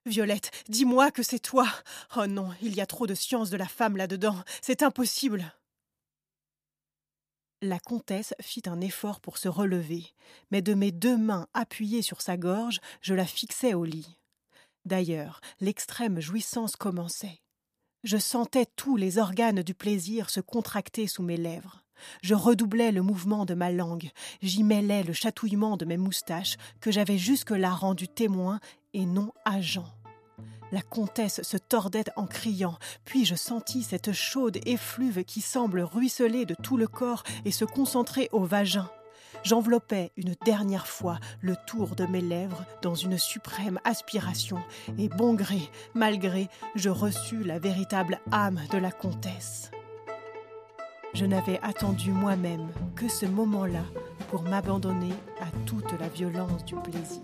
Violette, 0.06 0.52
dis-moi 0.70 1.12
que 1.12 1.24
c'est 1.24 1.40
toi. 1.40 1.68
Oh 2.16 2.28
non, 2.28 2.52
il 2.62 2.76
y 2.76 2.82
a 2.82 2.86
trop 2.86 3.08
de 3.08 3.16
science 3.16 3.50
de 3.50 3.58
la 3.58 3.68
femme 3.68 3.98
là-dedans. 3.98 4.38
C'est 4.62 4.84
impossible. 4.84 5.52
La 7.62 7.80
comtesse 7.80 8.34
fit 8.42 8.64
un 8.66 8.82
effort 8.82 9.22
pour 9.22 9.38
se 9.38 9.48
relever, 9.48 10.06
mais 10.52 10.62
de 10.62 10.74
mes 10.74 10.92
deux 10.92 11.18
mains 11.18 11.48
appuyées 11.54 12.02
sur 12.02 12.22
sa 12.22 12.38
gorge, 12.38 12.82
je 13.02 13.14
la 13.14 13.26
fixai 13.26 13.74
au 13.74 13.86
lit. 13.86 14.18
D'ailleurs, 14.84 15.40
l'extrême 15.62 16.20
jouissance 16.20 16.76
commençait. 16.76 17.42
Je 18.04 18.18
sentais 18.18 18.68
tous 18.76 18.98
les 18.98 19.18
organes 19.18 19.64
du 19.64 19.74
plaisir 19.74 20.30
se 20.30 20.42
contracter 20.42 21.08
sous 21.08 21.24
mes 21.24 21.38
lèvres. 21.38 21.82
Je 22.22 22.36
redoublais 22.36 22.92
le 22.92 23.02
mouvement 23.02 23.46
de 23.46 23.54
ma 23.54 23.72
langue, 23.72 24.12
j'y 24.42 24.64
mêlais 24.64 25.04
le 25.04 25.14
chatouillement 25.14 25.78
de 25.78 25.86
mes 25.86 25.98
moustaches 25.98 26.58
que 26.82 26.92
j'avais 26.92 27.18
jusque-là 27.18 27.74
rendu 27.74 28.08
témoin 28.08 28.60
et 28.94 29.06
non 29.06 29.32
agent. 29.46 29.88
La 30.76 30.82
comtesse 30.82 31.42
se 31.42 31.56
tordait 31.56 32.04
en 32.18 32.26
criant, 32.26 32.78
puis 33.06 33.24
je 33.24 33.36
sentis 33.36 33.82
cette 33.82 34.12
chaude 34.12 34.60
effluve 34.66 35.24
qui 35.24 35.40
semble 35.40 35.80
ruisseler 35.80 36.46
de 36.46 36.54
tout 36.54 36.76
le 36.76 36.86
corps 36.86 37.24
et 37.46 37.52
se 37.52 37.64
concentrer 37.64 38.28
au 38.34 38.44
vagin. 38.44 38.90
J'enveloppais 39.46 40.12
une 40.18 40.36
dernière 40.44 40.86
fois 40.86 41.18
le 41.40 41.56
tour 41.66 41.96
de 41.96 42.06
mes 42.06 42.20
lèvres 42.20 42.66
dans 42.82 42.94
une 42.94 43.18
suprême 43.18 43.80
aspiration, 43.86 44.58
et 44.98 45.08
bon 45.08 45.34
gré, 45.34 45.62
mal 45.94 46.20
gré, 46.20 46.50
je 46.76 46.90
reçus 46.90 47.46
la 47.46 47.58
véritable 47.58 48.20
âme 48.34 48.60
de 48.70 48.78
la 48.78 48.92
comtesse. 48.92 49.72
Je 51.14 51.24
n'avais 51.24 51.62
attendu 51.62 52.12
moi-même 52.12 52.68
que 52.98 53.08
ce 53.08 53.26
moment-là 53.26 53.86
pour 54.30 54.42
m'abandonner 54.42 55.14
à 55.40 55.46
toute 55.66 55.98
la 55.98 56.10
violence 56.10 56.66
du 56.66 56.76
plaisir. 56.76 57.22